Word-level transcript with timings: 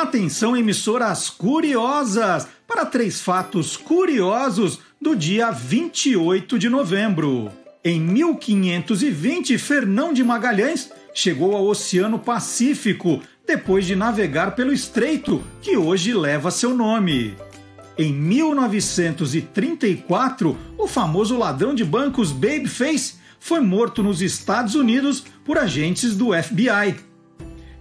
Atenção, 0.00 0.56
emissoras 0.56 1.28
curiosas, 1.28 2.48
para 2.66 2.86
três 2.86 3.20
fatos 3.20 3.76
curiosos 3.76 4.78
do 4.98 5.14
dia 5.14 5.50
28 5.50 6.58
de 6.58 6.70
novembro. 6.70 7.52
Em 7.84 8.00
1520, 8.00 9.58
Fernão 9.58 10.14
de 10.14 10.24
Magalhães 10.24 10.90
chegou 11.12 11.54
ao 11.54 11.66
Oceano 11.66 12.18
Pacífico 12.18 13.20
depois 13.46 13.84
de 13.84 13.94
navegar 13.94 14.56
pelo 14.56 14.72
estreito 14.72 15.44
que 15.60 15.76
hoje 15.76 16.14
leva 16.14 16.50
seu 16.50 16.74
nome. 16.74 17.36
Em 17.98 18.10
1934, 18.10 20.56
o 20.78 20.86
famoso 20.86 21.36
ladrão 21.36 21.74
de 21.74 21.84
bancos 21.84 22.32
Babyface 22.32 23.16
foi 23.38 23.60
morto 23.60 24.02
nos 24.02 24.22
Estados 24.22 24.74
Unidos 24.74 25.22
por 25.44 25.58
agentes 25.58 26.16
do 26.16 26.30
FBI. 26.32 27.09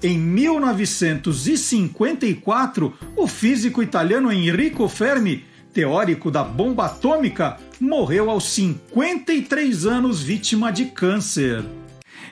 Em 0.02 0.18
1954, 0.18 2.94
o 3.18 3.28
físico 3.28 3.84
italiano 3.84 4.32
Enrico 4.32 4.88
Fermi, 4.88 5.44
teórico 5.74 6.32
da 6.32 6.42
bomba 6.42 6.86
atômica, 6.86 7.58
morreu 7.82 8.30
aos 8.30 8.46
53 8.46 9.86
anos 9.86 10.22
vítima 10.22 10.72
de 10.72 10.86
câncer. 10.86 11.66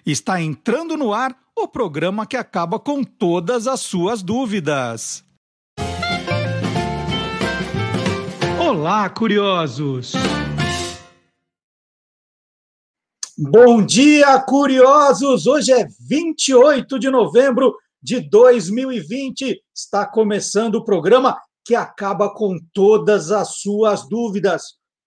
Está 0.06 0.42
entrando 0.42 0.96
no 0.96 1.14
ar 1.14 1.36
o 1.54 1.68
programa 1.68 2.26
que 2.26 2.38
acaba 2.38 2.80
com 2.80 3.04
todas 3.04 3.68
as 3.68 3.82
suas 3.82 4.24
dúvidas. 4.24 5.26
Olá, 8.58 9.10
curiosos! 9.10 10.14
Bom 13.40 13.86
dia, 13.86 14.42
curiosos! 14.42 15.46
Hoje 15.46 15.72
é 15.72 15.88
28 16.10 16.98
de 16.98 17.08
novembro 17.08 17.76
de 18.02 18.20
2020. 18.20 19.62
Está 19.76 20.08
começando 20.08 20.74
o 20.74 20.84
programa 20.84 21.40
que 21.64 21.76
acaba 21.76 22.34
com 22.34 22.58
todas 22.74 23.30
as 23.32 23.58
suas 23.60 24.10
dúvidas. 24.10 24.64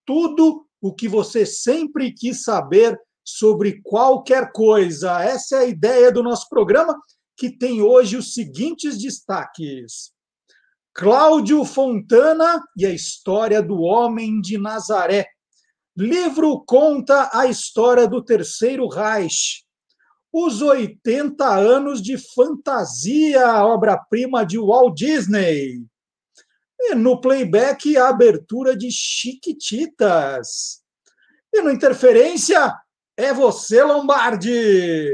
Tudo 0.07 0.65
o 0.81 0.95
que 0.95 1.09
você 1.09 1.45
sempre 1.45 2.13
quis 2.13 2.45
saber 2.45 2.97
sobre 3.25 3.81
qualquer 3.83 4.53
coisa. 4.53 5.21
Essa 5.25 5.57
é 5.57 5.59
a 5.59 5.67
ideia 5.67 6.13
do 6.13 6.23
nosso 6.23 6.49
programa, 6.49 6.97
que 7.37 7.51
tem 7.51 7.83
hoje 7.83 8.17
os 8.17 8.33
seguintes 8.33 8.97
destaques. 8.97 10.13
Cláudio 10.95 11.65
Fontana 11.65 12.63
e 12.77 12.87
a 12.87 12.91
história 12.91 13.61
do 13.61 13.81
homem 13.81 14.41
de 14.41 14.57
Nazaré. 14.57 15.27
Livro 16.01 16.65
conta 16.65 17.29
a 17.31 17.47
história 17.47 18.09
do 18.09 18.25
Terceiro 18.25 18.89
Reich. 18.89 19.67
Os 20.33 20.63
80 20.63 21.47
anos 21.47 22.01
de 22.01 22.17
fantasia, 22.17 23.63
obra-prima 23.63 24.47
de 24.47 24.59
Walt 24.59 24.97
Disney. 24.97 25.85
E 26.79 26.95
no 26.95 27.21
playback, 27.21 27.99
a 27.99 28.09
abertura 28.09 28.75
de 28.75 28.91
Chiquititas. 28.91 30.81
E 31.53 31.61
no 31.61 31.71
Interferência, 31.71 32.75
é 33.15 33.35
você, 33.35 33.83
Lombardi! 33.83 35.05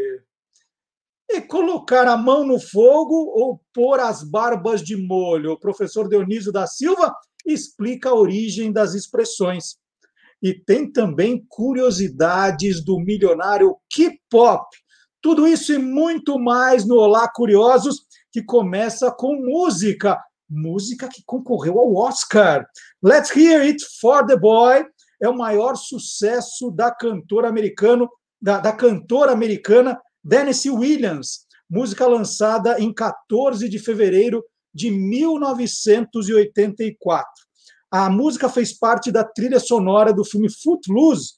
E 1.29 1.41
colocar 1.48 2.07
a 2.07 2.17
mão 2.17 2.47
no 2.47 2.61
fogo 2.61 3.33
ou 3.34 3.61
pôr 3.75 3.98
as 3.98 4.23
barbas 4.23 4.84
de 4.84 4.97
molho? 4.97 5.51
O 5.51 5.59
professor 5.59 6.09
Dionísio 6.09 6.53
da 6.53 6.64
Silva 6.64 7.12
explica 7.45 8.11
a 8.11 8.14
origem 8.14 8.70
das 8.70 8.95
expressões 8.95 9.84
e 10.42 10.55
tem 10.55 10.91
também 10.91 11.45
curiosidades 11.48 12.84
do 12.84 12.98
milionário 12.98 13.77
K-pop. 13.92 14.65
Tudo 15.23 15.47
isso 15.47 15.73
e 15.73 15.79
muito 15.79 16.39
mais 16.39 16.87
no 16.87 16.97
Olá 16.97 17.29
Curiosos, 17.29 18.03
que 18.31 18.42
começa 18.42 19.11
com 19.11 19.34
música, 19.34 20.23
música 20.48 21.09
que 21.09 21.23
concorreu 21.25 21.79
ao 21.79 21.95
Oscar. 21.95 22.67
Let's 23.02 23.35
Hear 23.35 23.63
It 23.63 23.83
for 24.01 24.27
the 24.27 24.36
Boy 24.36 24.85
é 25.20 25.29
o 25.29 25.36
maior 25.36 25.77
sucesso 25.77 26.70
da 26.70 26.91
cantora 26.91 27.48
americano, 27.48 28.08
da, 28.41 28.61
da 28.61 28.73
cantora 28.73 29.33
americana 29.33 30.01
Tennessee 30.29 30.70
Williams, 30.70 31.47
música 31.68 32.07
lançada 32.07 32.79
em 32.79 32.92
14 32.92 33.68
de 33.68 33.79
fevereiro 33.79 34.45
de 34.74 34.91
1984. 34.91 37.45
A 38.05 38.11
música 38.11 38.48
fez 38.48 38.77
parte 38.77 39.11
da 39.11 39.24
trilha 39.24 39.58
sonora 39.58 40.12
do 40.12 40.24
filme 40.24 40.48
Footloose. 40.51 41.34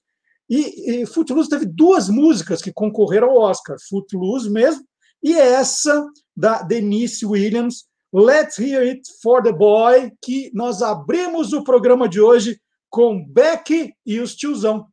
E, 0.50 1.02
e 1.02 1.06
Footloose 1.06 1.48
teve 1.48 1.66
duas 1.66 2.08
músicas 2.08 2.60
que 2.60 2.72
concorreram 2.72 3.30
ao 3.30 3.42
Oscar: 3.42 3.76
Footloose 3.88 4.50
mesmo, 4.50 4.82
e 5.22 5.34
essa 5.34 6.06
da 6.36 6.62
Denise 6.62 7.24
Williams, 7.24 7.84
Let's 8.12 8.58
Hear 8.58 8.82
It 8.82 9.02
for 9.22 9.42
the 9.42 9.52
Boy, 9.52 10.12
que 10.22 10.50
nós 10.54 10.82
abrimos 10.82 11.52
o 11.52 11.62
programa 11.62 12.08
de 12.08 12.20
hoje 12.20 12.58
com 12.91 13.24
Beck 13.24 13.92
e 14.06 14.20
os 14.20 14.34
tiozão. 14.34 14.86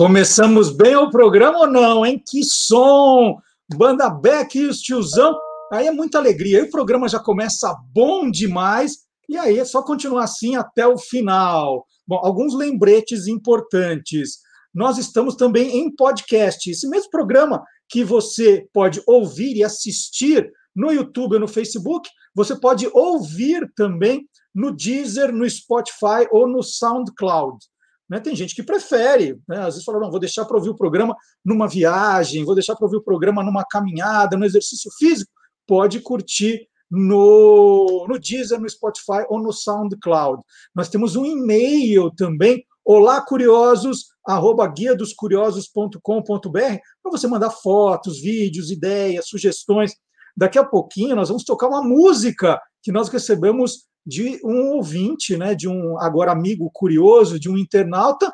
Começamos 0.00 0.74
bem 0.74 0.96
o 0.96 1.10
programa 1.10 1.58
ou 1.58 1.66
não, 1.66 2.06
hein? 2.06 2.18
Que 2.26 2.42
som! 2.42 3.36
Banda 3.76 4.08
Beck 4.08 4.58
e 4.58 4.64
os 4.64 4.80
tiozão. 4.80 5.38
Aí 5.70 5.88
é 5.88 5.90
muita 5.90 6.16
alegria. 6.16 6.56
Aí 6.56 6.64
o 6.64 6.70
programa 6.70 7.06
já 7.06 7.18
começa 7.18 7.76
bom 7.92 8.30
demais. 8.30 9.00
E 9.28 9.36
aí 9.36 9.58
é 9.58 9.64
só 9.66 9.82
continuar 9.82 10.24
assim 10.24 10.56
até 10.56 10.86
o 10.86 10.96
final. 10.96 11.84
Bom, 12.08 12.18
alguns 12.24 12.54
lembretes 12.54 13.26
importantes. 13.26 14.38
Nós 14.74 14.96
estamos 14.96 15.36
também 15.36 15.76
em 15.76 15.94
podcast. 15.94 16.70
Esse 16.70 16.88
mesmo 16.88 17.10
programa 17.10 17.62
que 17.86 18.02
você 18.02 18.66
pode 18.72 19.02
ouvir 19.06 19.54
e 19.54 19.62
assistir 19.62 20.50
no 20.74 20.90
YouTube 20.90 21.34
ou 21.34 21.40
no 21.40 21.46
Facebook, 21.46 22.08
você 22.34 22.58
pode 22.58 22.88
ouvir 22.94 23.70
também 23.76 24.26
no 24.54 24.74
Deezer, 24.74 25.30
no 25.30 25.46
Spotify 25.46 26.26
ou 26.32 26.48
no 26.48 26.62
SoundCloud. 26.62 27.58
Né? 28.10 28.18
Tem 28.18 28.34
gente 28.34 28.56
que 28.56 28.62
prefere, 28.62 29.38
né? 29.48 29.58
às 29.58 29.74
vezes 29.74 29.84
fala, 29.84 30.00
não, 30.00 30.10
vou 30.10 30.18
deixar 30.18 30.44
para 30.44 30.56
ouvir 30.56 30.70
o 30.70 30.76
programa 30.76 31.14
numa 31.44 31.68
viagem, 31.68 32.44
vou 32.44 32.56
deixar 32.56 32.74
para 32.74 32.84
ouvir 32.84 32.96
o 32.96 33.04
programa 33.04 33.44
numa 33.44 33.64
caminhada, 33.64 34.36
no 34.36 34.44
exercício 34.44 34.90
físico, 34.98 35.30
pode 35.64 36.00
curtir 36.00 36.68
no, 36.90 38.04
no 38.08 38.18
Deezer, 38.18 38.60
no 38.60 38.68
Spotify 38.68 39.24
ou 39.28 39.40
no 39.40 39.52
SoundCloud. 39.52 40.42
Nós 40.74 40.88
temos 40.88 41.14
um 41.14 41.24
e-mail 41.24 42.10
também, 42.10 42.64
olá 42.84 43.20
curiosos, 43.20 44.06
arroba 44.26 44.66
guia 44.66 44.96
dos 44.96 45.12
curiosos.com.br, 45.12 46.00
para 46.00 47.12
você 47.12 47.28
mandar 47.28 47.50
fotos, 47.50 48.20
vídeos, 48.20 48.72
ideias, 48.72 49.28
sugestões. 49.28 49.94
Daqui 50.36 50.58
a 50.58 50.64
pouquinho 50.64 51.14
nós 51.14 51.28
vamos 51.28 51.44
tocar 51.44 51.68
uma 51.68 51.82
música 51.82 52.60
que 52.82 52.90
nós 52.90 53.08
recebemos 53.08 53.88
de 54.06 54.40
um 54.44 54.76
ouvinte, 54.76 55.36
né, 55.36 55.54
de 55.54 55.68
um 55.68 55.98
agora 55.98 56.32
amigo 56.32 56.70
curioso, 56.72 57.38
de 57.38 57.48
um 57.48 57.58
internauta, 57.58 58.32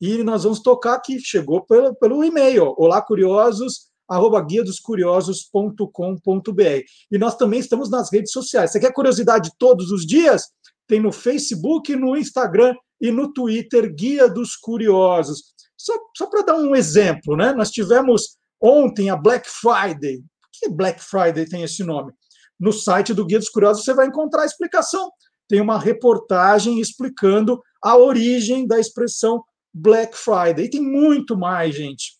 e 0.00 0.22
nós 0.22 0.44
vamos 0.44 0.60
tocar 0.60 1.00
que 1.00 1.18
chegou 1.18 1.64
pelo, 1.64 1.94
pelo 1.94 2.22
e-mail, 2.22 2.74
olá 2.76 3.00
curiosos, 3.00 3.86
arroba 4.08 4.40
guia 4.42 4.62
dos 4.62 4.78
curiosos.com.br. 4.78 6.82
E 7.10 7.18
nós 7.18 7.36
também 7.36 7.60
estamos 7.60 7.90
nas 7.90 8.12
redes 8.12 8.30
sociais. 8.30 8.70
Você 8.70 8.80
quer 8.80 8.92
curiosidade 8.92 9.50
todos 9.58 9.90
os 9.90 10.06
dias? 10.06 10.44
Tem 10.86 11.00
no 11.00 11.10
Facebook, 11.10 11.96
no 11.96 12.16
Instagram 12.16 12.74
e 13.00 13.10
no 13.10 13.32
Twitter, 13.32 13.92
Guia 13.92 14.28
dos 14.28 14.54
Curiosos. 14.54 15.54
Só, 15.76 15.94
só 16.16 16.26
para 16.26 16.42
dar 16.42 16.56
um 16.56 16.76
exemplo, 16.76 17.36
né? 17.36 17.52
Nós 17.52 17.70
tivemos 17.70 18.36
ontem 18.60 19.10
a 19.10 19.16
Black 19.16 19.48
Friday. 19.48 20.18
Por 20.18 20.50
que 20.52 20.68
Black 20.68 21.02
Friday 21.02 21.46
tem 21.46 21.62
esse 21.62 21.82
nome? 21.82 22.12
No 22.58 22.72
site 22.72 23.14
do 23.14 23.24
Guia 23.24 23.38
dos 23.38 23.48
Curiosos 23.48 23.84
você 23.84 23.94
vai 23.94 24.06
encontrar 24.06 24.42
a 24.42 24.46
explicação. 24.46 25.10
Tem 25.48 25.60
uma 25.60 25.78
reportagem 25.78 26.80
explicando 26.80 27.60
a 27.82 27.96
origem 27.96 28.66
da 28.66 28.80
expressão 28.80 29.42
Black 29.72 30.16
Friday. 30.16 30.64
E 30.64 30.70
tem 30.70 30.80
muito 30.80 31.36
mais, 31.36 31.74
gente. 31.74 32.18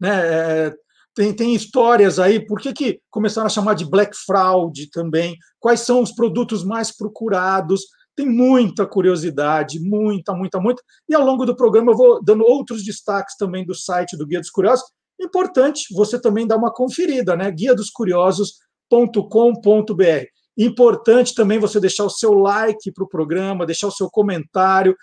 Né? 0.00 0.10
É, 0.10 0.72
tem, 1.14 1.32
tem 1.32 1.54
histórias 1.54 2.18
aí, 2.18 2.44
por 2.44 2.60
que, 2.60 2.72
que 2.72 3.00
começaram 3.10 3.46
a 3.46 3.50
chamar 3.50 3.74
de 3.74 3.88
Black 3.88 4.16
Fraud 4.16 4.90
também? 4.90 5.36
Quais 5.60 5.80
são 5.80 6.02
os 6.02 6.12
produtos 6.12 6.64
mais 6.64 6.94
procurados? 6.94 7.82
Tem 8.16 8.26
muita 8.26 8.86
curiosidade, 8.86 9.78
muita, 9.80 10.32
muita, 10.34 10.60
muita. 10.60 10.82
E 11.08 11.14
ao 11.14 11.24
longo 11.24 11.44
do 11.44 11.54
programa 11.56 11.92
eu 11.92 11.96
vou 11.96 12.22
dando 12.22 12.44
outros 12.44 12.84
destaques 12.84 13.36
também 13.36 13.64
do 13.64 13.74
site 13.74 14.16
do 14.16 14.26
Guia 14.26 14.40
dos 14.40 14.50
Curiosos. 14.50 14.84
Importante 15.20 15.94
você 15.94 16.20
também 16.20 16.46
dar 16.46 16.56
uma 16.56 16.72
conferida, 16.72 17.36
né? 17.36 17.50
guia 17.50 17.74
dos 17.74 17.90
curiosos.com.br. 18.88 20.26
Importante 20.56 21.34
também 21.34 21.58
você 21.58 21.80
deixar 21.80 22.04
o 22.04 22.10
seu 22.10 22.34
like 22.34 22.92
para 22.92 23.04
o 23.04 23.08
programa, 23.08 23.66
deixar 23.66 23.88
o 23.88 23.92
seu 23.92 24.08
comentário, 24.08 24.96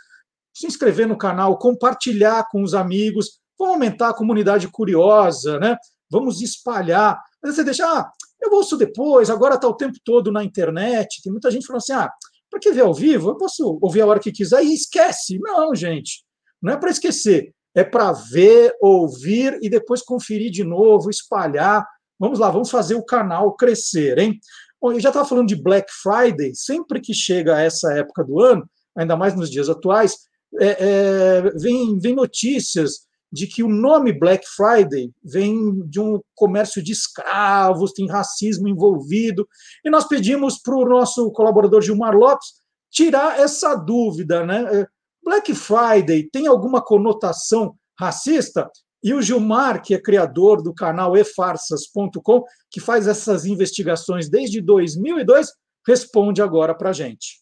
se 0.53 0.65
inscrever 0.65 1.07
no 1.07 1.17
canal, 1.17 1.57
compartilhar 1.57 2.47
com 2.49 2.63
os 2.63 2.73
amigos. 2.73 3.39
Vamos 3.59 3.75
aumentar 3.75 4.09
a 4.09 4.13
comunidade 4.13 4.67
curiosa, 4.69 5.59
né? 5.59 5.75
Vamos 6.09 6.41
espalhar. 6.41 7.21
Mas 7.43 7.55
você 7.55 7.63
deixa, 7.63 7.85
ah, 7.85 8.09
eu 8.41 8.51
ouço 8.53 8.77
depois, 8.77 9.29
agora 9.29 9.55
está 9.55 9.67
o 9.67 9.75
tempo 9.75 9.97
todo 10.03 10.31
na 10.31 10.43
internet. 10.43 11.21
Tem 11.21 11.31
muita 11.31 11.51
gente 11.51 11.65
falando 11.65 11.81
assim, 11.81 11.93
ah, 11.93 12.09
para 12.49 12.59
que 12.59 12.71
ver 12.71 12.81
ao 12.81 12.93
vivo? 12.93 13.29
Eu 13.29 13.37
posso 13.37 13.77
ouvir 13.81 14.01
a 14.01 14.05
hora 14.05 14.19
que 14.19 14.31
quiser 14.31 14.63
e 14.63 14.73
esquece. 14.73 15.37
Não, 15.39 15.75
gente, 15.75 16.23
não 16.61 16.73
é 16.73 16.77
para 16.77 16.91
esquecer. 16.91 17.53
É 17.73 17.83
para 17.83 18.11
ver, 18.11 18.73
ouvir 18.81 19.57
e 19.61 19.69
depois 19.69 20.01
conferir 20.01 20.51
de 20.51 20.63
novo, 20.63 21.09
espalhar. 21.09 21.85
Vamos 22.21 22.37
lá, 22.37 22.51
vamos 22.51 22.69
fazer 22.69 22.93
o 22.93 23.03
canal 23.03 23.55
crescer, 23.55 24.19
hein? 24.19 24.39
Bom, 24.79 24.91
eu 24.91 24.99
já 24.99 25.09
estava 25.09 25.27
falando 25.27 25.47
de 25.47 25.55
Black 25.55 25.91
Friday. 25.91 26.53
Sempre 26.53 27.01
que 27.01 27.15
chega 27.15 27.59
essa 27.59 27.91
época 27.93 28.23
do 28.23 28.39
ano, 28.39 28.63
ainda 28.95 29.17
mais 29.17 29.35
nos 29.35 29.49
dias 29.49 29.67
atuais, 29.67 30.17
é, 30.59 30.67
é, 30.67 31.41
vem, 31.55 31.97
vem 31.97 32.13
notícias 32.13 33.07
de 33.31 33.47
que 33.47 33.63
o 33.63 33.67
nome 33.67 34.13
Black 34.13 34.45
Friday 34.47 35.11
vem 35.23 35.81
de 35.87 35.99
um 35.99 36.21
comércio 36.35 36.83
de 36.83 36.91
escravos, 36.91 37.91
tem 37.91 38.07
racismo 38.07 38.67
envolvido, 38.67 39.47
e 39.83 39.89
nós 39.89 40.07
pedimos 40.07 40.59
para 40.61 40.75
o 40.75 40.85
nosso 40.85 41.31
colaborador 41.31 41.81
Gilmar 41.81 42.15
Lopes 42.15 42.49
tirar 42.91 43.39
essa 43.39 43.73
dúvida, 43.73 44.45
né? 44.45 44.81
É, 44.81 44.87
Black 45.23 45.55
Friday 45.55 46.29
tem 46.31 46.45
alguma 46.45 46.83
conotação 46.83 47.75
racista? 47.99 48.69
E 49.03 49.13
o 49.13 49.21
Gilmar, 49.21 49.81
que 49.81 49.93
é 49.93 50.01
criador 50.01 50.61
do 50.61 50.73
canal 50.73 51.17
efarsas.com, 51.17 52.43
que 52.69 52.79
faz 52.79 53.07
essas 53.07 53.45
investigações 53.45 54.29
desde 54.29 54.61
2002, 54.61 55.53
responde 55.87 56.41
agora 56.41 56.75
para 56.75 56.91
a 56.91 56.93
gente. 56.93 57.41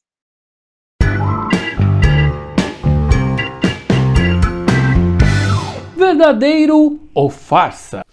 verdadeiro 5.99 6.99
ou 7.13 7.29
farsa? 7.29 8.03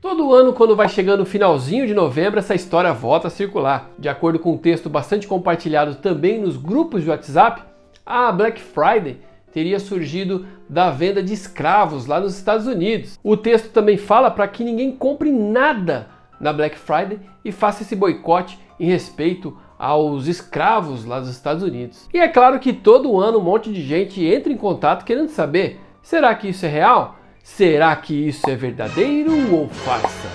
Todo 0.00 0.32
ano, 0.32 0.52
quando 0.52 0.76
vai 0.76 0.88
chegando 0.88 1.22
o 1.22 1.26
finalzinho 1.26 1.86
de 1.86 1.92
novembro, 1.92 2.38
essa 2.38 2.54
história 2.54 2.92
volta 2.92 3.28
a 3.28 3.30
circular. 3.30 3.90
De 3.98 4.08
acordo 4.08 4.38
com 4.38 4.52
um 4.52 4.58
texto 4.58 4.88
bastante 4.88 5.26
compartilhado 5.26 5.96
também 5.96 6.40
nos 6.40 6.56
grupos 6.56 7.02
de 7.02 7.10
WhatsApp, 7.10 7.62
a 8.06 8.32
Black 8.32 8.60
Friday 8.60 9.18
teria 9.54 9.78
surgido 9.78 10.46
da 10.68 10.90
venda 10.90 11.22
de 11.22 11.32
escravos 11.32 12.06
lá 12.06 12.20
nos 12.20 12.36
Estados 12.36 12.66
Unidos. 12.66 13.18
O 13.22 13.36
texto 13.36 13.70
também 13.70 13.96
fala 13.96 14.30
para 14.30 14.48
que 14.48 14.64
ninguém 14.64 14.90
compre 14.90 15.30
nada 15.30 16.08
na 16.40 16.52
Black 16.52 16.76
Friday 16.76 17.20
e 17.44 17.52
faça 17.52 17.82
esse 17.82 17.94
boicote 17.94 18.58
em 18.78 18.86
respeito 18.86 19.56
aos 19.78 20.26
escravos 20.26 21.04
lá 21.04 21.20
dos 21.20 21.30
Estados 21.30 21.62
Unidos. 21.62 22.08
E 22.12 22.18
é 22.18 22.26
claro 22.26 22.58
que 22.58 22.72
todo 22.72 23.18
ano 23.20 23.38
um 23.38 23.42
monte 23.42 23.72
de 23.72 23.80
gente 23.80 24.22
entra 24.24 24.52
em 24.52 24.56
contato 24.56 25.04
querendo 25.04 25.28
saber 25.28 25.80
Será 26.04 26.34
que 26.34 26.48
isso 26.48 26.66
é 26.66 26.68
real? 26.68 27.16
Será 27.42 27.96
que 27.96 28.28
isso 28.28 28.48
é 28.50 28.54
verdadeiro 28.54 29.32
ou 29.54 29.68
farsa? 29.70 30.28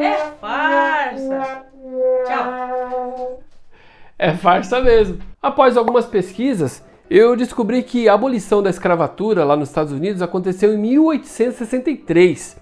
É 0.00 0.16
farsa! 0.40 1.66
Tchau! 2.26 3.42
É 4.18 4.32
farsa 4.32 4.80
mesmo. 4.80 5.20
Após 5.42 5.76
algumas 5.76 6.06
pesquisas, 6.06 6.82
eu 7.10 7.34
descobri 7.34 7.82
que 7.82 8.08
a 8.08 8.14
abolição 8.14 8.62
da 8.62 8.70
escravatura 8.70 9.44
lá 9.44 9.56
nos 9.56 9.68
Estados 9.68 9.92
Unidos 9.92 10.22
aconteceu 10.22 10.72
em 10.72 10.78
1863 10.78 12.56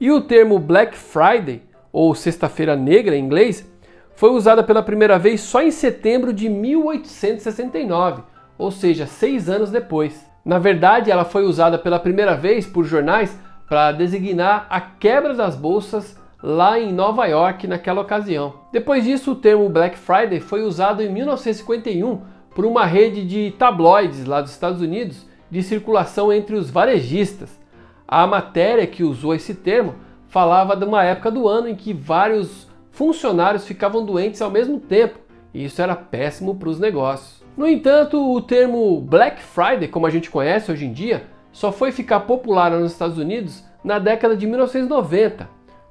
e 0.00 0.10
o 0.10 0.22
termo 0.22 0.58
Black 0.58 0.96
Friday, 0.96 1.62
ou 1.92 2.14
Sexta-feira 2.14 2.74
Negra 2.74 3.14
em 3.14 3.22
inglês, 3.22 3.70
foi 4.16 4.30
usada 4.30 4.62
pela 4.62 4.82
primeira 4.82 5.18
vez 5.18 5.42
só 5.42 5.60
em 5.60 5.70
setembro 5.70 6.32
de 6.32 6.48
1869, 6.48 8.22
ou 8.56 8.70
seja, 8.70 9.06
seis 9.06 9.50
anos 9.50 9.70
depois. 9.70 10.26
Na 10.46 10.58
verdade, 10.58 11.10
ela 11.10 11.26
foi 11.26 11.44
usada 11.44 11.78
pela 11.78 11.98
primeira 11.98 12.34
vez 12.34 12.66
por 12.66 12.84
jornais 12.84 13.38
para 13.68 13.92
designar 13.92 14.66
a 14.70 14.80
quebra 14.80 15.34
das 15.34 15.54
bolsas 15.54 16.18
lá 16.42 16.80
em 16.80 16.90
Nova 16.90 17.26
York 17.26 17.66
naquela 17.66 18.00
ocasião. 18.00 18.54
Depois 18.72 19.04
disso, 19.04 19.32
o 19.32 19.36
termo 19.36 19.68
Black 19.68 19.98
Friday 19.98 20.40
foi 20.40 20.62
usado 20.62 21.02
em 21.02 21.12
1951 21.12 22.39
por 22.54 22.64
uma 22.64 22.84
rede 22.84 23.24
de 23.24 23.52
tabloides 23.52 24.24
lá 24.24 24.40
dos 24.40 24.50
Estados 24.50 24.80
Unidos 24.80 25.26
de 25.50 25.62
circulação 25.62 26.32
entre 26.32 26.56
os 26.56 26.70
varejistas. 26.70 27.58
A 28.06 28.26
matéria 28.26 28.86
que 28.86 29.04
usou 29.04 29.34
esse 29.34 29.54
termo 29.54 29.94
falava 30.28 30.76
de 30.76 30.84
uma 30.84 31.04
época 31.04 31.30
do 31.30 31.48
ano 31.48 31.68
em 31.68 31.74
que 31.74 31.92
vários 31.92 32.68
funcionários 32.90 33.66
ficavam 33.66 34.04
doentes 34.04 34.40
ao 34.42 34.50
mesmo 34.50 34.78
tempo, 34.78 35.18
e 35.52 35.64
isso 35.64 35.80
era 35.80 35.96
péssimo 35.96 36.54
para 36.54 36.68
os 36.68 36.78
negócios. 36.78 37.42
No 37.56 37.66
entanto, 37.66 38.32
o 38.32 38.40
termo 38.40 39.00
Black 39.00 39.42
Friday, 39.42 39.88
como 39.88 40.06
a 40.06 40.10
gente 40.10 40.30
conhece 40.30 40.70
hoje 40.70 40.86
em 40.86 40.92
dia, 40.92 41.24
só 41.52 41.72
foi 41.72 41.90
ficar 41.90 42.20
popular 42.20 42.70
nos 42.70 42.92
Estados 42.92 43.18
Unidos 43.18 43.64
na 43.82 43.98
década 43.98 44.36
de 44.36 44.46
1990, 44.46 45.48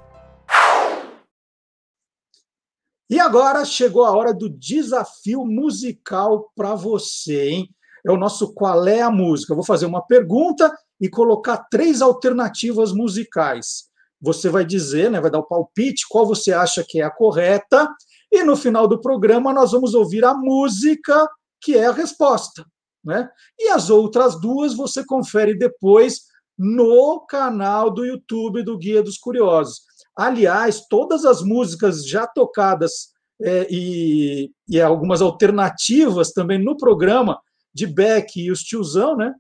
E 3.10 3.20
agora 3.20 3.66
chegou 3.66 4.06
a 4.06 4.12
hora 4.12 4.34
do 4.34 4.48
desafio 4.48 5.44
musical 5.44 6.52
para 6.56 6.76
você, 6.76 7.50
hein? 7.50 7.70
É 8.06 8.12
o 8.12 8.18
nosso 8.18 8.54
Qual 8.54 8.88
é 8.88 9.02
a 9.02 9.10
Música. 9.10 9.52
Eu 9.52 9.56
vou 9.56 9.66
fazer 9.66 9.88
uma 9.88 10.06
pergunta 10.06 10.72
e 11.02 11.10
colocar 11.10 11.58
três 11.72 12.02
alternativas 12.02 12.92
musicais. 12.94 13.90
Você 14.22 14.50
vai 14.50 14.64
dizer, 14.64 15.10
né, 15.10 15.20
vai 15.20 15.32
dar 15.32 15.40
o 15.40 15.48
palpite, 15.48 16.06
qual 16.08 16.26
você 16.26 16.52
acha 16.52 16.84
que 16.88 17.02
é 17.02 17.04
a 17.04 17.12
correta, 17.12 17.90
e 18.32 18.44
no 18.44 18.56
final 18.56 18.88
do 18.88 19.02
programa, 19.02 19.54
nós 19.54 19.72
vamos 19.72 19.94
ouvir 19.96 20.24
a 20.24 20.34
música, 20.34 21.28
que 21.62 21.76
é 21.76 21.88
a 21.88 21.92
resposta. 21.92 22.64
Né? 23.04 23.28
E 23.58 23.70
as 23.70 23.90
outras 23.90 24.40
duas 24.40 24.76
você 24.76 25.04
confere 25.06 25.58
depois 25.58 26.22
no 26.58 27.26
canal 27.28 27.90
do 27.90 28.06
YouTube 28.06 28.62
do 28.62 28.78
Guia 28.78 29.02
dos 29.02 29.18
Curiosos. 29.18 29.82
Aliás, 30.20 30.86
todas 30.90 31.24
as 31.24 31.42
músicas 31.42 32.06
já 32.06 32.28
tocadas 32.28 33.10
é, 33.42 33.68
e, 33.70 34.52
e, 34.68 34.82
algumas 34.82 35.22
alternativas 35.22 36.32
também 36.32 36.58
no 36.62 36.76
programa 36.76 37.40
de 37.74 37.88
Beck 37.88 38.36
e 38.36 38.52
os 38.52 38.60
tiozão, 38.62 39.16
né? 39.16 39.34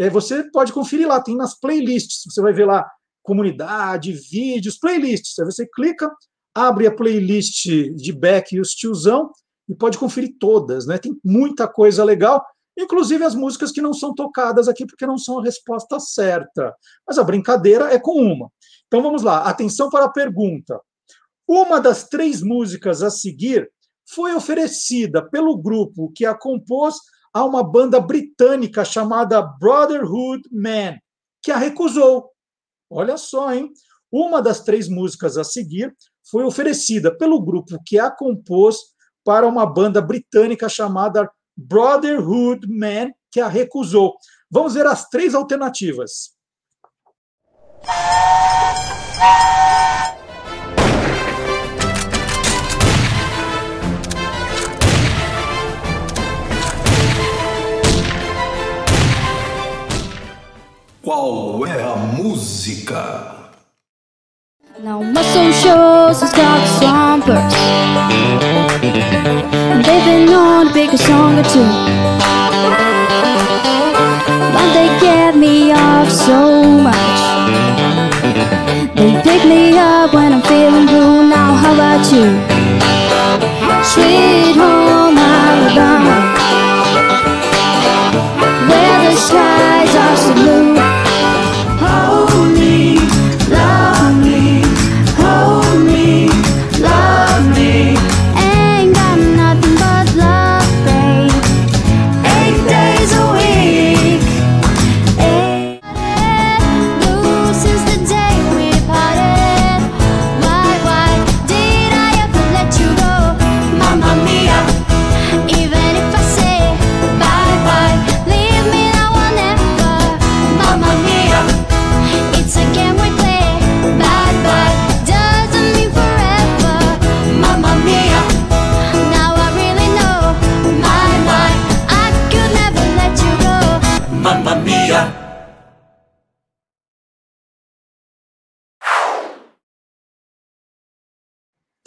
é, 0.00 0.08
você 0.08 0.42
pode 0.50 0.72
conferir 0.72 1.06
lá, 1.06 1.20
tem 1.20 1.36
nas 1.36 1.58
playlists. 1.58 2.22
Você 2.24 2.40
vai 2.40 2.54
ver 2.54 2.64
lá 2.64 2.90
comunidade, 3.22 4.14
vídeos, 4.14 4.78
playlists. 4.78 5.38
Aí 5.38 5.44
você 5.44 5.66
clica, 5.66 6.10
abre 6.54 6.86
a 6.86 6.90
playlist 6.90 7.66
de 7.94 8.10
Beck 8.10 8.54
e 8.54 8.60
os 8.60 8.70
tiozão 8.70 9.30
e 9.68 9.74
pode 9.74 9.98
conferir 9.98 10.36
todas, 10.40 10.86
né? 10.86 10.96
Tem 10.96 11.14
muita 11.22 11.68
coisa 11.68 12.02
legal, 12.02 12.42
inclusive 12.76 13.24
as 13.24 13.34
músicas 13.34 13.72
que 13.72 13.82
não 13.82 13.92
são 13.92 14.14
tocadas 14.14 14.68
aqui 14.68 14.86
porque 14.86 15.06
não 15.06 15.18
são 15.18 15.38
a 15.38 15.42
resposta 15.42 15.98
certa. 16.00 16.74
Mas 17.06 17.18
a 17.18 17.24
brincadeira 17.24 17.92
é 17.92 17.98
com 17.98 18.20
uma. 18.20 18.50
Então 18.86 19.02
vamos 19.02 19.22
lá, 19.22 19.44
atenção 19.44 19.88
para 19.90 20.06
a 20.06 20.12
pergunta. 20.12 20.80
Uma 21.46 21.80
das 21.80 22.08
três 22.08 22.42
músicas 22.42 23.02
a 23.02 23.10
seguir 23.10 23.70
foi 24.08 24.34
oferecida 24.34 25.28
pelo 25.28 25.56
grupo 25.56 26.12
que 26.14 26.24
a 26.24 26.34
compôs 26.34 26.96
a 27.32 27.44
uma 27.44 27.62
banda 27.62 28.00
britânica 28.00 28.84
chamada 28.84 29.40
Brotherhood 29.40 30.42
Man, 30.50 30.98
que 31.42 31.52
a 31.52 31.56
recusou. 31.56 32.30
Olha 32.90 33.16
só, 33.16 33.54
hein? 33.54 33.70
Uma 34.10 34.42
das 34.42 34.60
três 34.60 34.88
músicas 34.88 35.36
a 35.38 35.44
seguir 35.44 35.94
foi 36.28 36.44
oferecida 36.44 37.16
pelo 37.16 37.40
grupo 37.40 37.80
que 37.86 37.98
a 37.98 38.10
compôs 38.10 38.78
para 39.24 39.46
uma 39.46 39.64
banda 39.64 40.00
britânica 40.00 40.68
chamada 40.68 41.30
Brotherhood 41.60 42.66
Man, 42.68 43.12
que 43.30 43.40
a 43.40 43.48
recusou. 43.48 44.14
Vamos 44.50 44.74
ver 44.74 44.86
as 44.86 45.08
três 45.08 45.34
alternativas. 45.34 46.30
Qual 61.02 61.66
é 61.66 61.82
a 61.82 61.96
música? 61.96 63.39
Now 64.82 65.02
muscle 65.02 65.52
shows 65.52 66.22
has 66.22 66.32
got 66.32 66.58
slumpers 66.78 67.52
They've 69.84 70.04
been 70.06 70.32
on 70.32 70.68
a 70.68 70.96
song 70.96 71.38
or 71.38 71.42
two. 71.42 71.68
But 74.54 74.72
they 74.72 74.88
get 75.00 75.36
me 75.36 75.72
off 75.72 76.10
so 76.10 76.64
much. 76.64 77.20
They 78.96 79.20
pick 79.22 79.44
me 79.44 79.76
up 79.76 80.14
when 80.14 80.32
I'm 80.32 80.42
feeling 80.42 80.86
blue. 80.86 81.28
Now 81.28 81.52
how 81.56 81.74
about 81.74 82.10
you? 82.10 82.40
Sweet 83.84 84.56
home 84.56 84.79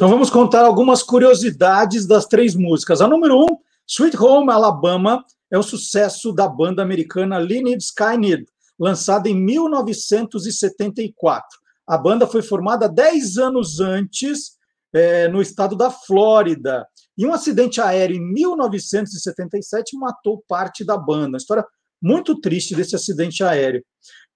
Então 0.03 0.11
vamos 0.11 0.29
contar 0.29 0.65
algumas 0.65 1.01
curiosidades 1.01 2.05
das 2.05 2.25
três 2.25 2.55
músicas. 2.55 2.99
A 2.99 3.07
número 3.07 3.39
um, 3.39 3.57
Sweet 3.87 4.17
Home 4.17 4.51
Alabama, 4.51 5.23
é 5.49 5.57
o 5.57 5.63
sucesso 5.63 6.33
da 6.33 6.45
banda 6.45 6.81
americana 6.81 7.37
Leonard 7.37 7.81
Skynet, 7.81 8.45
lançada 8.77 9.29
em 9.29 9.33
1974. 9.33 11.57
A 11.87 11.97
banda 11.97 12.27
foi 12.27 12.41
formada 12.41 12.89
10 12.89 13.37
anos 13.37 13.79
antes 13.79 14.57
eh, 14.91 15.29
no 15.29 15.41
estado 15.41 15.73
da 15.73 15.89
Flórida. 15.89 16.85
E 17.17 17.25
um 17.25 17.33
acidente 17.33 17.79
aéreo 17.79 18.17
em 18.17 18.33
1977 18.33 19.95
matou 19.95 20.43
parte 20.49 20.83
da 20.83 20.97
banda. 20.97 21.29
Uma 21.29 21.37
história 21.37 21.65
muito 22.01 22.41
triste 22.41 22.75
desse 22.75 22.93
acidente 22.93 23.41
aéreo. 23.41 23.81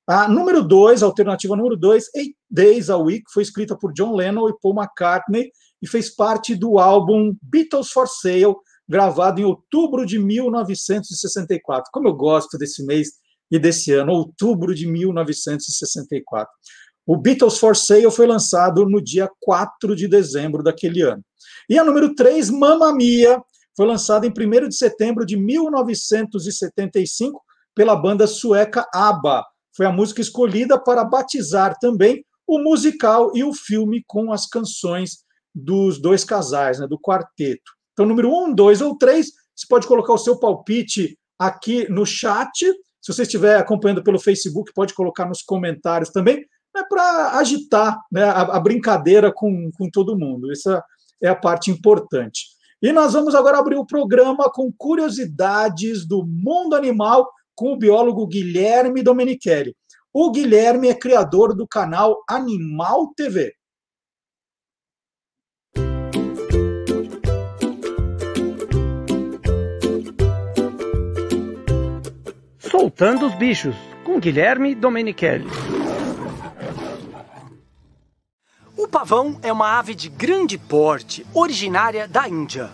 A 0.10 0.26
número 0.26 0.64
2, 0.64 1.04
alternativa 1.04 1.54
número 1.54 1.76
2, 1.76 2.16
Eight 2.16 2.34
Days 2.50 2.90
a 2.90 2.96
Week, 2.96 3.26
foi 3.30 3.44
escrita 3.44 3.78
por 3.78 3.92
John 3.92 4.16
Lennon 4.16 4.48
e 4.48 4.58
Paul 4.62 4.74
McCartney 4.74 5.52
e 5.82 5.88
fez 5.88 6.16
parte 6.16 6.56
do 6.56 6.80
álbum 6.80 7.36
Beatles 7.42 7.92
for 7.92 8.08
Sale, 8.08 8.56
gravado 8.88 9.42
em 9.42 9.44
outubro 9.44 10.06
de 10.06 10.18
1964. 10.18 11.90
Como 11.92 12.08
eu 12.08 12.14
gosto 12.14 12.58
desse 12.58 12.86
mês 12.86 13.16
e 13.52 13.60
desse 13.60 13.92
ano, 13.92 14.14
outubro 14.14 14.74
de 14.74 14.88
1964. 14.88 16.50
O 17.06 17.18
Beatles 17.18 17.60
for 17.60 17.76
Sale 17.76 18.10
foi 18.10 18.28
lançado 18.28 18.86
no 18.86 19.04
dia 19.04 19.30
4 19.42 19.94
de 19.94 20.08
dezembro 20.08 20.64
daquele 20.64 21.02
ano. 21.02 21.22
E 21.70 21.78
a 21.78 21.84
número 21.84 22.16
3, 22.16 22.50
Mamma 22.50 22.94
Mia, 22.94 23.42
foi 23.76 23.86
lançada 23.86 24.26
em 24.26 24.30
1 24.30 24.70
de 24.70 24.78
setembro 24.78 25.26
de 25.26 25.36
1975 25.36 27.44
pela 27.76 27.94
banda 27.94 28.26
sueca 28.26 28.88
ABBA. 28.94 29.44
Foi 29.78 29.86
a 29.86 29.92
música 29.92 30.20
escolhida 30.20 30.80
para 30.80 31.04
batizar 31.04 31.78
também 31.80 32.26
o 32.48 32.58
musical 32.58 33.32
e 33.36 33.44
o 33.44 33.54
filme 33.54 34.04
com 34.08 34.34
as 34.34 34.48
canções 34.48 35.20
dos 35.54 36.02
dois 36.02 36.24
casais, 36.24 36.80
né, 36.80 36.88
do 36.88 37.00
quarteto. 37.00 37.72
Então, 37.94 38.06
número 38.06 38.34
um, 38.34 38.52
dois 38.52 38.82
ou 38.82 38.98
três, 38.98 39.28
você 39.56 39.68
pode 39.70 39.86
colocar 39.86 40.14
o 40.14 40.18
seu 40.18 40.40
palpite 40.40 41.16
aqui 41.38 41.88
no 41.92 42.08
chat. 42.08 42.66
Se 43.00 43.14
você 43.14 43.22
estiver 43.22 43.58
acompanhando 43.58 44.04
pelo 44.04 44.20
Facebook, 44.20 44.72
pode 44.74 44.96
colocar 44.96 45.26
nos 45.26 45.44
comentários 45.44 46.10
também, 46.10 46.38
né, 46.76 46.84
para 46.90 47.38
agitar 47.38 48.00
né, 48.12 48.24
a, 48.24 48.42
a, 48.42 48.60
brincadeira 48.60 49.32
com, 49.32 49.70
com 49.78 49.90
todo 49.92 50.18
mundo. 50.18 50.52
Essa 50.52 50.84
é 51.22 51.28
a 51.28 51.36
parte 51.36 51.70
importante. 51.70 52.48
E 52.82 52.92
nós 52.92 53.14
vamos 53.14 53.36
agora 53.36 53.60
abrir 53.60 53.78
o 53.78 53.86
programa 53.86 54.52
com 54.52 54.72
curiosidades 54.76 56.08
do 56.08 56.26
mundo 56.26 56.76
animal 56.76 57.28
com 57.58 57.74
o 57.74 57.76
biólogo 57.76 58.28
Guilherme 58.28 59.02
Domenichelli. 59.02 59.76
O 60.14 60.32
Guilherme 60.32 60.90
é 60.90 60.94
criador 60.94 61.56
do 61.56 61.68
canal 61.68 62.24
Animal 62.30 63.12
TV. 63.16 63.52
Soltando 72.60 73.26
os 73.26 73.34
bichos, 73.34 73.76
com 74.06 74.20
Guilherme 74.20 74.76
Domenichelli. 74.76 75.48
O 78.78 78.88
pavão 78.88 79.40
é 79.42 79.52
uma 79.52 79.80
ave 79.80 79.96
de 79.96 80.10
grande 80.10 80.60
porte, 80.60 81.26
originária 81.34 82.08
da 82.08 82.30
Índia. 82.30 82.70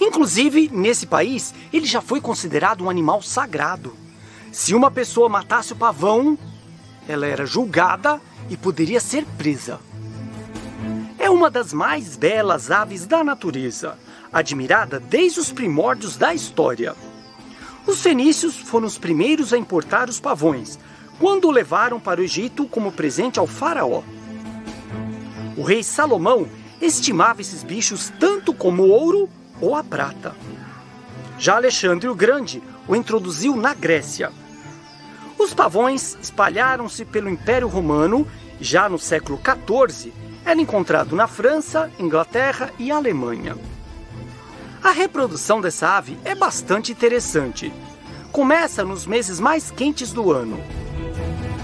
Inclusive, 0.00 0.68
nesse 0.72 1.06
país, 1.06 1.54
ele 1.72 1.86
já 1.86 2.00
foi 2.00 2.20
considerado 2.20 2.82
um 2.82 2.90
animal 2.90 3.22
sagrado. 3.22 3.99
Se 4.52 4.74
uma 4.74 4.90
pessoa 4.90 5.28
matasse 5.28 5.72
o 5.72 5.76
pavão, 5.76 6.36
ela 7.08 7.26
era 7.26 7.46
julgada 7.46 8.20
e 8.48 8.56
poderia 8.56 9.00
ser 9.00 9.24
presa. 9.38 9.78
É 11.18 11.30
uma 11.30 11.48
das 11.48 11.72
mais 11.72 12.16
belas 12.16 12.70
aves 12.70 13.06
da 13.06 13.22
natureza, 13.22 13.96
admirada 14.32 14.98
desde 14.98 15.38
os 15.38 15.52
primórdios 15.52 16.16
da 16.16 16.34
história. 16.34 16.96
Os 17.86 18.02
fenícios 18.02 18.56
foram 18.56 18.86
os 18.86 18.98
primeiros 18.98 19.52
a 19.52 19.58
importar 19.58 20.08
os 20.08 20.18
pavões, 20.18 20.78
quando 21.18 21.46
o 21.46 21.50
levaram 21.50 22.00
para 22.00 22.20
o 22.20 22.24
Egito 22.24 22.66
como 22.66 22.90
presente 22.90 23.38
ao 23.38 23.46
faraó. 23.46 24.02
O 25.56 25.62
rei 25.62 25.82
Salomão 25.82 26.48
estimava 26.80 27.40
esses 27.40 27.62
bichos 27.62 28.12
tanto 28.18 28.52
como 28.52 28.82
o 28.82 28.88
ouro 28.88 29.28
ou 29.60 29.76
a 29.76 29.84
prata. 29.84 30.34
Já 31.38 31.56
Alexandre 31.56 32.08
o 32.08 32.14
Grande 32.14 32.62
o 32.90 32.96
introduziu 32.96 33.54
na 33.54 33.72
Grécia. 33.72 34.32
Os 35.38 35.54
pavões 35.54 36.18
espalharam-se 36.20 37.04
pelo 37.04 37.30
Império 37.30 37.68
Romano 37.68 38.26
já 38.60 38.88
no 38.88 38.98
século 38.98 39.38
XIV 39.38 40.12
era 40.44 40.60
encontrado 40.60 41.14
na 41.14 41.28
França, 41.28 41.88
Inglaterra 42.00 42.72
e 42.80 42.90
Alemanha. 42.90 43.56
A 44.82 44.90
reprodução 44.90 45.60
dessa 45.60 45.96
ave 45.96 46.18
é 46.24 46.34
bastante 46.34 46.90
interessante. 46.90 47.72
começa 48.32 48.84
nos 48.84 49.06
meses 49.06 49.38
mais 49.38 49.70
quentes 49.70 50.12
do 50.12 50.32
ano. 50.32 50.58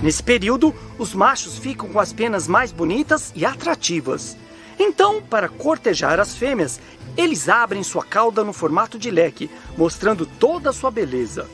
Nesse 0.02 0.22
período, 0.22 0.74
os 0.98 1.12
machos 1.14 1.58
ficam 1.58 1.88
com 1.88 1.98
as 1.98 2.12
penas 2.12 2.46
mais 2.46 2.70
bonitas 2.70 3.32
e 3.34 3.44
atrativas. 3.44 4.36
Então, 4.78 5.22
para 5.22 5.48
cortejar 5.48 6.20
as 6.20 6.36
fêmeas, 6.36 6.80
eles 7.16 7.48
abrem 7.48 7.82
sua 7.82 8.04
cauda 8.04 8.44
no 8.44 8.52
formato 8.52 8.98
de 8.98 9.10
leque, 9.10 9.50
mostrando 9.76 10.26
toda 10.26 10.70
a 10.70 10.72
sua 10.72 10.90
beleza. 10.90 11.48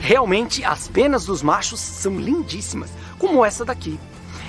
Realmente, 0.00 0.64
as 0.64 0.88
penas 0.88 1.26
dos 1.26 1.42
machos 1.42 1.78
são 1.78 2.18
lindíssimas, 2.18 2.90
como 3.18 3.44
essa 3.44 3.64
daqui. 3.64 4.00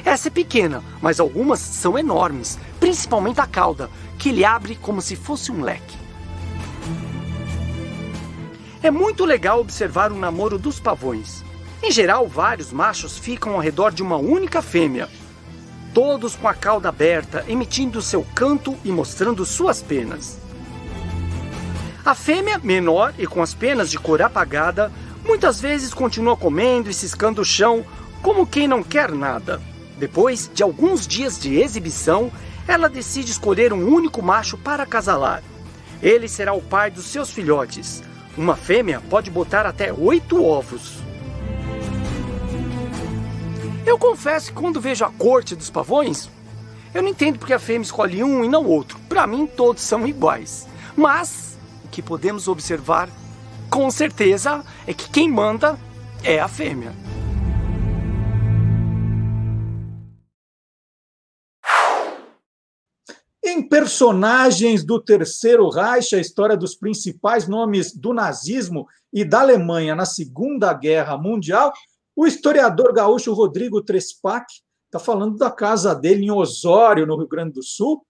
Essa 0.06 0.30
é 0.30 0.32
pequena, 0.32 0.84
mas 1.02 1.20
algumas 1.20 1.60
são 1.60 1.98
enormes, 1.98 2.58
principalmente 2.80 3.40
a 3.40 3.48
cauda, 3.48 3.90
que 4.18 4.30
ele 4.30 4.44
abre 4.44 4.76
como 4.76 5.02
se 5.02 5.16
fosse 5.16 5.52
um 5.52 5.62
leque. 5.62 5.98
É 8.82 8.92
muito 8.92 9.24
legal 9.24 9.60
observar 9.60 10.12
o 10.12 10.18
namoro 10.18 10.58
dos 10.58 10.80
pavões. 10.80 11.44
Em 11.82 11.92
geral, 11.92 12.28
vários 12.28 12.72
machos 12.72 13.18
ficam 13.18 13.54
ao 13.54 13.60
redor 13.60 13.92
de 13.92 14.02
uma 14.02 14.18
única 14.18 14.62
fêmea, 14.62 15.10
todos 15.94 16.36
com 16.36 16.48
a 16.48 16.54
cauda 16.54 16.90
aberta, 16.90 17.46
emitindo 17.48 18.02
seu 18.02 18.26
canto 18.34 18.76
e 18.84 18.92
mostrando 18.92 19.46
suas 19.46 19.82
penas. 19.82 20.40
A 22.04 22.16
fêmea, 22.16 22.60
menor 22.62 23.14
e 23.18 23.26
com 23.28 23.42
as 23.42 23.54
penas 23.54 23.90
de 23.90 23.98
cor 23.98 24.22
apagada, 24.22 24.92
muitas 25.24 25.62
vezes 25.62 25.94
continua 25.94 26.36
comendo 26.36 26.90
e 26.90 26.94
ciscando 26.94 27.42
o 27.42 27.46
chão 27.46 27.86
como 28.22 28.48
quem 28.48 28.68
não 28.68 28.84
quer 28.84 29.12
nada. 29.12 29.62
Depois 29.98 30.50
de 30.54 30.64
alguns 30.64 31.08
dias 31.08 31.40
de 31.40 31.62
exibição, 31.62 32.32
ela 32.68 32.90
decide 32.90 33.32
escolher 33.32 33.72
um 33.72 33.88
único 33.88 34.22
macho 34.22 34.58
para 34.58 34.84
acasalar. 34.84 35.44
Ele 36.02 36.28
será 36.28 36.54
o 36.54 36.62
pai 36.62 36.92
dos 36.92 37.06
seus 37.06 37.30
filhotes. 37.30 38.04
Uma 38.36 38.56
fêmea 38.56 39.02
pode 39.10 39.30
botar 39.30 39.66
até 39.66 39.94
oito 39.94 40.44
ovos. 40.44 40.98
Eu 43.86 44.00
confesso 44.00 44.48
que 44.48 44.60
quando 44.60 44.80
vejo 44.80 45.04
a 45.04 45.12
corte 45.12 45.58
dos 45.58 45.70
pavões, 45.70 46.30
eu 46.94 47.04
não 47.04 47.10
entendo 47.10 47.38
porque 47.38 47.54
a 47.54 47.60
fêmea 47.60 47.84
escolhe 47.84 48.24
um 48.24 48.44
e 48.44 48.48
não 48.48 48.66
outro. 48.66 48.98
Para 49.10 49.28
mim, 49.28 49.46
todos 49.46 49.84
são 49.84 50.08
iguais. 50.08 50.66
Mas 50.96 51.58
o 51.84 51.90
que 51.90 52.02
podemos 52.02 52.48
observar, 52.48 53.10
com 53.70 53.92
certeza, 53.92 54.64
é 54.88 54.94
que 54.94 55.10
quem 55.10 55.30
manda 55.30 55.78
é 56.24 56.40
a 56.40 56.48
fêmea. 56.48 56.94
Em 63.44 63.62
personagens 63.68 64.86
do 64.86 65.02
Terceiro 65.02 65.68
Reich, 65.70 66.16
a 66.16 66.20
história 66.20 66.56
dos 66.56 66.74
principais 66.74 67.50
nomes 67.50 67.94
do 67.94 68.14
nazismo 68.14 68.88
e 69.12 69.26
da 69.26 69.42
Alemanha 69.42 69.94
na 69.94 70.06
Segunda 70.06 70.74
Guerra 70.74 71.18
Mundial, 71.18 71.74
o 72.16 72.26
historiador 72.26 72.94
gaúcho 72.94 73.34
Rodrigo 73.34 73.82
Trespac, 73.82 74.46
está 74.86 75.00
falando 75.00 75.38
da 75.38 75.50
casa 75.50 75.96
dele 75.96 76.26
em 76.26 76.32
Osório, 76.32 77.06
no 77.06 77.18
Rio 77.18 77.28
Grande 77.28 77.54
do 77.54 77.64
Sul, 77.64 78.06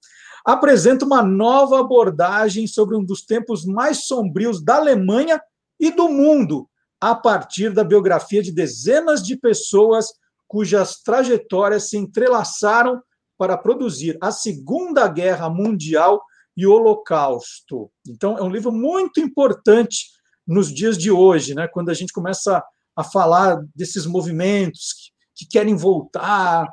apresenta 0.45 1.05
uma 1.05 1.23
nova 1.23 1.79
abordagem 1.79 2.67
sobre 2.67 2.97
um 2.97 3.03
dos 3.03 3.21
tempos 3.21 3.65
mais 3.65 4.05
sombrios 4.05 4.61
da 4.61 4.75
Alemanha 4.75 5.41
e 5.79 5.91
do 5.91 6.09
mundo, 6.09 6.69
a 6.99 7.15
partir 7.15 7.73
da 7.73 7.83
biografia 7.83 8.41
de 8.41 8.51
dezenas 8.51 9.23
de 9.23 9.37
pessoas 9.37 10.07
cujas 10.47 11.01
trajetórias 11.01 11.89
se 11.89 11.97
entrelaçaram 11.97 13.01
para 13.37 13.57
produzir 13.57 14.17
a 14.21 14.31
Segunda 14.31 15.07
Guerra 15.07 15.49
Mundial 15.49 16.21
e 16.55 16.67
o 16.67 16.71
Holocausto. 16.71 17.89
Então, 18.07 18.37
é 18.37 18.43
um 18.43 18.49
livro 18.49 18.71
muito 18.71 19.19
importante 19.19 20.11
nos 20.45 20.71
dias 20.73 20.97
de 20.97 21.09
hoje, 21.09 21.55
né, 21.55 21.67
quando 21.67 21.89
a 21.89 21.93
gente 21.93 22.13
começa 22.13 22.63
a 22.95 23.03
falar 23.03 23.63
desses 23.75 24.05
movimentos 24.05 24.93
que, 25.35 25.45
que 25.45 25.51
querem 25.51 25.75
voltar. 25.75 26.67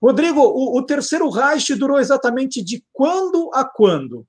Rodrigo, 0.00 0.40
o, 0.40 0.78
o, 0.78 0.82
terceiro 0.84 1.30
Reich 1.30 1.74
durou 1.74 1.98
exatamente 1.98 2.62
de 2.62 2.84
quando 2.92 3.50
a 3.54 3.64
quando? 3.64 4.26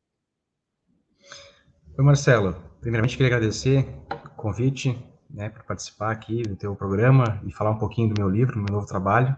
Oi, 1.98 2.04
Marcelo. 2.04 2.56
Primeiramente, 2.80 3.18
queria 3.18 3.36
agradecer 3.36 3.88
o 4.12 4.30
convite 4.36 4.98
né, 5.30 5.50
para 5.50 5.64
participar 5.64 6.12
aqui 6.12 6.44
do 6.44 6.56
teu 6.56 6.76
programa 6.76 7.42
e 7.46 7.52
falar 7.52 7.72
um 7.72 7.80
pouquinho 7.80 8.14
do 8.14 8.20
meu 8.22 8.30
livro, 8.30 8.54
do 8.54 8.62
meu 8.62 8.74
novo 8.74 8.86
trabalho. 8.86 9.36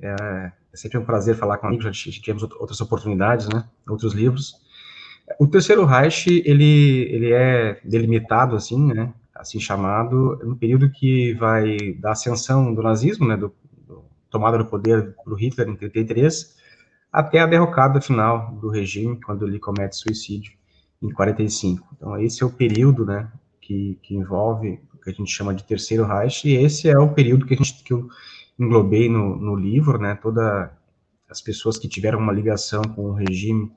É, 0.00 0.52
é 0.72 0.76
sempre 0.76 0.98
um 0.98 1.04
prazer 1.04 1.36
falar 1.36 1.58
com 1.58 1.66
amigos, 1.66 1.84
já 1.84 1.92
tivemos 1.92 2.42
outras 2.42 2.80
oportunidades, 2.80 3.48
né, 3.48 3.68
outros 3.88 4.14
livros. 4.14 4.54
O 5.38 5.46
terceiro 5.46 5.84
Reich, 5.84 6.42
ele, 6.44 7.06
ele 7.10 7.32
é 7.32 7.80
delimitado, 7.84 8.56
assim, 8.56 8.92
né, 8.94 9.12
assim 9.40 9.58
chamado, 9.58 10.38
no 10.44 10.54
período 10.54 10.90
que 10.90 11.32
vai 11.34 11.92
da 11.94 12.12
ascensão 12.12 12.74
do 12.74 12.82
nazismo, 12.82 13.26
né, 13.26 13.36
do, 13.36 13.52
do 13.86 14.04
tomada 14.30 14.58
do 14.58 14.66
poder 14.66 15.14
do 15.26 15.34
Hitler 15.34 15.68
em 15.68 15.76
33, 15.76 16.56
até 17.10 17.40
a 17.40 17.46
derrocada 17.46 18.00
final 18.00 18.52
do 18.60 18.68
regime, 18.68 19.18
quando 19.20 19.46
ele 19.46 19.58
comete 19.58 19.96
suicídio 19.96 20.52
em 21.02 21.10
45. 21.10 21.88
Então, 21.96 22.18
esse 22.18 22.42
é 22.42 22.46
o 22.46 22.50
período, 22.50 23.06
né, 23.06 23.32
que, 23.60 23.98
que 24.02 24.14
envolve 24.14 24.78
o 24.94 24.98
que 24.98 25.10
a 25.10 25.12
gente 25.12 25.32
chama 25.32 25.54
de 25.54 25.64
Terceiro 25.64 26.04
Reich, 26.04 26.46
e 26.46 26.54
esse 26.56 26.88
é 26.88 26.98
o 26.98 27.12
período 27.12 27.46
que, 27.46 27.54
a 27.54 27.56
gente, 27.56 27.82
que 27.82 27.92
eu 27.92 28.08
englobei 28.58 29.08
no, 29.08 29.36
no 29.36 29.56
livro, 29.56 29.98
né, 29.98 30.14
todas 30.14 30.70
as 31.28 31.40
pessoas 31.40 31.78
que 31.78 31.88
tiveram 31.88 32.18
uma 32.18 32.32
ligação 32.32 32.82
com 32.82 33.06
o 33.06 33.14
regime, 33.14 33.72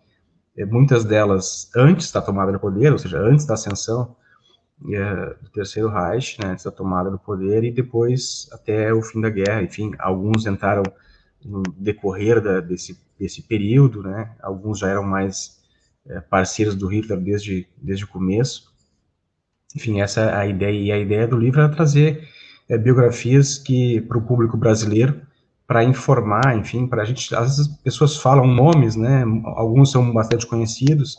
eh, 0.57 0.65
muitas 0.65 1.05
delas 1.05 1.71
antes 1.75 2.11
da 2.11 2.21
tomada 2.21 2.51
do 2.51 2.59
poder, 2.59 2.91
ou 2.91 2.97
seja, 2.97 3.17
antes 3.19 3.45
da 3.45 3.53
ascensão, 3.53 4.15
é, 4.15 4.22
do 4.79 5.49
Terceiro 5.49 5.89
Reich, 5.89 6.37
né, 6.43 6.53
essa 6.53 6.71
tomada 6.71 7.09
do 7.09 7.17
poder, 7.17 7.63
e 7.63 7.71
depois 7.71 8.49
até 8.51 8.93
o 8.93 9.01
fim 9.01 9.21
da 9.21 9.29
guerra. 9.29 9.61
Enfim, 9.61 9.91
alguns 9.97 10.45
entraram 10.45 10.83
no 11.43 11.63
decorrer 11.77 12.41
da, 12.41 12.59
desse, 12.59 12.99
desse 13.19 13.41
período, 13.41 14.03
né, 14.03 14.31
alguns 14.41 14.79
já 14.79 14.89
eram 14.89 15.03
mais 15.03 15.61
é, 16.05 16.19
parceiros 16.19 16.75
do 16.75 16.87
Hitler 16.87 17.19
desde, 17.19 17.67
desde 17.77 18.05
o 18.05 18.07
começo. 18.07 18.73
Enfim, 19.75 20.01
essa 20.01 20.21
é 20.21 20.35
a 20.35 20.47
ideia, 20.47 20.77
e 20.77 20.91
a 20.91 20.97
ideia 20.97 21.27
do 21.27 21.37
livro 21.37 21.61
é 21.61 21.67
trazer 21.67 22.27
é, 22.69 22.77
biografias 22.77 23.57
que 23.57 24.01
para 24.01 24.17
o 24.17 24.21
público 24.25 24.57
brasileiro, 24.57 25.21
para 25.65 25.83
informar, 25.83 26.57
enfim, 26.57 26.85
para 26.85 27.03
a 27.03 27.05
gente, 27.05 27.33
as 27.33 27.67
pessoas 27.83 28.17
falam 28.17 28.45
nomes, 28.45 28.95
né, 28.95 29.23
alguns 29.55 29.91
são 29.91 30.11
bastante 30.11 30.45
conhecidos, 30.45 31.17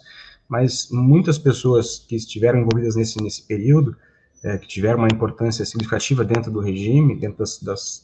mas 0.49 0.89
muitas 0.91 1.39
pessoas 1.39 2.05
que 2.09 2.17
estiveram 2.17 2.61
envolvidas 2.61 2.97
nesse, 2.97 3.23
nesse 3.23 3.43
período, 3.43 3.97
é, 4.43 4.59
que 4.59 4.69
tiveram 4.69 4.99
uma 4.99 5.09
importância 5.09 5.65
significativa 5.65 6.25
dentro 6.25 6.51
do 6.51 6.61
regime, 6.61 7.17
dentro 7.17 7.39
das, 7.39 7.59
das, 7.61 8.03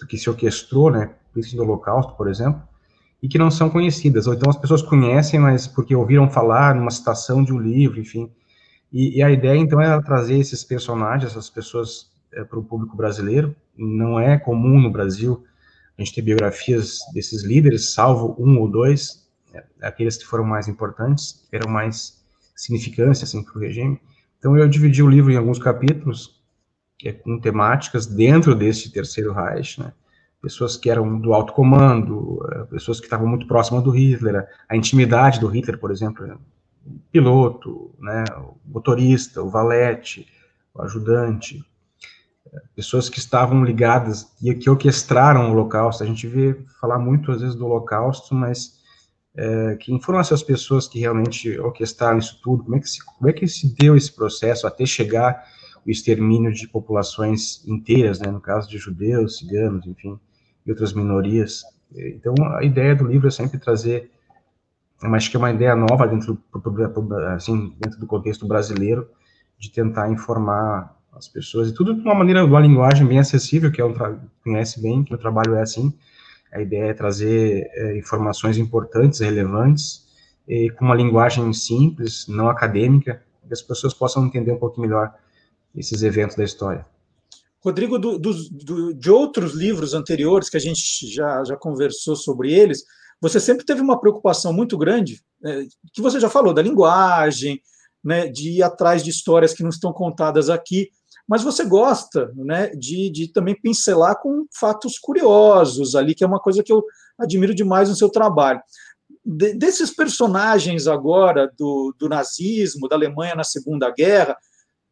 do 0.00 0.06
que 0.06 0.16
se 0.16 0.28
orquestrou, 0.30 0.90
né, 0.90 1.10
do 1.34 1.62
Holocausto, 1.62 2.14
por 2.14 2.28
exemplo, 2.28 2.62
e 3.22 3.28
que 3.28 3.38
não 3.38 3.50
são 3.50 3.68
conhecidas, 3.68 4.26
ou 4.26 4.34
então 4.34 4.48
as 4.48 4.56
pessoas 4.56 4.80
conhecem, 4.80 5.38
mas 5.38 5.66
porque 5.66 5.94
ouviram 5.94 6.30
falar 6.30 6.74
numa 6.74 6.90
citação 6.90 7.44
de 7.44 7.52
um 7.52 7.58
livro, 7.58 8.00
enfim, 8.00 8.30
e, 8.92 9.18
e 9.18 9.22
a 9.22 9.30
ideia, 9.30 9.58
então, 9.58 9.80
é 9.80 10.00
trazer 10.00 10.38
esses 10.38 10.64
personagens, 10.64 11.30
essas 11.30 11.50
pessoas 11.50 12.10
é, 12.32 12.44
para 12.44 12.58
o 12.58 12.64
público 12.64 12.96
brasileiro, 12.96 13.54
não 13.76 14.18
é 14.18 14.38
comum 14.38 14.80
no 14.80 14.90
Brasil 14.90 15.44
a 15.98 16.02
gente 16.02 16.14
ter 16.14 16.22
biografias 16.22 16.98
desses 17.12 17.42
líderes, 17.42 17.92
salvo 17.92 18.34
um 18.38 18.58
ou 18.58 18.68
dois, 18.68 19.25
aqueles 19.80 20.16
que 20.16 20.24
foram 20.24 20.44
mais 20.44 20.68
importantes, 20.68 21.46
eram 21.52 21.70
mais 21.70 22.24
significância 22.54 23.24
assim, 23.24 23.42
para 23.42 23.56
o 23.56 23.60
regime. 23.60 24.00
Então 24.38 24.56
eu 24.56 24.68
dividi 24.68 25.02
o 25.02 25.08
livro 25.08 25.30
em 25.30 25.36
alguns 25.36 25.58
capítulos, 25.58 26.42
é, 27.04 27.12
com 27.12 27.38
temáticas 27.38 28.06
dentro 28.06 28.54
desse 28.54 28.90
terceiro 28.90 29.32
Reich, 29.32 29.80
né? 29.80 29.92
pessoas 30.40 30.76
que 30.76 30.88
eram 30.88 31.18
do 31.18 31.34
alto 31.34 31.52
comando, 31.52 32.40
é, 32.52 32.64
pessoas 32.64 33.00
que 33.00 33.06
estavam 33.06 33.26
muito 33.26 33.46
próximas 33.46 33.82
do 33.82 33.90
Hitler, 33.90 34.46
a 34.68 34.76
intimidade 34.76 35.40
do 35.40 35.48
Hitler, 35.48 35.78
por 35.78 35.90
exemplo, 35.90 36.26
né? 36.26 36.36
o 36.86 37.00
piloto, 37.10 37.94
né, 37.98 38.24
o 38.38 38.56
motorista, 38.64 39.42
o 39.42 39.50
valete, 39.50 40.26
o 40.72 40.82
ajudante, 40.82 41.64
é, 42.52 42.60
pessoas 42.74 43.08
que 43.08 43.18
estavam 43.18 43.64
ligadas 43.64 44.32
e 44.40 44.54
que 44.54 44.70
orquestraram 44.70 45.48
o 45.48 45.52
Holocausto. 45.52 46.04
A 46.04 46.06
gente 46.06 46.26
vê 46.28 46.54
falar 46.80 46.98
muito 46.98 47.32
às 47.32 47.40
vezes 47.40 47.56
do 47.56 47.66
Holocausto, 47.66 48.34
mas 48.34 48.75
é, 49.36 49.76
que 49.76 50.00
foram 50.00 50.18
essas 50.18 50.42
pessoas 50.42 50.88
que 50.88 50.98
realmente 50.98 51.58
orquestraram 51.58 52.18
isso 52.18 52.40
tudo, 52.42 52.64
como 52.64 52.76
é, 52.76 52.80
que 52.80 52.88
se, 52.88 53.04
como 53.04 53.28
é 53.28 53.32
que 53.32 53.46
se 53.46 53.74
deu 53.74 53.94
esse 53.94 54.10
processo 54.12 54.66
até 54.66 54.86
chegar 54.86 55.44
o 55.86 55.90
extermínio 55.90 56.52
de 56.52 56.66
populações 56.66 57.62
inteiras, 57.66 58.18
né, 58.18 58.30
no 58.30 58.40
caso 58.40 58.68
de 58.68 58.78
judeus, 58.78 59.38
ciganos, 59.38 59.86
enfim, 59.86 60.18
e 60.66 60.70
outras 60.70 60.92
minorias. 60.92 61.62
Então, 61.94 62.34
a 62.56 62.64
ideia 62.64 62.96
do 62.96 63.06
livro 63.06 63.28
é 63.28 63.30
sempre 63.30 63.58
trazer, 63.58 64.10
mas 65.02 65.28
que 65.28 65.36
é 65.36 65.38
uma 65.38 65.52
ideia 65.52 65.76
nova 65.76 66.06
dentro 66.08 66.42
do, 66.52 67.14
assim, 67.28 67.76
dentro 67.78 68.00
do 68.00 68.06
contexto 68.06 68.48
brasileiro, 68.48 69.08
de 69.58 69.70
tentar 69.70 70.10
informar 70.10 70.96
as 71.12 71.28
pessoas, 71.28 71.70
e 71.70 71.74
tudo 71.74 71.94
de 71.94 72.00
uma 72.00 72.14
maneira, 72.14 72.44
de 72.44 72.50
uma 72.50 72.60
linguagem 72.60 73.06
bem 73.06 73.18
acessível, 73.18 73.70
que 73.70 73.80
é 73.80 73.84
um 73.84 73.94
conhece 74.42 74.82
bem, 74.82 75.04
que 75.04 75.14
o 75.14 75.18
trabalho 75.18 75.54
é 75.54 75.62
assim, 75.62 75.94
a 76.56 76.62
ideia 76.62 76.90
é 76.90 76.94
trazer 76.94 77.70
é, 77.74 77.98
informações 77.98 78.56
importantes, 78.56 79.20
relevantes, 79.20 80.06
e 80.48 80.70
com 80.70 80.86
uma 80.86 80.94
linguagem 80.94 81.52
simples, 81.52 82.26
não 82.28 82.48
acadêmica, 82.48 83.22
que 83.46 83.52
as 83.52 83.60
pessoas 83.60 83.92
possam 83.92 84.26
entender 84.26 84.52
um 84.52 84.58
pouco 84.58 84.80
melhor 84.80 85.14
esses 85.74 86.02
eventos 86.02 86.34
da 86.34 86.44
história. 86.44 86.86
Rodrigo, 87.62 87.98
do, 87.98 88.18
do, 88.18 88.94
de 88.94 89.10
outros 89.10 89.52
livros 89.52 89.92
anteriores 89.92 90.48
que 90.48 90.56
a 90.56 90.60
gente 90.60 90.80
já, 91.12 91.44
já 91.44 91.56
conversou 91.56 92.16
sobre 92.16 92.52
eles, 92.52 92.84
você 93.20 93.38
sempre 93.38 93.66
teve 93.66 93.80
uma 93.82 94.00
preocupação 94.00 94.52
muito 94.52 94.78
grande, 94.78 95.20
é, 95.44 95.64
que 95.92 96.00
você 96.00 96.18
já 96.18 96.30
falou, 96.30 96.54
da 96.54 96.62
linguagem, 96.62 97.60
né, 98.02 98.28
de 98.28 98.58
ir 98.58 98.62
atrás 98.62 99.02
de 99.02 99.10
histórias 99.10 99.52
que 99.52 99.62
não 99.62 99.70
estão 99.70 99.92
contadas 99.92 100.48
aqui, 100.48 100.88
mas 101.28 101.42
você 101.42 101.64
gosta 101.64 102.32
né, 102.34 102.68
de, 102.70 103.10
de 103.10 103.28
também 103.28 103.58
pincelar 103.60 104.20
com 104.20 104.46
fatos 104.52 104.98
curiosos 104.98 105.94
ali, 105.96 106.14
que 106.14 106.22
é 106.22 106.26
uma 106.26 106.40
coisa 106.40 106.62
que 106.62 106.72
eu 106.72 106.84
admiro 107.18 107.54
demais 107.54 107.88
no 107.88 107.96
seu 107.96 108.08
trabalho. 108.08 108.60
De, 109.24 109.54
desses 109.54 109.90
personagens 109.90 110.86
agora 110.86 111.52
do, 111.58 111.94
do 111.98 112.08
nazismo, 112.08 112.88
da 112.88 112.96
Alemanha 112.96 113.34
na 113.34 113.44
Segunda 113.44 113.90
Guerra, 113.90 114.36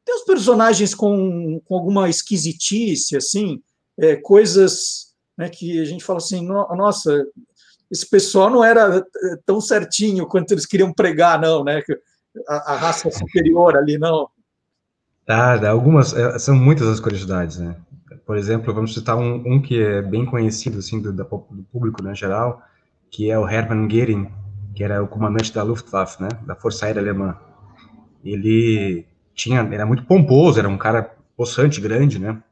tem 0.05 0.15
os 0.15 0.25
personagens 0.25 0.95
com, 0.95 1.61
com 1.65 1.75
alguma 1.75 2.09
esquisitice, 2.09 3.17
assim, 3.17 3.63
é, 3.99 4.17
coisas 4.17 5.15
né, 5.39 5.49
que 5.49 5.81
a 5.81 5.85
gente 5.85 6.05
fala 6.05 6.19
assim, 6.19 6.47
nossa, 6.47 7.27
esse 7.91 8.09
pessoal 8.09 8.51
não 8.51 8.65
era 8.65 8.99
é, 8.99 9.37
tão 9.47 9.61
certinho 9.61 10.27
quanto 10.27 10.53
eles 10.53 10.67
queriam 10.67 10.93
pregar, 10.93 11.41
não, 11.41 11.63
né? 11.63 11.83
A, 12.49 12.73
a 12.73 12.77
raça 12.77 13.11
superior 13.11 13.77
ali, 13.77 13.97
não. 13.99 14.29
Ah, 15.27 15.69
algumas, 15.69 16.13
é, 16.15 16.39
são 16.39 16.55
muitas 16.55 16.87
as 16.87 17.01
curiosidades, 17.01 17.59
né? 17.59 17.77
Por 18.27 18.37
exemplo, 18.37 18.75
vamos 18.75 18.93
citar 18.93 19.17
um, 19.17 19.43
um 19.47 19.61
que 19.61 19.81
é 19.83 20.03
bem 20.03 20.25
conhecido, 20.25 20.79
assim, 20.79 21.01
do, 21.01 21.13
do 21.13 21.25
público, 21.73 22.03
né, 22.03 22.15
geral, 22.15 22.63
que 23.11 23.31
é 23.31 23.39
o 23.39 23.49
Hermann 23.49 23.89
Goering, 23.89 24.31
que 24.75 24.85
era 24.85 25.03
o 25.03 25.09
comandante 25.09 25.53
da 25.53 25.63
Luftwaffe, 25.63 26.23
né, 26.23 26.29
da 26.47 26.55
Força 26.55 26.87
Aérea 26.87 27.01
Alemã. 27.01 27.37
Ele 28.25 29.07
tinha, 29.35 29.61
era 29.61 29.87
muito 29.87 30.05
pomposo, 30.05 30.59
era 30.59 30.69
um 30.69 30.79
cara 30.79 31.15
possante, 31.37 31.81
grande, 31.81 32.19
né? 32.19 32.43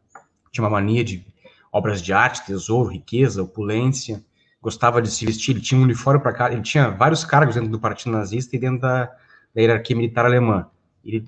Tinha 0.51 0.65
uma 0.65 0.71
mania 0.71 1.05
de 1.05 1.25
obras 1.71 2.03
de 2.03 2.13
arte, 2.13 2.45
tesouro, 2.45 2.91
riqueza, 2.91 3.43
opulência, 3.43 4.23
gostava 4.61 5.01
de 5.01 5.11
se 5.11 5.25
vestir, 5.25 5.53
ele 5.53 5.61
tinha 5.61 5.81
um 5.81 5.85
uniforme 5.85 6.21
para 6.21 6.33
cá, 6.33 6.53
ele 6.53 6.63
tinha 6.63 6.91
vários 6.91 7.25
cargos 7.25 7.55
dentro 7.55 7.71
do 7.71 7.81
partido 7.81 8.13
nazista 8.13 8.55
e 8.55 8.59
dentro 8.59 8.81
da, 8.81 9.07
da 9.55 9.61
hierarquia 9.61 9.97
militar 9.97 10.25
alemã. 10.25 10.67
Ele, 11.05 11.27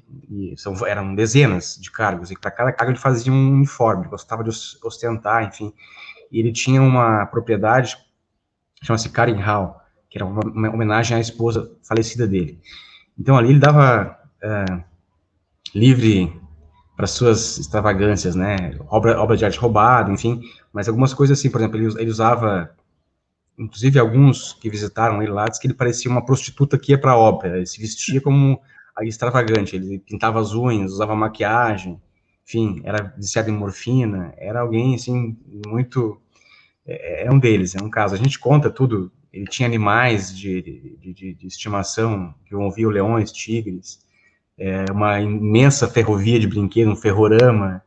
são, 0.57 0.75
eram 0.87 1.15
dezenas 1.15 1.77
de 1.81 1.91
cargos, 1.91 2.31
e 2.31 2.39
para 2.39 2.51
cada 2.51 2.73
cargo 2.73 2.93
ele 2.93 2.99
fazia 2.99 3.33
um 3.33 3.53
uniforme, 3.55 4.07
gostava 4.07 4.45
de 4.45 4.51
ostentar, 4.83 5.45
enfim. 5.45 5.73
E 6.31 6.39
ele 6.39 6.53
tinha 6.53 6.81
uma 6.81 7.27
propriedade, 7.27 7.97
chama-se 8.83 9.09
Karinhal, 9.09 9.85
que 10.09 10.19
era 10.19 10.25
uma, 10.25 10.43
uma, 10.43 10.71
homenagem 10.71 11.17
à 11.17 11.21
esposa 11.21 11.71
falecida 11.83 12.27
dele. 12.27 12.61
Então 13.19 13.37
ali 13.37 13.51
ele 13.51 13.59
dava 13.59 14.17
uh, 14.43 14.85
livre 15.75 16.41
para 16.97 17.07
suas 17.07 17.59
extravagâncias, 17.59 18.35
né? 18.35 18.79
Obra, 18.89 19.21
obra 19.21 19.37
de 19.37 19.45
arte 19.45 19.59
roubada, 19.59 20.13
enfim. 20.13 20.41
Mas 20.73 20.89
algumas 20.89 21.13
coisas 21.13 21.39
assim, 21.39 21.51
por 21.51 21.61
exemplo, 21.61 21.79
ele, 21.79 22.01
ele 22.01 22.11
usava, 22.11 22.71
inclusive 23.59 23.99
alguns 23.99 24.53
que 24.53 24.71
visitaram 24.71 25.23
ele 25.23 25.33
lá, 25.33 25.47
diz 25.47 25.59
que 25.59 25.67
ele 25.67 25.75
parecia 25.75 26.11
uma 26.11 26.25
prostituta 26.25 26.79
que 26.79 26.93
ia 26.93 27.01
para 27.01 27.13
a 27.13 27.19
ópera. 27.19 27.57
Ele 27.57 27.67
se 27.67 27.81
vestia 27.81 28.21
como 28.21 28.61
extravagante. 29.03 29.77
Ele 29.77 29.99
pintava 29.99 30.41
as 30.41 30.53
unhas, 30.53 30.93
usava 30.93 31.15
maquiagem, 31.15 32.01
enfim, 32.47 32.81
era 32.85 33.15
viciado 33.17 33.51
em 33.51 33.57
morfina. 33.57 34.35
Era 34.37 34.61
alguém 34.61 34.95
assim 34.95 35.37
muito 35.67 36.21
é, 36.87 37.27
é 37.27 37.31
um 37.31 37.39
deles, 37.39 37.75
é 37.75 37.83
um 37.83 37.91
caso. 37.91 38.15
A 38.15 38.19
gente 38.19 38.39
conta 38.39 38.71
tudo. 38.71 39.11
Ele 39.33 39.47
tinha 39.47 39.67
animais 39.67 40.37
de, 40.37 40.63
de, 41.01 41.13
de, 41.13 41.35
de 41.35 41.47
estimação 41.47 42.35
que 42.47 42.55
ouviam 42.55 42.91
leões, 42.91 43.33
tigres 43.33 44.05
é, 44.59 44.85
uma 44.91 45.21
imensa 45.21 45.89
ferrovia 45.89 46.39
de 46.39 46.47
brinquedo, 46.47 46.91
um 46.91 46.97
ferrorama, 46.97 47.83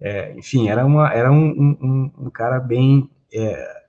é, 0.00 0.34
enfim, 0.36 0.68
era, 0.68 0.84
uma, 0.84 1.12
era 1.12 1.32
um, 1.32 1.48
um, 1.80 2.12
um 2.26 2.30
cara 2.30 2.58
bem, 2.58 3.10
é, 3.32 3.82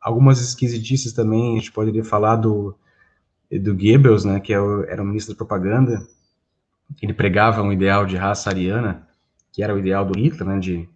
algumas 0.00 0.40
esquisitices 0.40 1.12
também, 1.12 1.54
a 1.54 1.58
gente 1.58 1.72
poderia 1.72 2.04
falar 2.04 2.36
do, 2.36 2.76
do 3.50 3.74
Goebbels, 3.74 4.24
né, 4.24 4.40
que 4.40 4.52
é 4.52 4.56
era 4.88 5.02
o 5.02 5.04
ministro 5.04 5.34
da 5.34 5.38
propaganda, 5.38 6.06
ele 7.00 7.12
pregava 7.12 7.62
um 7.62 7.72
ideal 7.72 8.06
de 8.06 8.16
raça 8.16 8.50
ariana, 8.50 9.06
que 9.52 9.62
era 9.62 9.74
o 9.74 9.78
ideal 9.78 10.04
do 10.04 10.18
Hitler, 10.18 10.48
né, 10.48 10.58
de, 10.58 10.88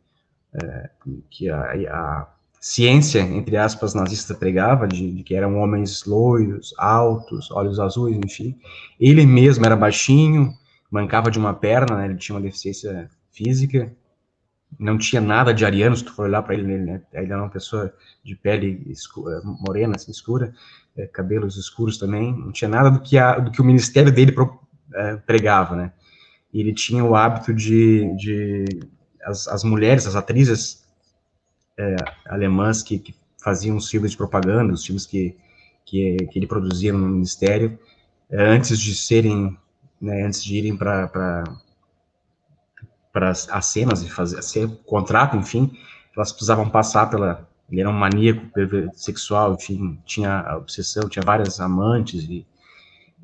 é, 0.54 0.90
que 1.30 1.48
a, 1.48 1.60
a 1.60 2.28
ciência, 2.60 3.20
entre 3.20 3.56
aspas, 3.56 3.94
nazista 3.94 4.34
pregava, 4.34 4.86
de, 4.86 5.10
de, 5.12 5.22
que 5.22 5.34
eram 5.34 5.58
homens 5.58 6.04
loiros, 6.04 6.74
altos, 6.76 7.50
olhos 7.50 7.80
azuis, 7.80 8.18
enfim. 8.24 8.58
Ele 8.98 9.24
mesmo 9.24 9.64
era 9.64 9.76
baixinho, 9.76 10.52
mancava 10.90 11.30
de 11.30 11.38
uma 11.38 11.54
perna, 11.54 11.96
né, 11.96 12.04
ele 12.06 12.16
tinha 12.16 12.36
uma 12.36 12.42
deficiência 12.42 13.08
física, 13.32 13.92
não 14.78 14.98
tinha 14.98 15.20
nada 15.20 15.52
de 15.52 15.64
ariano, 15.64 15.96
se 15.96 16.04
tu 16.04 16.14
for 16.14 16.26
olhar 16.26 16.42
para 16.42 16.54
ele, 16.54 16.78
né, 16.78 17.02
ele 17.12 17.32
era 17.32 17.42
uma 17.42 17.50
pessoa 17.50 17.92
de 18.22 18.36
pele 18.36 18.82
escura, 18.86 19.40
morena, 19.44 19.96
assim, 19.96 20.10
escura, 20.10 20.52
é, 21.00 21.06
cabelos 21.06 21.56
escuros 21.56 21.98
também, 21.98 22.36
não 22.36 22.52
tinha 22.52 22.68
nada 22.68 22.90
do 22.90 23.00
que, 23.00 23.16
a, 23.16 23.38
do 23.38 23.50
que 23.50 23.60
o 23.60 23.64
ministério 23.64 24.12
dele 24.12 24.32
pro, 24.32 24.60
é, 24.94 25.16
pregava, 25.16 25.74
né. 25.74 25.92
E 26.52 26.60
ele 26.60 26.72
tinha 26.72 27.04
o 27.04 27.14
hábito 27.14 27.54
de, 27.54 28.14
de 28.16 28.64
as, 29.22 29.46
as 29.48 29.64
mulheres, 29.64 30.06
as 30.06 30.16
atrizes, 30.16 30.84
é, 31.78 31.96
alemãs 32.26 32.82
que, 32.82 32.98
que, 32.98 33.14
faziam 33.42 33.76
os 33.76 33.88
filmes 33.88 34.10
de 34.10 34.18
propaganda, 34.18 34.72
os 34.72 34.84
filmes 34.84 35.06
que, 35.06 35.34
que, 35.86 36.16
que 36.30 36.38
ele 36.38 36.46
produzia 36.46 36.92
no 36.92 37.08
ministério, 37.08 37.78
é, 38.28 38.42
antes 38.42 38.78
de 38.78 38.94
serem, 38.94 39.56
né, 39.98 40.24
antes 40.24 40.44
de 40.44 40.56
irem 40.56 40.76
para 40.76 41.44
para 43.12 43.30
as 43.30 43.66
cenas 43.66 44.02
e 44.02 44.08
fazer 44.08 44.40
ser 44.40 44.68
contrato, 44.86 45.36
enfim, 45.36 45.76
elas 46.14 46.30
precisavam 46.30 46.70
passar 46.70 47.10
pela 47.10 47.49
ele 47.70 47.80
era 47.80 47.88
um 47.88 47.92
maníaco 47.92 48.42
sexual, 48.94 49.54
enfim, 49.54 50.00
tinha 50.04 50.56
obsessão, 50.56 51.08
tinha 51.08 51.22
várias 51.24 51.60
amantes 51.60 52.24
e, 52.24 52.46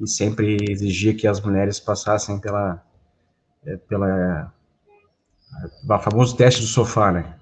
e 0.01 0.09
sempre 0.09 0.57
exigia 0.71 1.15
que 1.15 1.27
as 1.27 1.41
mulheres 1.41 1.81
passassem 1.81 2.39
pela 2.39 2.83
é, 3.67 3.77
pela 3.77 4.53
o 5.89 5.99
famoso 5.99 6.37
teste 6.37 6.61
do 6.61 6.67
sofá, 6.67 7.11
né? 7.11 7.35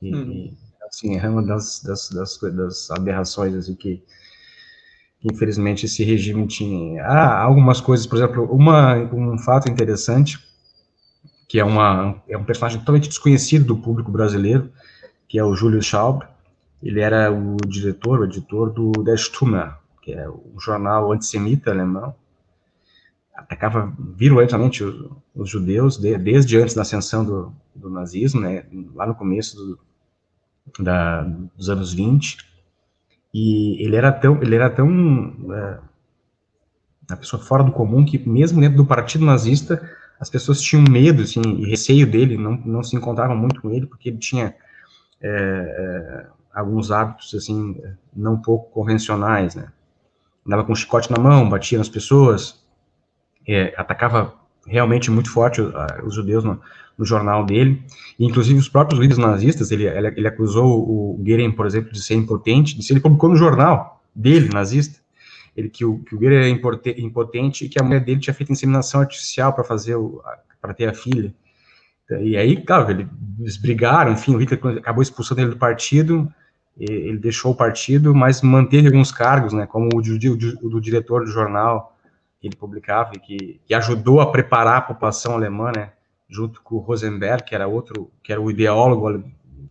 E, 0.00 0.14
hum. 0.14 0.56
assim, 0.86 1.16
é 1.16 1.28
uma 1.28 1.42
das, 1.42 1.82
das, 1.82 2.10
das, 2.10 2.38
das 2.38 2.90
aberrações 2.90 3.54
assim, 3.54 3.74
que, 3.74 4.02
que, 5.20 5.32
infelizmente, 5.32 5.86
esse 5.86 6.04
regime 6.04 6.46
tinha. 6.46 7.02
Há 7.04 7.40
algumas 7.40 7.80
coisas, 7.80 8.06
por 8.06 8.16
exemplo, 8.16 8.44
uma, 8.44 8.96
um 8.96 9.38
fato 9.38 9.68
interessante, 9.68 10.38
que 11.48 11.58
é, 11.58 11.64
uma, 11.64 12.22
é 12.28 12.36
um 12.36 12.44
personagem 12.44 12.78
totalmente 12.78 13.08
desconhecido 13.08 13.64
do 13.64 13.76
público 13.76 14.10
brasileiro, 14.12 14.70
que 15.28 15.38
é 15.38 15.44
o 15.44 15.54
Júlio 15.54 15.82
Schaub. 15.82 16.22
Ele 16.84 17.00
era 17.00 17.32
o 17.32 17.56
diretor, 17.66 18.20
o 18.20 18.24
editor 18.24 18.70
do 18.70 18.92
Der 19.02 19.16
Stummer, 19.16 19.74
que 20.02 20.12
é 20.12 20.28
um 20.28 20.60
jornal 20.60 21.10
antissemita 21.10 21.70
alemão, 21.70 22.14
atacava 23.34 23.90
virulentamente 23.98 24.84
os, 24.84 25.10
os 25.34 25.48
judeus 25.48 25.96
de, 25.96 26.18
desde 26.18 26.58
antes 26.58 26.74
da 26.74 26.82
ascensão 26.82 27.24
do, 27.24 27.52
do 27.74 27.88
nazismo, 27.88 28.42
né, 28.42 28.66
lá 28.94 29.06
no 29.06 29.14
começo 29.14 29.56
do, 29.56 29.78
da, 30.78 31.22
dos 31.56 31.70
anos 31.70 31.94
20, 31.94 32.36
e 33.32 33.82
ele 33.82 33.96
era 33.96 34.12
tão, 34.12 34.42
ele 34.42 34.54
era 34.54 34.68
tão 34.68 34.88
é, 35.52 35.78
uma 37.08 37.16
pessoa 37.16 37.42
fora 37.42 37.64
do 37.64 37.72
comum 37.72 38.04
que 38.04 38.18
mesmo 38.28 38.60
dentro 38.60 38.76
do 38.76 38.86
partido 38.86 39.24
nazista 39.24 39.90
as 40.20 40.28
pessoas 40.28 40.60
tinham 40.60 40.84
medo 40.88 41.22
assim, 41.22 41.40
e 41.40 41.68
receio 41.68 42.06
dele, 42.06 42.36
não, 42.36 42.52
não 42.58 42.82
se 42.82 42.94
encontravam 42.94 43.36
muito 43.36 43.62
com 43.62 43.70
ele 43.70 43.86
porque 43.86 44.10
ele 44.10 44.18
tinha 44.18 44.54
é, 45.20 45.28
é, 45.28 46.26
alguns 46.54 46.90
hábitos 46.90 47.34
assim 47.34 47.76
não 48.14 48.40
pouco 48.40 48.70
convencionais, 48.70 49.54
né? 49.54 49.68
Andava 50.46 50.64
com 50.64 50.72
um 50.72 50.76
chicote 50.76 51.10
na 51.10 51.18
mão, 51.18 51.48
batia 51.48 51.78
nas 51.78 51.88
pessoas, 51.88 52.62
é, 53.46 53.74
atacava 53.76 54.34
realmente 54.66 55.10
muito 55.10 55.30
forte 55.30 55.60
os 56.04 56.14
judeus 56.14 56.44
no, 56.44 56.60
no 56.96 57.04
jornal 57.04 57.44
dele, 57.44 57.82
e, 58.18 58.24
inclusive 58.24 58.58
os 58.58 58.68
próprios 58.68 59.00
líderes 59.00 59.22
nazistas, 59.22 59.70
ele, 59.70 59.84
ele, 59.84 60.08
ele, 60.08 60.28
acusou 60.28 60.66
o 60.66 61.16
Goering, 61.18 61.52
por 61.52 61.66
exemplo, 61.66 61.92
de 61.92 62.02
ser 62.02 62.14
impotente, 62.14 62.76
de 62.76 62.82
ser, 62.82 62.94
ele 62.94 63.00
publicou 63.00 63.30
no 63.30 63.36
jornal 63.36 64.02
dele, 64.14 64.48
nazista, 64.52 65.00
ele, 65.56 65.68
que, 65.68 65.84
o, 65.84 65.98
que 66.00 66.14
o 66.14 66.18
Goering 66.18 66.36
era 66.36 66.98
impotente 66.98 67.64
e 67.64 67.68
que 67.68 67.80
a 67.80 67.84
mulher 67.84 68.00
dele 68.00 68.20
tinha 68.20 68.34
feito 68.34 68.52
inseminação 68.52 69.00
artificial 69.00 69.52
para 69.52 69.64
fazer 69.64 69.96
para 70.60 70.72
ter 70.72 70.88
a 70.88 70.94
filha. 70.94 71.34
E 72.20 72.36
aí, 72.36 72.56
claro, 72.62 72.90
eles 73.38 73.56
brigaram, 73.56 74.12
enfim, 74.12 74.34
o 74.34 74.38
Hitler 74.38 74.78
acabou 74.78 75.02
expulsando 75.02 75.40
ele 75.40 75.50
do 75.50 75.56
partido, 75.56 76.30
ele 76.78 77.18
deixou 77.18 77.52
o 77.52 77.56
partido, 77.56 78.14
mas 78.14 78.42
manteve 78.42 78.88
alguns 78.88 79.12
cargos, 79.12 79.52
né, 79.52 79.66
como 79.66 79.88
o, 79.94 79.98
o, 79.98 80.66
o 80.66 80.68
do 80.70 80.80
diretor 80.80 81.24
do 81.24 81.30
jornal 81.30 81.96
que 82.40 82.48
ele 82.48 82.56
publicava 82.56 83.12
e 83.14 83.20
que, 83.20 83.60
que 83.64 83.74
ajudou 83.74 84.20
a 84.20 84.30
preparar 84.30 84.78
a 84.78 84.82
população 84.82 85.34
alemã, 85.34 85.70
né, 85.74 85.92
junto 86.28 86.60
com 86.62 86.76
o 86.76 86.80
Rosenberg, 86.80 87.44
que 87.44 87.54
era 87.54 87.68
outro, 87.68 88.10
que 88.22 88.32
era 88.32 88.40
o 88.40 88.50
ideólogo 88.50 89.22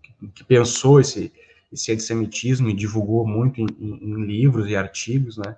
que, 0.02 0.28
que 0.34 0.44
pensou 0.46 1.00
esse, 1.00 1.32
esse 1.72 1.92
antissemitismo 1.92 2.70
e 2.70 2.74
divulgou 2.74 3.28
muito 3.28 3.60
em, 3.60 3.68
em, 3.80 4.26
livros 4.26 4.70
e 4.70 4.76
artigos, 4.76 5.38
né? 5.38 5.56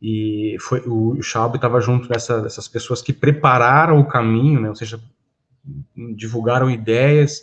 E 0.00 0.56
foi 0.60 0.80
o 0.86 1.20
Schaub 1.20 1.56
estava 1.56 1.80
junto 1.80 2.08
dessa, 2.08 2.40
dessas 2.40 2.68
pessoas 2.68 3.02
que 3.02 3.12
prepararam 3.12 3.98
o 3.98 4.06
caminho, 4.06 4.60
né? 4.60 4.68
Ou 4.68 4.76
seja, 4.76 5.00
divulgaram 6.16 6.70
ideias, 6.70 7.42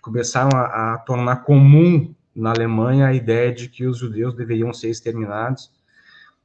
começaram 0.00 0.58
a, 0.58 0.94
a 0.94 0.98
tornar 0.98 1.44
comum 1.44 2.14
na 2.34 2.50
Alemanha 2.50 3.06
a 3.06 3.14
ideia 3.14 3.52
de 3.52 3.68
que 3.68 3.86
os 3.86 3.98
judeus 3.98 4.34
deveriam 4.34 4.72
ser 4.72 4.90
exterminados. 4.90 5.70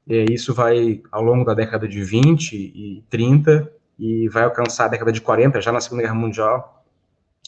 E 0.07 0.25
isso 0.31 0.53
vai 0.53 1.01
ao 1.11 1.21
longo 1.21 1.43
da 1.43 1.53
década 1.53 1.87
de 1.87 2.03
20 2.03 2.53
e 2.53 3.03
30 3.09 3.71
e 3.97 4.27
vai 4.29 4.43
alcançar 4.43 4.85
a 4.85 4.89
década 4.89 5.11
de 5.11 5.21
40, 5.21 5.61
já 5.61 5.71
na 5.71 5.81
Segunda 5.81 6.03
Guerra 6.03 6.15
Mundial, 6.15 6.85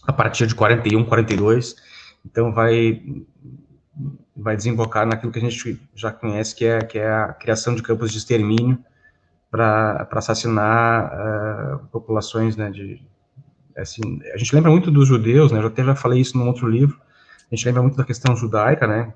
a 0.03 0.13
partir 0.13 0.47
de 0.47 0.55
41, 0.55 1.05
42. 1.05 1.75
Então 2.25 2.51
vai 2.51 3.01
vai 4.35 4.55
desembocar 4.55 5.05
naquilo 5.05 5.31
que 5.31 5.39
a 5.39 5.41
gente 5.41 5.81
já 5.95 6.11
conhece, 6.11 6.55
que 6.55 6.63
é, 6.63 6.79
que 6.79 6.99
é 6.99 7.11
a 7.11 7.33
criação 7.33 7.73
de 7.73 7.81
campos 7.81 8.11
de 8.11 8.19
extermínio 8.19 8.77
para 9.49 10.07
assassinar 10.11 11.11
uh, 11.11 11.87
populações, 11.87 12.55
né, 12.55 12.69
de, 12.69 13.01
assim, 13.75 14.01
a 14.33 14.37
gente 14.37 14.53
lembra 14.53 14.69
muito 14.69 14.91
dos 14.91 15.07
judeus, 15.07 15.51
né, 15.51 15.59
eu 15.59 15.67
até 15.67 15.83
já 15.83 15.95
falei 15.95 16.21
isso 16.21 16.37
num 16.37 16.47
outro 16.47 16.67
livro, 16.67 16.99
a 17.51 17.55
gente 17.55 17.65
lembra 17.65 17.81
muito 17.81 17.97
da 17.97 18.03
questão 18.03 18.35
judaica, 18.35 18.87
né, 18.87 19.13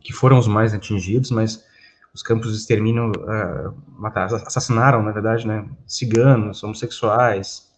que 0.00 0.12
foram 0.12 0.38
os 0.38 0.48
mais 0.48 0.72
atingidos, 0.72 1.30
mas 1.30 1.64
os 2.12 2.22
campos 2.22 2.50
de 2.52 2.58
extermínio 2.58 3.12
uh, 3.12 3.74
mataram, 3.98 4.36
assassinaram, 4.36 5.02
na 5.02 5.12
verdade, 5.12 5.46
né, 5.46 5.68
ciganos, 5.86 6.62
homossexuais, 6.62 7.70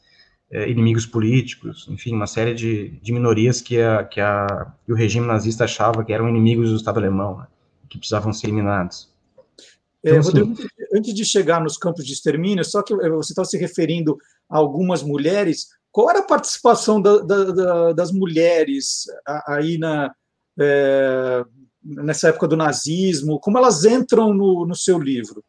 uh, 0.53 0.69
inimigos 0.69 1.05
políticos, 1.05 1.87
enfim, 1.91 2.15
uma 2.15 2.27
série 2.27 2.55
de, 2.55 3.01
de 3.03 3.13
minorias 3.13 3.61
que, 3.61 3.81
a, 3.81 4.05
que, 4.05 4.21
a, 4.21 4.73
que 4.85 4.93
o 4.93 4.97
regime 4.97 5.27
nazista 5.27 5.65
achava 5.65 6.05
que 6.05 6.13
eram 6.13 6.29
inimigos 6.29 6.71
do 6.71 6.77
Estado 6.77 6.99
alemão, 6.99 7.39
né, 7.39 7.47
que 7.89 7.99
precisavam 7.99 8.33
ser 8.33 8.47
eliminados. 8.47 9.13
É, 10.05 10.11
então, 10.11 10.21
assim, 10.21 10.39
Rodrigo, 10.39 10.69
antes 10.95 11.15
de 11.15 11.25
chegar 11.25 11.61
nos 11.61 11.77
campos 11.77 12.05
de 12.05 12.13
extermínio, 12.13 12.65
só 12.65 12.83
que 12.83 12.95
você 12.95 13.33
estava 13.33 13.47
se 13.47 13.57
referindo 13.57 14.17
a 14.51 14.57
algumas 14.57 15.03
mulheres, 15.03 15.69
qual 15.93 16.11
era 16.11 16.21
a 16.21 16.27
participação 16.27 17.01
da, 17.01 17.19
da, 17.19 17.45
da, 17.45 17.93
das 17.93 18.11
mulheres 18.11 19.05
aí 19.47 19.77
na, 19.77 20.13
é, 20.59 21.45
nessa 21.85 22.29
época 22.29 22.49
do 22.49 22.57
nazismo? 22.57 23.39
Como 23.39 23.59
elas 23.59 23.85
entram 23.85 24.33
no, 24.33 24.67
no 24.67 24.75
seu 24.75 24.99
livro? 24.99 25.45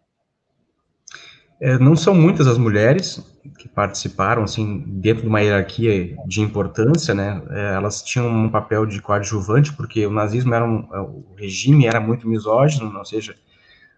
É, 1.61 1.79
não 1.79 1.95
são 1.95 2.13
muitas 2.13 2.45
as 2.45 2.57
mulheres 2.57 3.23
que 3.57 3.69
participaram, 3.69 4.43
assim, 4.43 4.83
dentro 4.85 5.23
de 5.23 5.29
uma 5.29 5.39
hierarquia 5.39 6.13
de 6.27 6.41
importância, 6.41 7.13
né? 7.13 7.41
É, 7.49 7.75
elas 7.75 8.01
tinham 8.01 8.27
um 8.27 8.49
papel 8.49 8.85
de 8.85 9.01
coadjuvante, 9.01 9.71
porque 9.71 10.05
o 10.05 10.11
nazismo 10.11 10.53
era 10.53 10.65
um, 10.65 10.79
o 10.91 11.25
regime 11.37 11.85
era 11.85 12.01
muito 12.01 12.27
misógino, 12.27 12.97
ou 12.97 13.05
seja, 13.05 13.35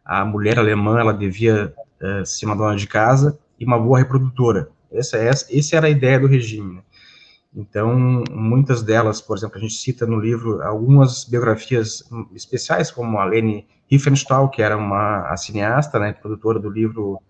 a 0.04 0.24
mulher 0.24 0.60
alemã 0.60 1.00
ela 1.00 1.14
devia 1.14 1.74
é, 2.00 2.24
ser 2.24 2.46
uma 2.46 2.56
dona 2.56 2.76
de 2.76 2.86
casa 2.86 3.40
e 3.60 3.66
uma 3.66 3.80
boa 3.80 3.98
reprodutora. 3.98 4.70
Essa, 4.98 5.18
essa, 5.18 5.46
essa 5.56 5.76
era 5.76 5.88
a 5.88 5.90
ideia 5.90 6.20
do 6.20 6.28
regime. 6.28 6.76
Né? 6.76 6.82
Então, 7.56 8.24
muitas 8.32 8.82
delas, 8.84 9.22
por 9.22 9.38
exemplo, 9.38 9.58
a 9.58 9.62
gente 9.62 9.76
cita 9.76 10.06
no 10.06 10.20
livro 10.20 10.62
algumas 10.62 11.24
biografias 11.24 12.04
especiais, 12.36 12.92
como 12.92 13.18
a 13.18 13.26
Leni 13.26 13.66
Riefenstahl, 13.90 14.50
que 14.50 14.62
era 14.62 14.76
uma 14.76 15.36
cineasta, 15.38 15.98
né, 15.98 16.12
produtora 16.12 16.60
do 16.60 16.70
livro, 16.70 17.22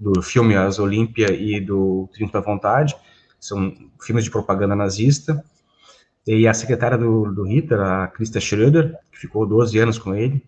do 0.00 0.22
filme 0.22 0.56
As 0.56 0.78
Olímpia 0.78 1.32
e 1.32 1.60
do 1.60 2.08
Triunfo 2.12 2.32
da 2.32 2.40
Vontade, 2.40 2.96
são 3.38 3.74
filmes 4.00 4.24
de 4.24 4.30
propaganda 4.30 4.74
nazista, 4.74 5.44
e 6.26 6.48
a 6.48 6.54
secretária 6.54 6.96
do, 6.96 7.30
do 7.30 7.42
Hitler, 7.42 7.80
a 7.80 8.06
Christa 8.06 8.40
Schröder, 8.40 8.96
que 9.12 9.18
ficou 9.18 9.46
12 9.46 9.78
anos 9.78 9.98
com 9.98 10.14
ele, 10.14 10.42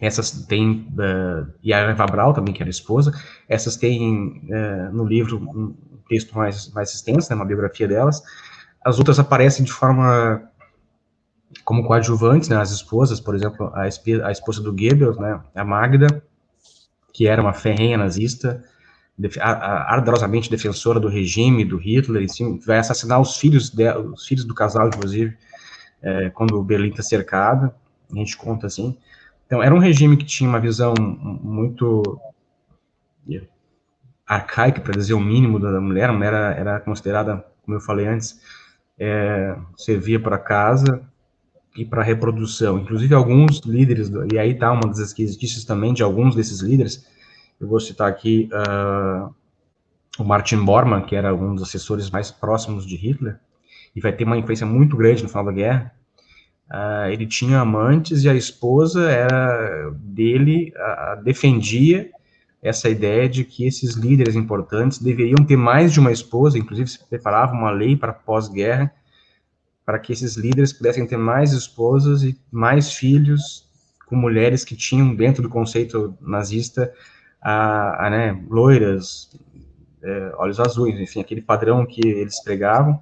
essas 0.00 0.30
têm, 0.46 0.88
uh, 0.92 1.48
e 1.62 1.72
a 1.72 1.78
Eva 1.78 2.06
Brau 2.06 2.32
também, 2.32 2.54
que 2.54 2.62
era 2.62 2.70
esposa, 2.70 3.12
essas 3.48 3.76
têm 3.76 4.42
uh, 4.48 4.92
no 4.92 5.04
livro 5.04 5.76
texto 6.08 6.36
mais, 6.36 6.70
mais 6.72 6.92
extenso, 6.92 7.30
né, 7.30 7.36
uma 7.36 7.44
biografia 7.44 7.86
delas, 7.86 8.22
as 8.84 8.98
outras 8.98 9.18
aparecem 9.18 9.64
de 9.64 9.72
forma 9.72 10.42
como 11.64 11.84
coadjuvantes, 11.84 12.48
né, 12.48 12.56
as 12.56 12.70
esposas, 12.70 13.20
por 13.20 13.34
exemplo, 13.34 13.70
a, 13.74 13.82
a 13.82 14.32
esposa 14.32 14.62
do 14.62 14.72
Goebbels, 14.72 15.18
né, 15.18 15.40
a 15.54 15.64
Magda, 15.64 16.22
que 17.12 17.26
era 17.26 17.40
uma 17.42 17.52
ferrenha 17.52 17.98
nazista, 17.98 18.62
def 19.16 19.36
ardorosamente 19.40 20.50
defensora 20.50 21.00
do 21.00 21.08
regime, 21.08 21.64
do 21.64 21.76
Hitler, 21.76 22.22
e 22.22 22.58
vai 22.64 22.78
assassinar 22.78 23.20
os 23.20 23.36
filhos, 23.36 23.72
os 24.14 24.26
filhos 24.26 24.44
do 24.44 24.54
casal, 24.54 24.88
inclusive, 24.88 25.36
é, 26.00 26.30
quando 26.30 26.62
Berlim 26.62 26.90
está 26.90 27.02
cercado, 27.02 27.72
a 28.10 28.14
gente 28.14 28.36
conta 28.36 28.68
assim. 28.68 28.96
Então, 29.46 29.62
era 29.62 29.74
um 29.74 29.78
regime 29.78 30.16
que 30.16 30.24
tinha 30.24 30.48
uma 30.48 30.60
visão 30.60 30.94
muito 30.98 32.20
arcaica, 34.28 34.80
para 34.80 34.92
dizer 34.92 35.14
o 35.14 35.20
mínimo, 35.20 35.58
da 35.58 35.80
mulher, 35.80 36.10
a 36.10 36.24
era, 36.24 36.52
era 36.52 36.80
considerada, 36.80 37.42
como 37.64 37.78
eu 37.78 37.80
falei 37.80 38.06
antes, 38.06 38.38
é, 38.98 39.56
servia 39.76 40.20
para 40.20 40.36
casa 40.38 41.00
e 41.74 41.84
para 41.84 42.02
reprodução. 42.02 42.78
Inclusive, 42.78 43.14
alguns 43.14 43.60
líderes, 43.60 44.10
e 44.30 44.38
aí 44.38 44.52
está 44.52 44.70
uma 44.70 44.86
das 44.86 44.98
esquisitícias 44.98 45.64
também 45.64 45.94
de 45.94 46.02
alguns 46.02 46.34
desses 46.36 46.60
líderes, 46.60 47.06
eu 47.58 47.66
vou 47.66 47.80
citar 47.80 48.08
aqui 48.08 48.48
uh, 48.52 49.34
o 50.18 50.24
Martin 50.24 50.64
Bormann, 50.64 51.02
que 51.02 51.16
era 51.16 51.34
um 51.34 51.54
dos 51.54 51.64
assessores 51.64 52.10
mais 52.10 52.30
próximos 52.30 52.86
de 52.86 52.96
Hitler, 52.96 53.38
e 53.96 54.00
vai 54.00 54.12
ter 54.12 54.24
uma 54.24 54.36
influência 54.36 54.66
muito 54.66 54.96
grande 54.96 55.22
no 55.22 55.28
final 55.28 55.44
da 55.44 55.52
guerra. 55.52 55.92
Uh, 56.70 57.10
ele 57.10 57.26
tinha 57.26 57.60
amantes 57.60 58.22
e 58.22 58.28
a 58.28 58.34
esposa 58.34 59.10
era 59.10 59.90
dele, 59.98 60.72
uh, 60.76 61.22
defendia 61.24 62.10
essa 62.62 62.88
ideia 62.88 63.28
de 63.28 63.44
que 63.44 63.66
esses 63.66 63.94
líderes 63.94 64.34
importantes 64.34 64.98
deveriam 64.98 65.44
ter 65.46 65.56
mais 65.56 65.92
de 65.92 66.00
uma 66.00 66.12
esposa, 66.12 66.58
inclusive 66.58 66.88
se 66.88 67.04
preparava 67.04 67.52
uma 67.52 67.70
lei 67.70 67.96
para 67.96 68.12
pós-guerra, 68.12 68.92
para 69.84 69.98
que 69.98 70.12
esses 70.12 70.36
líderes 70.36 70.72
pudessem 70.72 71.06
ter 71.06 71.16
mais 71.16 71.52
esposas 71.52 72.22
e 72.22 72.38
mais 72.50 72.92
filhos 72.92 73.66
com 74.06 74.16
mulheres 74.16 74.64
que 74.64 74.74
tinham, 74.74 75.14
dentro 75.14 75.42
do 75.42 75.48
conceito 75.48 76.16
nazista, 76.20 76.92
a, 77.40 78.06
a 78.06 78.10
né, 78.10 78.44
loiras, 78.48 79.30
é, 80.02 80.32
olhos 80.36 80.58
azuis, 80.58 80.98
enfim, 80.98 81.20
aquele 81.20 81.42
padrão 81.42 81.86
que 81.86 82.06
eles 82.06 82.42
pregavam, 82.42 83.00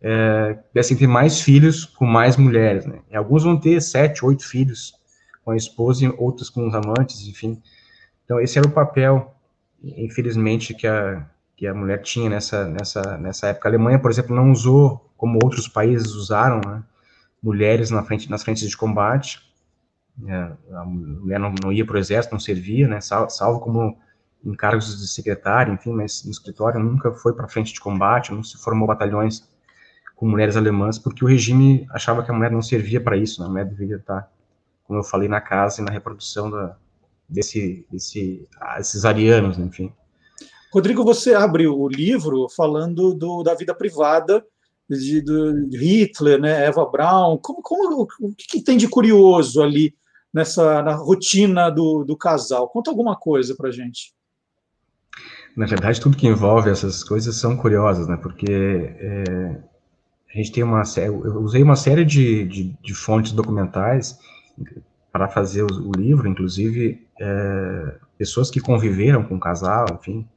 é, 0.00 0.54
pudessem 0.68 0.96
ter 0.96 1.06
mais 1.06 1.40
filhos 1.40 1.84
com 1.84 2.06
mais 2.06 2.36
mulheres. 2.36 2.86
Né? 2.86 3.00
E 3.10 3.16
alguns 3.16 3.42
vão 3.42 3.58
ter 3.58 3.80
sete, 3.80 4.24
oito 4.24 4.46
filhos 4.46 4.94
com 5.44 5.50
a 5.50 5.56
esposa 5.56 6.04
e 6.04 6.08
outros 6.08 6.50
com 6.50 6.66
os 6.66 6.74
amantes, 6.74 7.26
enfim. 7.26 7.60
Então, 8.26 8.40
esse 8.40 8.58
era 8.58 8.66
o 8.66 8.72
papel, 8.72 9.32
infelizmente, 9.80 10.74
que 10.74 10.86
a, 10.86 11.24
que 11.56 11.66
a 11.66 11.72
mulher 11.72 12.02
tinha 12.02 12.28
nessa, 12.28 12.66
nessa, 12.66 13.16
nessa 13.16 13.46
época. 13.46 13.68
A 13.68 13.70
Alemanha, 13.70 14.00
por 14.00 14.10
exemplo, 14.10 14.34
não 14.34 14.50
usou, 14.50 15.10
como 15.16 15.38
outros 15.42 15.68
países 15.68 16.12
usaram, 16.12 16.60
né, 16.66 16.82
mulheres 17.40 17.88
na 17.90 18.02
frente, 18.02 18.28
nas 18.28 18.42
frentes 18.42 18.68
de 18.68 18.76
combate. 18.76 19.40
É, 20.26 20.52
a 20.74 20.84
mulher 20.84 21.38
não, 21.38 21.54
não 21.62 21.72
ia 21.72 21.86
para 21.86 21.94
o 21.94 21.98
exército, 21.98 22.34
não 22.34 22.40
servia, 22.40 22.88
né, 22.88 23.00
salvo, 23.00 23.60
como 23.60 23.96
encargos 24.44 24.98
de 24.98 25.08
secretário, 25.08 25.72
enfim, 25.72 25.92
mas 25.92 26.24
no 26.24 26.30
escritório 26.30 26.80
nunca 26.80 27.12
foi 27.12 27.32
para 27.32 27.48
frente 27.48 27.72
de 27.72 27.80
combate, 27.80 28.32
não 28.32 28.42
se 28.42 28.58
formou 28.58 28.88
batalhões 28.88 29.48
com 30.16 30.26
mulheres 30.26 30.56
alemãs, 30.56 30.98
porque 30.98 31.24
o 31.24 31.28
regime 31.28 31.86
achava 31.90 32.22
que 32.22 32.30
a 32.30 32.34
mulher 32.34 32.50
não 32.50 32.62
servia 32.62 33.00
para 33.00 33.16
isso, 33.16 33.40
né, 33.40 33.46
a 33.46 33.50
mulher 33.50 33.66
deveria 33.66 33.96
estar, 33.96 34.30
como 34.84 34.98
eu 34.98 35.04
falei, 35.04 35.28
na 35.28 35.40
casa 35.40 35.80
e 35.80 35.84
na 35.84 35.90
reprodução 35.92 36.50
da, 36.50 36.76
desse, 37.28 37.86
desse, 37.90 38.46
ah, 38.60 38.78
esses 38.80 39.04
arianos, 39.04 39.58
enfim. 39.58 39.92
Rodrigo, 40.72 41.04
você 41.04 41.34
abre 41.34 41.66
o 41.66 41.88
livro 41.88 42.48
falando 42.48 43.14
do, 43.14 43.42
da 43.42 43.54
vida 43.54 43.74
privada 43.74 44.44
de, 44.88 45.22
de 45.22 45.78
Hitler, 45.78 46.40
né, 46.40 46.66
Eva 46.66 46.84
Braun. 46.84 47.38
Como, 47.38 47.62
como, 47.62 48.08
o 48.20 48.34
que, 48.34 48.46
que, 48.46 48.62
tem 48.62 48.76
de 48.76 48.88
curioso 48.88 49.62
ali 49.62 49.94
nessa 50.32 50.82
na 50.82 50.94
rotina 50.94 51.70
do, 51.70 52.04
do 52.04 52.16
casal? 52.16 52.68
Conta 52.68 52.90
alguma 52.90 53.16
coisa 53.16 53.54
para 53.56 53.70
gente. 53.70 54.14
Na 55.56 55.66
verdade, 55.66 56.00
tudo 56.00 56.16
que 56.16 56.26
envolve 56.26 56.68
essas 56.68 57.02
coisas 57.02 57.34
são 57.36 57.56
curiosas, 57.56 58.06
né? 58.06 58.18
Porque 58.18 58.46
é, 58.50 59.58
a 60.32 60.36
gente 60.36 60.52
tem 60.52 60.62
uma 60.62 60.84
série, 60.84 61.08
eu 61.08 61.40
usei 61.40 61.62
uma 61.62 61.76
série 61.76 62.04
de, 62.04 62.44
de, 62.44 62.76
de 62.82 62.94
fontes 62.94 63.32
documentais 63.32 64.18
para 65.16 65.28
fazer 65.28 65.62
o, 65.62 65.92
livro, 65.96 66.28
inclusive 66.28 67.02
é, 67.18 67.94
pessoas 68.18 68.50
que 68.50 68.60
conviveram 68.60 69.22
com 69.22 69.36
o 69.36 69.40
casal, 69.40 69.86
enfim. 69.98 70.28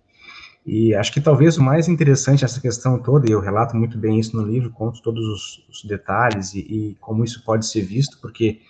E 0.66 0.96
acho 0.96 1.12
que 1.12 1.20
talvez 1.20 1.58
o 1.58 1.64
mais 1.64 1.90
interessante 1.90 2.46
essa 2.46 2.62
questão 2.62 2.98
toda, 2.98 3.28
e 3.28 3.34
eu 3.34 3.42
relato 3.42 3.76
muito 3.76 3.98
bem 3.98 4.18
isso 4.18 4.38
no 4.38 4.48
livro, 4.48 4.70
conto 4.70 5.02
todos 5.02 5.26
os, 5.28 5.66
os 5.70 5.84
detalhes 5.84 6.54
e, 6.54 6.60
e, 6.60 6.98
como 7.02 7.26
isso 7.26 7.44
pode 7.44 7.66
ser 7.66 7.82
visto, 7.82 8.18
porque 8.22 8.62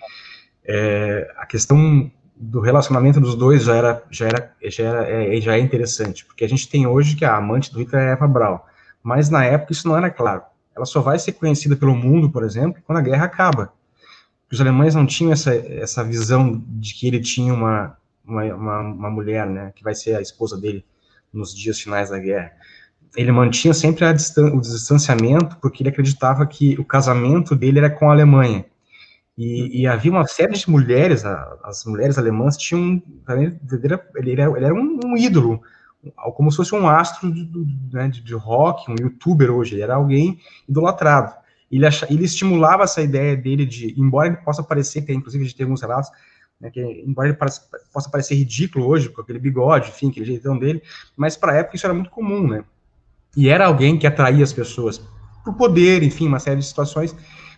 é, 0.66 1.32
a 1.38 1.46
questão 1.46 2.12
do 2.36 2.60
relacionamento 2.60 3.20
dos 3.20 3.36
dois 3.36 3.66
já 3.66 3.76
era 3.76 4.04
já 4.10 4.28
era 4.28 4.56
já 4.64 4.84
era, 4.84 5.36
é, 5.36 5.40
já 5.40 5.58
é 5.58 5.60
interessante, 5.60 6.26
porque 6.26 6.44
a 6.44 6.50
gente 6.50 6.68
tem 6.68 6.88
hoje 6.88 7.16
que 7.16 7.26
a 7.26 7.36
amante 7.36 7.72
do 7.72 7.80
Hitler 7.80 8.02
é 8.02 8.12
Eva 8.14 8.28
Braun, 8.28 8.58
mas 9.04 9.30
na 9.30 9.46
época 9.46 9.74
isso 9.74 9.88
não 9.88 9.96
era 9.96 10.10
claro. 10.10 10.42
Ela 10.76 10.86
só 10.86 11.02
vai 11.02 11.20
ser 11.20 11.34
conhecida 11.34 11.76
pelo 11.76 11.96
mundo, 11.96 12.32
por 12.32 12.44
exemplo, 12.44 12.82
quando 12.84 12.98
a 12.98 13.02
guerra 13.02 13.26
acaba 13.26 13.74
os 14.52 14.62
alemães 14.62 14.96
não 14.96 15.06
tinham 15.06 15.32
essa, 15.32 15.54
essa 15.54 16.04
visão 16.04 16.64
de 16.68 16.94
que 16.94 17.08
ele 17.08 17.20
tinha 17.20 17.54
uma, 17.54 17.98
uma, 18.26 18.44
uma, 18.44 18.80
uma, 18.80 19.10
mulher, 19.10 19.46
né, 19.48 19.72
que 19.76 19.84
vai 19.84 19.94
ser 19.94 20.16
a 20.16 20.22
esposa 20.22 20.60
dele 20.60 20.84
nos 21.32 21.56
dias 21.56 21.80
finais 21.80 22.10
da 22.10 22.18
guerra. 22.18 22.52
ele 23.16 23.32
mantinha 23.32 23.74
sempre 23.74 24.12
distan 24.14 24.54
o 24.54 24.62
distanciamento, 24.62 25.58
porque 25.62 25.84
ele 25.84 25.90
acreditava 25.90 26.46
que 26.46 26.80
o 26.80 26.86
casamento 26.86 27.56
dele 27.56 27.80
era 27.80 27.90
com 27.90 28.10
a 28.10 28.14
Alemanha. 28.14 28.66
E, 29.38 29.82
e 29.82 29.88
havia 29.88 30.12
uma 30.12 30.28
série 30.28 30.54
de 30.54 30.70
mulheres, 30.70 31.24
as 31.64 31.86
mulheres 31.86 32.18
alemãs 32.18 32.58
tinham, 32.58 33.02
ele 33.30 33.58
era, 33.86 34.08
ele 34.16 34.66
era 34.66 34.74
um, 34.74 35.00
um 35.06 35.16
ídolo, 35.16 35.62
como 36.36 36.52
se 36.52 36.58
fosse 36.58 36.74
um 36.76 36.88
astro 36.88 37.30
né, 37.92 38.08
de, 38.08 38.34
rock, 38.34 38.90
um 38.90 38.96
youtuber 39.00 39.52
hoje, 39.52 39.76
ele 39.76 39.82
era 39.82 39.96
alguém 39.96 40.40
idolatrado. 40.68 41.34
Ele, 41.72 41.86
ele 42.10 42.26
estimulava 42.26 42.84
essa 42.84 43.02
ideia 43.02 43.36
dele 43.36 43.66
de, 43.66 43.94
embora 44.00 44.28
ele 44.28 44.38
possa 44.38 44.64
parecer, 44.64 45.02
que 45.02 45.14
inclusive 45.14 45.44
a 45.44 45.48
gente 45.48 45.56
tem 45.56 45.64
alguns 45.64 45.82
relatos, 45.82 46.10
né, 46.60 46.70
que 46.70 46.82
embora 47.06 47.30
ele 47.30 47.38
possa 47.38 48.10
parecer 48.10 48.36
ridículo 48.36 48.88
hoje, 48.88 49.10
com 49.10 49.22
aquele 49.22 49.40
bigode, 49.40 49.90
enfim, 49.90 50.10
aquele 50.10 50.26
jeitão 50.26 50.58
dele, 50.58 50.82
mas 51.16 51.38
para 51.38 51.54
a 51.54 51.56
época 51.56 51.76
isso 51.76 51.86
era 51.86 51.94
muito 51.94 52.10
comum, 52.10 52.48
né? 52.48 52.64
E 53.38 53.48
era 53.48 53.68
alguém 53.68 53.98
que 53.98 54.08
atraía 54.08 54.44
as 54.44 54.52
pessoas 54.52 55.02
por 55.46 55.54
poder, 55.54 56.04
enfim, 56.04 56.28
uma 56.28 56.40
série 56.40 56.60
de 56.60 56.66
situações, 56.66 57.16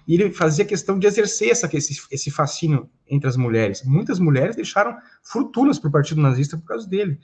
e 0.08 0.16
ele 0.16 0.32
fazia 0.32 0.66
questão 0.66 0.98
de 0.98 1.08
exercer 1.08 1.50
essa, 1.50 1.70
esse, 1.74 2.02
esse 2.12 2.32
fascínio 2.32 2.90
entre 3.08 3.30
as 3.30 3.38
mulheres. 3.38 3.84
Muitas 3.84 4.20
mulheres 4.20 4.56
deixaram 4.56 4.98
fortunas 5.24 5.80
para 5.80 5.90
o 5.90 5.92
Partido 5.92 6.22
Nazista 6.22 6.58
por 6.58 6.66
causa 6.66 6.88
dele. 6.88 7.20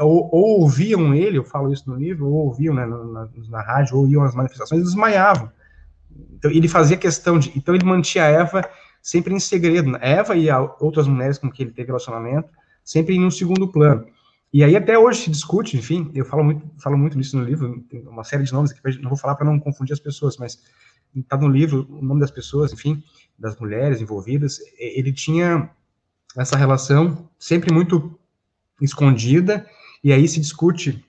Ou, 0.00 0.28
ou, 0.32 0.60
ouviam 0.60 1.14
ele, 1.14 1.38
eu 1.38 1.44
falo 1.44 1.72
isso 1.72 1.88
no 1.88 1.96
livro, 1.96 2.26
ou 2.26 2.46
ouviam 2.46 2.74
né, 2.74 2.84
na, 2.84 3.04
na, 3.04 3.28
na 3.48 3.62
rádio, 3.62 3.96
ou 3.96 4.08
iam 4.08 4.22
às 4.22 4.34
manifestações 4.34 4.80
e 4.80 4.84
desmaiavam. 4.84 5.50
Então, 6.34 6.50
ele 6.50 6.68
fazia 6.68 6.96
questão 6.96 7.38
de. 7.38 7.52
Então, 7.56 7.74
ele 7.74 7.84
mantinha 7.84 8.24
a 8.24 8.28
Eva 8.28 8.68
sempre 9.02 9.34
em 9.34 9.40
segredo. 9.40 9.96
Eva 10.00 10.36
e 10.36 10.48
outras 10.80 11.06
mulheres 11.06 11.38
com 11.38 11.50
quem 11.50 11.66
ele 11.66 11.74
teve 11.74 11.88
relacionamento, 11.88 12.48
sempre 12.82 13.14
em 13.14 13.24
um 13.24 13.30
segundo 13.30 13.68
plano. 13.68 14.06
E 14.52 14.64
aí 14.64 14.74
até 14.74 14.98
hoje 14.98 15.22
se 15.22 15.30
discute, 15.30 15.76
enfim, 15.76 16.10
eu 16.14 16.24
falo 16.24 16.42
muito, 16.42 16.64
falo 16.78 16.96
muito 16.96 17.18
nisso 17.18 17.36
no 17.36 17.44
livro, 17.44 17.84
tem 17.90 18.00
uma 18.06 18.24
série 18.24 18.44
de 18.44 18.52
nomes 18.52 18.70
aqui, 18.70 19.02
não 19.02 19.10
vou 19.10 19.18
falar 19.18 19.34
para 19.34 19.44
não 19.44 19.58
confundir 19.58 19.92
as 19.92 20.00
pessoas, 20.00 20.36
mas 20.38 20.62
está 21.14 21.36
no 21.36 21.48
livro 21.48 21.86
o 21.90 22.02
nome 22.02 22.20
das 22.20 22.30
pessoas, 22.30 22.72
enfim, 22.72 23.02
das 23.38 23.58
mulheres 23.58 24.00
envolvidas, 24.00 24.58
ele 24.78 25.12
tinha 25.12 25.68
essa 26.36 26.56
relação 26.56 27.28
sempre 27.38 27.72
muito 27.72 28.18
escondida, 28.80 29.66
e 30.02 30.12
aí 30.12 30.26
se 30.26 30.40
discute, 30.40 31.04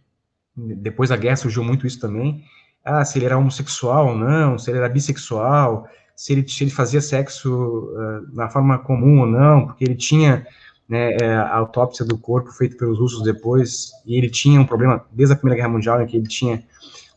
depois 0.56 1.10
da 1.10 1.16
guerra 1.16 1.36
surgiu 1.36 1.64
muito 1.64 1.86
isso 1.88 2.00
também, 2.00 2.44
ah, 2.88 3.04
se 3.04 3.18
ele 3.18 3.26
era 3.26 3.38
homossexual 3.38 4.08
ou 4.08 4.16
não, 4.16 4.58
se 4.58 4.72
ele 4.72 4.78
era 4.78 4.88
bissexual, 4.88 5.88
se 6.16 6.34
ele, 6.34 6.48
se 6.48 6.64
ele 6.64 6.72
fazia 6.72 7.02
sexo 7.02 7.54
uh, 7.54 8.36
na 8.36 8.50
forma 8.50 8.80
comum 8.80 9.20
ou 9.20 9.28
não, 9.28 9.68
porque 9.68 9.84
ele 9.84 9.96
tinha 9.96 10.48
né, 10.88 11.16
é, 11.22 11.36
a 11.36 11.58
autópsia 11.58 12.06
do 12.06 12.18
corpo 12.18 12.50
feita 12.52 12.78
pelos 12.78 12.98
russos 12.98 13.22
depois, 13.22 13.92
e 14.06 14.18
ele 14.18 14.30
tinha 14.30 14.60
um 14.60 14.66
problema, 14.66 15.06
desde 15.12 15.34
a 15.34 15.38
Primeira 15.38 15.58
Guerra 15.58 15.74
Mundial, 15.74 16.02
em 16.02 16.08
que 16.08 16.16
ele 16.16 16.28
tinha 16.28 16.64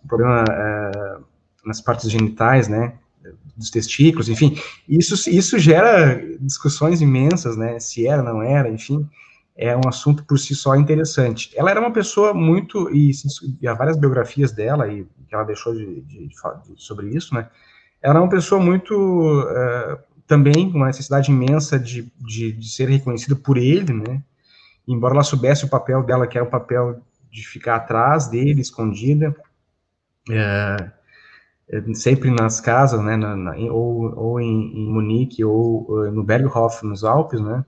um 0.05 0.09
problema 0.09 0.43
uh, 0.43 1.25
nas 1.65 1.81
partes 1.81 2.11
genitais, 2.11 2.67
né, 2.67 2.95
dos 3.57 3.71
testículos, 3.71 4.29
enfim, 4.29 4.59
isso, 4.89 5.31
isso 5.31 5.59
gera 5.59 6.21
discussões 6.41 7.01
imensas, 7.01 7.57
né, 7.57 7.79
se 7.79 8.07
era, 8.07 8.23
não 8.23 8.43
era, 8.43 8.69
enfim, 8.69 9.09
é 9.57 9.77
um 9.77 9.87
assunto 9.87 10.25
por 10.25 10.39
si 10.39 10.55
só 10.55 10.75
interessante. 10.75 11.53
Ela 11.55 11.71
era 11.71 11.81
uma 11.81 11.93
pessoa 11.93 12.35
muito, 12.35 12.91
e, 12.91 13.13
e 13.61 13.69
há 13.69 13.75
várias 13.75 13.97
biografias 13.97 14.53
dela, 14.53 14.89
e 14.89 15.07
que 15.31 15.37
ela 15.37 15.45
deixou 15.45 15.73
de, 15.73 16.01
de, 16.03 16.27
de, 16.27 16.35
sobre 16.77 17.09
isso, 17.11 17.33
né, 17.35 17.49
ela 18.03 18.15
era 18.15 18.23
uma 18.23 18.29
pessoa 18.29 18.61
muito, 18.61 18.93
uh, 18.93 19.97
também 20.27 20.71
com 20.71 20.79
uma 20.79 20.89
necessidade 20.89 21.31
imensa 21.31 21.79
de, 21.79 22.13
de, 22.19 22.53
de 22.53 22.69
ser 22.69 22.89
reconhecida 22.89 23.37
por 23.37 23.57
ele, 23.57 23.93
né, 23.93 24.21
embora 24.89 25.15
ela 25.15 25.23
soubesse 25.23 25.65
o 25.65 25.69
papel 25.69 26.03
dela, 26.03 26.27
que 26.27 26.37
era 26.37 26.47
o 26.47 26.51
papel 26.51 27.01
de 27.31 27.47
ficar 27.47 27.77
atrás 27.77 28.27
dele, 28.27 28.61
escondida, 28.61 29.35
uh, 30.29 31.95
sempre 31.95 32.29
nas 32.33 32.61
casas, 32.61 33.01
né, 33.01 33.17
na, 33.17 33.37
na, 33.37 33.53
ou, 33.71 34.13
ou 34.19 34.41
em, 34.41 34.77
em, 34.77 34.93
Munique, 34.93 35.45
ou 35.45 35.89
uh, 35.89 36.11
no 36.11 36.25
Berghof, 36.25 36.85
nos 36.85 37.05
Alpes, 37.05 37.41
né, 37.41 37.65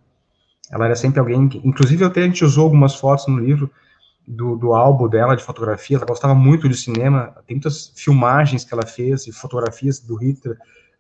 ela 0.69 0.87
era 0.87 0.97
sempre 0.97 1.21
alguém, 1.21 1.49
que, 1.49 1.59
inclusive 1.65 2.05
até 2.05 2.23
a 2.23 2.25
gente 2.25 2.45
usou 2.45 2.65
algumas 2.65 2.97
fotos 2.97 3.29
no 3.29 3.39
livro 3.39 3.71
do, 4.27 4.57
do 4.57 4.73
álbum 4.73 5.09
dela 5.09 5.37
de 5.37 5.43
fotografia, 5.43 5.97
ela 5.97 6.07
gostava 6.07 6.35
muito 6.35 6.69
de 6.69 6.77
cinema, 6.77 7.35
tem 7.47 7.57
muitas 7.57 7.93
filmagens 7.97 8.65
que 8.65 8.73
ela 8.73 8.87
fez 8.87 9.27
e 9.27 9.33
fotografias 9.33 10.01
do 10.01 10.17
Hitler 10.17 10.57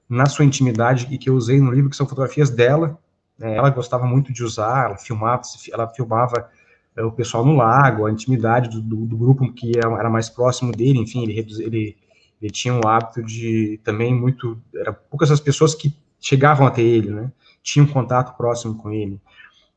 na 0.08 0.26
sua 0.26 0.44
intimidade 0.44 1.06
e 1.10 1.16
que 1.16 1.30
eu 1.30 1.34
usei 1.34 1.60
no 1.60 1.70
livro, 1.70 1.88
que 1.88 1.96
são 1.96 2.06
fotografias 2.06 2.50
dela, 2.50 2.98
né, 3.38 3.56
ela 3.56 3.70
gostava 3.70 4.04
muito 4.06 4.32
de 4.32 4.42
usar, 4.42 4.86
ela 4.86 4.98
filmava, 4.98 5.42
ela 5.72 5.88
filmava 5.88 6.50
é, 6.96 7.02
o 7.02 7.12
pessoal 7.12 7.44
no 7.44 7.56
lago, 7.56 8.06
a 8.06 8.10
intimidade 8.10 8.68
do, 8.68 8.80
do, 8.80 9.06
do 9.06 9.16
grupo 9.16 9.52
que 9.52 9.72
era 9.78 10.10
mais 10.10 10.28
próximo 10.28 10.72
dele, 10.72 10.98
enfim, 10.98 11.22
ele, 11.22 11.38
ele 11.60 11.96
ele 12.42 12.50
tinha 12.50 12.74
um 12.74 12.86
hábito 12.86 13.22
de 13.22 13.78
também 13.84 14.12
muito, 14.12 14.60
era 14.74 14.92
poucas 14.92 15.30
as 15.30 15.38
pessoas 15.38 15.76
que 15.76 15.94
chegavam 16.20 16.66
até 16.66 16.82
ele, 16.82 17.10
né? 17.10 17.30
Tinham 17.62 17.86
contato 17.86 18.36
próximo 18.36 18.74
com 18.74 18.90
ele. 18.90 19.20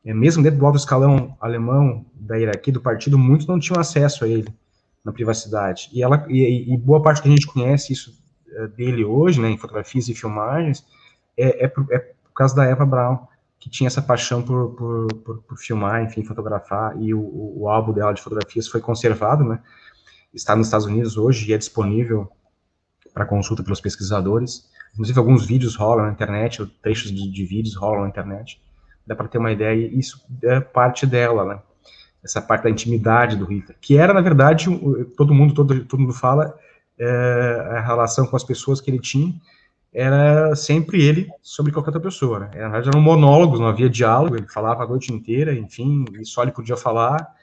É, 0.06 0.14
mesmo 0.14 0.40
dentro 0.40 0.60
do 0.60 0.64
alto 0.64 0.78
escalão 0.78 1.36
alemão 1.40 2.06
da 2.14 2.36
hierarquia 2.36 2.72
do 2.72 2.80
partido, 2.80 3.18
muitos 3.18 3.48
não 3.48 3.58
tinham 3.58 3.80
acesso 3.80 4.24
a 4.24 4.28
ele 4.28 4.54
na 5.04 5.12
privacidade. 5.12 5.90
E 5.92 6.00
ela 6.00 6.24
e, 6.28 6.72
e 6.72 6.76
boa 6.76 7.02
parte 7.02 7.20
que 7.20 7.28
a 7.28 7.30
gente 7.30 7.46
conhece 7.48 7.92
isso 7.92 8.16
é, 8.52 8.68
dele 8.68 9.04
hoje, 9.04 9.40
né, 9.40 9.50
em 9.50 9.58
fotografias 9.58 10.08
e 10.08 10.14
filmagens, 10.14 10.86
é, 11.36 11.64
é, 11.64 11.68
por, 11.68 11.84
é 11.90 11.98
por 11.98 12.32
causa 12.32 12.54
da 12.54 12.64
Eva 12.64 12.86
Braun, 12.86 13.18
que 13.58 13.68
tinha 13.68 13.88
essa 13.88 14.00
paixão 14.00 14.42
por, 14.42 14.76
por, 14.76 15.06
por, 15.24 15.42
por 15.42 15.58
filmar, 15.58 16.04
enfim, 16.04 16.22
fotografar, 16.22 16.96
e 17.02 17.12
o, 17.12 17.20
o, 17.58 17.68
álbum 17.68 17.92
dela 17.92 18.12
de 18.12 18.22
fotografias 18.22 18.68
foi 18.68 18.80
conservado, 18.80 19.42
né, 19.42 19.60
está 20.32 20.54
nos 20.54 20.68
Estados 20.68 20.86
Unidos 20.86 21.16
hoje 21.16 21.50
e 21.50 21.52
é 21.52 21.58
disponível 21.58 22.30
para 23.12 23.26
consulta 23.26 23.64
pelos 23.64 23.80
pesquisadores. 23.80 24.68
Inclusive, 24.92 25.18
alguns 25.18 25.44
vídeos 25.44 25.74
rolam 25.74 26.06
na 26.06 26.12
internet, 26.12 26.64
trechos 26.80 27.10
de, 27.10 27.28
de 27.28 27.44
vídeos 27.44 27.74
rolam 27.74 28.02
na 28.02 28.08
internet. 28.08 28.60
Dá 29.06 29.14
para 29.14 29.28
ter 29.28 29.38
uma 29.38 29.52
ideia, 29.52 29.86
isso 29.86 30.24
é 30.42 30.60
parte 30.60 31.06
dela, 31.06 31.44
né? 31.44 31.62
Essa 32.24 32.42
parte 32.42 32.64
da 32.64 32.70
intimidade 32.70 33.36
do 33.36 33.44
Hitler, 33.44 33.76
que 33.80 33.96
era, 33.96 34.12
na 34.12 34.20
verdade, 34.20 34.66
todo 35.16 35.32
mundo, 35.32 35.54
todo, 35.54 35.84
todo 35.84 36.00
mundo 36.00 36.12
fala, 36.12 36.58
é, 36.98 37.68
a 37.76 37.80
relação 37.80 38.26
com 38.26 38.34
as 38.34 38.42
pessoas 38.42 38.80
que 38.80 38.90
ele 38.90 38.98
tinha, 38.98 39.32
era 39.92 40.54
sempre 40.56 41.02
ele 41.02 41.28
sobre 41.40 41.72
qualquer 41.72 41.90
outra 41.90 42.02
pessoa, 42.02 42.40
né? 42.40 42.50
Verdade, 42.52 42.88
eram 42.88 43.00
monólogos, 43.00 43.60
não 43.60 43.68
havia 43.68 43.88
diálogo, 43.88 44.36
ele 44.36 44.48
falava 44.48 44.82
a 44.82 44.88
noite 44.88 45.12
inteira, 45.12 45.54
enfim, 45.54 46.04
e 46.20 46.24
só 46.26 46.42
ele 46.42 46.52
podia 46.52 46.76
falar. 46.76 47.34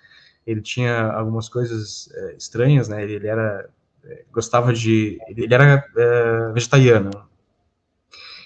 Ele 0.45 0.61
tinha 0.61 1.03
algumas 1.13 1.47
coisas 1.47 2.09
é, 2.13 2.35
estranhas, 2.35 2.89
né? 2.89 3.01
Ele, 3.01 3.13
ele 3.13 3.27
era 3.27 3.69
gostava 4.31 4.73
de. 4.73 5.17
Ele 5.27 5.53
era 5.53 5.85
é, 5.95 6.51
vegetariano. 6.53 7.11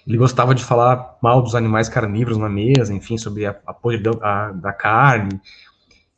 Ele 0.07 0.17
gostava 0.17 0.55
de 0.55 0.63
falar 0.63 1.17
mal 1.21 1.41
dos 1.41 1.53
animais 1.53 1.89
carnívoros 1.89 2.37
na 2.37 2.47
mesa, 2.47 2.93
enfim, 2.93 3.17
sobre 3.17 3.45
a, 3.45 3.53
a 3.65 3.73
podridão 3.73 4.13
da, 4.13 4.51
da 4.53 4.71
carne. 4.71 5.41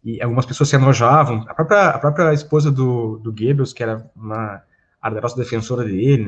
E 0.04 0.22
algumas 0.22 0.46
pessoas 0.46 0.70
se 0.70 0.76
enojavam. 0.76 1.44
A 1.48 1.56
própria, 1.56 1.90
a 1.90 1.98
própria 1.98 2.32
esposa 2.32 2.72
do, 2.72 3.18
do 3.18 3.32
Goebbels, 3.32 3.74
que 3.74 3.82
era 3.82 4.08
uma 4.16 4.62
ardorosa 5.02 5.36
defensora 5.36 5.84
dele, 5.84 6.28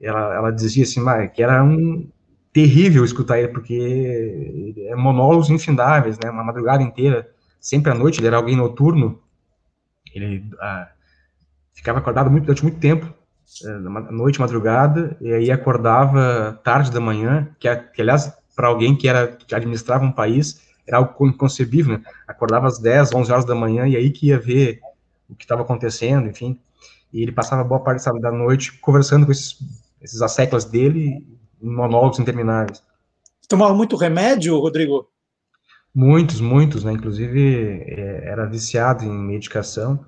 ela, 0.00 0.34
ela 0.34 0.50
dizia 0.52 0.84
assim, 0.84 1.02
que 1.34 1.42
era 1.42 1.64
um 1.64 2.08
terrível 2.52 3.04
escutar 3.04 3.40
ele, 3.40 3.48
porque 3.48 4.74
é 4.88 4.94
monólogos 4.94 5.50
infindáveis, 5.50 6.16
né, 6.20 6.30
uma 6.30 6.44
madrugada 6.44 6.82
inteira, 6.82 7.28
sempre 7.60 7.90
à 7.90 7.94
noite, 7.94 8.20
ele 8.20 8.28
era 8.28 8.36
alguém 8.36 8.54
noturno, 8.54 9.20
ele, 10.14 10.48
ah, 10.60 10.88
ficava 11.72 11.98
acordado 11.98 12.30
muito, 12.30 12.44
durante 12.44 12.62
muito 12.62 12.78
tempo, 12.78 13.12
noite, 14.10 14.40
madrugada, 14.40 15.16
e 15.20 15.32
aí 15.32 15.50
acordava 15.50 16.60
tarde 16.64 16.90
da 16.90 17.00
manhã, 17.00 17.48
que, 17.58 17.74
que 17.74 18.02
aliás, 18.02 18.32
para 18.54 18.68
alguém 18.68 18.96
que 18.96 19.08
era 19.08 19.28
que 19.28 19.54
administrava 19.54 20.04
um 20.04 20.12
país, 20.12 20.62
era 20.86 20.98
algo 20.98 21.26
inconcebível, 21.26 21.98
né? 21.98 22.04
Acordava 22.26 22.66
às 22.66 22.78
10, 22.78 23.14
11 23.14 23.32
horas 23.32 23.44
da 23.44 23.54
manhã, 23.54 23.86
e 23.86 23.96
aí 23.96 24.10
que 24.10 24.28
ia 24.28 24.38
ver 24.38 24.80
o 25.28 25.34
que 25.34 25.44
estava 25.44 25.62
acontecendo, 25.62 26.28
enfim. 26.28 26.58
E 27.12 27.22
ele 27.22 27.32
passava 27.32 27.64
boa 27.64 27.80
parte 27.80 28.04
da 28.20 28.32
noite 28.32 28.72
conversando 28.80 29.24
com 29.24 29.32
esses, 29.32 29.56
esses 30.02 30.20
asseclas 30.20 30.64
dele, 30.64 31.26
em 31.62 31.70
monólogos 31.70 32.18
intermináveis. 32.18 32.82
Tomava 33.48 33.74
muito 33.74 33.96
remédio, 33.96 34.58
Rodrigo? 34.58 35.08
Muitos, 35.94 36.40
muitos, 36.40 36.82
né? 36.82 36.92
Inclusive, 36.92 37.84
é, 37.86 38.24
era 38.26 38.46
viciado 38.46 39.04
em 39.04 39.10
medicação. 39.10 40.04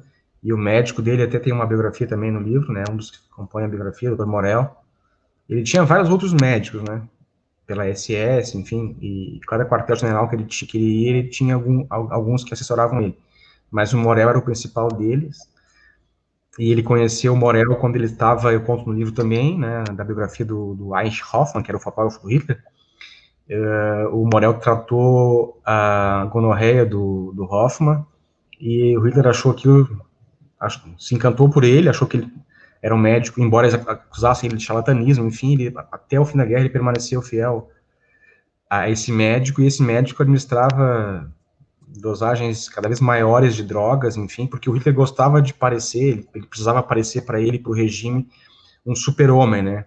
E 0.46 0.52
o 0.52 0.56
médico 0.56 1.02
dele 1.02 1.24
até 1.24 1.40
tem 1.40 1.52
uma 1.52 1.66
biografia 1.66 2.06
também 2.06 2.30
no 2.30 2.38
livro, 2.38 2.72
né? 2.72 2.84
Um 2.88 2.96
dos 2.96 3.10
que 3.10 3.18
compõe 3.34 3.64
a 3.64 3.68
biografia, 3.68 4.12
o 4.12 4.16
Dr. 4.16 4.26
Morel. 4.26 4.76
Ele 5.50 5.64
tinha 5.64 5.82
vários 5.82 6.08
outros 6.08 6.32
médicos, 6.32 6.84
né? 6.84 7.02
Pela 7.66 7.84
SS, 7.92 8.56
enfim, 8.56 8.96
e 9.00 9.40
cada 9.48 9.66
quartel-general 9.66 10.28
que 10.28 10.36
ele, 10.36 10.46
ia, 10.78 11.10
ele 11.10 11.28
tinha 11.30 11.56
algum, 11.56 11.84
alguns 11.90 12.44
que 12.44 12.54
assessoravam 12.54 13.02
ele. 13.02 13.18
Mas 13.68 13.92
o 13.92 13.98
Morel 13.98 14.28
era 14.28 14.38
o 14.38 14.42
principal 14.42 14.86
deles. 14.86 15.36
E 16.60 16.70
ele 16.70 16.84
conheceu 16.84 17.32
o 17.32 17.36
Morel 17.36 17.74
quando 17.74 17.96
ele 17.96 18.06
estava, 18.06 18.52
eu 18.52 18.60
conto 18.60 18.86
no 18.86 18.92
livro 18.92 19.12
também, 19.12 19.58
né, 19.58 19.82
da 19.94 20.04
biografia 20.04 20.46
do, 20.46 20.74
do 20.76 20.90
Hoffmann, 20.92 21.64
que 21.64 21.72
era 21.72 21.76
o 21.76 21.80
fotógrafo 21.80 22.22
do 22.22 22.28
Hitler. 22.28 22.62
Uh, 23.50 24.16
o 24.16 24.30
Morel 24.32 24.54
tratou 24.54 25.60
a 25.64 26.28
gonorreia 26.32 26.86
do, 26.86 27.32
do 27.34 27.48
e 28.60 28.96
o 28.96 29.00
Hitler 29.00 29.26
achou 29.26 29.50
aquilo 29.50 30.05
se 30.98 31.14
encantou 31.14 31.48
por 31.48 31.64
ele, 31.64 31.88
achou 31.88 32.06
que 32.06 32.18
ele 32.18 32.32
era 32.82 32.94
um 32.94 32.98
médico, 32.98 33.40
embora 33.40 33.66
eles 33.66 33.80
acusassem 33.86 34.48
ele 34.48 34.56
de 34.56 34.64
charlatanismo, 34.64 35.26
enfim, 35.26 35.54
ele, 35.54 35.74
até 35.90 36.20
o 36.20 36.24
fim 36.24 36.38
da 36.38 36.44
guerra 36.44 36.60
ele 36.60 36.70
permaneceu 36.70 37.20
fiel 37.22 37.70
a 38.68 38.88
esse 38.90 39.12
médico, 39.12 39.60
e 39.60 39.66
esse 39.66 39.82
médico 39.82 40.22
administrava 40.22 41.30
dosagens 41.86 42.68
cada 42.68 42.88
vez 42.88 43.00
maiores 43.00 43.54
de 43.54 43.62
drogas, 43.62 44.16
enfim, 44.16 44.46
porque 44.46 44.68
o 44.68 44.72
Hitler 44.72 44.94
gostava 44.94 45.40
de 45.40 45.54
parecer, 45.54 46.26
ele 46.34 46.46
precisava 46.46 46.82
parecer 46.82 47.22
para 47.22 47.40
ele, 47.40 47.58
para 47.58 47.70
o 47.70 47.74
regime, 47.74 48.28
um 48.84 48.94
super-homem, 48.94 49.62
né? 49.62 49.86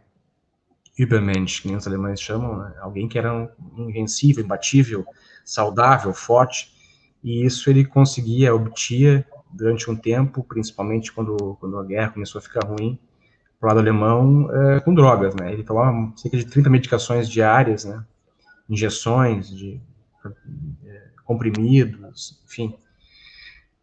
Übermensch, 0.97 1.61
que 1.61 1.67
nem 1.67 1.77
os 1.77 1.87
alemães 1.87 2.19
chamam, 2.19 2.57
né? 2.57 2.73
alguém 2.81 3.07
que 3.07 3.17
era 3.17 3.49
invencível, 3.77 4.43
imbatível, 4.43 5.05
saudável, 5.45 6.13
forte, 6.13 6.73
e 7.23 7.45
isso 7.45 7.69
ele 7.69 7.85
conseguia, 7.85 8.53
obtia 8.53 9.25
durante 9.49 9.89
um 9.89 9.95
tempo, 9.95 10.43
principalmente 10.43 11.11
quando, 11.11 11.57
quando 11.59 11.77
a 11.77 11.83
guerra 11.83 12.11
começou 12.11 12.39
a 12.39 12.41
ficar 12.41 12.65
ruim, 12.65 12.99
pro 13.59 13.67
lado 13.67 13.79
alemão, 13.79 14.49
é, 14.51 14.79
com 14.79 14.93
drogas, 14.93 15.35
né? 15.35 15.51
Ele 15.51 15.63
tomava 15.63 16.11
cerca 16.15 16.37
de 16.37 16.45
30 16.45 16.69
medicações 16.69 17.27
diárias, 17.27 17.83
né? 17.83 18.03
Injeções 18.69 19.49
de 19.49 19.81
é, 20.85 21.01
comprimidos, 21.25 22.41
enfim. 22.45 22.73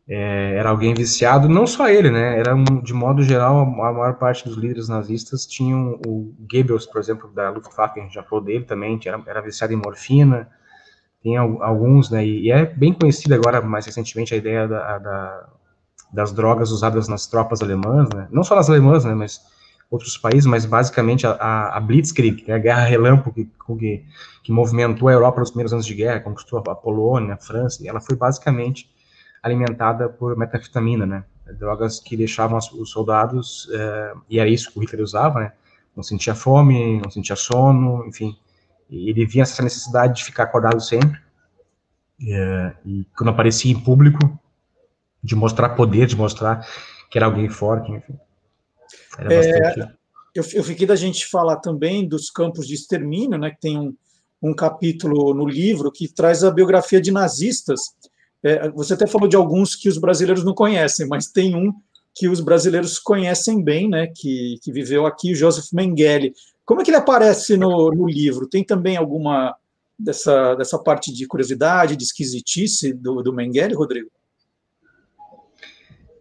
É, 0.08 0.54
era 0.56 0.70
alguém 0.70 0.94
viciado, 0.94 1.48
não 1.48 1.66
só 1.66 1.88
ele, 1.88 2.10
né? 2.10 2.38
Era, 2.38 2.54
um, 2.54 2.80
de 2.80 2.94
modo 2.94 3.22
geral, 3.22 3.58
a 3.58 3.92
maior 3.92 4.14
parte 4.14 4.44
dos 4.44 4.56
líderes 4.56 4.88
nazistas 4.88 5.44
tinham 5.44 6.00
o 6.06 6.32
Goebbels, 6.50 6.86
por 6.86 7.00
exemplo, 7.00 7.28
da 7.32 7.50
Luftwaffe, 7.50 8.00
a 8.00 8.02
gente 8.04 8.14
já 8.14 8.22
falou 8.22 8.42
dele 8.42 8.64
também, 8.64 8.98
era, 9.04 9.20
era 9.26 9.42
viciado 9.42 9.72
em 9.72 9.76
morfina, 9.76 10.48
tem 11.26 11.36
alguns, 11.36 12.08
né? 12.08 12.24
E 12.24 12.52
é 12.52 12.64
bem 12.64 12.92
conhecida 12.92 13.34
agora, 13.34 13.60
mais 13.60 13.84
recentemente, 13.84 14.32
a 14.32 14.36
ideia 14.36 14.68
da, 14.68 14.98
da, 14.98 15.48
das 16.12 16.30
drogas 16.30 16.70
usadas 16.70 17.08
nas 17.08 17.26
tropas 17.26 17.60
alemãs, 17.60 18.08
né? 18.14 18.28
Não 18.30 18.44
só 18.44 18.54
nas 18.54 18.70
alemãs, 18.70 19.04
né? 19.04 19.12
Mas 19.12 19.40
outros 19.90 20.16
países, 20.16 20.46
mas 20.46 20.64
basicamente 20.64 21.26
a, 21.26 21.32
a 21.76 21.80
Blitzkrieg, 21.80 22.44
é 22.46 22.52
a 22.54 22.58
guerra 22.58 22.84
relâmpago 22.86 23.34
que, 23.34 23.44
que, 23.44 24.04
que, 24.44 24.52
movimentou 24.52 25.08
a 25.08 25.12
Europa 25.12 25.40
nos 25.40 25.50
primeiros 25.50 25.72
anos 25.72 25.84
de 25.84 25.96
guerra, 25.96 26.20
conquistou 26.20 26.62
a 26.64 26.74
Polônia, 26.76 27.34
a 27.34 27.36
França, 27.36 27.82
ela 27.84 28.00
foi 28.00 28.14
basicamente 28.14 28.88
alimentada 29.42 30.08
por 30.08 30.36
metanfetamina, 30.36 31.06
né? 31.06 31.24
Drogas 31.58 31.98
que 31.98 32.16
deixavam 32.16 32.56
os 32.56 32.90
soldados, 32.90 33.68
é, 33.72 34.14
e 34.30 34.38
era 34.38 34.48
isso 34.48 34.70
que 34.70 34.78
o 34.78 34.80
Hitler 34.80 35.02
usava, 35.02 35.40
né? 35.40 35.52
Não 35.96 36.04
sentia 36.04 36.36
fome, 36.36 37.00
não 37.02 37.10
sentia 37.10 37.34
sono, 37.34 38.06
enfim. 38.06 38.36
Ele 38.90 39.26
via 39.26 39.42
essa 39.42 39.62
necessidade 39.62 40.16
de 40.16 40.24
ficar 40.24 40.44
acordado 40.44 40.80
sempre. 40.80 41.18
É, 42.28 42.72
e 42.84 43.04
quando 43.16 43.30
aparecia 43.30 43.72
em 43.72 43.78
público, 43.80 44.38
de 45.22 45.34
mostrar 45.34 45.70
poder, 45.70 46.06
de 46.06 46.16
mostrar 46.16 46.66
que 47.10 47.18
era 47.18 47.26
alguém 47.26 47.48
forte, 47.48 47.90
enfim. 47.90 48.14
Era 49.18 49.28
bastante... 49.28 49.80
É, 49.80 49.96
eu, 50.34 50.44
eu 50.52 50.64
fiquei 50.64 50.86
da 50.86 50.96
gente 50.96 51.26
falar 51.26 51.56
também 51.56 52.06
dos 52.06 52.30
campos 52.30 52.66
de 52.66 52.74
extermínio, 52.74 53.38
né, 53.38 53.50
que 53.50 53.60
tem 53.60 53.78
um, 53.78 53.94
um 54.42 54.54
capítulo 54.54 55.32
no 55.34 55.48
livro 55.48 55.90
que 55.90 56.06
traz 56.08 56.44
a 56.44 56.50
biografia 56.50 57.00
de 57.00 57.10
nazistas. 57.10 57.80
É, 58.42 58.68
você 58.70 58.94
até 58.94 59.06
falou 59.06 59.28
de 59.28 59.36
alguns 59.36 59.74
que 59.74 59.88
os 59.88 59.98
brasileiros 59.98 60.44
não 60.44 60.54
conhecem, 60.54 61.06
mas 61.08 61.26
tem 61.26 61.56
um 61.56 61.72
que 62.14 62.28
os 62.28 62.40
brasileiros 62.40 62.98
conhecem 62.98 63.62
bem, 63.62 63.88
né, 63.88 64.06
que, 64.06 64.58
que 64.62 64.72
viveu 64.72 65.06
aqui, 65.06 65.34
Joseph 65.34 65.72
Mengele. 65.72 66.32
Como 66.66 66.80
é 66.80 66.84
que 66.84 66.90
ele 66.90 66.98
aparece 66.98 67.56
no, 67.56 67.92
no 67.92 68.08
livro? 68.08 68.48
Tem 68.48 68.64
também 68.64 68.96
alguma 68.96 69.54
dessa, 69.96 70.56
dessa 70.56 70.76
parte 70.78 71.12
de 71.12 71.24
curiosidade, 71.26 71.96
de 71.96 72.02
esquisitice 72.02 72.92
do, 72.92 73.22
do 73.22 73.32
Mengele, 73.32 73.72
Rodrigo? 73.72 74.10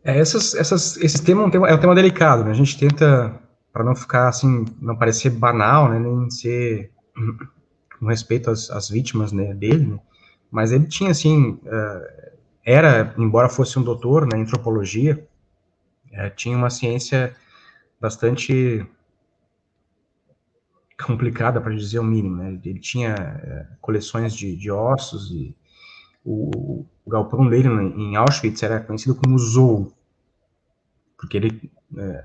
É, 0.03 0.19
essas, 0.19 0.53
essas, 0.53 0.97
esse 0.97 1.23
tema 1.23 1.41
é 1.41 1.45
um 1.47 1.49
tema, 1.49 1.67
é 1.67 1.73
um 1.73 1.79
tema 1.79 1.95
delicado, 1.95 2.43
né? 2.43 2.51
A 2.51 2.53
gente 2.53 2.77
tenta, 2.77 3.41
para 3.73 3.83
não 3.83 3.95
ficar 3.95 4.27
assim, 4.27 4.65
não 4.79 4.95
parecer 4.95 5.31
banal, 5.31 5.89
né? 5.89 5.99
Nem 5.99 6.29
ser 6.29 6.91
com 7.99 8.05
respeito 8.05 8.51
às, 8.51 8.69
às 8.69 8.87
vítimas 8.87 9.31
né, 9.31 9.51
dele, 9.55 9.87
né? 9.87 9.99
mas 10.51 10.71
ele 10.71 10.85
tinha, 10.85 11.09
assim, 11.09 11.59
uh, 11.63 12.31
era, 12.63 13.15
embora 13.17 13.49
fosse 13.49 13.79
um 13.79 13.83
doutor 13.83 14.27
na 14.27 14.37
né, 14.37 14.43
antropologia, 14.43 15.27
uh, 16.11 16.35
tinha 16.35 16.55
uma 16.55 16.69
ciência 16.69 17.35
bastante 17.99 18.85
complicada, 21.03 21.59
para 21.59 21.75
dizer 21.75 21.99
o 21.99 22.03
mínimo, 22.03 22.37
né? 22.37 22.59
Ele 22.63 22.79
tinha 22.79 23.13
uh, 23.13 23.77
coleções 23.81 24.33
de, 24.33 24.55
de 24.55 24.71
ossos 24.71 25.31
e 25.31 25.55
o, 26.23 26.85
o 27.05 27.09
galpão 27.09 27.47
dele 27.47 27.67
em 27.67 28.15
Auschwitz 28.15 28.63
era 28.63 28.79
conhecido 28.79 29.15
como 29.15 29.37
Zou, 29.37 29.93
porque 31.17 31.37
ele 31.37 31.71
é, 31.97 32.23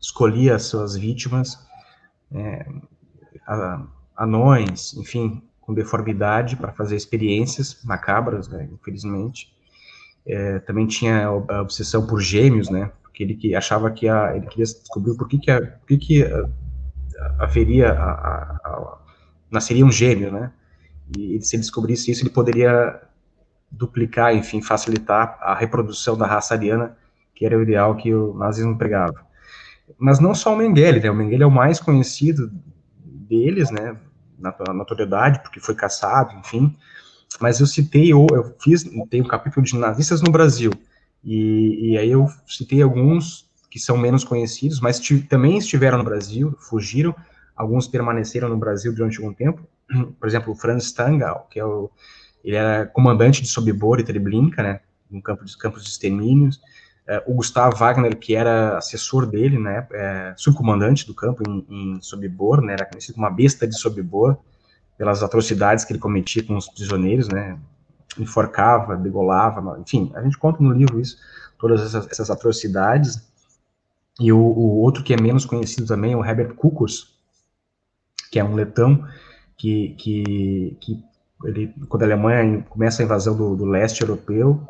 escolhia 0.00 0.56
as 0.56 0.64
suas 0.64 0.96
vítimas, 0.96 1.64
é, 2.32 2.66
anões, 4.16 4.94
enfim, 4.94 5.42
com 5.60 5.72
deformidade 5.72 6.56
para 6.56 6.72
fazer 6.72 6.96
experiências 6.96 7.82
macabras, 7.84 8.48
né, 8.48 8.68
infelizmente. 8.72 9.54
É, 10.26 10.58
também 10.60 10.86
tinha 10.86 11.26
a 11.26 11.62
obsessão 11.62 12.06
por 12.06 12.20
gêmeos, 12.20 12.68
né, 12.68 12.90
porque 13.02 13.22
ele 13.22 13.34
que 13.34 13.54
achava 13.54 13.90
que 13.90 14.08
a, 14.08 14.36
ele 14.36 14.46
queria 14.46 14.64
descobrir 14.64 15.16
por 15.16 15.28
que 15.28 15.38
que, 15.38 15.50
a, 15.50 15.60
por 15.60 15.86
que, 15.86 15.98
que 15.98 16.24
a, 16.24 16.48
haveria 17.38 17.92
a, 17.92 18.10
a, 18.10 18.98
nasceria 19.50 19.84
um 19.84 19.90
gêmeo, 19.90 20.30
né, 20.30 20.52
e 21.16 21.40
se 21.42 21.56
ele 21.56 21.62
descobrisse 21.62 22.10
isso, 22.10 22.22
ele 22.22 22.30
poderia 22.30 23.00
duplicar, 23.70 24.34
enfim, 24.34 24.60
facilitar 24.60 25.38
a 25.40 25.54
reprodução 25.54 26.16
da 26.16 26.26
raça 26.26 26.54
ariana, 26.54 26.96
que 27.34 27.44
era 27.44 27.56
o 27.56 27.62
ideal 27.62 27.96
que 27.96 28.12
o 28.12 28.34
nazismo 28.34 28.76
pregava. 28.76 29.24
Mas 29.98 30.20
não 30.20 30.34
só 30.34 30.54
o 30.54 30.56
Mengele, 30.56 31.00
né? 31.00 31.10
O 31.10 31.14
Mengele 31.14 31.42
é 31.42 31.46
o 31.46 31.50
mais 31.50 31.80
conhecido 31.80 32.50
deles, 33.04 33.70
né? 33.70 33.96
Na 34.38 34.54
notoriedade, 34.72 35.42
porque 35.42 35.60
foi 35.60 35.74
caçado, 35.74 36.34
enfim. 36.38 36.76
Mas 37.40 37.60
eu 37.60 37.66
citei, 37.66 38.12
eu, 38.12 38.26
eu 38.32 38.54
fiz, 38.60 38.84
tem 39.08 39.20
um 39.20 39.26
capítulo 39.26 39.64
de 39.64 39.76
nazistas 39.76 40.20
no 40.20 40.32
Brasil, 40.32 40.72
e, 41.22 41.92
e 41.92 41.98
aí 41.98 42.10
eu 42.10 42.26
citei 42.46 42.82
alguns 42.82 43.49
que 43.70 43.78
são 43.78 43.96
menos 43.96 44.24
conhecidos, 44.24 44.80
mas 44.80 45.00
também 45.28 45.56
estiveram 45.56 45.98
no 45.98 46.04
Brasil, 46.04 46.54
fugiram, 46.58 47.14
alguns 47.54 47.86
permaneceram 47.86 48.48
no 48.48 48.56
Brasil 48.56 48.92
durante 48.92 49.18
algum 49.18 49.32
tempo, 49.32 49.62
por 50.18 50.28
exemplo, 50.28 50.52
o 50.52 50.56
Franz 50.56 50.84
Stangal, 50.84 51.46
que 51.50 51.60
é 51.60 51.64
o 51.64 51.90
ele 52.44 52.56
era 52.56 52.86
comandante 52.86 53.42
de 53.42 53.48
Sobibor 53.48 54.00
e 54.00 54.02
Treblinka, 54.02 54.62
né, 54.62 54.80
no 55.10 55.20
campo 55.20 55.44
de 55.44 55.56
campos 55.56 55.84
de 55.84 55.90
extermínios. 55.90 56.60
É, 57.06 57.22
o 57.26 57.34
Gustavo 57.34 57.76
Wagner, 57.76 58.16
que 58.16 58.34
era 58.34 58.78
assessor 58.78 59.26
dele, 59.26 59.58
né, 59.58 59.86
é, 59.92 60.34
subcomandante 60.36 61.06
do 61.06 61.14
campo 61.14 61.42
em, 61.46 61.66
em 61.68 62.00
Sobibor, 62.00 62.62
né, 62.62 62.74
era 62.74 62.86
conhecido 62.86 63.14
como 63.14 63.26
uma 63.26 63.34
besta 63.34 63.66
de 63.66 63.78
Sobibor, 63.78 64.38
pelas 64.96 65.22
atrocidades 65.22 65.84
que 65.84 65.92
ele 65.92 66.00
cometia 66.00 66.42
com 66.44 66.56
os 66.56 66.68
prisioneiros, 66.68 67.28
né, 67.28 67.58
enforcava, 68.18 68.96
degolava, 68.96 69.78
enfim, 69.78 70.12
a 70.14 70.22
gente 70.22 70.36
conta 70.36 70.62
no 70.62 70.72
livro 70.72 71.00
isso, 71.00 71.16
todas 71.58 71.80
essas, 71.80 72.06
essas 72.10 72.30
atrocidades. 72.30 73.29
E 74.20 74.30
o, 74.30 74.38
o, 74.38 74.80
outro 74.80 75.02
que 75.02 75.14
é 75.14 75.20
menos 75.20 75.46
conhecido 75.46 75.86
também 75.86 76.12
é 76.12 76.16
o 76.16 76.22
Herbert 76.22 76.54
Kukurs, 76.54 77.08
que 78.30 78.38
é 78.38 78.44
um 78.44 78.54
letão 78.54 79.02
que, 79.56 79.94
que, 79.98 80.76
que 80.78 81.02
ele, 81.44 81.74
quando 81.88 82.02
a 82.02 82.06
Alemanha 82.06 82.62
começa 82.68 83.02
a 83.02 83.04
invasão 83.04 83.34
do, 83.34 83.56
do 83.56 83.64
leste 83.64 84.02
europeu, 84.02 84.62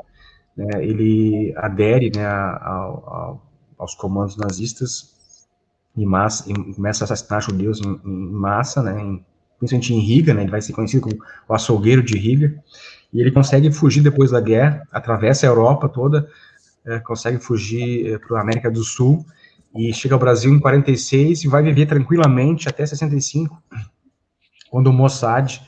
né, 0.57 0.85
ele 0.85 1.53
adere 1.57 2.13
né, 2.15 2.25
ao, 2.27 3.43
aos 3.77 3.95
comandos 3.97 4.37
nazistas 4.37 5.49
e, 5.97 6.07
massa, 6.07 6.49
e 6.49 6.55
começa 6.75 7.03
a 7.03 7.07
assassinar 7.07 7.43
judeus 7.43 7.81
em, 7.81 8.01
em 8.05 8.31
massa, 8.31 8.83
né, 8.85 9.03
em, 9.03 9.25
principalmente 9.59 9.95
em 9.95 9.99
Riga, 9.99 10.33
né, 10.33 10.43
ele 10.43 10.51
vai 10.51 10.63
ser 10.63 10.73
conhecido 10.75 11.03
como 11.03 11.17
o 11.49 11.55
açougueiro 11.55 12.05
de 12.05 12.17
Riga, 12.17 12.55
e 13.13 13.21
ele 13.21 13.33
consegue 13.33 13.73
fugir 13.73 14.01
depois 14.01 14.31
da 14.31 14.41
guerra, 14.41 14.87
atravessa 14.93 15.45
a 15.45 15.51
Europa 15.51 15.89
toda, 15.89 16.31
é, 16.87 17.01
consegue 17.01 17.39
fugir 17.41 18.15
é, 18.15 18.19
para 18.19 18.39
a 18.39 18.43
América 18.43 18.71
do 18.71 18.85
Sul, 18.85 19.27
e 19.75 19.93
chega 19.93 20.15
ao 20.15 20.21
Brasil 20.21 20.53
em 20.53 20.59
46 20.59 21.45
e 21.45 21.49
vai 21.49 21.63
viver 21.63 21.87
tranquilamente 21.87 22.69
até 22.69 22.85
65, 22.85 23.63
quando 24.71 24.89
o 24.89 24.93
Mossad 24.93 25.61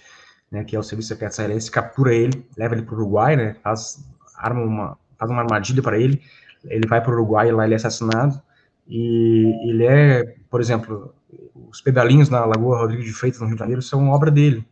né, 0.52 0.62
que 0.62 0.76
é 0.76 0.78
o 0.78 0.82
serviço 0.82 1.08
secreto 1.08 1.32
israelense, 1.32 1.70
captura 1.70 2.14
ele, 2.14 2.46
leva 2.58 2.74
ele 2.74 2.82
para 2.82 2.94
o 2.94 2.98
Uruguai, 2.98 3.34
né, 3.34 3.56
faz, 3.62 4.06
arma 4.36 4.60
uma, 4.60 4.98
faz 5.18 5.30
uma 5.30 5.40
armadilha 5.40 5.82
para 5.82 5.98
ele, 5.98 6.20
ele 6.64 6.86
vai 6.86 7.00
para 7.00 7.10
o 7.10 7.14
Uruguai 7.14 7.48
e 7.48 7.52
lá 7.52 7.64
ele 7.64 7.72
é 7.72 7.76
assassinado, 7.76 8.40
e 8.86 9.70
ele 9.70 9.86
é, 9.86 10.36
por 10.50 10.60
exemplo, 10.60 11.14
os 11.70 11.80
pedalinhos 11.80 12.28
na 12.28 12.44
Lagoa 12.44 12.80
Rodrigo 12.80 13.02
de 13.02 13.12
Freitas, 13.14 13.40
no 13.40 13.46
Rio 13.46 13.56
de 13.56 13.60
Janeiro, 13.60 13.80
são 13.80 14.10
obra 14.10 14.30
dele, 14.30 14.62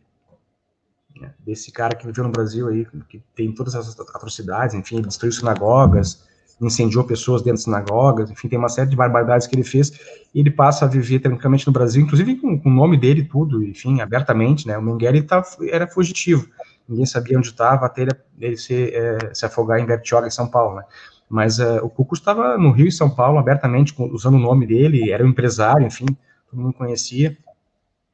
né, 1.19 1.33
desse 1.39 1.71
cara 1.71 1.95
que 1.95 2.05
viveu 2.05 2.23
no 2.23 2.31
Brasil 2.31 2.67
aí, 2.67 2.85
que 3.09 3.19
tem 3.35 3.51
todas 3.51 3.73
essas 3.73 3.99
atrocidades, 3.99 4.75
enfim, 4.75 4.97
ele 4.97 5.07
destruiu 5.07 5.31
sinagogas, 5.31 6.27
incendiou 6.65 7.03
pessoas 7.03 7.41
dentro 7.41 7.57
de 7.57 7.63
sinagogas, 7.63 8.29
enfim, 8.29 8.47
tem 8.47 8.59
uma 8.59 8.69
série 8.69 8.89
de 8.89 8.95
barbaridades 8.95 9.47
que 9.47 9.55
ele 9.55 9.63
fez, 9.63 9.91
e 10.33 10.39
ele 10.39 10.51
passa 10.51 10.85
a 10.85 10.87
viver 10.87 11.19
tranquilamente 11.19 11.65
no 11.65 11.73
Brasil, 11.73 12.03
inclusive 12.03 12.35
com, 12.35 12.59
com 12.59 12.69
o 12.69 12.73
nome 12.73 12.97
dele 12.97 13.23
tudo, 13.23 13.63
enfim, 13.63 13.99
abertamente, 13.99 14.67
né, 14.67 14.77
o 14.77 14.81
Mengele 14.81 15.23
tá, 15.23 15.43
era 15.69 15.87
fugitivo, 15.87 16.47
ninguém 16.87 17.05
sabia 17.05 17.37
onde 17.37 17.47
estava, 17.47 17.85
até 17.85 18.03
ele, 18.03 18.11
ele 18.39 18.57
se, 18.57 18.93
é, 18.93 19.33
se 19.33 19.45
afogar 19.45 19.79
em 19.79 19.85
Bertioga, 19.85 20.27
em 20.27 20.31
São 20.31 20.47
Paulo, 20.47 20.75
né, 20.75 20.83
Mas 21.27 21.59
uh, 21.59 21.79
o 21.83 21.89
Cuco 21.89 22.13
estava 22.13 22.57
no 22.57 22.71
Rio 22.71 22.87
e 22.87 22.91
São 22.91 23.09
Paulo 23.09 23.39
abertamente, 23.39 23.95
usando 23.97 24.35
o 24.35 24.39
nome 24.39 24.67
dele, 24.67 25.11
era 25.11 25.25
um 25.25 25.29
empresário, 25.29 25.85
enfim, 25.85 26.05
todo 26.49 26.61
mundo 26.61 26.73
conhecia. 26.73 27.37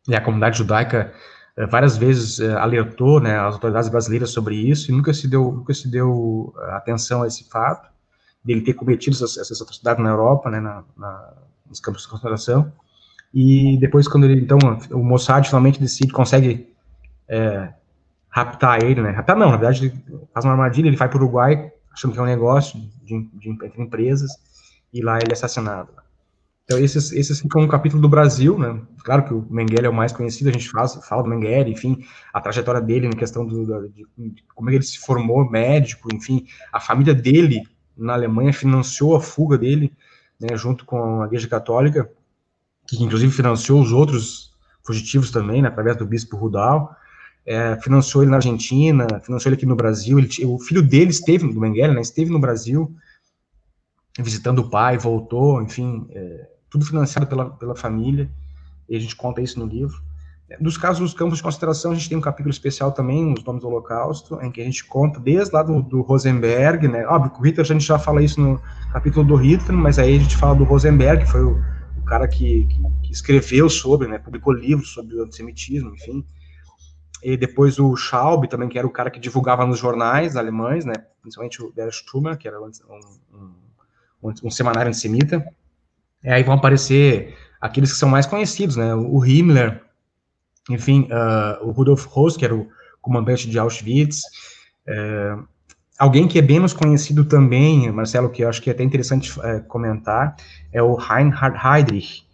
E 0.08 0.16
a 0.16 0.22
comunidade 0.22 0.60
judaica 0.60 1.12
uh, 1.58 1.68
várias 1.68 1.98
vezes 1.98 2.40
uh, 2.40 2.58
alertou 2.60 3.20
né, 3.20 3.38
as 3.40 3.56
autoridades 3.56 3.90
brasileiras 3.90 4.30
sobre 4.30 4.56
isso 4.56 4.92
e 4.92 4.96
nunca 4.96 5.14
se 5.14 5.28
deu, 5.28 5.52
nunca 5.52 5.74
se 5.74 5.90
deu 5.90 6.54
atenção 6.70 7.24
a 7.24 7.28
esse 7.28 7.50
fato 7.50 7.97
dele 8.48 8.62
ter 8.62 8.74
cometido 8.74 9.14
essas, 9.16 9.38
essas 9.38 9.62
atrocidades 9.62 10.02
na 10.02 10.10
Europa, 10.10 10.50
né, 10.50 10.62
na, 10.62 10.84
na, 10.98 11.34
nos 11.68 11.82
campos 11.82 12.04
de 12.04 12.08
concentração. 12.08 12.72
E 13.34 13.78
depois, 13.78 14.08
quando 14.08 14.24
ele, 14.24 14.42
então, 14.42 14.58
o 14.92 15.04
Mossad 15.04 15.46
finalmente 15.46 15.82
decide, 15.82 16.14
consegue 16.14 16.74
é, 17.28 17.74
raptar 18.30 18.82
ele, 18.82 19.02
né? 19.02 19.12
Raptar 19.12 19.36
não, 19.36 19.52
na 19.52 19.58
verdade, 19.58 19.88
ele 19.88 20.28
faz 20.34 20.46
uma 20.46 20.54
armadilha, 20.54 20.88
ele 20.88 20.96
vai 20.96 21.10
para 21.10 21.18
o 21.18 21.22
Uruguai, 21.22 21.72
achando 21.92 22.14
que 22.14 22.20
é 22.20 22.22
um 22.22 22.26
negócio 22.26 22.80
de, 23.04 23.30
de, 23.34 23.50
entre 23.50 23.82
empresas, 23.82 24.32
e 24.94 25.02
lá 25.02 25.18
ele 25.18 25.32
é 25.32 25.34
assassinado. 25.34 25.90
Então, 26.64 26.80
esses, 26.80 27.12
esses 27.12 27.40
ficam 27.42 27.62
um 27.62 27.68
capítulo 27.68 28.02
do 28.02 28.10
Brasil, 28.10 28.58
né? 28.58 28.80
Claro 29.04 29.26
que 29.26 29.34
o 29.34 29.46
Mengele 29.50 29.88
é 29.88 29.90
o 29.90 29.94
mais 29.94 30.14
conhecido, 30.14 30.50
a 30.50 30.54
gente 30.54 30.70
faz, 30.70 30.96
fala 31.06 31.24
do 31.24 31.30
Mengele, 31.30 31.72
enfim, 31.72 31.98
a 32.34 32.40
trajetória 32.40 32.82
dele 32.82 33.10
na 33.10 33.16
questão 33.16 33.46
do, 33.46 33.90
de, 33.90 34.06
de 34.18 34.44
como 34.56 34.70
ele 34.70 34.84
se 34.84 35.00
formou 35.00 35.50
médico, 35.50 36.08
enfim, 36.14 36.46
a 36.72 36.80
família 36.80 37.14
dele 37.14 37.64
na 37.98 38.14
Alemanha 38.14 38.54
financiou 38.54 39.16
a 39.16 39.22
fuga 39.22 39.58
dele, 39.58 39.94
né, 40.40 40.56
junto 40.56 40.86
com 40.86 41.22
a 41.22 41.26
Igreja 41.26 41.48
Católica, 41.48 42.10
que 42.88 43.04
inclusive 43.04 43.32
financiou 43.32 43.82
os 43.82 43.92
outros 43.92 44.54
fugitivos 44.86 45.32
também, 45.32 45.62
né, 45.62 45.68
através 45.68 45.98
do 45.98 46.06
bispo 46.06 46.38
Rudal, 46.38 46.96
é, 47.46 47.78
financiou 47.82 48.24
ele 48.24 48.32
na 48.32 48.38
Argentina, 48.38 49.08
financiou 49.22 49.50
ele 49.50 49.58
aqui 49.58 49.66
no 49.66 49.76
Brasil, 49.76 50.20
ele, 50.20 50.30
o 50.46 50.60
filho 50.60 50.82
dele 50.82 51.12
esteve, 51.12 51.52
do 51.52 51.60
Mengele, 51.60 51.94
né, 51.94 52.02
esteve 52.02 52.30
no 52.30 52.40
Brasil, 52.40 52.94
visitando 54.20 54.60
o 54.60 54.70
pai, 54.70 54.98
voltou, 54.98 55.62
enfim, 55.62 56.08
é, 56.12 56.50
tudo 56.70 56.86
financiado 56.86 57.28
pela, 57.28 57.50
pela 57.50 57.76
família, 57.76 58.30
e 58.90 58.96
a 58.96 59.00
gente 59.00 59.16
conta 59.16 59.42
isso 59.42 59.60
no 59.60 59.66
livro. 59.66 60.07
Dos 60.62 60.78
casos 60.78 61.02
dos 61.02 61.14
campos 61.14 61.38
de 61.38 61.44
concentração, 61.44 61.92
a 61.92 61.96
gente 61.96 62.08
tem 62.08 62.18
um 62.18 62.22
capítulo 62.22 62.50
especial 62.50 62.94
também, 62.94 63.34
os 63.34 63.44
nomes 63.44 63.62
do 63.62 63.68
Holocausto, 63.68 64.40
em 64.42 64.50
que 64.50 64.62
a 64.62 64.64
gente 64.64 64.86
conta 64.86 65.20
desde 65.20 65.54
lá 65.54 65.62
do, 65.62 65.82
do 65.82 66.02
Rosenberg, 66.02 66.88
né? 66.88 67.06
Óbvio, 67.06 67.34
o 67.38 67.42
Hitler, 67.42 67.66
a 67.66 67.74
gente 67.74 67.86
já 67.86 68.00
fala 68.00 68.24
isso 68.24 68.40
no 68.40 68.62
capítulo 68.94 69.26
do 69.26 69.36
Hitler, 69.36 69.78
mas 69.78 70.00
aí 70.00 70.16
a 70.16 70.20
gente 70.20 70.38
fala 70.38 70.56
do 70.56 70.64
Rosenberg, 70.64 71.26
que 71.26 71.30
foi 71.30 71.44
o, 71.44 71.62
o 71.98 72.06
cara 72.06 72.30
que, 72.30 72.66
que, 72.66 72.82
que, 73.04 73.12
escreveu 73.12 73.70
sobre, 73.70 74.08
né? 74.08 74.20
Publicou 74.20 74.54
livros 74.54 74.94
sobre 74.94 75.18
o 75.18 75.24
antissemitismo, 75.24 75.94
enfim. 75.94 76.26
E 77.22 77.36
depois 77.36 77.78
o 77.78 77.94
Schaub 77.98 78.48
também, 78.48 78.70
que 78.70 78.78
era 78.78 78.88
o 78.88 78.92
cara 78.92 79.10
que 79.10 79.20
divulgava 79.20 79.66
nos 79.66 79.80
jornais 79.80 80.38
alemães, 80.38 80.86
né? 80.86 80.94
Principalmente 81.22 81.62
o 81.62 81.74
Der 81.74 81.92
Sturmer, 81.92 82.38
que 82.38 82.48
era 82.48 82.62
um, 82.62 82.72
um, 83.34 84.30
um, 84.30 84.34
um 84.46 84.50
semanário 84.50 84.88
antissemita. 84.88 85.46
E 86.24 86.30
aí 86.30 86.42
vão 86.42 86.56
aparecer 86.56 87.36
aqueles 87.60 87.92
que 87.92 87.98
são 87.98 88.08
mais 88.08 88.26
conhecidos, 88.26 88.78
né? 88.78 88.96
O 88.96 89.26
Himmler, 89.26 89.82
enfim, 90.70 91.08
uh, 91.12 91.66
o 91.66 91.72
Rudolf 91.72 92.06
Hoss, 92.16 92.36
que 92.36 92.46
era 92.46 92.56
o 92.56 92.68
comandante 93.02 93.50
de 93.50 93.58
Auschwitz, 93.58 94.22
uh, 94.88 95.48
alguém 95.98 96.28
que 96.28 96.38
é 96.38 96.42
bem 96.42 96.60
mais 96.60 96.74
conhecido 96.74 97.26
também, 97.26 97.92
Marcelo, 97.92 98.30
que 98.30 98.44
eu 98.44 98.50
acho 98.50 98.62
que 98.62 98.70
é 98.70 98.74
até 98.74 98.84
interessante 98.84 99.38
uh, 99.40 99.64
comentar, 99.68 100.36
é 100.72 100.82
o 100.82 100.96
Reinhard 100.96 101.58
Heydrich, 101.58 102.28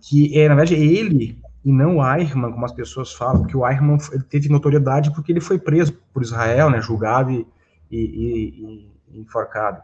que 0.00 0.38
é, 0.38 0.48
na 0.48 0.54
verdade, 0.54 0.74
ele 0.74 1.38
e 1.64 1.72
não 1.72 1.98
o 1.98 2.14
Eichmann, 2.16 2.52
como 2.52 2.64
as 2.64 2.72
pessoas 2.72 3.12
falam, 3.12 3.42
porque 3.42 3.56
o 3.56 3.68
Eichmann 3.68 3.98
teve 4.28 4.48
notoriedade 4.48 5.12
porque 5.12 5.30
ele 5.30 5.40
foi 5.40 5.58
preso 5.58 5.92
por 6.12 6.22
Israel, 6.22 6.70
né, 6.70 6.80
julgado 6.80 7.30
e, 7.30 7.46
e, 7.90 8.88
e 9.12 9.20
enforcado. 9.20 9.82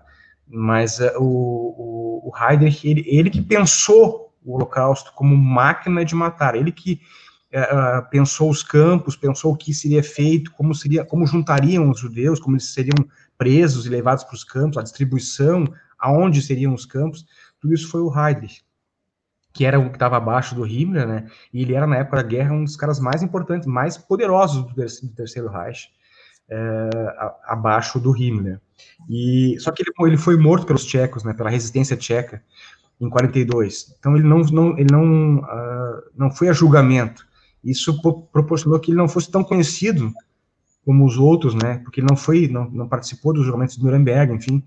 Mas 0.49 0.99
uh, 1.01 1.13
o, 1.19 2.23
o, 2.25 2.31
o 2.31 2.33
Heydrich, 2.37 2.89
ele, 2.89 3.05
ele 3.07 3.31
que 3.31 3.43
pensou 3.43 4.33
o 4.45 4.55
Holocausto 4.55 5.13
como 5.15 5.37
máquina 5.37 6.05
de 6.05 6.15
matar, 6.15 6.55
ele 6.55 6.73
que 6.73 7.01
pensou 8.11 8.51
os 8.51 8.63
campos, 8.63 9.17
pensou 9.17 9.53
o 9.53 9.57
que 9.57 9.73
seria 9.73 10.03
feito, 10.03 10.51
como 10.53 10.75
seria, 10.75 11.05
como 11.05 11.27
juntariam 11.27 11.91
os 11.91 12.01
judeus, 12.01 12.41
como 12.41 12.57
eles 12.57 12.73
seriam 12.73 13.07
presos 13.39 13.87
e 13.87 13.89
levados 13.89 14.25
para 14.25 14.35
os 14.35 14.45
campos, 14.45 14.79
a 14.79 14.83
distribuição, 14.83 15.67
aonde 15.99 16.43
seriam 16.43 16.75
os 16.75 16.85
campos, 16.85 17.27
tudo 17.61 17.75
isso 17.75 17.89
foi 17.89 18.01
o 18.01 18.13
Heydrich, 18.13 18.63
que 19.53 19.65
era 19.65 19.79
o 19.79 19.89
que 19.89 19.97
estava 19.97 20.17
abaixo 20.17 20.55
do 20.55 20.67
Himmler, 20.67 21.07
né? 21.07 21.27
E 21.53 21.63
ele 21.63 21.75
era 21.75 21.87
na 21.87 21.97
época 21.97 22.19
da 22.19 22.23
guerra 22.23 22.53
um 22.53 22.65
dos 22.65 22.77
caras 22.77 23.01
mais 23.01 23.23
importantes, 23.23 23.67
mais 23.67 23.97
poderosos 23.97 24.63
do, 24.63 24.75
do 24.75 25.15
terceiro 25.15 25.49
Reich, 25.49 25.89
é, 26.49 26.91
abaixo 27.45 27.99
do 27.99 28.15
Himmler. 28.17 28.61
E 29.09 29.57
só 29.59 29.73
que 29.73 29.83
ele, 29.83 29.91
ele 30.07 30.19
foi 30.19 30.37
morto 30.37 30.67
pelos 30.67 30.85
tchecos, 30.85 31.25
né? 31.25 31.33
Pela 31.33 31.51
resistência 31.51 31.97
tcheca 31.97 32.43
em 33.01 33.09
42. 33.09 33.95
Então 33.99 34.17
ele 34.17 34.27
não 34.27 34.41
não 34.41 34.79
ele 34.79 34.89
não 34.91 35.39
uh, 35.39 36.03
não 36.15 36.31
foi 36.31 36.49
a 36.49 36.53
julgamento. 36.53 37.26
Isso 37.71 38.01
proporcionou 38.33 38.79
que 38.79 38.91
ele 38.91 38.99
não 38.99 39.09
fosse 39.09 39.31
tão 39.31 39.43
conhecido 39.43 40.13
como 40.85 41.05
os 41.05 41.19
outros, 41.19 41.55
né? 41.55 41.79
Porque 41.79 42.01
ele 42.01 42.07
não 42.09 42.17
foi, 42.17 42.47
não, 42.49 42.71
não 42.71 42.89
participou 42.89 43.33
dos 43.33 43.45
julgamentos 43.45 43.77
de 43.77 43.83
Nuremberg, 43.83 44.33
enfim. 44.33 44.63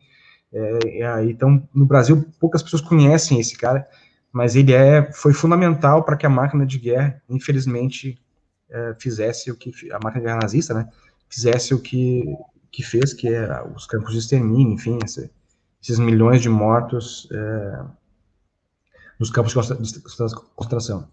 É, 0.52 1.02
é, 1.02 1.26
então, 1.26 1.68
no 1.74 1.86
Brasil, 1.86 2.26
poucas 2.40 2.62
pessoas 2.62 2.82
conhecem 2.82 3.40
esse 3.40 3.58
cara, 3.58 3.88
mas 4.32 4.56
ele 4.56 4.74
é, 4.74 5.12
foi 5.14 5.34
fundamental 5.34 6.04
para 6.04 6.18
que 6.18 6.26
a 6.26 6.30
máquina 6.30 6.66
de 6.66 6.78
guerra, 6.78 7.22
infelizmente, 7.30 8.20
é, 8.70 8.96
fizesse 9.00 9.50
o 9.50 9.56
que 9.56 9.72
a 9.92 10.00
máquina 10.04 10.22
de 10.22 10.28
guerra 10.28 10.40
nazista, 10.42 10.74
né? 10.74 10.90
Fizesse 11.30 11.74
o 11.74 11.80
que 11.80 12.26
que 12.72 12.84
fez, 12.84 13.14
que 13.14 13.28
é 13.28 13.64
os 13.76 13.86
campos 13.86 14.14
de 14.14 14.20
extermínio, 14.20 14.74
enfim, 14.74 15.00
esse, 15.04 15.30
esses 15.82 16.00
milhões 16.00 16.42
de 16.42 16.50
mortos 16.50 17.28
é, 17.32 17.84
nos 19.20 19.30
campos 19.30 19.54
de 19.54 20.02
concentração. 20.56 21.08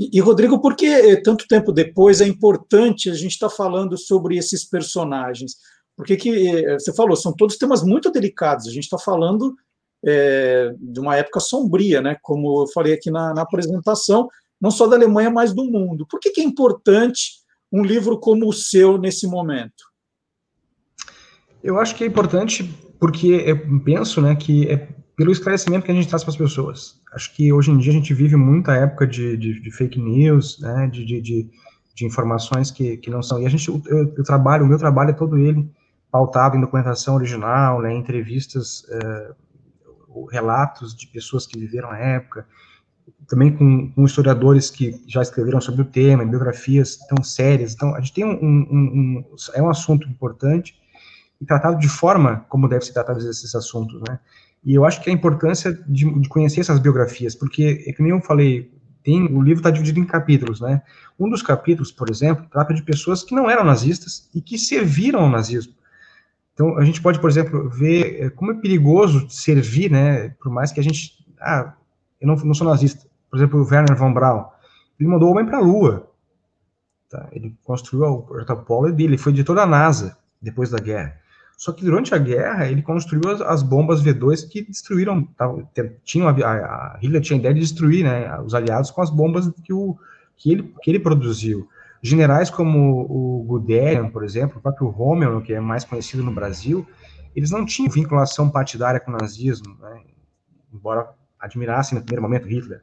E, 0.00 0.16
e, 0.16 0.20
Rodrigo, 0.20 0.58
por 0.62 0.74
que 0.74 0.86
eh, 0.86 1.20
tanto 1.20 1.46
tempo 1.46 1.70
depois 1.70 2.22
é 2.22 2.26
importante 2.26 3.10
a 3.10 3.14
gente 3.14 3.32
estar 3.32 3.50
tá 3.50 3.54
falando 3.54 3.98
sobre 3.98 4.38
esses 4.38 4.64
personagens? 4.64 5.56
Porque 5.94 6.16
que 6.16 6.48
eh, 6.48 6.78
você 6.78 6.90
falou, 6.94 7.14
são 7.14 7.34
todos 7.34 7.58
temas 7.58 7.82
muito 7.82 8.10
delicados. 8.10 8.66
A 8.66 8.70
gente 8.70 8.84
está 8.84 8.96
falando 8.96 9.54
é, 10.02 10.72
de 10.80 10.98
uma 10.98 11.16
época 11.16 11.38
sombria, 11.38 12.00
né? 12.00 12.16
Como 12.22 12.62
eu 12.62 12.68
falei 12.68 12.94
aqui 12.94 13.10
na, 13.10 13.34
na, 13.34 13.42
apresentação, 13.42 14.26
não 14.58 14.70
só 14.70 14.86
da 14.86 14.96
Alemanha, 14.96 15.28
mas 15.28 15.52
do 15.52 15.66
mundo. 15.66 16.06
Por 16.06 16.18
que, 16.18 16.30
que 16.30 16.40
é 16.40 16.44
importante 16.44 17.32
um 17.70 17.84
livro 17.84 18.18
como 18.18 18.48
o 18.48 18.54
seu 18.54 18.96
nesse 18.96 19.26
momento? 19.26 19.84
Eu 21.62 21.78
acho 21.78 21.94
que 21.94 22.04
é 22.04 22.06
importante 22.06 22.64
porque 22.98 23.44
eu 23.44 23.82
penso, 23.84 24.22
né, 24.22 24.34
que 24.34 24.66
é 24.66 24.88
pelo 25.20 25.32
esclarecimento 25.32 25.84
que 25.84 25.92
a 25.92 25.94
gente 25.94 26.08
traz 26.08 26.24
para 26.24 26.30
as 26.30 26.38
pessoas. 26.38 26.98
Acho 27.12 27.34
que 27.34 27.52
hoje 27.52 27.70
em 27.70 27.76
dia 27.76 27.92
a 27.92 27.94
gente 27.94 28.14
vive 28.14 28.36
muita 28.36 28.72
época 28.72 29.06
de, 29.06 29.36
de, 29.36 29.60
de 29.60 29.70
fake 29.70 30.00
news, 30.00 30.58
né, 30.60 30.88
de, 30.90 31.04
de, 31.04 31.20
de, 31.20 32.06
informações 32.06 32.70
que, 32.70 32.96
que 32.96 33.10
não 33.10 33.22
são. 33.22 33.38
E 33.38 33.44
a 33.44 33.50
gente, 33.50 33.68
eu, 33.68 33.82
eu, 34.16 34.24
trabalho, 34.24 34.64
o 34.64 34.66
meu 34.66 34.78
trabalho 34.78 35.10
é 35.10 35.12
todo 35.12 35.36
ele 35.36 35.70
pautado 36.10 36.56
em 36.56 36.60
documentação 36.62 37.16
original, 37.16 37.82
né, 37.82 37.94
entrevistas, 37.94 38.82
é, 38.88 39.32
relatos 40.32 40.96
de 40.96 41.06
pessoas 41.08 41.46
que 41.46 41.58
viveram 41.58 41.90
a 41.90 41.98
época, 41.98 42.46
também 43.28 43.54
com, 43.54 43.92
com, 43.92 44.06
historiadores 44.06 44.70
que 44.70 45.04
já 45.06 45.20
escreveram 45.20 45.60
sobre 45.60 45.82
o 45.82 45.84
tema, 45.84 46.24
biografias 46.24 46.96
tão 46.96 47.22
sérias. 47.22 47.74
Então, 47.74 47.94
a 47.94 48.00
gente 48.00 48.14
tem 48.14 48.24
um, 48.24 48.42
um, 48.42 48.56
um, 48.72 49.24
é 49.52 49.60
um 49.60 49.68
assunto 49.68 50.08
importante 50.08 50.80
e 51.38 51.44
tratado 51.44 51.78
de 51.78 51.90
forma 51.90 52.46
como 52.48 52.66
deve 52.66 52.86
ser 52.86 52.94
tratado 52.94 53.18
esses 53.18 53.54
assuntos, 53.54 54.00
né? 54.08 54.18
E 54.64 54.74
eu 54.74 54.84
acho 54.84 55.00
que 55.02 55.10
a 55.10 55.12
importância 55.12 55.72
de, 55.86 56.20
de 56.20 56.28
conhecer 56.28 56.60
essas 56.60 56.78
biografias, 56.78 57.34
porque, 57.34 57.84
é 57.86 57.92
que 57.92 58.02
nem 58.02 58.12
eu 58.12 58.20
falei, 58.20 58.70
tem, 59.02 59.24
o 59.24 59.40
livro 59.40 59.60
está 59.60 59.70
dividido 59.70 59.98
em 59.98 60.04
capítulos, 60.04 60.60
né? 60.60 60.82
Um 61.18 61.28
dos 61.28 61.42
capítulos, 61.42 61.90
por 61.90 62.10
exemplo, 62.10 62.46
trata 62.50 62.74
de 62.74 62.82
pessoas 62.82 63.22
que 63.22 63.34
não 63.34 63.48
eram 63.48 63.64
nazistas 63.64 64.28
e 64.34 64.40
que 64.42 64.58
serviram 64.58 65.20
ao 65.20 65.30
nazismo. 65.30 65.74
Então, 66.52 66.76
a 66.76 66.84
gente 66.84 67.00
pode, 67.00 67.18
por 67.18 67.30
exemplo, 67.30 67.70
ver 67.70 68.24
é, 68.24 68.30
como 68.30 68.52
é 68.52 68.54
perigoso 68.54 69.28
servir, 69.30 69.90
né? 69.90 70.30
Por 70.40 70.52
mais 70.52 70.70
que 70.70 70.80
a 70.80 70.82
gente. 70.82 71.24
Ah, 71.40 71.74
eu 72.20 72.28
não, 72.28 72.36
não 72.36 72.52
sou 72.52 72.66
nazista. 72.66 73.08
Por 73.30 73.38
exemplo, 73.38 73.60
o 73.60 73.64
Werner 73.64 73.96
von 73.96 74.12
Braun. 74.12 74.44
Ele 74.98 75.08
mandou 75.08 75.28
o 75.28 75.32
homem 75.32 75.46
para 75.46 75.56
a 75.56 75.62
Lua. 75.62 76.10
Tá? 77.08 77.28
Ele 77.32 77.56
construiu 77.64 78.06
o 78.06 78.22
protopolo 78.22 78.92
dele, 78.92 79.14
ele 79.14 79.18
foi 79.18 79.32
de 79.32 79.42
toda 79.42 79.62
a 79.62 79.66
NASA 79.66 80.18
depois 80.40 80.70
da 80.70 80.78
guerra. 80.78 81.19
Só 81.60 81.72
que 81.72 81.84
durante 81.84 82.14
a 82.14 82.18
guerra, 82.18 82.70
ele 82.70 82.80
construiu 82.80 83.30
as, 83.30 83.42
as 83.42 83.62
bombas 83.62 84.02
V2 84.02 84.48
que 84.48 84.62
destruíram, 84.62 85.24
tava, 85.36 85.62
tinham 86.02 86.26
a, 86.26 86.30
a, 86.30 86.98
Hitler 87.02 87.20
tinha 87.20 87.36
a 87.36 87.38
ideia 87.38 87.52
de 87.52 87.60
destruir 87.60 88.02
né, 88.02 88.40
os 88.40 88.54
aliados 88.54 88.90
com 88.90 89.02
as 89.02 89.10
bombas 89.10 89.46
que, 89.62 89.70
o, 89.70 89.94
que, 90.38 90.52
ele, 90.52 90.74
que 90.80 90.90
ele 90.90 90.98
produziu. 90.98 91.68
Generais 92.00 92.48
como 92.48 93.02
o 93.02 93.44
Guderian, 93.44 94.08
por 94.08 94.24
exemplo, 94.24 94.56
o 94.56 94.62
próprio 94.62 94.88
Rommel, 94.88 95.42
que 95.42 95.52
é 95.52 95.60
mais 95.60 95.84
conhecido 95.84 96.22
no 96.22 96.32
Brasil, 96.32 96.86
eles 97.36 97.50
não 97.50 97.66
tinham 97.66 97.90
vinculação 97.90 98.48
partidária 98.48 98.98
com 98.98 99.10
o 99.10 99.18
nazismo, 99.18 99.76
né, 99.82 100.00
embora 100.72 101.10
admirassem 101.38 101.98
no 101.98 102.02
primeiro 102.02 102.22
momento 102.22 102.48
Hitler. 102.48 102.80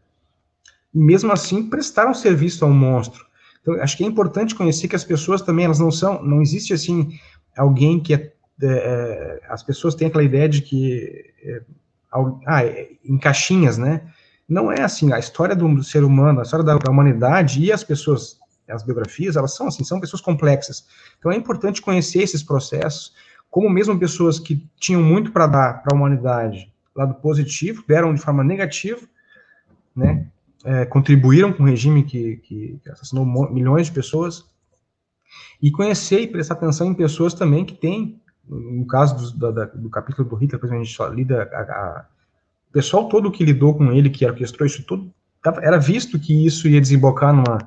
E 0.93 0.99
mesmo 0.99 1.31
assim 1.31 1.67
prestaram 1.67 2.13
serviço 2.13 2.63
ao 2.63 2.69
monstro. 2.69 3.25
Então, 3.59 3.73
acho 3.81 3.97
que 3.97 4.03
é 4.03 4.07
importante 4.07 4.53
conhecer 4.53 4.87
que 4.87 4.95
as 4.95 5.03
pessoas 5.03 5.41
também, 5.41 5.65
elas 5.65 5.79
não 5.79 5.89
são, 5.89 6.23
não 6.23 6.43
existe 6.43 6.75
assim 6.75 7.19
alguém 7.57 7.99
que 7.99 8.13
é 8.13 8.36
é, 8.61 9.41
as 9.49 9.63
pessoas 9.63 9.95
têm 9.95 10.07
aquela 10.07 10.23
ideia 10.23 10.49
de 10.49 10.61
que 10.61 11.33
é, 11.43 11.61
ah, 12.45 12.63
é, 12.63 12.89
em 13.03 13.17
caixinhas, 13.17 13.77
né? 13.77 14.01
Não 14.47 14.71
é 14.71 14.81
assim. 14.81 15.11
A 15.11 15.19
história 15.19 15.55
do 15.55 15.83
ser 15.83 16.03
humano, 16.03 16.39
a 16.39 16.43
história 16.43 16.65
da, 16.65 16.77
da 16.77 16.91
humanidade 16.91 17.61
e 17.61 17.71
as 17.71 17.83
pessoas, 17.83 18.39
as 18.67 18.83
biografias, 18.83 19.35
elas 19.35 19.55
são 19.55 19.67
assim, 19.67 19.83
são 19.83 19.99
pessoas 19.99 20.21
complexas. 20.21 20.87
Então 21.19 21.31
é 21.31 21.35
importante 21.35 21.81
conhecer 21.81 22.23
esses 22.23 22.41
processos, 22.41 23.13
como 23.49 23.69
mesmo 23.69 23.99
pessoas 23.99 24.39
que 24.39 24.65
tinham 24.77 25.03
muito 25.03 25.31
para 25.31 25.47
dar 25.47 25.83
para 25.83 25.95
a 25.95 25.97
humanidade, 25.97 26.71
lado 26.95 27.15
positivo, 27.15 27.83
deram 27.87 28.13
de 28.13 28.21
forma 28.21 28.43
negativa, 28.43 29.01
né? 29.95 30.27
É, 30.65 30.85
contribuíram 30.85 31.53
com 31.53 31.63
o 31.63 31.65
regime 31.65 32.03
que, 32.03 32.37
que 32.37 32.81
assassinou 32.89 33.25
milhões 33.25 33.87
de 33.87 33.93
pessoas, 33.93 34.43
e 35.61 35.71
conhecer 35.71 36.21
e 36.21 36.27
prestar 36.27 36.55
atenção 36.55 36.87
em 36.87 36.93
pessoas 36.93 37.33
também 37.33 37.65
que 37.65 37.73
têm 37.73 38.19
no 38.49 38.85
caso 38.85 39.35
do, 39.37 39.51
do, 39.51 39.65
do 39.75 39.89
capítulo 39.89 40.27
do 40.27 40.35
Hitler, 40.35 40.59
por 40.59 40.67
exemplo, 40.67 40.81
a 40.81 40.85
gente 40.85 41.15
lida 41.15 41.49
a, 41.51 41.61
a, 41.61 42.05
o 42.69 42.71
pessoal 42.71 43.07
todo 43.09 43.31
que 43.31 43.43
lidou 43.43 43.75
com 43.75 43.91
ele, 43.91 44.09
que 44.09 44.25
orquestrou 44.25 44.65
isso 44.65 44.83
tudo, 44.83 45.11
era 45.61 45.77
visto 45.77 46.19
que 46.19 46.45
isso 46.45 46.67
ia 46.67 46.81
desembocar 46.81 47.33
numa, 47.33 47.59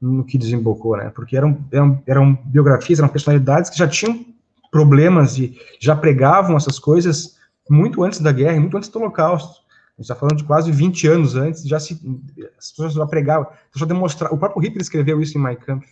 no 0.00 0.24
que 0.24 0.36
desembocou, 0.36 0.96
né? 0.96 1.10
Porque 1.14 1.36
eram, 1.36 1.58
eram, 1.72 2.02
eram 2.06 2.34
biografias, 2.44 2.98
eram 2.98 3.08
personalidades 3.08 3.70
que 3.70 3.78
já 3.78 3.88
tinham 3.88 4.24
problemas 4.70 5.38
e 5.38 5.58
já 5.80 5.94
pregavam 5.94 6.56
essas 6.56 6.78
coisas 6.78 7.36
muito 7.70 8.02
antes 8.02 8.20
da 8.20 8.32
guerra, 8.32 8.60
muito 8.60 8.76
antes 8.76 8.88
do 8.88 8.98
Holocausto. 8.98 9.62
A 9.96 10.02
gente 10.02 10.10
está 10.10 10.14
falando 10.14 10.38
de 10.38 10.44
quase 10.44 10.72
20 10.72 11.06
anos 11.06 11.36
antes, 11.36 11.62
já 11.62 11.78
se, 11.78 12.00
as 12.58 12.70
pessoas 12.70 12.94
já 12.94 13.06
pregavam, 13.06 13.46
já 13.74 13.86
demonstravam. 13.86 14.36
O 14.36 14.40
próprio 14.40 14.62
Hitler 14.62 14.82
escreveu 14.82 15.20
isso 15.20 15.38
em 15.38 15.40
Mein 15.40 15.56
Kampf 15.56 15.86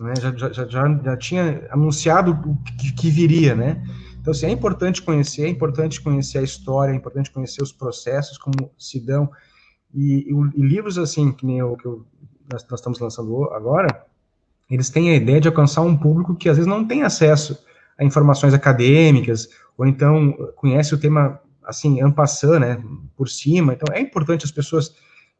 né, 0.00 0.14
já, 0.16 0.36
já, 0.36 0.52
já, 0.52 1.00
já 1.04 1.16
tinha 1.16 1.68
anunciado 1.70 2.38
que, 2.78 2.92
que, 2.92 3.10
viria, 3.10 3.54
né? 3.54 3.82
Então, 4.20 4.32
assim, 4.32 4.46
é 4.46 4.50
importante 4.50 5.02
conhecer, 5.02 5.44
é 5.44 5.48
importante 5.48 6.00
conhecer 6.00 6.38
a 6.38 6.42
história, 6.42 6.92
é 6.92 6.94
importante 6.94 7.30
conhecer 7.30 7.62
os 7.62 7.72
processos, 7.72 8.36
como 8.36 8.70
se 8.78 9.00
dão, 9.00 9.30
e, 9.94 10.30
e, 10.30 10.60
e 10.60 10.62
livros 10.62 10.98
assim, 10.98 11.32
que 11.32 11.44
nem 11.46 11.62
o 11.62 11.76
que 11.76 11.86
eu, 11.86 12.06
nós, 12.52 12.66
nós, 12.68 12.80
estamos 12.80 12.98
lançando 12.98 13.44
agora, 13.52 14.06
eles 14.70 14.90
têm 14.90 15.10
a 15.10 15.16
ideia 15.16 15.40
de 15.40 15.48
alcançar 15.48 15.82
um 15.82 15.96
público 15.96 16.34
que 16.34 16.48
às 16.48 16.56
vezes 16.56 16.68
não 16.68 16.86
tem 16.86 17.02
acesso 17.02 17.58
a 17.98 18.04
informações 18.04 18.54
acadêmicas, 18.54 19.48
ou 19.76 19.86
então 19.86 20.32
conhece 20.56 20.94
o 20.94 20.98
tema, 20.98 21.40
assim, 21.64 22.00
ampassando, 22.00 22.60
né, 22.60 22.82
por 23.16 23.28
cima, 23.28 23.72
então 23.72 23.94
é 23.94 24.00
importante 24.00 24.44
as 24.44 24.52
pessoas, 24.52 24.94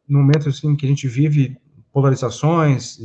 no 0.08 0.18
momento, 0.18 0.48
assim, 0.48 0.74
que 0.74 0.86
a 0.86 0.88
gente 0.88 1.06
vive 1.06 1.56
polarizações 1.92 2.98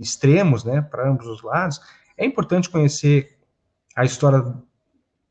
extremos, 0.00 0.64
né, 0.64 0.80
para 0.80 1.08
ambos 1.08 1.26
os 1.26 1.42
lados, 1.42 1.80
é 2.16 2.24
importante 2.24 2.70
conhecer 2.70 3.36
a 3.96 4.04
história 4.04 4.54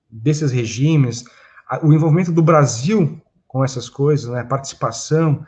desses 0.09 0.51
regimes, 0.51 1.23
o 1.81 1.93
envolvimento 1.93 2.31
do 2.31 2.41
Brasil 2.41 3.21
com 3.47 3.63
essas 3.63 3.89
coisas, 3.89 4.29
né, 4.29 4.43
participação, 4.43 5.45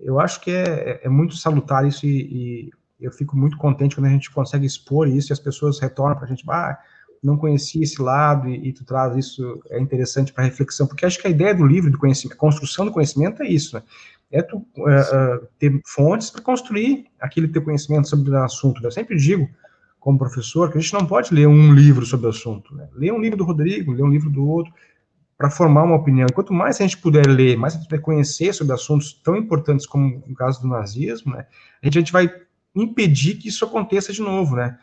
eu 0.00 0.20
acho 0.20 0.40
que 0.40 0.50
é, 0.50 1.00
é 1.02 1.08
muito 1.08 1.36
salutar 1.36 1.86
isso 1.86 2.06
e, 2.06 2.68
e, 2.68 2.70
eu 3.00 3.10
fico 3.10 3.34
muito 3.34 3.56
contente 3.56 3.96
quando 3.96 4.06
a 4.06 4.10
gente 4.10 4.30
consegue 4.30 4.66
expor 4.66 5.08
isso 5.08 5.32
e 5.32 5.34
as 5.34 5.40
pessoas 5.40 5.80
retornam 5.80 6.14
para 6.14 6.26
a 6.26 6.28
gente, 6.28 6.44
ah, 6.50 6.78
não 7.22 7.36
conhecia 7.36 7.82
esse 7.82 8.00
lado 8.00 8.48
e, 8.48 8.68
e 8.68 8.72
tu 8.72 8.84
traz 8.84 9.16
isso, 9.16 9.62
é 9.70 9.80
interessante 9.80 10.32
para 10.32 10.44
reflexão, 10.44 10.86
porque 10.86 11.06
acho 11.06 11.18
que 11.18 11.26
a 11.26 11.30
ideia 11.30 11.54
do 11.54 11.66
livro, 11.66 11.90
do 11.90 11.98
conhecimento, 11.98 12.36
a 12.36 12.38
construção 12.40 12.84
do 12.84 12.92
conhecimento 12.92 13.42
é 13.42 13.48
isso, 13.48 13.76
né? 13.76 13.82
É 14.30 14.42
tu 14.42 14.64
é, 14.86 15.40
ter 15.58 15.80
fontes 15.84 16.30
para 16.30 16.42
construir 16.42 17.06
aquele 17.20 17.48
teu 17.48 17.62
conhecimento 17.62 18.08
sobre 18.08 18.30
o 18.30 18.42
assunto. 18.42 18.82
Eu 18.82 18.90
sempre 18.90 19.16
digo, 19.16 19.48
como 19.98 20.18
professor, 20.18 20.70
que 20.70 20.78
a 20.78 20.80
gente 20.80 20.94
não 20.94 21.06
pode 21.06 21.34
ler 21.34 21.48
um 21.48 21.72
livro 21.74 22.06
sobre 22.06 22.26
o 22.26 22.30
assunto. 22.30 22.74
Né? 22.74 22.88
Ler 22.94 23.12
um 23.12 23.20
livro 23.20 23.36
do 23.36 23.44
Rodrigo, 23.44 23.92
ler 23.92 24.02
um 24.02 24.10
livro 24.10 24.30
do 24.30 24.46
outro, 24.46 24.72
para 25.36 25.50
formar 25.50 25.84
uma 25.84 25.96
opinião. 25.96 26.28
Quanto 26.34 26.52
mais 26.52 26.78
a 26.78 26.82
gente 26.82 26.98
puder 26.98 27.26
ler, 27.26 27.56
mais 27.56 27.74
a 27.74 27.76
gente 27.78 27.88
puder 27.88 28.02
conhecer 28.02 28.52
sobre 28.52 28.74
assuntos 28.74 29.12
tão 29.24 29.36
importantes 29.36 29.86
como 29.86 30.22
o 30.28 30.34
caso 30.34 30.60
do 30.60 30.68
nazismo, 30.68 31.32
né, 31.32 31.46
a, 31.82 31.86
gente, 31.86 31.98
a 31.98 32.00
gente 32.00 32.12
vai 32.12 32.30
impedir 32.74 33.36
que 33.36 33.48
isso 33.48 33.64
aconteça 33.64 34.12
de 34.12 34.20
novo, 34.20 34.54
né? 34.54 34.78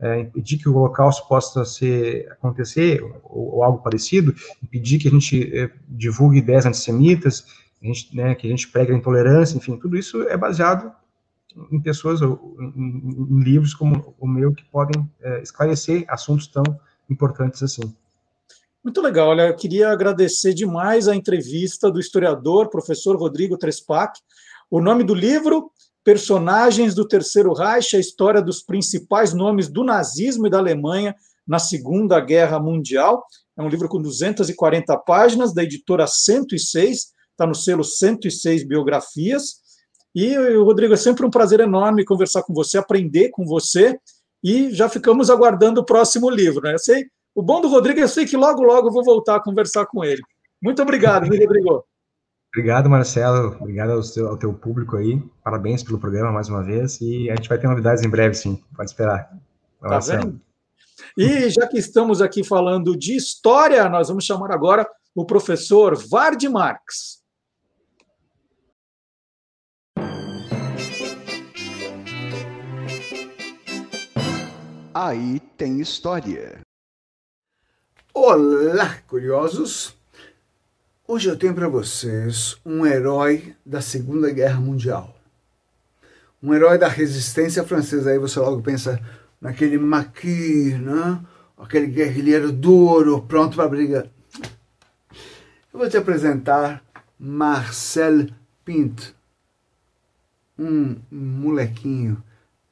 É, 0.00 0.20
impedir 0.20 0.56
que 0.56 0.68
o 0.68 0.74
holocausto 0.74 1.28
possa 1.28 1.64
ser, 1.64 2.26
acontecer, 2.32 3.02
ou, 3.22 3.56
ou 3.56 3.62
algo 3.62 3.82
parecido, 3.82 4.34
impedir 4.62 4.98
que 4.98 5.08
a 5.08 5.10
gente 5.10 5.56
é, 5.56 5.70
divulgue 5.88 6.38
ideias 6.38 6.64
antissemitas, 6.64 7.44
a 7.82 7.86
gente, 7.86 8.14
né, 8.14 8.34
que 8.34 8.46
a 8.46 8.50
gente 8.50 8.68
prega 8.68 8.92
a 8.92 8.96
intolerância, 8.96 9.56
enfim, 9.56 9.76
tudo 9.76 9.96
isso 9.96 10.22
é 10.24 10.36
baseado 10.36 10.92
em 11.72 11.80
pessoas, 11.80 12.20
em, 12.20 13.42
livros 13.42 13.74
como 13.74 14.14
o 14.18 14.26
meu, 14.26 14.52
que 14.52 14.64
podem 14.64 15.08
é, 15.20 15.42
esclarecer 15.42 16.04
assuntos 16.08 16.46
tão 16.46 16.62
importantes 17.08 17.62
assim. 17.62 17.82
Muito 18.82 19.00
legal, 19.00 19.28
olha, 19.28 19.48
eu 19.48 19.56
queria 19.56 19.90
agradecer 19.90 20.54
demais 20.54 21.08
a 21.08 21.14
entrevista 21.14 21.90
do 21.90 22.00
historiador, 22.00 22.70
professor 22.70 23.16
Rodrigo 23.16 23.58
Trespac. 23.58 24.18
O 24.70 24.80
nome 24.80 25.04
do 25.04 25.14
livro, 25.14 25.70
Personagens 26.02 26.94
do 26.94 27.06
Terceiro 27.06 27.52
Reich, 27.52 27.94
a 27.94 28.00
história 28.00 28.40
dos 28.40 28.62
principais 28.62 29.34
nomes 29.34 29.68
do 29.68 29.84
nazismo 29.84 30.46
e 30.46 30.50
da 30.50 30.58
Alemanha 30.58 31.14
na 31.46 31.58
Segunda 31.58 32.18
Guerra 32.20 32.58
Mundial. 32.58 33.22
É 33.56 33.62
um 33.62 33.68
livro 33.68 33.88
com 33.88 34.00
240 34.00 34.96
páginas, 34.98 35.52
da 35.52 35.62
editora 35.62 36.06
106, 36.06 37.12
está 37.40 37.46
no 37.46 37.54
selo 37.54 37.82
106 37.82 38.64
Biografias. 38.64 39.60
E, 40.14 40.36
Rodrigo, 40.58 40.92
é 40.92 40.96
sempre 40.96 41.24
um 41.24 41.30
prazer 41.30 41.60
enorme 41.60 42.04
conversar 42.04 42.42
com 42.42 42.52
você, 42.52 42.76
aprender 42.76 43.30
com 43.30 43.46
você, 43.46 43.98
e 44.42 44.70
já 44.70 44.88
ficamos 44.88 45.30
aguardando 45.30 45.80
o 45.80 45.84
próximo 45.84 46.28
livro. 46.28 46.62
Né? 46.62 46.74
Eu 46.74 46.78
sei, 46.78 47.06
o 47.34 47.42
bom 47.42 47.60
do 47.60 47.68
Rodrigo, 47.68 48.00
eu 48.00 48.08
sei 48.08 48.26
que 48.26 48.36
logo, 48.36 48.62
logo 48.62 48.88
eu 48.88 48.92
vou 48.92 49.04
voltar 49.04 49.36
a 49.36 49.42
conversar 49.42 49.86
com 49.86 50.04
ele. 50.04 50.20
Muito 50.60 50.82
obrigado, 50.82 51.24
Rodrigo. 51.24 51.84
Obrigado, 52.52 52.90
Marcelo. 52.90 53.56
Obrigado 53.60 53.92
ao 53.92 54.02
teu, 54.02 54.28
ao 54.28 54.36
teu, 54.36 54.52
público 54.52 54.96
aí. 54.96 55.22
Parabéns 55.42 55.84
pelo 55.84 56.00
programa 56.00 56.32
mais 56.32 56.48
uma 56.48 56.64
vez. 56.64 57.00
E 57.00 57.30
a 57.30 57.36
gente 57.36 57.48
vai 57.48 57.58
ter 57.58 57.68
novidades 57.68 58.02
em 58.02 58.10
breve, 58.10 58.34
sim. 58.34 58.60
Pode 58.76 58.90
esperar. 58.90 59.30
Tá 59.80 59.98
vendo? 60.00 60.40
E 61.16 61.48
já 61.48 61.66
que 61.68 61.78
estamos 61.78 62.20
aqui 62.20 62.42
falando 62.42 62.96
de 62.98 63.14
história, 63.14 63.88
nós 63.88 64.08
vamos 64.08 64.24
chamar 64.24 64.50
agora 64.52 64.86
o 65.14 65.24
professor 65.24 65.96
Vard 65.96 66.42
Marx. 66.48 67.19
Aí 75.02 75.40
tem 75.56 75.80
história. 75.80 76.60
Olá, 78.12 78.98
curiosos! 79.08 79.96
Hoje 81.08 81.26
eu 81.26 81.38
tenho 81.38 81.54
para 81.54 81.70
vocês 81.70 82.60
um 82.66 82.84
herói 82.84 83.56
da 83.64 83.80
Segunda 83.80 84.30
Guerra 84.30 84.60
Mundial. 84.60 85.16
Um 86.42 86.52
herói 86.52 86.76
da 86.76 86.86
resistência 86.86 87.64
francesa. 87.64 88.10
Aí 88.10 88.18
você 88.18 88.38
logo 88.40 88.60
pensa 88.60 89.00
naquele 89.40 89.78
Maquis, 89.78 90.78
né? 90.78 91.24
aquele 91.56 91.86
guerrilheiro 91.86 92.52
duro, 92.52 93.22
pronto 93.22 93.56
para 93.56 93.70
briga. 93.70 94.12
Eu 95.72 95.78
vou 95.78 95.88
te 95.88 95.96
apresentar 95.96 96.84
Marcel 97.18 98.26
Pint, 98.66 99.14
um 100.58 100.96
molequinho 101.10 102.22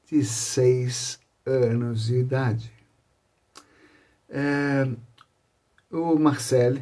de 0.05 0.23
seis 0.23 1.19
anos 1.49 2.07
de 2.07 2.17
idade. 2.17 2.73
É, 4.29 4.89
o 5.91 6.19
Marcel 6.19 6.79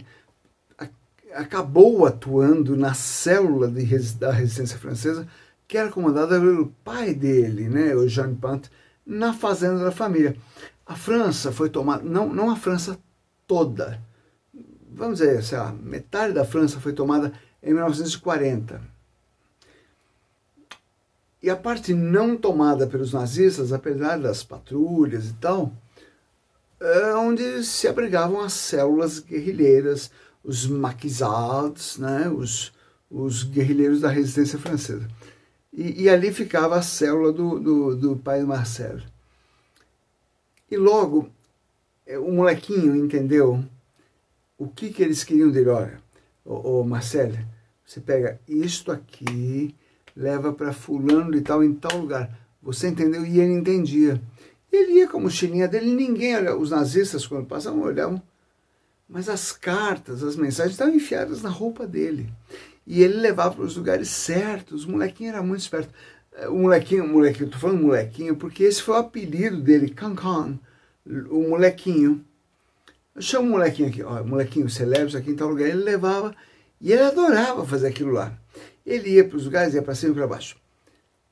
acabou 1.32 2.06
atuando 2.06 2.76
na 2.76 2.94
célula 2.94 3.68
de, 3.68 3.84
da 4.14 4.32
resistência 4.32 4.78
francesa, 4.78 5.28
que 5.68 5.76
era 5.76 5.90
comandada 5.90 6.40
pelo 6.40 6.68
pai 6.82 7.14
dele, 7.14 7.68
né, 7.68 7.94
o 7.94 8.08
Jean 8.08 8.34
Pant, 8.34 8.70
na 9.04 9.32
fazenda 9.32 9.84
da 9.84 9.92
família. 9.92 10.36
A 10.86 10.96
França 10.96 11.52
foi 11.52 11.68
tomada, 11.68 12.02
não, 12.02 12.32
não 12.32 12.50
a 12.50 12.56
França 12.56 12.98
toda, 13.46 14.00
vamos 14.90 15.18
dizer, 15.18 15.42
sei 15.42 15.58
lá, 15.58 15.72
metade 15.72 16.32
da 16.32 16.44
França 16.44 16.80
foi 16.80 16.92
tomada 16.92 17.32
em 17.62 17.74
1940 17.74 18.95
e 21.42 21.50
a 21.50 21.56
parte 21.56 21.92
não 21.92 22.36
tomada 22.36 22.86
pelos 22.86 23.12
nazistas, 23.12 23.72
apesar 23.72 24.18
das 24.18 24.42
patrulhas 24.42 25.28
e 25.28 25.34
tal, 25.34 25.72
é 26.80 27.14
onde 27.14 27.64
se 27.64 27.88
abrigavam 27.88 28.40
as 28.40 28.52
células 28.52 29.18
guerrilheiras, 29.20 30.10
os 30.42 30.66
maquisards, 30.66 31.98
né, 31.98 32.28
os, 32.28 32.72
os 33.10 33.42
guerrilheiros 33.42 34.00
da 34.00 34.08
resistência 34.08 34.58
francesa. 34.58 35.06
E, 35.72 36.04
e 36.04 36.08
ali 36.08 36.32
ficava 36.32 36.76
a 36.76 36.82
célula 36.82 37.32
do, 37.32 37.58
do, 37.58 37.96
do 37.96 38.16
pai 38.16 38.40
do 38.40 38.46
Marcelo. 38.46 39.02
E 40.70 40.76
logo, 40.76 41.30
é, 42.06 42.18
o 42.18 42.30
molequinho 42.30 42.96
entendeu 42.96 43.64
o 44.58 44.68
que, 44.68 44.90
que 44.90 45.02
eles 45.02 45.22
queriam 45.22 45.50
dele. 45.50 45.68
Olha, 45.68 46.00
o, 46.44 46.80
o 46.80 46.84
Marcelo, 46.84 47.38
você 47.84 48.00
pega 48.00 48.40
isto 48.48 48.90
aqui 48.90 49.74
leva 50.16 50.52
para 50.52 50.72
fulano 50.72 51.30
de 51.30 51.42
tal 51.42 51.62
em 51.62 51.74
tal 51.74 51.98
lugar. 51.98 52.30
Você 52.62 52.88
entendeu? 52.88 53.24
E 53.24 53.38
ele 53.38 53.52
entendia. 53.52 54.20
E 54.72 54.76
Ele 54.76 54.92
ia 54.94 55.08
com 55.08 55.18
a 55.18 55.20
mochilinha 55.20 55.68
dele, 55.68 55.94
ninguém 55.94 56.36
olhava, 56.36 56.58
os 56.58 56.70
nazistas 56.70 57.26
quando 57.26 57.46
passavam 57.46 57.82
olhavam, 57.82 58.20
mas 59.08 59.28
as 59.28 59.52
cartas, 59.52 60.22
as 60.22 60.36
mensagens 60.36 60.72
estavam 60.72 60.94
enfiadas 60.94 61.42
na 61.42 61.48
roupa 61.48 61.86
dele. 61.86 62.28
E 62.86 63.02
ele 63.02 63.16
levava 63.16 63.54
para 63.54 63.64
os 63.64 63.76
lugares 63.76 64.08
certos, 64.08 64.84
o 64.84 64.90
molequinho 64.90 65.30
era 65.30 65.42
muito 65.42 65.60
esperto. 65.60 65.92
O 66.48 66.58
molequinho, 66.58 67.04
o 67.04 67.08
molequinho, 67.08 67.48
tô 67.48 67.58
falando 67.58 67.82
molequinho, 67.82 68.36
porque 68.36 68.64
esse 68.64 68.82
foi 68.82 68.96
o 68.96 68.98
apelido 68.98 69.60
dele, 69.60 69.88
Cancan, 69.88 70.58
o 71.30 71.48
molequinho. 71.48 72.24
Chama 73.18 73.46
o 73.46 73.50
molequinho 73.52 73.88
aqui, 73.88 74.02
ó, 74.02 74.22
molequinho, 74.22 74.66
leva 74.80 75.06
isso 75.06 75.16
aqui 75.16 75.30
em 75.30 75.36
tal 75.36 75.48
lugar. 75.48 75.68
Ele 75.68 75.82
levava 75.82 76.34
e 76.80 76.92
ele 76.92 77.02
adorava 77.02 77.64
fazer 77.64 77.86
aquilo 77.86 78.12
lá. 78.12 78.36
Ele 78.86 79.10
ia 79.10 79.28
para 79.28 79.36
os 79.36 79.44
lugares, 79.44 79.74
ia 79.74 79.82
para 79.82 79.96
cima 79.96 80.12
e 80.12 80.14
para 80.14 80.28
baixo. 80.28 80.56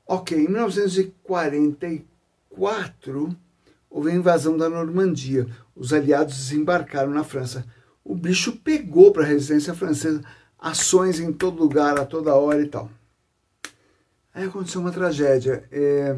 Ok, 0.07 0.36
em 0.36 0.48
1944 0.48 3.34
houve 3.88 4.11
a 4.11 4.14
invasão 4.14 4.57
da 4.57 4.68
Normandia. 4.68 5.46
Os 5.74 5.92
aliados 5.92 6.36
desembarcaram 6.36 7.12
na 7.12 7.22
França. 7.22 7.64
O 8.05 8.16
bicho 8.16 8.57
pegou 8.57 9.12
para 9.12 9.22
a 9.22 9.26
resistência 9.26 9.72
francesa, 9.72 10.20
ações 10.59 11.20
em 11.20 11.32
todo 11.32 11.62
lugar, 11.62 11.96
a 11.98 12.05
toda 12.05 12.34
hora 12.34 12.61
e 12.61 12.66
tal. 12.66 12.90
Aí 14.34 14.44
aconteceu 14.44 14.80
uma 14.80 14.90
tragédia. 14.90 15.62
É... 15.70 16.16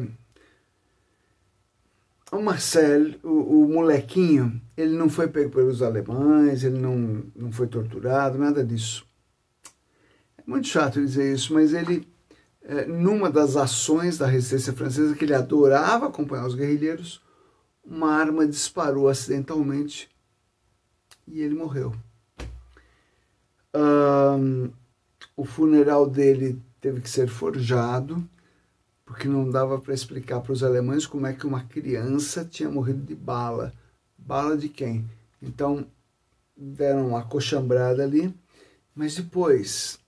O 2.31 2.41
Marcel, 2.41 3.13
o, 3.23 3.63
o, 3.63 3.69
molequinho, 3.69 4.59
ele 4.75 4.97
não 4.97 5.07
foi 5.07 5.29
pego 5.29 5.49
pelos 5.49 5.81
alemães, 5.81 6.61
ele 6.63 6.77
não, 6.77 7.23
não 7.33 7.53
foi 7.53 7.67
torturado, 7.67 8.37
nada 8.37 8.65
disso. 8.65 9.07
Muito 10.47 10.69
chato 10.69 11.01
dizer 11.01 11.33
isso, 11.33 11.53
mas 11.53 11.73
ele, 11.73 12.07
é, 12.61 12.85
numa 12.85 13.29
das 13.29 13.57
ações 13.57 14.17
da 14.17 14.25
resistência 14.25 14.71
francesa, 14.71 15.13
que 15.13 15.25
ele 15.25 15.33
adorava 15.33 16.07
acompanhar 16.07 16.47
os 16.47 16.55
guerrilheiros, 16.55 17.21
uma 17.83 18.13
arma 18.13 18.47
disparou 18.47 19.09
acidentalmente 19.09 20.09
e 21.27 21.41
ele 21.41 21.53
morreu. 21.53 21.93
Um, 23.75 24.71
o 25.35 25.43
funeral 25.43 26.09
dele 26.09 26.61
teve 26.79 27.01
que 27.01 27.09
ser 27.09 27.27
forjado, 27.27 28.25
porque 29.05 29.27
não 29.27 29.49
dava 29.49 29.81
para 29.81 29.93
explicar 29.93 30.39
para 30.39 30.53
os 30.53 30.63
alemães 30.63 31.05
como 31.05 31.27
é 31.27 31.33
que 31.33 31.45
uma 31.45 31.63
criança 31.65 32.45
tinha 32.45 32.69
morrido 32.69 33.03
de 33.03 33.15
bala. 33.15 33.73
Bala 34.17 34.55
de 34.57 34.69
quem? 34.69 35.05
Então, 35.41 35.85
deram 36.55 37.09
uma 37.09 37.25
cochambrada 37.25 38.01
ali, 38.01 38.33
mas 38.95 39.13
depois, 39.15 39.99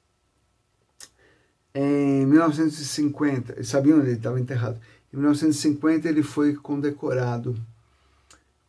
em 1.74 2.26
1950, 2.26 3.53
eles 3.53 3.67
sabiam 3.67 3.99
onde 3.99 4.07
ele 4.07 4.17
estava 4.17 4.39
enterrado, 4.39 4.80
em 5.13 5.17
1950 5.17 6.07
ele 6.07 6.24
foi 6.24 6.55
condecorado 6.55 7.55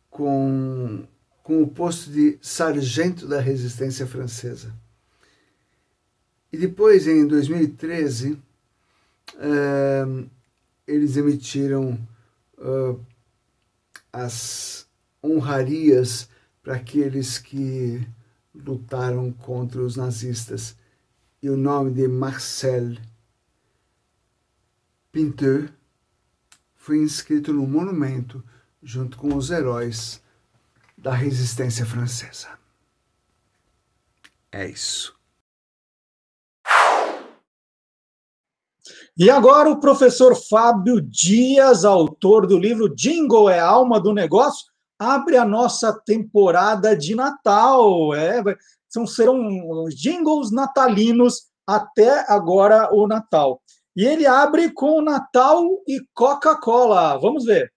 com, 0.09 1.03
com 1.43 1.63
o 1.63 1.67
posto 1.67 2.11
de 2.11 2.37
sargento 2.41 3.27
da 3.27 3.39
resistência 3.39 4.05
francesa. 4.05 4.73
E 6.51 6.57
depois, 6.57 7.07
em 7.07 7.25
2013, 7.25 8.33
uh, 9.35 10.29
eles 10.85 11.15
emitiram 11.15 11.97
uh, 12.57 12.99
as 14.11 14.85
honrarias 15.23 16.27
para 16.61 16.75
aqueles 16.75 17.37
que 17.37 18.05
lutaram 18.53 19.31
contra 19.31 19.81
os 19.81 19.95
nazistas. 19.95 20.75
E 21.41 21.49
o 21.49 21.57
nome 21.57 21.91
de 21.91 22.07
Marcel 22.07 22.97
Pinteur 25.11 25.71
foi 26.75 26.97
inscrito 26.97 27.51
no 27.51 27.65
monumento 27.67 28.43
junto 28.81 29.17
com 29.17 29.35
os 29.35 29.49
heróis 29.49 30.21
da 30.97 31.13
resistência 31.13 31.85
francesa. 31.85 32.49
É 34.51 34.67
isso. 34.67 35.15
E 39.17 39.29
agora 39.29 39.69
o 39.69 39.79
professor 39.79 40.35
Fábio 40.35 41.01
Dias, 41.01 41.85
autor 41.85 42.47
do 42.47 42.57
livro 42.57 42.93
Jingle 42.93 43.49
é 43.49 43.59
a 43.59 43.67
alma 43.67 43.99
do 43.99 44.13
negócio, 44.13 44.71
abre 44.97 45.37
a 45.37 45.45
nossa 45.45 45.91
temporada 45.93 46.95
de 46.95 47.15
Natal. 47.15 48.13
É, 48.13 48.41
são, 48.91 49.07
serão 49.07 49.85
jingles 49.89 50.51
natalinos 50.51 51.49
até 51.65 52.25
agora 52.29 52.93
o 52.93 53.07
Natal. 53.07 53.61
E 53.95 54.05
ele 54.05 54.27
abre 54.27 54.71
com 54.71 55.01
Natal 55.01 55.65
e 55.87 56.01
Coca-Cola. 56.13 57.17
Vamos 57.17 57.45
ver. 57.45 57.71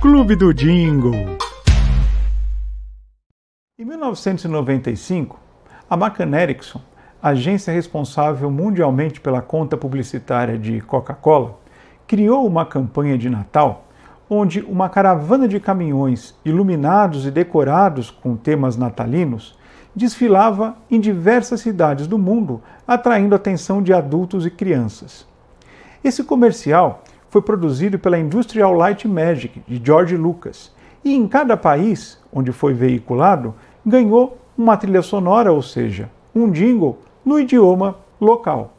Clube 0.00 0.36
do 0.36 0.54
Jingle. 0.54 1.36
Em 3.78 3.84
1995, 3.84 5.38
a 5.90 5.96
McCann 5.96 6.34
Erickson, 6.34 6.80
agência 7.20 7.72
responsável 7.72 8.50
mundialmente 8.50 9.20
pela 9.20 9.42
conta 9.42 9.76
publicitária 9.76 10.56
de 10.56 10.80
Coca-Cola, 10.80 11.58
criou 12.06 12.46
uma 12.46 12.64
campanha 12.64 13.18
de 13.18 13.28
Natal 13.28 13.85
onde 14.28 14.60
uma 14.60 14.88
caravana 14.88 15.46
de 15.46 15.60
caminhões 15.60 16.34
iluminados 16.44 17.26
e 17.26 17.30
decorados 17.30 18.10
com 18.10 18.36
temas 18.36 18.76
natalinos 18.76 19.56
desfilava 19.94 20.76
em 20.90 21.00
diversas 21.00 21.60
cidades 21.60 22.06
do 22.06 22.18
mundo, 22.18 22.60
atraindo 22.86 23.34
a 23.34 23.36
atenção 23.36 23.82
de 23.82 23.92
adultos 23.94 24.44
e 24.44 24.50
crianças. 24.50 25.26
Esse 26.04 26.22
comercial 26.22 27.02
foi 27.30 27.40
produzido 27.40 27.98
pela 27.98 28.18
Industrial 28.18 28.72
Light 28.72 29.08
Magic 29.08 29.62
de 29.66 29.80
George 29.84 30.16
Lucas 30.16 30.72
e 31.04 31.14
em 31.14 31.26
cada 31.26 31.56
país 31.56 32.20
onde 32.32 32.52
foi 32.52 32.74
veiculado 32.74 33.54
ganhou 33.84 34.38
uma 34.56 34.76
trilha 34.76 35.02
sonora, 35.02 35.52
ou 35.52 35.62
seja, 35.62 36.10
um 36.34 36.50
jingle 36.50 36.98
no 37.24 37.38
idioma 37.38 37.96
local. 38.20 38.72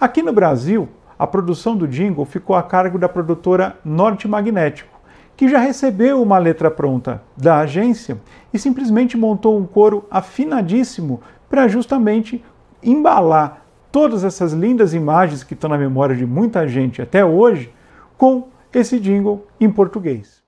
Aqui 0.00 0.22
no 0.22 0.32
Brasil, 0.32 0.88
a 1.22 1.26
produção 1.28 1.76
do 1.76 1.86
jingle 1.86 2.24
ficou 2.24 2.56
a 2.56 2.64
cargo 2.64 2.98
da 2.98 3.08
produtora 3.08 3.78
Norte 3.84 4.26
Magnético, 4.26 5.00
que 5.36 5.48
já 5.48 5.60
recebeu 5.60 6.20
uma 6.20 6.36
letra 6.36 6.68
pronta 6.68 7.22
da 7.36 7.60
agência 7.60 8.20
e 8.52 8.58
simplesmente 8.58 9.16
montou 9.16 9.56
um 9.56 9.64
coro 9.64 10.04
afinadíssimo 10.10 11.20
para 11.48 11.68
justamente 11.68 12.44
embalar 12.82 13.64
todas 13.92 14.24
essas 14.24 14.52
lindas 14.52 14.94
imagens 14.94 15.44
que 15.44 15.54
estão 15.54 15.70
na 15.70 15.78
memória 15.78 16.16
de 16.16 16.26
muita 16.26 16.66
gente 16.66 17.00
até 17.00 17.24
hoje 17.24 17.72
com 18.18 18.48
esse 18.74 18.98
jingle 18.98 19.46
em 19.60 19.70
português. 19.70 20.42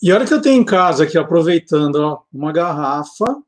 E 0.00 0.12
olha 0.12 0.24
que 0.24 0.34
eu 0.34 0.40
tenho 0.40 0.62
em 0.62 0.64
casa 0.64 1.02
aqui, 1.02 1.18
aproveitando, 1.18 1.96
ó, 1.96 2.22
uma 2.32 2.52
garrafa, 2.52 3.42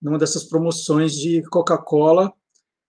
numa 0.00 0.18
dessas 0.18 0.44
promoções 0.44 1.14
de 1.14 1.42
Coca-Cola 1.50 2.32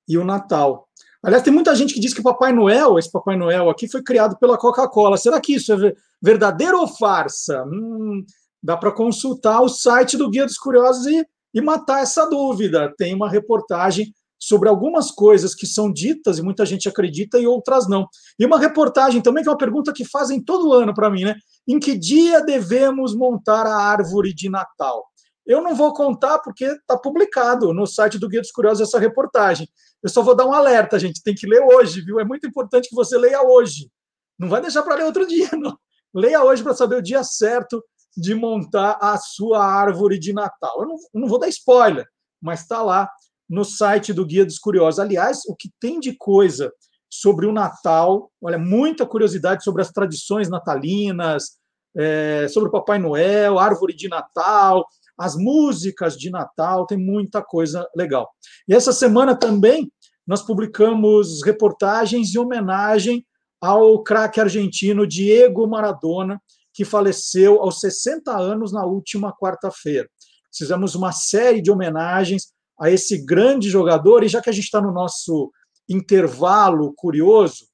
e 0.08 0.18
o 0.18 0.24
Natal. 0.24 0.88
Aliás, 1.24 1.44
tem 1.44 1.54
muita 1.54 1.76
gente 1.76 1.94
que 1.94 2.00
diz 2.00 2.14
que 2.14 2.22
Papai 2.22 2.52
Noel, 2.52 2.98
esse 2.98 3.12
Papai 3.12 3.38
Noel 3.38 3.70
aqui, 3.70 3.88
foi 3.88 4.02
criado 4.02 4.38
pela 4.38 4.58
Coca-Cola. 4.58 5.18
Será 5.18 5.40
que 5.40 5.54
isso 5.54 5.72
é 5.72 5.94
verdadeiro 6.22 6.80
ou 6.80 6.88
farsa? 6.88 7.64
Hum, 7.66 8.26
dá 8.62 8.76
para 8.76 8.92
consultar 8.92 9.62
o 9.62 9.70
site 9.70 10.18
do 10.18 10.30
Guia 10.30 10.46
dos 10.46 10.58
Curiosos 10.58 11.06
e, 11.06 11.24
e 11.54 11.62
matar 11.62 12.02
essa 12.02 12.26
dúvida. 12.28 12.92
Tem 12.98 13.14
uma 13.14 13.30
reportagem 13.30 14.12
sobre 14.40 14.68
algumas 14.68 15.12
coisas 15.12 15.54
que 15.54 15.68
são 15.68 15.94
ditas 15.94 16.40
e 16.40 16.42
muita 16.42 16.66
gente 16.66 16.90
acredita 16.90 17.38
e 17.38 17.46
outras 17.46 17.88
não. 17.88 18.08
E 18.40 18.46
uma 18.46 18.58
reportagem 18.58 19.22
também, 19.22 19.44
que 19.44 19.50
é 19.50 19.52
uma 19.52 19.58
pergunta 19.58 19.94
que 19.94 20.04
fazem 20.04 20.42
todo 20.42 20.74
ano 20.74 20.96
para 20.96 21.12
mim, 21.12 21.24
né? 21.24 21.36
Em 21.68 21.80
que 21.80 21.96
dia 21.96 22.42
devemos 22.42 23.16
montar 23.16 23.68
a 23.68 23.76
árvore 23.76 24.34
de 24.34 24.50
Natal? 24.50 25.06
Eu 25.46 25.62
não 25.62 25.76
vou 25.76 25.94
contar 25.94 26.40
porque 26.40 26.66
está 26.66 26.98
publicado 26.98 27.74
no 27.74 27.86
site 27.86 28.20
do 28.20 28.30
Guia 28.30 28.42
dos 28.42 28.52
Curiosos 28.52 28.88
essa 28.88 29.00
reportagem. 29.00 29.68
Eu 30.02 30.10
só 30.10 30.22
vou 30.22 30.36
dar 30.36 30.46
um 30.46 30.54
alerta, 30.54 31.00
gente. 31.00 31.24
Tem 31.24 31.36
que 31.36 31.48
ler 31.48 31.62
hoje, 31.62 32.02
viu? 32.02 32.20
É 32.20 32.24
muito 32.24 32.48
importante 32.48 32.90
que 32.90 32.96
você 32.96 33.18
leia 33.18 33.42
hoje. 33.42 33.90
Não 34.38 34.50
vai 34.50 34.62
deixar 34.62 34.84
para 34.84 34.96
ler 34.96 35.06
outro 35.06 35.28
dia, 35.28 35.50
não. 35.58 35.78
Leia 36.14 36.44
hoje 36.44 36.64
para 36.64 36.74
saber 36.74 36.96
o 36.96 37.02
dia 37.02 37.24
certo 37.24 37.84
de 38.16 38.36
montar 38.36 38.98
a 39.02 39.18
sua 39.18 39.64
árvore 39.64 40.20
de 40.20 40.34
Natal. 40.34 40.82
Eu 40.82 40.88
não, 40.88 40.96
não 41.14 41.28
vou 41.28 41.40
dar 41.40 41.48
spoiler, 41.48 42.06
mas 42.42 42.62
está 42.62 42.82
lá 42.82 43.10
no 43.50 43.64
site 43.64 44.14
do 44.14 44.26
Guia 44.26 44.46
dos 44.46 44.60
Curiosos. 44.60 45.00
Aliás, 45.00 45.42
o 45.48 45.56
que 45.56 45.70
tem 45.80 46.00
de 46.00 46.16
coisa 46.16 46.72
sobre 47.10 47.46
o 47.46 47.52
Natal, 47.52 48.32
olha, 48.42 48.58
muita 48.58 49.06
curiosidade 49.06 49.64
sobre 49.64 49.82
as 49.82 49.92
tradições 49.92 50.50
natalinas, 50.50 51.58
é, 51.96 52.48
sobre 52.48 52.70
o 52.70 52.72
Papai 52.72 52.98
Noel, 53.00 53.60
árvore 53.60 53.94
de 53.94 54.08
Natal, 54.08 54.86
as 55.18 55.36
músicas 55.36 56.18
de 56.18 56.30
Natal, 56.30 56.86
tem 56.86 56.98
muita 56.98 57.42
coisa 57.42 57.88
legal. 57.96 58.30
E 58.68 58.74
essa 58.74 58.92
semana 58.92 59.36
também 59.36 59.92
nós 60.26 60.42
publicamos 60.42 61.44
reportagens 61.44 62.34
em 62.34 62.40
homenagem 62.40 63.26
ao 63.60 64.02
craque 64.04 64.40
argentino 64.40 65.06
Diego 65.06 65.68
Maradona, 65.68 66.42
que 66.74 66.86
faleceu 66.86 67.62
aos 67.62 67.80
60 67.80 68.36
anos 68.36 68.72
na 68.72 68.86
última 68.86 69.36
quarta-feira. 69.36 70.10
fizemos 70.54 70.96
uma 70.96 71.12
série 71.12 71.62
de 71.62 71.72
homenagens 71.72 72.52
a 72.80 72.90
esse 72.90 73.24
grande 73.24 73.70
jogador, 73.70 74.24
e 74.24 74.28
já 74.28 74.42
que 74.42 74.50
a 74.50 74.54
gente 74.54 74.66
está 74.66 74.82
no 74.82 74.92
nosso 74.92 75.52
intervalo 75.88 76.94
curioso, 76.96 77.68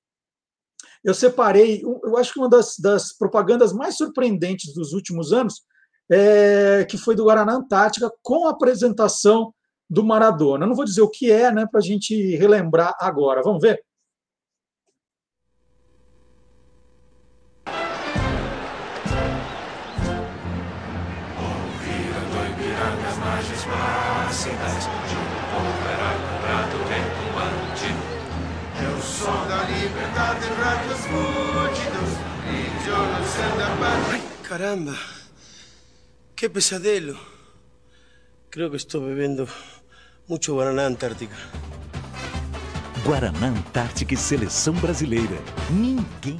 eu 1.03 1.13
separei, 1.13 1.81
eu 1.81 2.17
acho 2.17 2.33
que 2.33 2.39
uma 2.39 2.49
das, 2.49 2.75
das 2.77 3.15
propagandas 3.15 3.71
mais 3.71 3.95
surpreendentes 3.95 4.73
dos 4.73 4.91
últimos 4.91 5.31
anos, 5.31 5.61
é, 6.09 6.85
que 6.89 6.97
foi 6.97 7.15
do 7.15 7.25
Guaraná 7.25 7.53
Antártica, 7.53 8.11
com 8.21 8.47
a 8.47 8.51
apresentação 8.51 9.53
do 9.89 10.03
Maradona. 10.03 10.65
Eu 10.65 10.69
não 10.69 10.75
vou 10.75 10.85
dizer 10.85 11.01
o 11.01 11.09
que 11.09 11.31
é, 11.31 11.51
né, 11.51 11.65
para 11.69 11.79
a 11.79 11.83
gente 11.83 12.35
relembrar 12.35 12.95
agora. 12.99 13.41
Vamos 13.41 13.61
ver? 13.61 13.81
Caramba. 34.43 35.16
Qué 36.37 36.51
pesadelo. 36.51 37.17
Creo 38.51 38.69
que 38.69 38.77
estoy 38.77 39.01
bebiendo 39.01 39.47
mucho 40.27 40.53
Guaraná 40.53 40.85
Antártica. 40.85 41.35
Guaraná 43.03 43.47
Antártica 43.47 44.13
e 44.13 44.17
Seleção 44.17 44.75
Brasileira. 44.75 45.35
Ninguém 45.71 46.39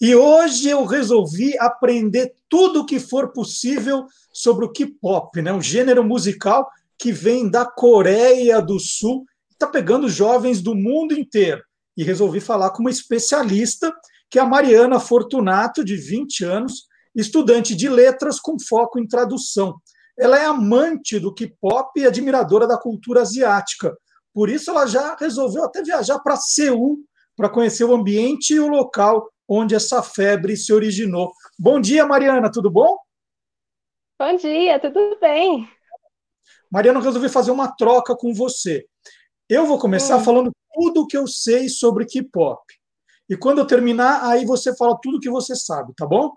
E 0.00 0.14
hoje 0.14 0.70
eu 0.70 0.86
resolvi 0.86 1.58
aprender 1.58 2.34
tudo 2.48 2.80
o 2.80 2.86
que 2.86 2.98
for 2.98 3.30
possível 3.30 4.06
sobre 4.32 4.64
o 4.64 4.72
K-pop, 4.72 5.42
né? 5.42 5.52
um 5.52 5.60
gênero 5.60 6.02
musical 6.02 6.66
que 6.98 7.12
vem 7.12 7.46
da 7.50 7.66
Coreia 7.66 8.62
do 8.62 8.80
Sul, 8.80 9.26
está 9.50 9.66
pegando 9.66 10.08
jovens 10.08 10.62
do 10.62 10.74
mundo 10.74 11.12
inteiro. 11.12 11.62
E 11.94 12.02
resolvi 12.02 12.40
falar 12.40 12.70
com 12.70 12.80
uma 12.80 12.90
especialista, 12.90 13.94
que 14.30 14.38
é 14.38 14.42
a 14.42 14.46
Mariana 14.46 14.98
Fortunato, 14.98 15.84
de 15.84 15.96
20 15.96 16.44
anos, 16.44 16.86
estudante 17.14 17.74
de 17.74 17.88
letras 17.88 18.38
com 18.38 18.58
foco 18.58 18.98
em 18.98 19.06
tradução. 19.06 19.76
Ela 20.18 20.38
é 20.38 20.46
amante 20.46 21.18
do 21.18 21.32
K-pop 21.32 21.98
e 22.00 22.06
admiradora 22.06 22.66
da 22.66 22.78
cultura 22.78 23.22
asiática. 23.22 23.96
Por 24.32 24.48
isso, 24.48 24.70
ela 24.70 24.86
já 24.86 25.14
resolveu 25.16 25.64
até 25.64 25.82
viajar 25.82 26.18
para 26.20 26.36
Seul 26.36 26.98
para 27.36 27.48
conhecer 27.48 27.84
o 27.84 27.94
ambiente 27.94 28.54
e 28.54 28.60
o 28.60 28.68
local 28.68 29.30
onde 29.48 29.74
essa 29.74 30.02
febre 30.02 30.56
se 30.56 30.72
originou. 30.72 31.32
Bom 31.58 31.80
dia, 31.80 32.04
Mariana, 32.06 32.50
tudo 32.50 32.70
bom? 32.70 32.96
Bom 34.18 34.34
dia, 34.36 34.80
tudo 34.80 35.18
bem. 35.20 35.68
Mariana, 36.70 36.98
eu 36.98 37.02
resolvi 37.02 37.28
fazer 37.28 37.50
uma 37.50 37.68
troca 37.68 38.16
com 38.16 38.34
você. 38.34 38.86
Eu 39.48 39.66
vou 39.66 39.78
começar 39.78 40.16
hum. 40.16 40.24
falando 40.24 40.50
tudo 40.74 41.02
o 41.02 41.06
que 41.06 41.16
eu 41.16 41.26
sei 41.26 41.68
sobre 41.68 42.06
K-pop. 42.06 42.60
E 43.28 43.36
quando 43.36 43.58
eu 43.58 43.66
terminar, 43.66 44.24
aí 44.24 44.44
você 44.44 44.74
fala 44.76 44.98
tudo 45.02 45.16
o 45.16 45.20
que 45.20 45.30
você 45.30 45.56
sabe, 45.56 45.92
tá 45.94 46.06
bom? 46.06 46.32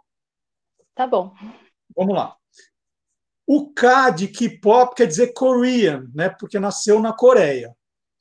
Tá 0.96 1.06
bom. 1.06 1.34
Vamos 1.96 2.16
lá. 2.16 2.36
O 3.48 3.72
K 3.74 4.12
de 4.12 4.28
K-pop 4.28 4.96
quer 4.96 5.08
dizer 5.08 5.34
Korean, 5.34 6.08
né? 6.14 6.30
Porque 6.30 6.60
nasceu 6.60 7.00
na 7.00 7.14
Coreia. 7.14 7.76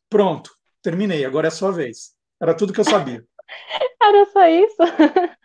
Pronto, 0.08 0.50
terminei. 0.82 1.24
Agora 1.24 1.46
é 1.46 1.48
a 1.48 1.52
sua 1.52 1.70
vez. 1.70 2.14
Era 2.40 2.54
tudo 2.54 2.72
que 2.72 2.80
eu 2.80 2.84
sabia. 2.84 3.24
Era 4.00 4.24
só 4.26 4.46
isso? 4.46 4.76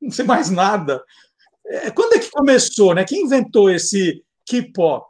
Não 0.00 0.10
sei 0.10 0.24
mais 0.24 0.50
nada. 0.50 1.04
É, 1.66 1.90
quando 1.90 2.14
é 2.14 2.18
que 2.18 2.30
começou, 2.30 2.94
né? 2.94 3.04
Quem 3.04 3.24
inventou 3.24 3.70
esse 3.70 4.24
K-pop? 4.48 5.08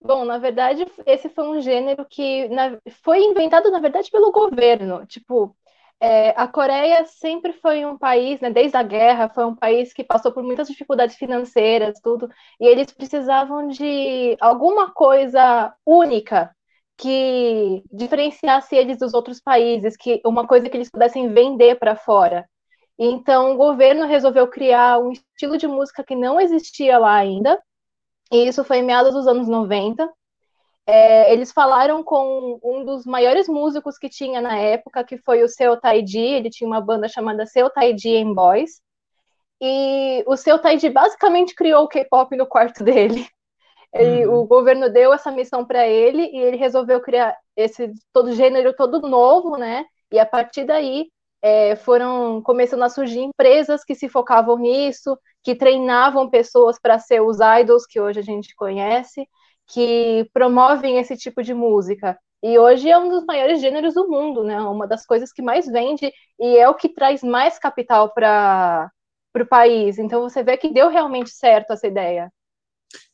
Bom, 0.00 0.24
na 0.24 0.38
verdade, 0.38 0.84
esse 1.06 1.28
foi 1.28 1.46
um 1.46 1.60
gênero 1.60 2.04
que 2.04 2.48
na, 2.48 2.78
foi 3.04 3.20
inventado, 3.20 3.70
na 3.70 3.78
verdade, 3.78 4.10
pelo 4.10 4.32
governo. 4.32 5.06
Tipo, 5.06 5.56
é, 6.02 6.30
a 6.36 6.48
Coreia 6.48 7.06
sempre 7.06 7.52
foi 7.52 7.86
um 7.86 7.96
país, 7.96 8.40
né, 8.40 8.50
desde 8.50 8.76
a 8.76 8.82
guerra, 8.82 9.28
foi 9.28 9.44
um 9.44 9.54
país 9.54 9.92
que 9.92 10.02
passou 10.02 10.32
por 10.32 10.42
muitas 10.42 10.66
dificuldades 10.66 11.14
financeiras, 11.14 12.00
tudo, 12.02 12.28
e 12.60 12.66
eles 12.66 12.92
precisavam 12.92 13.68
de 13.68 14.36
alguma 14.40 14.90
coisa 14.92 15.72
única 15.86 16.52
que 16.98 17.84
diferenciasse 17.92 18.74
eles 18.74 18.98
dos 18.98 19.14
outros 19.14 19.40
países, 19.40 19.96
que 19.96 20.20
uma 20.26 20.44
coisa 20.44 20.68
que 20.68 20.76
eles 20.76 20.90
pudessem 20.90 21.32
vender 21.32 21.78
para 21.78 21.94
fora. 21.94 22.48
Então, 22.98 23.52
o 23.52 23.56
governo 23.56 24.04
resolveu 24.04 24.48
criar 24.48 24.98
um 24.98 25.12
estilo 25.12 25.56
de 25.56 25.68
música 25.68 26.02
que 26.02 26.16
não 26.16 26.40
existia 26.40 26.98
lá 26.98 27.14
ainda, 27.14 27.62
e 28.32 28.48
isso 28.48 28.64
foi 28.64 28.78
em 28.78 28.82
meados 28.84 29.14
dos 29.14 29.28
anos 29.28 29.46
90. 29.46 30.08
É, 30.86 31.32
eles 31.32 31.52
falaram 31.52 32.02
com 32.02 32.58
um 32.62 32.84
dos 32.84 33.06
maiores 33.06 33.48
músicos 33.48 33.98
que 33.98 34.08
tinha 34.08 34.40
na 34.40 34.56
época, 34.56 35.04
que 35.04 35.16
foi 35.16 35.42
o 35.42 35.48
Seu 35.48 35.76
Taiji, 35.80 36.18
ele 36.18 36.50
tinha 36.50 36.66
uma 36.66 36.80
banda 36.80 37.08
chamada 37.08 37.46
Seu 37.46 37.70
Taiji 37.70 38.16
and 38.16 38.34
Boys, 38.34 38.80
e 39.60 40.24
o 40.26 40.36
Seu 40.36 40.58
Taiji 40.58 40.90
basicamente 40.90 41.54
criou 41.54 41.84
o 41.84 41.88
K-pop 41.88 42.36
no 42.36 42.46
quarto 42.46 42.82
dele. 42.84 43.26
Ele, 43.94 44.26
uhum. 44.26 44.40
O 44.40 44.46
governo 44.46 44.90
deu 44.90 45.12
essa 45.12 45.30
missão 45.30 45.64
para 45.64 45.86
ele 45.86 46.22
e 46.32 46.36
ele 46.38 46.56
resolveu 46.56 47.00
criar 47.00 47.36
esse 47.54 47.92
todo 48.12 48.32
gênero 48.32 48.74
todo 48.74 49.06
novo, 49.06 49.56
né? 49.56 49.84
E 50.10 50.18
a 50.18 50.26
partir 50.26 50.64
daí 50.64 51.08
é, 51.42 51.76
foram 51.76 52.40
começando 52.42 52.82
a 52.82 52.88
surgir 52.88 53.20
empresas 53.20 53.84
que 53.84 53.94
se 53.94 54.08
focavam 54.08 54.58
nisso, 54.58 55.18
que 55.42 55.54
treinavam 55.54 56.30
pessoas 56.30 56.78
para 56.80 56.98
ser 56.98 57.20
os 57.20 57.38
idols 57.60 57.86
que 57.86 58.00
hoje 58.00 58.20
a 58.20 58.22
gente 58.22 58.54
conhece, 58.56 59.28
que 59.72 60.28
promovem 60.32 60.98
esse 60.98 61.16
tipo 61.16 61.42
de 61.42 61.54
música. 61.54 62.18
E 62.42 62.58
hoje 62.58 62.90
é 62.90 62.98
um 62.98 63.08
dos 63.08 63.24
maiores 63.24 63.60
gêneros 63.60 63.94
do 63.94 64.08
mundo, 64.08 64.44
né? 64.44 64.60
Uma 64.60 64.86
das 64.86 65.06
coisas 65.06 65.32
que 65.32 65.40
mais 65.40 65.66
vende 65.66 66.12
e 66.38 66.56
é 66.56 66.68
o 66.68 66.74
que 66.74 66.88
traz 66.88 67.22
mais 67.22 67.58
capital 67.58 68.12
para 68.12 68.90
o 69.34 69.46
país. 69.46 69.98
Então 69.98 70.22
você 70.22 70.42
vê 70.42 70.56
que 70.56 70.72
deu 70.72 70.88
realmente 70.88 71.30
certo 71.30 71.72
essa 71.72 71.86
ideia. 71.86 72.30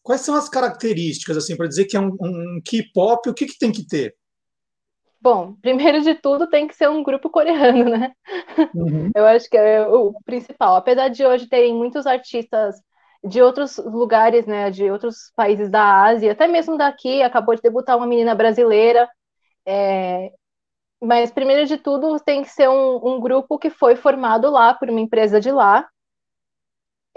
Quais 0.02 0.22
são 0.22 0.34
as 0.34 0.48
características, 0.48 1.36
assim, 1.36 1.56
para 1.56 1.68
dizer 1.68 1.84
que 1.84 1.96
é 1.96 2.00
um, 2.00 2.16
um 2.20 2.60
K-pop, 2.64 3.28
o 3.28 3.34
que, 3.34 3.46
que 3.46 3.58
tem 3.58 3.70
que 3.70 3.86
ter? 3.86 4.16
Bom, 5.20 5.54
primeiro 5.60 6.00
de 6.00 6.14
tudo 6.14 6.48
tem 6.48 6.66
que 6.66 6.74
ser 6.74 6.88
um 6.88 7.02
grupo 7.02 7.28
coreano, 7.28 7.84
né? 7.84 8.12
Uhum. 8.74 9.10
Eu 9.14 9.26
acho 9.26 9.48
que 9.48 9.56
é 9.56 9.86
o 9.86 10.14
principal. 10.24 10.76
Apesar 10.76 11.08
de 11.08 11.24
hoje 11.24 11.48
terem 11.48 11.74
muitos 11.74 12.06
artistas 12.06 12.76
de 13.24 13.42
outros 13.42 13.76
lugares, 13.78 14.46
né, 14.46 14.70
de 14.70 14.90
outros 14.90 15.32
países 15.36 15.70
da 15.70 16.04
Ásia, 16.04 16.32
até 16.32 16.46
mesmo 16.46 16.76
daqui, 16.78 17.22
acabou 17.22 17.54
de 17.54 17.62
debutar 17.62 17.96
uma 17.96 18.06
menina 18.06 18.34
brasileira. 18.34 19.08
É... 19.66 20.32
Mas 21.02 21.30
primeiro 21.30 21.66
de 21.66 21.78
tudo 21.78 22.18
tem 22.20 22.42
que 22.42 22.50
ser 22.50 22.68
um, 22.68 23.16
um 23.16 23.20
grupo 23.20 23.58
que 23.58 23.70
foi 23.70 23.96
formado 23.96 24.50
lá 24.50 24.74
por 24.74 24.90
uma 24.90 25.00
empresa 25.00 25.40
de 25.40 25.50
lá, 25.52 25.88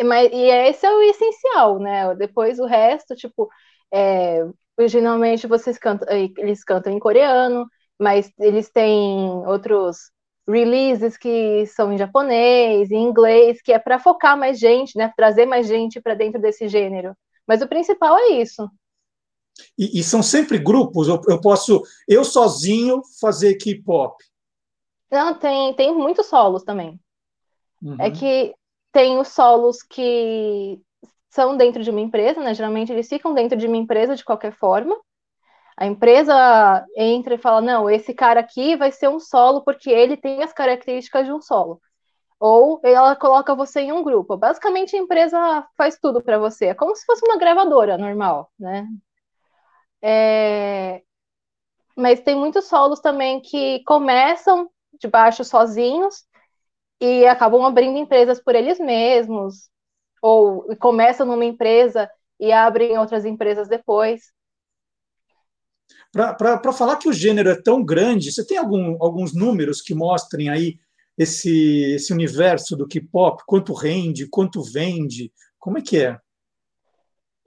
mas, 0.04 0.32
e 0.32 0.38
esse 0.68 0.86
é 0.86 0.92
o 0.92 1.02
essencial, 1.02 1.80
né? 1.80 2.16
Depois 2.16 2.60
o 2.60 2.66
resto, 2.66 3.16
tipo, 3.16 3.50
é, 3.94 4.44
originalmente 4.78 5.48
vocês 5.48 5.78
cantam, 5.78 6.08
eles 6.38 6.64
cantam 6.64 6.92
em 6.94 7.00
coreano, 7.00 7.68
mas 8.00 8.32
eles 8.40 8.70
têm 8.70 9.20
outros 9.46 10.12
releases 10.48 11.18
que 11.18 11.66
são 11.68 11.92
em 11.94 11.98
japonês, 11.98 12.92
em 12.92 13.04
inglês, 13.04 13.62
que 13.62 13.72
é 13.72 13.80
para 13.80 14.00
focar 14.00 14.38
mais 14.38 14.60
gente, 14.60 14.98
né? 14.98 15.12
Trazer 15.16 15.46
mais 15.46 15.68
gente 15.68 16.02
para 16.02 16.14
dentro 16.14 16.42
desse 16.42 16.68
gênero. 16.68 17.16
Mas 17.48 17.62
o 17.62 17.68
principal 17.68 18.18
é 18.18 18.30
isso. 18.42 18.70
E, 19.78 20.00
e 20.00 20.04
são 20.04 20.24
sempre 20.24 20.58
grupos? 20.58 21.08
Eu, 21.08 21.22
eu 21.28 21.40
posso, 21.40 21.84
eu 22.08 22.24
sozinho, 22.24 23.02
fazer 23.20 23.56
K-pop? 23.56 24.16
Não, 25.12 25.34
tem, 25.38 25.74
tem 25.74 25.94
muitos 25.94 26.28
solos 26.28 26.64
também. 26.64 27.00
Uhum. 27.82 27.98
É 28.00 28.10
que 28.10 28.54
tem 28.92 29.18
os 29.20 29.30
solos 29.30 29.84
que 29.84 30.80
são 31.30 31.56
dentro 31.56 31.84
de 31.84 31.90
uma 31.90 32.02
empresa, 32.02 32.42
né? 32.42 32.54
Geralmente 32.54 32.92
eles 32.92 33.08
ficam 33.08 33.34
dentro 33.34 33.58
de 33.58 33.68
uma 33.68 33.78
empresa 33.78 34.16
de 34.16 34.24
qualquer 34.24 34.54
forma. 34.54 34.98
A 35.78 35.86
empresa 35.86 36.86
entra 36.96 37.36
e 37.36 37.38
fala: 37.38 37.62
não, 37.62 37.90
esse 37.90 38.14
cara 38.14 38.40
aqui 38.42 38.76
vai 38.76 38.92
ser 38.92 39.10
um 39.10 39.20
solo 39.20 39.64
porque 39.64 39.90
ele 39.90 40.18
tem 40.18 40.44
as 40.44 40.54
características 40.54 41.26
de 41.26 41.34
um 41.34 41.42
solo. 41.42 41.82
Ou 42.40 42.80
ela 42.84 43.16
coloca 43.16 43.56
você 43.56 43.82
em 43.82 43.92
um 43.92 44.04
grupo. 44.04 44.38
Basicamente, 44.38 44.96
a 44.96 45.00
empresa 45.00 45.68
faz 45.78 45.98
tudo 46.00 46.22
para 46.24 46.40
você. 46.40 46.68
É 46.68 46.74
como 46.74 46.96
se 46.96 47.06
fosse 47.06 47.24
uma 47.26 47.38
gravadora 47.38 47.98
normal, 47.98 48.52
né? 48.60 48.88
É... 50.02 51.04
Mas 51.96 52.22
tem 52.22 52.36
muitos 52.36 52.66
solos 52.68 53.00
também 53.00 53.42
que 53.42 53.84
começam 53.84 54.70
de 55.00 55.08
baixo 55.08 55.44
sozinhos 55.44 56.26
e 57.00 57.26
acabam 57.26 57.66
abrindo 57.66 57.98
empresas 57.98 58.42
por 58.42 58.56
eles 58.56 58.80
mesmos, 58.80 59.70
ou 60.22 60.76
começam 60.78 61.26
numa 61.26 61.46
empresa 61.46 62.10
e 62.40 62.52
abrem 62.52 62.98
outras 62.98 63.26
empresas 63.26 63.68
depois. 63.68 64.32
Para 66.12 66.74
falar 66.74 66.98
que 66.98 67.08
o 67.08 67.14
gênero 67.14 67.50
é 67.50 67.62
tão 67.62 67.84
grande, 67.84 68.32
você 68.32 68.46
tem 68.46 68.58
algum, 68.58 69.02
alguns 69.02 69.34
números 69.34 69.82
que 69.82 69.96
mostrem 69.96 70.50
aí 70.50 70.78
esse, 71.18 71.94
esse 71.94 72.12
universo 72.12 72.76
do 72.76 72.88
K-pop? 72.88 73.44
Quanto 73.46 73.74
rende, 73.74 74.28
quanto 74.28 74.62
vende, 74.62 75.32
Como 75.58 75.78
é 75.78 75.82
que 75.82 75.98
é? 76.04 76.20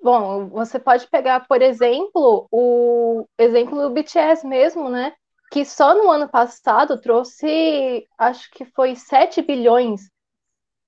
Bom, 0.02 0.48
você 0.48 0.78
pode 0.78 1.06
pegar, 1.08 1.46
por 1.48 1.62
exemplo, 1.62 2.46
o 2.50 3.26
exemplo 3.38 3.80
do 3.80 3.90
BTS 3.90 4.46
mesmo, 4.46 4.90
né? 4.90 5.14
Que 5.50 5.64
só 5.64 5.94
no 5.94 6.10
ano 6.10 6.28
passado 6.28 7.00
trouxe, 7.00 8.06
acho 8.18 8.50
que 8.50 8.66
foi 8.66 8.96
7 8.96 9.40
bilhões 9.40 10.10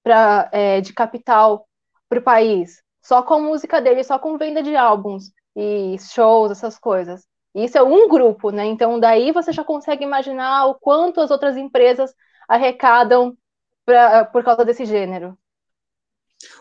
pra, 0.03 0.49
é, 0.53 0.81
de 0.81 0.93
capital 0.93 1.67
para 2.09 2.19
o 2.19 2.23
país, 2.23 2.83
só 3.03 3.23
com 3.23 3.41
música 3.41 3.81
dele, 3.81 4.05
só 4.05 4.19
com 4.19 4.39
venda 4.39 4.63
de 4.63 4.77
álbuns 4.77 5.33
e 5.57 5.97
shows, 5.99 6.51
essas 6.51 6.79
coisas. 6.79 7.27
Isso 7.57 7.79
é 7.79 7.83
um 7.83 8.07
grupo, 8.07 8.51
né? 8.51 8.67
Então, 8.67 9.01
daí 9.01 9.33
você 9.33 9.51
já 9.51 9.65
consegue 9.65 10.05
imaginar 10.05 10.67
o 10.67 10.75
quanto 10.75 11.23
as 11.23 11.31
outras 11.31 11.57
empresas 11.57 12.13
arrecadam 12.47 13.35
pra, 13.83 14.27
por 14.27 14.45
causa 14.45 14.63
desse 14.63 14.85
gênero. 14.85 15.37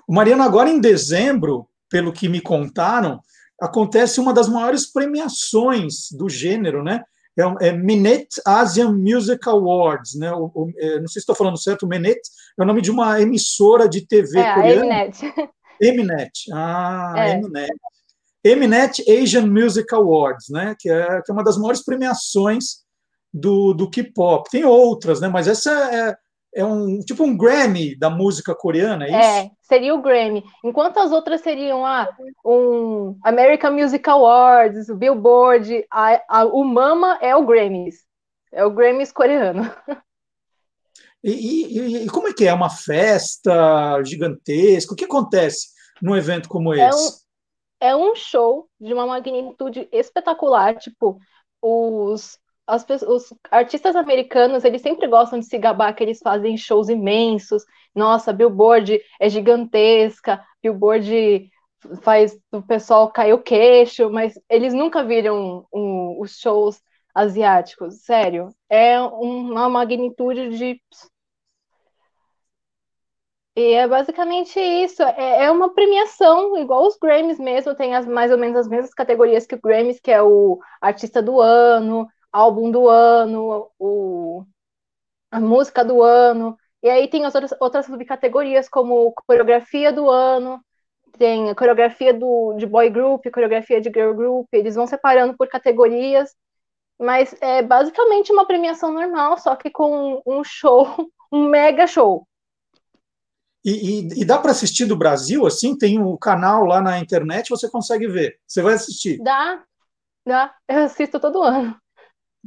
O 0.07 0.13
Mariano, 0.13 0.41
agora 0.41 0.69
em 0.69 0.79
dezembro, 0.79 1.67
pelo 1.89 2.13
que 2.13 2.29
me 2.29 2.39
contaram, 2.39 3.19
acontece 3.59 4.21
uma 4.21 4.33
das 4.33 4.47
maiores 4.47 4.89
premiações 4.89 6.09
do 6.11 6.29
gênero, 6.29 6.81
né? 6.81 7.03
É, 7.37 7.67
é 7.67 7.71
Minet 7.73 8.29
Asian 8.47 8.93
Music 8.93 9.49
Awards, 9.49 10.15
né? 10.15 10.31
O, 10.31 10.45
o, 10.55 10.71
é, 10.77 10.99
não 11.01 11.07
sei 11.09 11.15
se 11.15 11.19
estou 11.19 11.35
falando 11.35 11.61
certo, 11.61 11.83
o 11.83 11.89
Minet 11.89 12.21
é 12.57 12.63
o 12.63 12.65
nome 12.65 12.81
de 12.81 12.89
uma 12.89 13.19
emissora 13.19 13.89
de 13.89 14.07
TV 14.07 14.39
é, 14.39 14.53
coreana. 14.53 14.81
A 14.81 14.85
Mnet. 14.85 15.33
Mnet, 15.81 16.31
ah, 16.53 17.13
É. 17.17 17.37
Mnet. 17.37 17.73
Mnet 18.45 19.03
Asian 19.09 19.47
Music 19.47 19.93
Awards, 19.95 20.49
né? 20.49 20.75
Que 20.79 20.89
é, 20.89 21.21
que 21.21 21.31
é 21.31 21.33
uma 21.33 21.43
das 21.43 21.57
maiores 21.57 21.83
premiações 21.83 22.83
do, 23.33 23.73
do 23.73 23.89
K-pop. 23.89 24.49
Tem 24.49 24.63
outras, 24.63 25.19
né? 25.19 25.27
Mas 25.27 25.47
essa 25.47 25.71
é, 25.71 26.15
é 26.55 26.65
um 26.65 26.99
tipo 26.99 27.23
um 27.23 27.35
Grammy 27.35 27.97
da 27.97 28.09
música 28.09 28.53
coreana, 28.53 29.05
é 29.05 29.09
isso? 29.09 29.17
É, 29.17 29.51
seria 29.63 29.95
o 29.95 30.01
Grammy. 30.01 30.43
Enquanto 30.63 30.97
as 30.99 31.11
outras 31.11 31.41
seriam 31.41 31.85
ah, 31.85 32.07
um 32.45 33.17
American 33.23 33.73
Music 33.73 34.07
Awards, 34.09 34.89
o 34.89 34.95
Billboard, 34.95 35.83
a, 35.91 36.21
a- 36.29 36.45
o 36.45 36.63
Mama 36.63 37.17
é 37.21 37.35
o 37.35 37.45
Grammys. 37.45 37.95
É 38.53 38.63
o 38.63 38.71
Grammys 38.71 39.11
coreano. 39.11 39.69
E, 41.23 41.31
e- 41.31 42.03
e 42.05 42.07
como 42.07 42.27
é 42.27 42.33
que 42.33 42.45
é? 42.45 42.49
É 42.49 42.53
uma 42.53 42.69
festa 42.69 44.01
gigantesca? 44.03 44.93
O 44.93 44.95
que 44.95 45.05
acontece 45.05 45.69
num 46.01 46.15
evento 46.15 46.47
como 46.47 46.73
É 46.73 46.87
esse? 46.89 47.24
É 47.79 47.95
um 47.95 48.15
show 48.15 48.67
de 48.79 48.93
uma 48.93 49.05
magnitude 49.05 49.87
espetacular. 49.91 50.75
Tipo, 50.77 51.19
os, 51.61 52.37
as, 52.67 52.85
os 53.07 53.33
artistas 53.51 53.95
americanos, 53.95 54.63
eles 54.63 54.81
sempre 54.81 55.07
gostam 55.07 55.39
de 55.39 55.45
se 55.45 55.57
gabar 55.57 55.93
que 55.93 56.03
eles 56.03 56.19
fazem 56.19 56.57
shows 56.57 56.89
imensos. 56.89 57.63
Nossa, 57.93 58.33
Billboard 58.33 58.99
é 59.19 59.29
gigantesca, 59.29 60.43
Billboard 60.61 61.49
faz 62.01 62.37
o 62.51 62.61
pessoal 62.61 63.11
cair 63.11 63.33
o 63.33 63.41
queixo, 63.41 64.09
mas 64.09 64.33
eles 64.49 64.73
nunca 64.73 65.03
viram 65.03 65.65
um- 65.73 66.19
os 66.19 66.37
shows 66.39 66.81
asiáticos, 67.13 68.03
sério. 68.03 68.49
É 68.69 68.99
uma 68.99 69.69
magnitude 69.69 70.57
de 70.57 70.81
e 73.55 73.73
é 73.73 73.87
basicamente 73.87 74.59
isso. 74.59 75.01
É, 75.03 75.45
é 75.45 75.51
uma 75.51 75.73
premiação, 75.73 76.57
igual 76.57 76.85
os 76.87 76.97
Grammys 76.97 77.39
mesmo, 77.39 77.75
tem 77.75 77.95
as, 77.95 78.05
mais 78.05 78.31
ou 78.31 78.37
menos 78.37 78.57
as 78.57 78.67
mesmas 78.67 78.93
categorias 78.93 79.45
que 79.45 79.55
o 79.55 79.61
Grammys, 79.61 79.99
que 79.99 80.11
é 80.11 80.21
o 80.21 80.59
artista 80.81 81.21
do 81.21 81.39
ano, 81.41 82.07
álbum 82.31 82.69
do 82.69 82.89
ano, 82.89 83.71
o, 83.79 84.43
a 85.31 85.39
música 85.39 85.83
do 85.85 86.03
ano. 86.03 86.57
E 86.83 86.89
aí 86.89 87.07
tem 87.09 87.25
as 87.25 87.35
outras, 87.35 87.53
outras 87.61 87.85
subcategorias, 87.87 88.69
como 88.69 89.13
coreografia 89.27 89.91
do 89.91 90.09
ano, 90.09 90.61
tem 91.17 91.49
a 91.49 91.55
coreografia 91.55 92.13
do, 92.13 92.53
de 92.57 92.65
boy 92.65 92.89
group, 92.89 93.25
coreografia 93.33 93.81
de 93.81 93.89
girl 93.89 94.13
group, 94.13 94.47
eles 94.53 94.75
vão 94.75 94.87
separando 94.87 95.35
por 95.37 95.47
categorias, 95.47 96.35
mas 96.99 97.35
é 97.41 97.61
basicamente 97.63 98.31
uma 98.31 98.45
premiação 98.47 98.91
normal, 98.91 99.37
só 99.37 99.55
que 99.55 99.69
com 99.71 100.21
um 100.25 100.43
show, 100.43 100.87
um 101.31 101.47
mega 101.49 101.87
show. 101.87 102.27
E, 103.65 103.71
e- 104.01 104.21
e 104.21 104.25
dá 104.25 104.37
para 104.39 104.51
assistir 104.51 104.85
do 104.85 104.95
Brasil, 104.97 105.45
assim? 105.47 105.77
Tem 105.77 105.99
um 106.01 106.17
canal 106.17 106.65
lá 106.65 106.81
na 106.81 106.99
internet, 106.99 107.49
você 107.49 107.69
consegue 107.69 108.07
ver. 108.07 108.39
Você 108.47 108.61
vai 108.61 108.75
assistir. 108.75 109.25
Dá, 109.25 109.65
dá, 110.25 110.55
eu 110.69 110.83
assisto 110.85 111.19
todo 111.21 111.43
ano. 111.43 111.79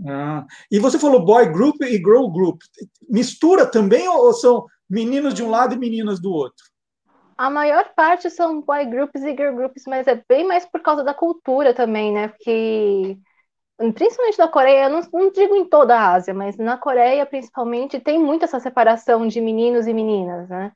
Ah, 0.06 0.46
e 0.70 0.78
você 0.78 0.98
falou 0.98 1.24
boy 1.24 1.50
group 1.52 1.82
e 1.82 1.96
girl 1.96 2.28
group. 2.28 2.60
Mistura 3.08 3.66
também 3.66 4.06
ou 4.08 4.26
ou 4.26 4.32
são 4.32 4.66
meninos 4.88 5.34
de 5.34 5.42
um 5.42 5.50
lado 5.50 5.74
e 5.74 5.78
meninas 5.78 6.20
do 6.20 6.30
outro? 6.32 6.64
A 7.36 7.48
maior 7.50 7.94
parte 7.94 8.28
são 8.30 8.60
boy 8.60 8.84
groups 8.86 9.22
e 9.22 9.30
girl 9.36 9.54
groups, 9.54 9.84
mas 9.86 10.06
é 10.08 10.22
bem 10.28 10.46
mais 10.46 10.66
por 10.66 10.80
causa 10.82 11.04
da 11.04 11.14
cultura 11.14 11.72
também, 11.72 12.12
né? 12.12 12.28
Porque, 12.28 13.16
principalmente 13.94 14.38
na 14.38 14.48
Coreia, 14.48 14.84
eu 14.86 14.90
não, 14.90 15.00
não 15.12 15.32
digo 15.32 15.56
em 15.56 15.68
toda 15.68 15.96
a 15.98 16.12
Ásia, 16.14 16.34
mas 16.34 16.56
na 16.58 16.78
Coreia, 16.78 17.26
principalmente, 17.26 18.00
tem 18.00 18.18
muito 18.18 18.44
essa 18.44 18.60
separação 18.60 19.26
de 19.28 19.40
meninos 19.40 19.86
e 19.86 19.94
meninas, 19.94 20.48
né? 20.48 20.72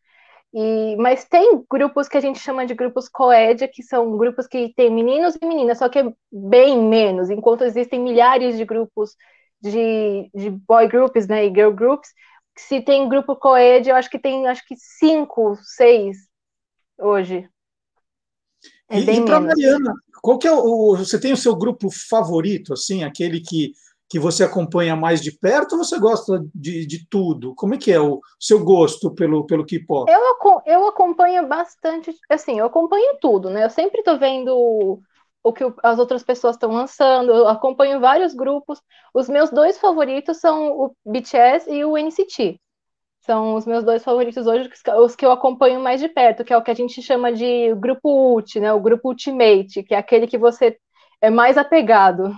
E, 0.55 0.97
mas 0.97 1.25
tem 1.25 1.65
grupos 1.71 2.09
que 2.09 2.17
a 2.17 2.21
gente 2.21 2.39
chama 2.39 2.67
de 2.67 2.75
grupos 2.75 3.09
coed, 3.09 3.67
que 3.69 3.83
são 3.83 4.17
grupos 4.19 4.47
que 4.47 4.73
tem 4.75 4.91
meninos 4.91 5.35
e 5.41 5.47
meninas, 5.47 5.79
só 5.79 5.89
que 5.89 5.99
é 5.99 6.13
bem 6.31 6.79
menos, 6.79 7.31
enquanto 7.31 7.65
existem 7.65 7.99
milhares 7.99 8.57
de 8.59 8.65
grupos 8.65 9.17
de, 9.63 10.31
de 10.35 10.51
boy 10.51 10.89
groups, 10.89 11.27
né, 11.27 11.47
e 11.47 11.49
girl 11.49 11.73
groups, 11.73 12.11
se 12.59 12.83
tem 12.83 13.09
grupo 13.09 13.35
coed, 13.37 13.89
eu 13.89 13.97
acho 13.97 14.11
que 14.11 14.19
tem 14.19 14.47
acho 14.47 14.67
que 14.67 14.75
cinco, 14.77 15.57
seis 15.63 16.17
hoje. 16.99 17.49
É 18.91 19.01
E, 19.01 19.07
bem 19.07 19.25
para 19.25 19.41
menos. 19.41 19.55
Mariana, 19.55 19.95
qual 20.21 20.39
que 20.39 20.47
é 20.47 20.53
o, 20.53 20.97
você 20.97 21.19
tem 21.19 21.33
o 21.33 21.37
seu 21.37 21.57
grupo 21.57 21.89
favorito, 21.91 22.75
assim, 22.75 23.05
aquele 23.05 23.41
que, 23.41 23.73
que 24.13 24.19
você 24.19 24.45
acompanha 24.45 24.95
mais 24.95 25.23
de 25.23 25.33
perto 25.33 25.73
ou 25.73 25.79
você 25.83 25.99
gosta 25.99 26.45
de, 26.55 26.85
de 26.85 27.09
tudo? 27.09 27.55
Como 27.55 27.73
é 27.73 27.79
que 27.79 27.91
é 27.91 27.99
o 27.99 28.21
seu 28.39 28.63
gosto 28.63 29.11
pelo, 29.15 29.47
pelo 29.47 29.65
K-pop? 29.65 30.13
Eu, 30.13 30.63
eu 30.67 30.87
acompanho 30.87 31.49
bastante, 31.49 32.15
assim, 32.29 32.59
eu 32.59 32.67
acompanho 32.67 33.17
tudo, 33.23 33.49
né? 33.49 33.65
Eu 33.65 33.71
sempre 33.71 34.03
tô 34.03 34.19
vendo 34.19 35.01
o 35.43 35.51
que 35.51 35.65
as 35.83 35.99
outras 35.99 36.23
pessoas 36.23 36.57
estão 36.57 36.73
lançando, 36.73 37.33
eu 37.33 37.49
acompanho 37.49 38.01
vários 38.01 38.35
grupos. 38.35 38.83
Os 39.15 39.31
meus 39.31 39.49
dois 39.49 39.79
favoritos 39.79 40.37
são 40.37 40.79
o 40.79 40.95
BTS 41.07 41.73
e 41.73 41.83
o 41.83 41.97
NCT. 41.97 42.61
São 43.21 43.55
os 43.55 43.65
meus 43.65 43.83
dois 43.83 44.05
favoritos 44.05 44.47
hoje, 44.47 44.69
os 44.99 45.17
que 45.17 45.25
eu 45.25 45.33
acompanho 45.33 45.81
mais 45.81 46.03
de 46.03 46.09
perto, 46.09 46.45
que 46.45 46.53
é 46.53 46.57
o 46.59 46.63
que 46.63 46.71
a 46.71 46.75
gente 46.75 47.01
chama 47.01 47.33
de 47.33 47.75
grupo 47.77 48.35
ult, 48.35 48.61
né? 48.61 48.75
O 48.75 48.81
grupo 48.81 49.09
Ultimate, 49.09 49.83
que 49.83 49.95
é 49.95 49.97
aquele 49.97 50.27
que 50.27 50.37
você 50.37 50.77
é 51.19 51.31
mais 51.31 51.57
apegado. 51.57 52.31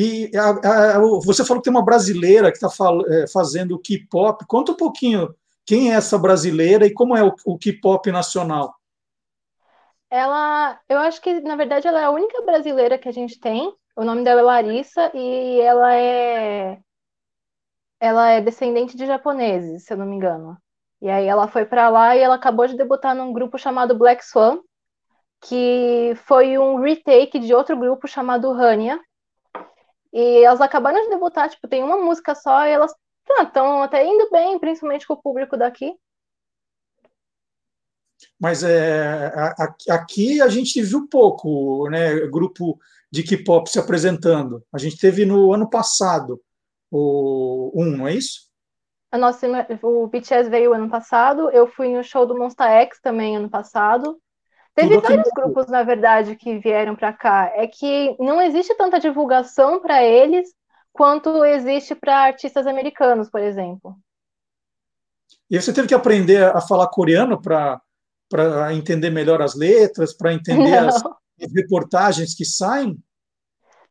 E 0.00 0.30
a- 0.36 0.96
a- 0.96 1.00
o- 1.00 1.20
você 1.20 1.44
falou 1.44 1.60
que 1.60 1.64
tem 1.68 1.76
uma 1.76 1.84
brasileira 1.84 2.50
que 2.52 2.58
está 2.58 2.68
fazendo 3.32 3.78
K-pop. 3.80 4.44
Conta 4.46 4.72
um 4.72 4.76
pouquinho 4.76 5.34
quem 5.66 5.92
é 5.92 5.96
essa 5.96 6.16
brasileira 6.18 6.86
e 6.86 6.92
como 6.94 7.16
é 7.16 7.22
o, 7.24 7.34
o 7.44 7.58
K-pop 7.58 8.10
nacional. 8.12 8.74
Ela, 10.10 10.80
eu 10.88 10.98
acho 10.98 11.20
que, 11.20 11.40
na 11.40 11.56
verdade, 11.56 11.86
ela 11.86 12.00
é 12.00 12.04
a 12.04 12.10
única 12.10 12.42
brasileira 12.42 12.98
que 12.98 13.08
a 13.08 13.12
gente 13.12 13.38
tem. 13.40 13.74
O 13.96 14.04
nome 14.04 14.24
dela 14.24 14.40
é 14.40 14.44
Larissa 14.44 15.10
e 15.14 15.60
ela 15.60 15.94
é 15.94 16.80
ela 18.00 18.28
é 18.30 18.40
descendente 18.40 18.96
de 18.96 19.06
japoneses, 19.06 19.84
se 19.84 19.92
eu 19.92 19.96
não 19.96 20.06
me 20.06 20.16
engano. 20.16 20.56
E 21.00 21.08
aí 21.08 21.26
ela 21.26 21.46
foi 21.48 21.64
pra 21.64 21.88
lá 21.88 22.16
e 22.16 22.20
ela 22.20 22.34
acabou 22.34 22.66
de 22.66 22.76
debutar 22.76 23.14
num 23.14 23.32
grupo 23.32 23.58
chamado 23.58 23.96
Black 23.96 24.24
Swan, 24.24 24.60
que 25.42 26.14
foi 26.26 26.58
um 26.58 26.80
retake 26.80 27.38
de 27.38 27.54
outro 27.54 27.76
grupo 27.78 28.08
chamado 28.08 28.50
Hania. 28.52 29.00
E 30.12 30.42
elas 30.42 30.60
acabaram 30.60 31.02
de 31.02 31.10
debutar, 31.10 31.50
tipo, 31.50 31.68
tem 31.68 31.82
uma 31.82 31.98
música 31.98 32.34
só 32.34 32.66
e 32.66 32.70
elas 32.70 32.94
estão 33.40 33.82
até 33.82 34.06
indo 34.06 34.30
bem, 34.30 34.58
principalmente 34.58 35.06
com 35.06 35.14
o 35.14 35.22
público 35.22 35.56
daqui. 35.56 35.94
Mas 38.40 38.62
é, 38.64 39.32
aqui 39.90 40.40
a 40.40 40.48
gente 40.48 40.80
viu 40.82 41.08
pouco, 41.08 41.88
né? 41.90 42.26
Grupo 42.26 42.78
de 43.10 43.22
K-pop 43.22 43.70
se 43.70 43.78
apresentando. 43.78 44.62
A 44.72 44.78
gente 44.78 44.98
teve 44.98 45.24
no 45.24 45.52
ano 45.52 45.68
passado 45.68 46.40
o 46.90 47.70
um, 47.74 47.96
não 47.96 48.08
é 48.08 48.14
isso? 48.14 48.48
A 49.10 49.16
nossa, 49.16 49.46
o 49.82 50.06
BTS 50.06 50.50
veio 50.50 50.74
ano 50.74 50.90
passado, 50.90 51.50
eu 51.50 51.66
fui 51.66 51.88
no 51.88 52.04
show 52.04 52.26
do 52.26 52.36
Monsta 52.36 52.68
X 52.68 53.00
também 53.00 53.36
ano 53.36 53.48
passado. 53.48 54.20
Teve 54.80 55.00
vários 55.00 55.30
grupos, 55.34 55.66
na 55.66 55.82
verdade, 55.82 56.36
que 56.36 56.58
vieram 56.58 56.94
para 56.94 57.12
cá. 57.12 57.52
É 57.54 57.66
que 57.66 58.16
não 58.20 58.40
existe 58.40 58.74
tanta 58.76 59.00
divulgação 59.00 59.80
para 59.80 60.02
eles 60.04 60.48
quanto 60.92 61.44
existe 61.44 61.94
para 61.94 62.24
artistas 62.24 62.66
americanos, 62.66 63.28
por 63.28 63.40
exemplo. 63.40 63.96
E 65.50 65.60
você 65.60 65.72
teve 65.72 65.88
que 65.88 65.94
aprender 65.94 66.44
a 66.44 66.60
falar 66.60 66.88
coreano 66.88 67.40
para 67.40 67.80
entender 68.72 69.10
melhor 69.10 69.42
as 69.42 69.54
letras, 69.54 70.16
para 70.16 70.32
entender 70.32 70.78
as, 70.78 70.96
as 70.96 71.52
reportagens 71.54 72.34
que 72.34 72.44
saem? 72.44 72.96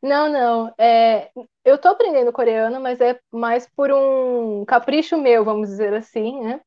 Não, 0.02 0.30
não. 0.32 0.74
É, 0.78 1.32
eu 1.66 1.78
tô 1.78 1.90
aprendendo 1.90 2.32
coreano, 2.32 2.80
mas 2.80 3.02
é 3.02 3.20
mais 3.32 3.68
por 3.76 3.92
um 3.92 4.64
capricho 4.66 5.18
meu, 5.18 5.44
vamos 5.44 5.70
dizer 5.70 5.94
assim, 5.94 6.40
né? 6.42 6.62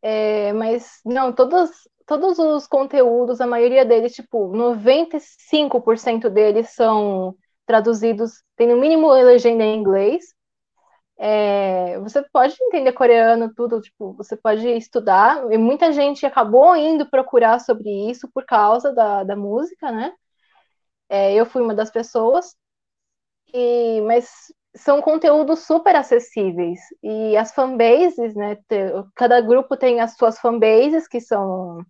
É, 0.00 0.52
mas 0.52 1.00
não, 1.04 1.32
todos, 1.32 1.70
todos 2.06 2.38
os 2.38 2.66
conteúdos, 2.66 3.40
a 3.40 3.46
maioria 3.46 3.84
deles, 3.84 4.14
tipo, 4.14 4.48
95% 4.48 6.30
deles 6.30 6.70
são 6.70 7.36
traduzidos, 7.66 8.42
tem 8.56 8.68
no 8.68 8.76
mínimo 8.76 9.10
legenda 9.10 9.64
em 9.64 9.78
inglês. 9.78 10.34
É, 11.18 11.98
você 12.00 12.22
pode 12.32 12.56
entender 12.60 12.92
coreano, 12.92 13.52
tudo, 13.54 13.80
tipo, 13.80 14.14
você 14.14 14.36
pode 14.36 14.68
estudar, 14.68 15.50
e 15.52 15.58
muita 15.58 15.92
gente 15.92 16.26
acabou 16.26 16.76
indo 16.76 17.08
procurar 17.08 17.60
sobre 17.60 17.88
isso 18.10 18.28
por 18.34 18.44
causa 18.44 18.92
da, 18.92 19.24
da 19.24 19.36
música, 19.36 19.92
né? 19.92 20.12
É, 21.08 21.34
eu 21.34 21.46
fui 21.46 21.62
uma 21.62 21.74
das 21.74 21.90
pessoas, 21.90 22.56
e, 23.52 24.00
mas 24.02 24.28
são 24.76 25.00
conteúdos 25.00 25.60
super 25.60 25.94
acessíveis. 25.96 26.80
E 27.02 27.36
as 27.36 27.52
fanbases, 27.54 28.34
né? 28.34 28.58
Cada 29.14 29.40
grupo 29.40 29.76
tem 29.76 30.00
as 30.00 30.16
suas 30.16 30.38
fanbases, 30.38 31.06
que 31.06 31.20
são 31.20 31.84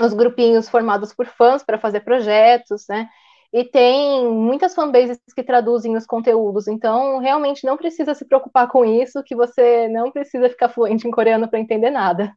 os 0.00 0.12
grupinhos 0.12 0.68
formados 0.68 1.12
por 1.14 1.26
fãs 1.26 1.62
para 1.62 1.78
fazer 1.78 2.00
projetos, 2.00 2.84
né? 2.88 3.08
E 3.52 3.64
tem 3.64 4.28
muitas 4.30 4.74
fanbases 4.74 5.18
que 5.34 5.42
traduzem 5.42 5.96
os 5.96 6.04
conteúdos, 6.04 6.66
então 6.68 7.18
realmente 7.18 7.64
não 7.64 7.76
precisa 7.76 8.14
se 8.14 8.24
preocupar 8.24 8.68
com 8.68 8.84
isso, 8.84 9.22
que 9.22 9.36
você 9.36 9.88
não 9.88 10.10
precisa 10.10 10.48
ficar 10.50 10.68
fluente 10.68 11.06
em 11.06 11.10
coreano 11.10 11.48
para 11.48 11.60
entender 11.60 11.90
nada. 11.90 12.34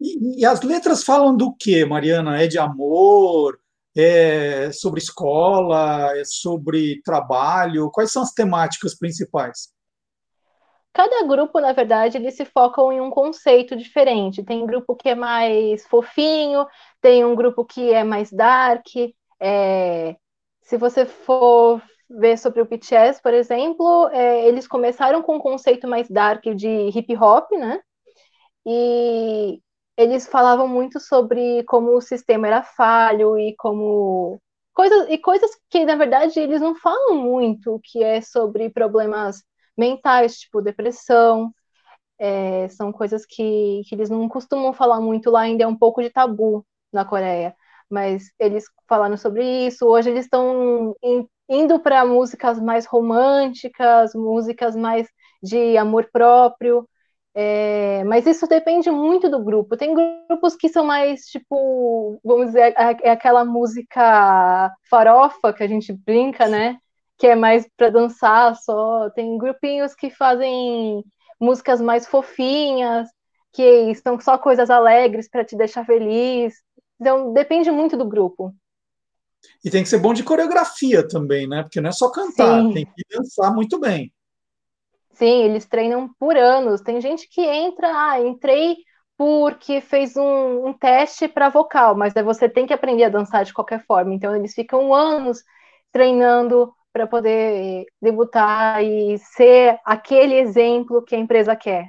E, 0.00 0.40
e, 0.40 0.46
as 0.46 0.62
letras 0.62 1.02
falam 1.02 1.36
do 1.36 1.52
que, 1.54 1.84
Mariana? 1.84 2.40
É 2.40 2.46
de 2.46 2.58
amor? 2.58 3.58
É 3.96 4.70
sobre 4.72 5.00
escola? 5.00 6.16
É 6.16 6.22
sobre 6.24 7.00
trabalho? 7.02 7.90
Quais 7.90 8.12
são 8.12 8.22
as 8.22 8.32
temáticas 8.32 8.96
principais? 8.96 9.73
Cada 10.94 11.26
grupo, 11.26 11.60
na 11.60 11.72
verdade, 11.72 12.16
eles 12.18 12.36
se 12.36 12.44
focam 12.44 12.92
em 12.92 13.00
um 13.00 13.10
conceito 13.10 13.74
diferente. 13.76 14.44
Tem 14.44 14.64
grupo 14.64 14.94
que 14.94 15.08
é 15.08 15.14
mais 15.16 15.84
fofinho, 15.88 16.66
tem 17.00 17.24
um 17.24 17.34
grupo 17.34 17.64
que 17.64 17.92
é 17.92 18.04
mais 18.04 18.32
dark. 18.32 18.86
É... 19.40 20.16
Se 20.62 20.78
você 20.78 21.04
for 21.04 21.82
ver 22.08 22.38
sobre 22.38 22.62
o 22.62 22.64
BTS, 22.64 23.20
por 23.20 23.34
exemplo, 23.34 24.08
é, 24.12 24.46
eles 24.46 24.68
começaram 24.68 25.20
com 25.22 25.36
um 25.36 25.40
conceito 25.40 25.88
mais 25.88 26.08
dark 26.08 26.44
de 26.54 26.68
hip 26.96 27.16
hop, 27.16 27.50
né? 27.52 27.80
E 28.66 29.60
eles 29.96 30.26
falavam 30.28 30.68
muito 30.68 31.00
sobre 31.00 31.64
como 31.64 31.96
o 31.96 32.00
sistema 32.00 32.46
era 32.46 32.62
falho 32.62 33.38
e 33.38 33.54
como 33.56 34.40
coisas 34.74 35.08
e 35.10 35.18
coisas 35.18 35.50
que 35.70 35.84
na 35.84 35.96
verdade 35.96 36.38
eles 36.40 36.60
não 36.60 36.74
falam 36.76 37.16
muito, 37.16 37.80
que 37.84 38.02
é 38.02 38.20
sobre 38.20 38.70
problemas 38.70 39.42
mentais, 39.76 40.38
tipo 40.38 40.62
depressão, 40.62 41.52
é, 42.18 42.68
são 42.68 42.92
coisas 42.92 43.26
que, 43.26 43.82
que 43.88 43.94
eles 43.94 44.10
não 44.10 44.28
costumam 44.28 44.72
falar 44.72 45.00
muito 45.00 45.30
lá, 45.30 45.42
ainda 45.42 45.64
é 45.64 45.66
um 45.66 45.76
pouco 45.76 46.02
de 46.02 46.10
tabu 46.10 46.64
na 46.92 47.04
Coreia, 47.04 47.54
mas 47.90 48.32
eles 48.38 48.64
falaram 48.88 49.16
sobre 49.16 49.66
isso. 49.66 49.86
Hoje 49.86 50.10
eles 50.10 50.24
estão 50.26 50.94
indo 51.48 51.78
para 51.80 52.04
músicas 52.04 52.60
mais 52.60 52.86
românticas, 52.86 54.14
músicas 54.14 54.76
mais 54.76 55.08
de 55.42 55.76
amor 55.76 56.08
próprio. 56.12 56.88
É, 57.36 58.04
mas 58.04 58.26
isso 58.26 58.46
depende 58.46 58.90
muito 58.90 59.28
do 59.28 59.42
grupo. 59.42 59.76
Tem 59.76 59.92
grupos 59.94 60.54
que 60.56 60.68
são 60.68 60.84
mais, 60.84 61.22
tipo, 61.26 62.20
vamos 62.24 62.46
dizer, 62.46 62.74
é 63.02 63.10
aquela 63.10 63.44
música 63.44 64.72
farofa 64.88 65.52
que 65.52 65.62
a 65.64 65.66
gente 65.68 65.92
brinca, 65.92 66.46
né? 66.48 66.78
Que 67.18 67.28
é 67.28 67.34
mais 67.36 67.68
para 67.76 67.90
dançar 67.90 68.56
só. 68.56 69.10
Tem 69.10 69.38
grupinhos 69.38 69.94
que 69.94 70.10
fazem 70.10 71.04
músicas 71.40 71.80
mais 71.80 72.06
fofinhas, 72.06 73.08
que 73.52 73.94
são 73.96 74.20
só 74.20 74.36
coisas 74.38 74.70
alegres 74.70 75.28
para 75.28 75.44
te 75.44 75.56
deixar 75.56 75.84
feliz. 75.84 76.54
Então, 77.00 77.32
depende 77.32 77.70
muito 77.70 77.96
do 77.96 78.04
grupo. 78.04 78.54
E 79.64 79.70
tem 79.70 79.82
que 79.82 79.88
ser 79.88 79.98
bom 79.98 80.12
de 80.12 80.22
coreografia 80.22 81.06
também, 81.06 81.48
né? 81.48 81.62
Porque 81.62 81.80
não 81.80 81.90
é 81.90 81.92
só 81.92 82.10
cantar, 82.10 82.62
Sim. 82.62 82.72
tem 82.72 82.86
que 82.86 83.16
dançar 83.16 83.54
muito 83.54 83.78
bem. 83.78 84.12
Sim, 85.12 85.44
eles 85.44 85.66
treinam 85.66 86.10
por 86.18 86.36
anos. 86.36 86.80
Tem 86.80 87.00
gente 87.00 87.28
que 87.28 87.40
entra, 87.40 87.88
ah, 87.88 88.20
entrei 88.20 88.76
porque 89.16 89.80
fez 89.80 90.16
um, 90.16 90.66
um 90.66 90.72
teste 90.72 91.28
para 91.28 91.48
vocal, 91.48 91.96
mas 91.96 92.12
você 92.14 92.48
tem 92.48 92.66
que 92.66 92.72
aprender 92.72 93.04
a 93.04 93.08
dançar 93.08 93.44
de 93.44 93.54
qualquer 93.54 93.84
forma. 93.86 94.12
Então 94.12 94.34
eles 94.34 94.54
ficam 94.54 94.92
anos 94.92 95.38
treinando 95.92 96.72
para 96.94 97.08
poder 97.08 97.86
debutar 98.00 98.82
e 98.84 99.18
ser 99.18 99.80
aquele 99.84 100.36
exemplo 100.36 101.02
que 101.02 101.16
a 101.16 101.18
empresa 101.18 101.56
quer. 101.56 101.88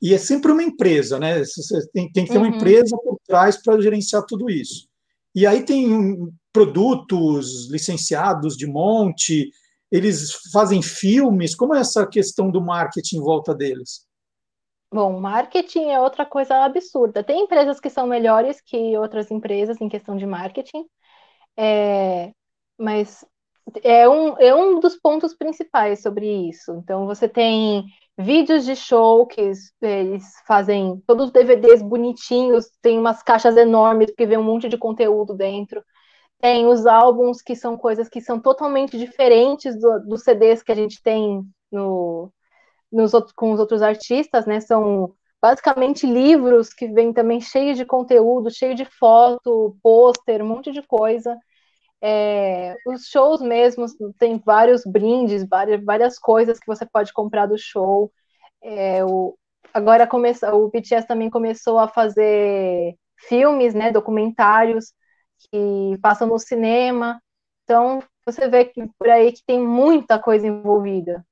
E 0.00 0.14
é 0.14 0.18
sempre 0.18 0.50
uma 0.50 0.62
empresa, 0.62 1.18
né? 1.18 1.42
Tem, 1.92 2.10
tem 2.10 2.24
que 2.24 2.32
ter 2.32 2.38
uhum. 2.38 2.44
uma 2.46 2.56
empresa 2.56 2.96
por 2.96 3.18
trás 3.26 3.62
para 3.62 3.78
gerenciar 3.78 4.24
tudo 4.26 4.48
isso. 4.48 4.88
E 5.34 5.46
aí 5.46 5.62
tem 5.62 6.16
produtos 6.50 7.70
licenciados 7.70 8.56
de 8.56 8.66
monte, 8.66 9.50
eles 9.92 10.32
fazem 10.50 10.80
filmes? 10.80 11.54
Como 11.54 11.74
é 11.74 11.80
essa 11.80 12.06
questão 12.06 12.50
do 12.50 12.62
marketing 12.62 13.18
em 13.18 13.22
volta 13.22 13.54
deles? 13.54 14.08
Bom, 14.90 15.20
marketing 15.20 15.90
é 15.90 16.00
outra 16.00 16.24
coisa 16.24 16.64
absurda. 16.64 17.22
Tem 17.22 17.42
empresas 17.42 17.78
que 17.78 17.90
são 17.90 18.06
melhores 18.06 18.62
que 18.62 18.96
outras 18.96 19.30
empresas 19.30 19.78
em 19.78 19.90
questão 19.90 20.16
de 20.16 20.24
marketing, 20.24 20.86
é, 21.54 22.32
mas 22.78 23.24
é 23.82 24.08
um, 24.08 24.36
é 24.38 24.54
um 24.54 24.80
dos 24.80 24.96
pontos 24.96 25.34
principais 25.34 26.02
sobre 26.02 26.48
isso. 26.48 26.72
Então, 26.82 27.06
você 27.06 27.28
tem 27.28 27.84
vídeos 28.18 28.64
de 28.64 28.74
show 28.74 29.26
que 29.26 29.52
eles 29.80 30.34
fazem 30.46 31.02
todos 31.06 31.26
os 31.26 31.32
DVDs 31.32 31.82
bonitinhos, 31.82 32.66
tem 32.82 32.98
umas 32.98 33.22
caixas 33.22 33.56
enormes 33.56 34.12
que 34.16 34.26
vem 34.26 34.38
um 34.38 34.42
monte 34.42 34.68
de 34.68 34.76
conteúdo 34.76 35.34
dentro. 35.34 35.82
Tem 36.40 36.66
os 36.66 36.86
álbuns 36.86 37.42
que 37.42 37.56
são 37.56 37.76
coisas 37.76 38.08
que 38.08 38.20
são 38.20 38.40
totalmente 38.40 38.98
diferentes 38.98 39.78
do, 39.78 40.00
dos 40.00 40.22
CDs 40.22 40.62
que 40.62 40.72
a 40.72 40.74
gente 40.74 41.02
tem 41.02 41.42
no, 41.70 42.32
nos 42.92 43.14
outros, 43.14 43.32
com 43.34 43.52
os 43.52 43.60
outros 43.60 43.82
artistas, 43.82 44.46
né? 44.46 44.60
São 44.60 45.14
basicamente 45.40 46.06
livros 46.06 46.72
que 46.72 46.88
vêm 46.88 47.12
também 47.12 47.40
cheios 47.40 47.76
de 47.76 47.84
conteúdo, 47.84 48.50
cheio 48.50 48.74
de 48.74 48.84
foto, 48.84 49.76
pôster, 49.82 50.42
um 50.42 50.48
monte 50.48 50.72
de 50.72 50.82
coisa. 50.82 51.36
É, 52.00 52.76
os 52.86 53.06
shows 53.06 53.40
mesmos 53.40 53.92
tem 54.18 54.40
vários 54.44 54.82
brindes, 54.84 55.46
várias, 55.48 55.84
várias 55.84 56.18
coisas 56.18 56.58
que 56.58 56.66
você 56.66 56.86
pode 56.86 57.12
comprar 57.12 57.46
do 57.46 57.58
show. 57.58 58.12
É, 58.62 59.04
o, 59.04 59.36
agora 59.72 60.06
começa, 60.06 60.54
o 60.54 60.68
BTS 60.68 61.06
também 61.06 61.28
começou 61.30 61.78
a 61.78 61.88
fazer 61.88 62.94
filmes, 63.28 63.74
né, 63.74 63.90
documentários 63.90 64.92
que 65.38 65.98
passam 66.00 66.28
no 66.28 66.38
cinema. 66.38 67.20
Então, 67.64 68.02
você 68.24 68.48
vê 68.48 68.64
que 68.64 68.88
por 68.98 69.08
aí 69.08 69.32
que 69.32 69.42
tem 69.46 69.60
muita 69.60 70.18
coisa 70.18 70.46
envolvida. 70.46 71.24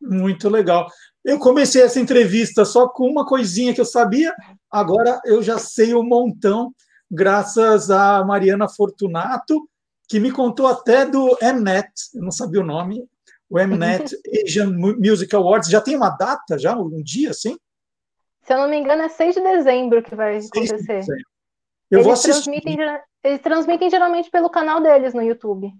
Muito 0.00 0.48
legal. 0.48 0.86
Eu 1.24 1.38
comecei 1.38 1.82
essa 1.82 2.00
entrevista 2.00 2.64
só 2.64 2.88
com 2.88 3.06
uma 3.08 3.26
coisinha 3.26 3.74
que 3.74 3.80
eu 3.80 3.84
sabia, 3.86 4.34
agora 4.70 5.20
eu 5.24 5.42
já 5.42 5.58
sei 5.58 5.94
um 5.94 6.02
montão, 6.02 6.72
graças 7.10 7.90
a 7.90 8.22
Mariana 8.24 8.68
Fortunato, 8.68 9.66
que 10.08 10.20
me 10.20 10.30
contou 10.30 10.66
até 10.66 11.06
do 11.06 11.36
Mnet, 11.40 11.90
eu 12.14 12.22
não 12.22 12.30
sabia 12.30 12.60
o 12.60 12.66
nome, 12.66 13.04
o 13.48 13.58
Mnet 13.58 14.16
Asian 14.44 14.72
Music 14.98 15.34
Awards. 15.34 15.70
Já 15.70 15.80
tem 15.80 15.96
uma 15.96 16.10
data, 16.10 16.58
já? 16.58 16.76
Um 16.76 17.02
dia, 17.02 17.30
assim? 17.30 17.56
Se 18.42 18.52
eu 18.52 18.58
não 18.58 18.68
me 18.68 18.76
engano, 18.76 19.02
é 19.02 19.08
6 19.08 19.34
de 19.34 19.40
dezembro 19.40 20.02
que 20.02 20.14
vai 20.14 20.36
acontecer. 20.38 21.04
Eu 21.90 21.98
eles 21.98 22.04
vou 22.04 22.12
assistir. 22.12 22.42
Transmitem, 22.42 23.00
eles 23.22 23.40
transmitem 23.40 23.90
geralmente 23.90 24.30
pelo 24.30 24.50
canal 24.50 24.82
deles 24.82 25.14
no 25.14 25.22
YouTube. 25.22 25.72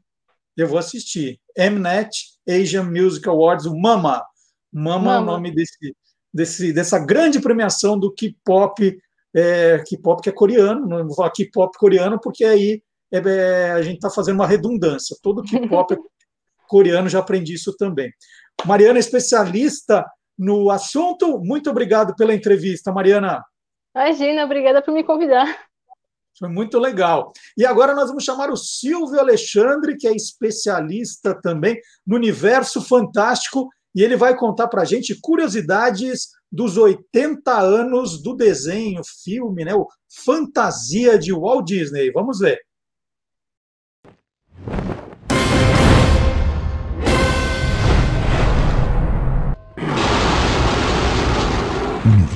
Eu 0.56 0.68
vou 0.68 0.78
assistir. 0.78 1.40
Mnet 1.58 2.34
Asian 2.48 2.84
Music 2.84 3.28
Awards, 3.28 3.66
o 3.66 3.76
MAMA. 3.76 4.24
MAMA, 4.72 4.98
Mama. 4.98 5.14
é 5.14 5.18
o 5.18 5.24
nome 5.24 5.54
desse, 5.54 5.96
desse, 6.32 6.72
dessa 6.72 6.98
grande 6.98 7.40
premiação 7.40 7.98
do 7.98 8.12
K-pop, 8.12 8.98
é, 9.34 9.78
K-pop 9.86 10.22
que 10.22 10.28
é 10.28 10.32
coreano, 10.32 10.86
não 10.86 11.06
vou 11.06 11.14
falar 11.14 11.30
K-pop 11.30 11.76
coreano, 11.78 12.18
porque 12.20 12.44
aí 12.44 12.82
é, 13.14 13.18
é, 13.18 13.70
a 13.70 13.82
gente 13.82 13.96
está 13.96 14.10
fazendo 14.10 14.36
uma 14.36 14.46
redundância. 14.46 15.16
Todo 15.22 15.42
K-pop 15.42 15.96
coreano, 16.68 17.08
já 17.08 17.20
aprendi 17.20 17.54
isso 17.54 17.76
também. 17.76 18.10
Mariana, 18.64 18.98
especialista 18.98 20.04
no 20.36 20.70
assunto, 20.70 21.38
muito 21.38 21.70
obrigado 21.70 22.14
pela 22.16 22.34
entrevista, 22.34 22.92
Mariana. 22.92 23.44
Imagina, 23.94 24.44
obrigada 24.44 24.82
por 24.82 24.92
me 24.92 25.04
convidar. 25.04 25.46
Foi 26.36 26.48
muito 26.48 26.80
legal. 26.80 27.32
E 27.56 27.64
agora 27.64 27.94
nós 27.94 28.08
vamos 28.08 28.24
chamar 28.24 28.50
o 28.50 28.56
Silvio 28.56 29.20
Alexandre, 29.20 29.96
que 29.96 30.08
é 30.08 30.12
especialista 30.12 31.40
também 31.40 31.78
no 32.04 32.16
universo 32.16 32.82
fantástico, 32.82 33.68
e 33.94 34.02
ele 34.02 34.16
vai 34.16 34.36
contar 34.36 34.66
para 34.66 34.82
a 34.82 34.84
gente 34.84 35.16
curiosidades 35.20 36.30
dos 36.50 36.76
80 36.76 37.56
anos 37.56 38.20
do 38.20 38.34
desenho, 38.34 39.02
filme, 39.22 39.64
né? 39.64 39.74
O 39.74 39.86
Fantasia 40.24 41.16
de 41.16 41.32
Walt 41.32 41.66
Disney. 41.66 42.10
Vamos 42.10 42.40
ver. 42.40 42.58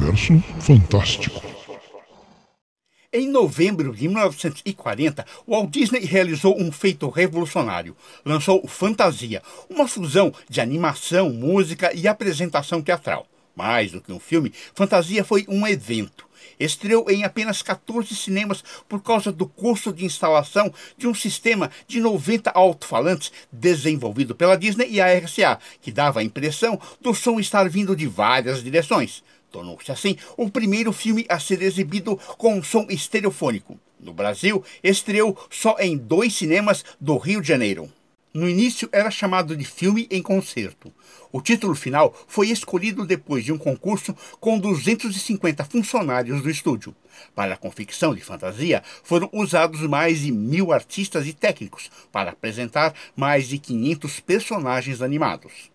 Universo 0.08 0.42
Fantástico. 0.60 1.42
Em 3.12 3.28
novembro 3.28 3.94
de 3.94 4.08
1940, 4.08 5.26
Walt 5.46 5.70
Disney 5.70 6.00
realizou 6.00 6.58
um 6.58 6.72
feito 6.72 7.08
revolucionário. 7.10 7.96
Lançou 8.24 8.66
Fantasia, 8.66 9.42
uma 9.68 9.86
fusão 9.86 10.32
de 10.48 10.60
animação, 10.60 11.30
música 11.30 11.92
e 11.94 12.08
apresentação 12.08 12.80
teatral. 12.80 13.26
Mais 13.54 13.92
do 13.92 14.00
que 14.00 14.12
um 14.12 14.20
filme, 14.20 14.52
Fantasia 14.74 15.24
foi 15.24 15.44
um 15.48 15.66
evento. 15.66 16.26
Estreou 16.58 17.10
em 17.10 17.24
apenas 17.24 17.60
14 17.60 18.14
cinemas 18.14 18.64
por 18.88 19.02
causa 19.02 19.30
do 19.30 19.46
custo 19.46 19.92
de 19.92 20.04
instalação 20.04 20.72
de 20.96 21.06
um 21.06 21.14
sistema 21.14 21.70
de 21.86 22.00
90 22.00 22.50
alto-falantes 22.50 23.32
desenvolvido 23.52 24.34
pela 24.34 24.56
Disney 24.56 24.88
e 24.90 25.00
a 25.00 25.12
RCA, 25.18 25.58
que 25.82 25.92
dava 25.92 26.20
a 26.20 26.24
impressão 26.24 26.80
do 27.00 27.14
som 27.14 27.38
estar 27.38 27.68
vindo 27.68 27.94
de 27.96 28.06
várias 28.06 28.62
direções. 28.62 29.22
Tornou-se 29.50 29.90
assim 29.90 30.16
o 30.36 30.50
primeiro 30.50 30.92
filme 30.92 31.24
a 31.28 31.38
ser 31.38 31.62
exibido 31.62 32.16
com 32.36 32.62
som 32.62 32.86
estereofônico. 32.88 33.78
No 33.98 34.12
Brasil, 34.12 34.62
estreou 34.82 35.36
só 35.50 35.76
em 35.78 35.96
dois 35.96 36.34
cinemas 36.34 36.84
do 37.00 37.16
Rio 37.16 37.40
de 37.40 37.48
Janeiro. 37.48 37.90
No 38.32 38.48
início 38.48 38.88
era 38.92 39.10
chamado 39.10 39.56
de 39.56 39.64
filme 39.64 40.06
em 40.10 40.22
concerto. 40.22 40.92
O 41.32 41.40
título 41.40 41.74
final 41.74 42.14
foi 42.28 42.50
escolhido 42.50 43.06
depois 43.06 43.44
de 43.44 43.52
um 43.52 43.58
concurso 43.58 44.14
com 44.38 44.58
250 44.58 45.64
funcionários 45.64 46.42
do 46.42 46.50
estúdio. 46.50 46.94
Para 47.34 47.54
a 47.54 47.56
confecção 47.56 48.14
de 48.14 48.20
fantasia, 48.20 48.82
foram 49.02 49.28
usados 49.32 49.80
mais 49.80 50.20
de 50.20 50.30
mil 50.30 50.72
artistas 50.72 51.26
e 51.26 51.32
técnicos 51.32 51.90
para 52.12 52.30
apresentar 52.30 52.94
mais 53.16 53.48
de 53.48 53.58
500 53.58 54.20
personagens 54.20 55.02
animados. 55.02 55.70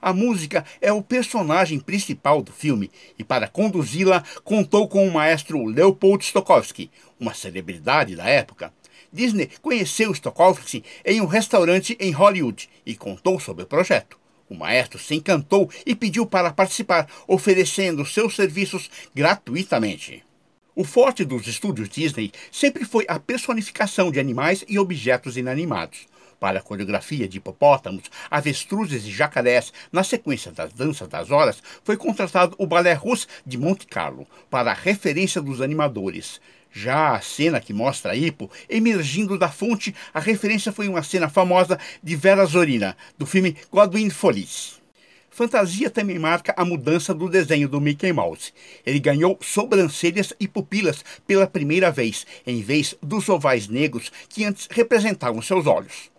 A 0.00 0.12
música 0.12 0.64
é 0.80 0.92
o 0.92 1.02
personagem 1.02 1.80
principal 1.80 2.40
do 2.42 2.52
filme 2.52 2.90
e, 3.18 3.24
para 3.24 3.48
conduzi-la, 3.48 4.22
contou 4.44 4.88
com 4.88 5.06
o 5.06 5.12
maestro 5.12 5.64
Leopold 5.64 6.24
Stokowski, 6.24 6.90
uma 7.18 7.34
celebridade 7.34 8.14
da 8.14 8.24
época. 8.28 8.72
Disney 9.12 9.50
conheceu 9.60 10.14
Stokowski 10.14 10.84
em 11.04 11.20
um 11.20 11.26
restaurante 11.26 11.96
em 11.98 12.12
Hollywood 12.12 12.68
e 12.86 12.94
contou 12.94 13.40
sobre 13.40 13.64
o 13.64 13.66
projeto. 13.66 14.18
O 14.48 14.54
maestro 14.54 14.98
se 14.98 15.14
encantou 15.14 15.70
e 15.84 15.94
pediu 15.94 16.24
para 16.24 16.52
participar, 16.52 17.08
oferecendo 17.26 18.06
seus 18.06 18.34
serviços 18.34 18.90
gratuitamente. 19.14 20.24
O 20.74 20.84
forte 20.84 21.24
dos 21.24 21.46
estúdios 21.48 21.88
Disney 21.88 22.30
sempre 22.52 22.84
foi 22.84 23.04
a 23.08 23.18
personificação 23.18 24.12
de 24.12 24.20
animais 24.20 24.64
e 24.68 24.78
objetos 24.78 25.36
inanimados. 25.36 26.06
Para 26.40 26.60
a 26.60 26.62
coreografia 26.62 27.26
de 27.26 27.38
hipopótamos, 27.38 28.04
avestruzes 28.30 29.04
e 29.04 29.10
jacarés, 29.10 29.72
na 29.90 30.04
sequência 30.04 30.52
das 30.52 30.72
danças 30.72 31.08
das 31.08 31.30
horas, 31.30 31.60
foi 31.82 31.96
contratado 31.96 32.54
o 32.58 32.66
Balé 32.66 32.92
Russo 32.92 33.26
de 33.44 33.58
Monte 33.58 33.86
Carlo, 33.86 34.26
para 34.48 34.70
a 34.70 34.74
referência 34.74 35.42
dos 35.42 35.60
animadores. 35.60 36.40
Já 36.70 37.16
a 37.16 37.20
cena 37.20 37.60
que 37.60 37.72
mostra 37.72 38.12
a 38.12 38.16
Hippo 38.16 38.48
emergindo 38.68 39.36
da 39.36 39.48
fonte, 39.48 39.94
a 40.14 40.20
referência 40.20 40.70
foi 40.70 40.86
uma 40.86 41.02
cena 41.02 41.28
famosa 41.28 41.78
de 42.02 42.14
Vera 42.14 42.44
Zorina, 42.46 42.96
do 43.16 43.26
filme 43.26 43.56
Godwin 43.72 44.10
Folies. 44.10 44.78
Fantasia 45.30 45.88
também 45.90 46.18
marca 46.18 46.52
a 46.56 46.64
mudança 46.64 47.14
do 47.14 47.28
desenho 47.28 47.68
do 47.68 47.80
Mickey 47.80 48.12
Mouse. 48.12 48.52
Ele 48.84 48.98
ganhou 48.98 49.38
sobrancelhas 49.40 50.32
e 50.38 50.46
pupilas 50.48 51.04
pela 51.26 51.46
primeira 51.46 51.90
vez, 51.90 52.26
em 52.46 52.60
vez 52.60 52.96
dos 53.02 53.28
ovais 53.28 53.68
negros 53.68 54.10
que 54.28 54.44
antes 54.44 54.68
representavam 54.70 55.40
seus 55.40 55.66
olhos. 55.66 56.10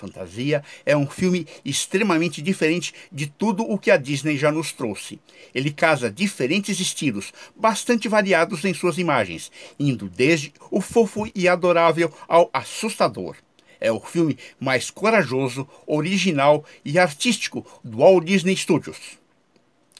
Fantasia 0.00 0.64
é 0.86 0.96
um 0.96 1.06
filme 1.06 1.46
extremamente 1.62 2.40
diferente 2.40 2.94
de 3.12 3.26
tudo 3.26 3.62
o 3.62 3.78
que 3.78 3.90
a 3.90 3.98
Disney 3.98 4.38
já 4.38 4.50
nos 4.50 4.72
trouxe. 4.72 5.20
Ele 5.54 5.70
casa 5.70 6.10
diferentes 6.10 6.80
estilos, 6.80 7.32
bastante 7.54 8.08
variados 8.08 8.64
em 8.64 8.72
suas 8.72 8.96
imagens, 8.96 9.52
indo 9.78 10.08
desde 10.08 10.52
o 10.70 10.80
fofo 10.80 11.30
e 11.34 11.46
adorável 11.46 12.12
ao 12.26 12.48
assustador. 12.52 13.36
É 13.78 13.92
o 13.92 14.00
filme 14.00 14.38
mais 14.58 14.90
corajoso, 14.90 15.68
original 15.86 16.64
e 16.84 16.98
artístico 16.98 17.66
do 17.84 17.98
Walt 17.98 18.24
Disney 18.24 18.56
Studios. 18.56 19.18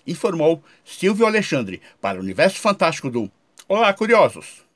Informou 0.07 0.63
Silvio 0.85 1.27
Alexandre 1.27 1.81
para 2.01 2.19
o 2.19 2.23
Universo 2.23 2.59
Fantástico 2.59 3.11
do 3.11 3.31
Olá, 3.69 3.93
Curiosos! 3.93 4.70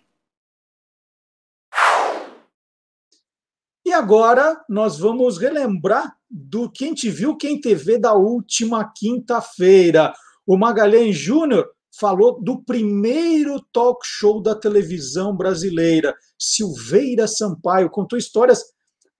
E 3.84 3.92
agora 3.92 4.58
nós 4.66 4.98
vamos 4.98 5.36
relembrar 5.36 6.16
do 6.30 6.70
Quem 6.70 6.94
Te 6.94 7.10
Viu, 7.10 7.36
Quem 7.36 7.60
TV 7.60 7.98
da 7.98 8.14
última 8.14 8.90
quinta-feira. 8.96 10.12
O 10.46 10.56
Magalhães 10.56 11.14
Júnior 11.14 11.68
falou 12.00 12.42
do 12.42 12.62
primeiro 12.62 13.60
talk 13.72 14.00
show 14.02 14.40
da 14.40 14.54
televisão 14.54 15.36
brasileira. 15.36 16.14
Silveira 16.38 17.28
Sampaio 17.28 17.90
contou 17.90 18.18
histórias 18.18 18.64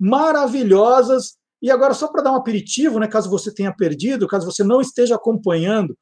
maravilhosas. 0.01 1.36
E 1.61 1.70
agora, 1.70 1.93
só 1.93 2.09
para 2.09 2.23
dar 2.23 2.32
um 2.32 2.36
aperitivo, 2.36 2.99
né, 2.99 3.07
caso 3.07 3.28
você 3.28 3.53
tenha 3.53 3.74
perdido, 3.74 4.27
caso 4.27 4.51
você 4.51 4.65
não 4.65 4.81
esteja 4.81 5.15
acompanhando 5.15 5.95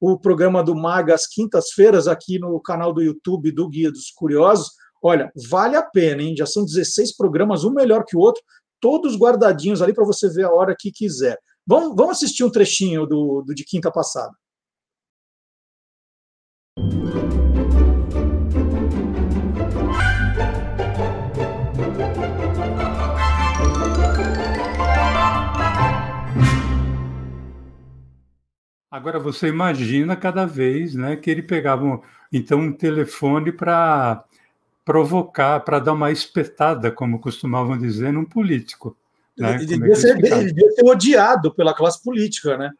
o 0.00 0.18
programa 0.18 0.62
do 0.62 0.74
Maga 0.74 1.14
às 1.14 1.26
quintas-feiras 1.26 2.08
aqui 2.08 2.38
no 2.38 2.58
canal 2.60 2.94
do 2.94 3.02
YouTube 3.02 3.52
do 3.52 3.68
Guia 3.68 3.90
dos 3.90 4.10
Curiosos, 4.10 4.70
Olha, 5.08 5.30
vale 5.48 5.76
a 5.76 5.84
pena, 5.84 6.20
hein? 6.20 6.34
Já 6.36 6.44
são 6.46 6.64
16 6.64 7.16
programas, 7.16 7.62
um 7.62 7.70
melhor 7.70 8.04
que 8.04 8.16
o 8.16 8.18
outro, 8.18 8.42
todos 8.80 9.16
guardadinhos 9.16 9.80
ali 9.80 9.94
para 9.94 10.04
você 10.04 10.28
ver 10.28 10.46
a 10.46 10.50
hora 10.50 10.74
que 10.76 10.90
quiser. 10.90 11.38
Vamos, 11.64 11.94
vamos 11.94 12.16
assistir 12.16 12.42
um 12.42 12.50
trechinho 12.50 13.06
do, 13.06 13.40
do 13.46 13.54
de 13.54 13.64
quinta 13.64 13.88
passada. 13.88 14.34
Agora 28.90 29.20
você 29.20 29.46
imagina 29.46 30.16
cada 30.16 30.44
vez, 30.44 30.96
né, 30.96 31.14
que 31.14 31.30
ele 31.30 31.42
pegava 31.42 31.84
um, 31.84 32.00
então 32.32 32.58
um 32.58 32.72
telefone 32.72 33.52
para 33.52 34.24
provocar, 34.86 35.58
para 35.60 35.80
dar 35.80 35.94
uma 35.94 36.12
espetada, 36.12 36.92
como 36.92 37.18
costumavam 37.18 37.76
dizer, 37.76 38.12
num 38.12 38.24
político. 38.24 38.96
Né? 39.36 39.56
Ele, 39.56 39.64
é 39.64 39.66
devia 39.66 39.96
ser, 39.96 40.24
ele 40.24 40.52
devia 40.52 40.70
ser 40.70 40.84
odiado 40.84 41.52
pela 41.52 41.74
classe 41.74 42.00
política, 42.02 42.56
né? 42.56 42.70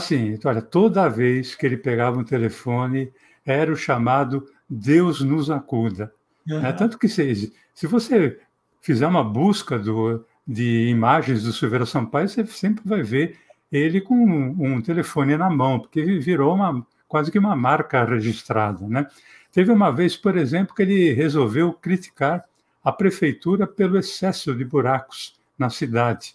Sim. 0.00 0.32
Então, 0.32 0.50
olha, 0.50 0.60
toda 0.60 1.08
vez 1.08 1.54
que 1.54 1.64
ele 1.64 1.76
pegava 1.76 2.18
um 2.18 2.24
telefone, 2.24 3.12
era 3.46 3.72
o 3.72 3.76
chamado 3.76 4.44
Deus 4.68 5.20
nos 5.20 5.50
acuda. 5.50 6.12
Uhum. 6.48 6.60
Né? 6.60 6.72
Tanto 6.72 6.98
que 6.98 7.08
se, 7.08 7.52
se 7.72 7.86
você 7.86 8.40
fizer 8.80 9.06
uma 9.06 9.22
busca 9.22 9.78
do, 9.78 10.24
de 10.46 10.88
imagens 10.88 11.44
do 11.44 11.52
Silveira 11.52 11.86
Sampaio, 11.86 12.28
você 12.28 12.44
sempre 12.46 12.82
vai 12.84 13.04
ver 13.04 13.38
ele 13.70 14.00
com 14.00 14.14
um, 14.14 14.74
um 14.74 14.82
telefone 14.82 15.36
na 15.36 15.48
mão, 15.48 15.78
porque 15.78 16.02
virou 16.18 16.54
uma, 16.54 16.84
quase 17.12 17.30
que 17.30 17.38
uma 17.38 17.54
marca 17.54 18.02
registrada, 18.06 18.88
né? 18.88 19.06
Teve 19.52 19.70
uma 19.70 19.90
vez, 19.90 20.16
por 20.16 20.34
exemplo, 20.34 20.74
que 20.74 20.80
ele 20.80 21.12
resolveu 21.12 21.70
criticar 21.74 22.42
a 22.82 22.90
prefeitura 22.90 23.66
pelo 23.66 23.98
excesso 23.98 24.54
de 24.54 24.64
buracos 24.64 25.38
na 25.58 25.68
cidade, 25.68 26.34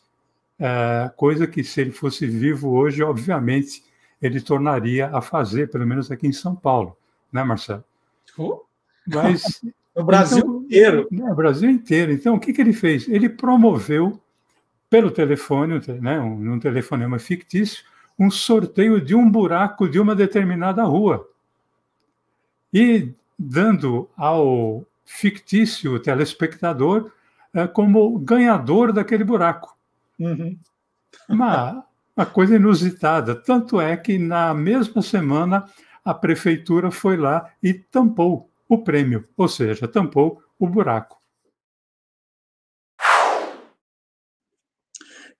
é, 0.59 1.11
coisa 1.15 1.47
que, 1.47 1.63
se 1.63 1.81
ele 1.81 1.89
fosse 1.89 2.27
vivo 2.27 2.69
hoje, 2.69 3.01
obviamente, 3.01 3.83
ele 4.21 4.39
tornaria 4.39 5.09
a 5.11 5.19
fazer, 5.19 5.71
pelo 5.71 5.87
menos 5.87 6.11
aqui 6.11 6.27
em 6.27 6.31
São 6.31 6.55
Paulo, 6.55 6.95
né, 7.33 7.43
Marcelo? 7.43 7.83
Mas 9.07 9.59
no 9.97 10.05
Brasil 10.05 10.37
então, 10.37 10.61
inteiro. 10.61 11.07
No 11.09 11.35
Brasil 11.35 11.69
inteiro. 11.71 12.11
Então, 12.11 12.35
o 12.35 12.39
que, 12.39 12.53
que 12.53 12.61
ele 12.61 12.73
fez? 12.73 13.09
Ele 13.09 13.27
promoveu 13.29 14.21
pelo 14.91 15.09
telefone, 15.09 15.81
né, 15.99 16.19
um, 16.19 16.53
um 16.53 16.59
telefonema 16.59 17.17
fictício, 17.17 17.83
um 18.17 18.31
sorteio 18.31 18.99
de 18.99 19.13
um 19.13 19.29
buraco 19.29 19.87
de 19.87 19.99
uma 19.99 20.15
determinada 20.15 20.83
rua 20.83 21.27
e 22.73 23.13
dando 23.37 24.09
ao 24.17 24.83
fictício 25.05 25.99
telespectador 25.99 27.11
é, 27.53 27.67
como 27.67 28.17
ganhador 28.19 28.91
daquele 28.91 29.23
buraco. 29.23 29.77
Uhum. 30.19 30.57
Uma, 31.29 31.85
uma 32.15 32.25
coisa 32.25 32.55
inusitada. 32.55 33.35
Tanto 33.35 33.79
é 33.79 33.95
que 33.95 34.17
na 34.17 34.53
mesma 34.53 35.01
semana 35.01 35.65
a 36.03 36.13
prefeitura 36.13 36.91
foi 36.91 37.17
lá 37.17 37.49
e 37.61 37.73
tampou 37.73 38.49
o 38.67 38.77
prêmio, 38.79 39.27
ou 39.37 39.47
seja, 39.47 39.87
tampou 39.87 40.41
o 40.59 40.67
buraco. 40.67 41.16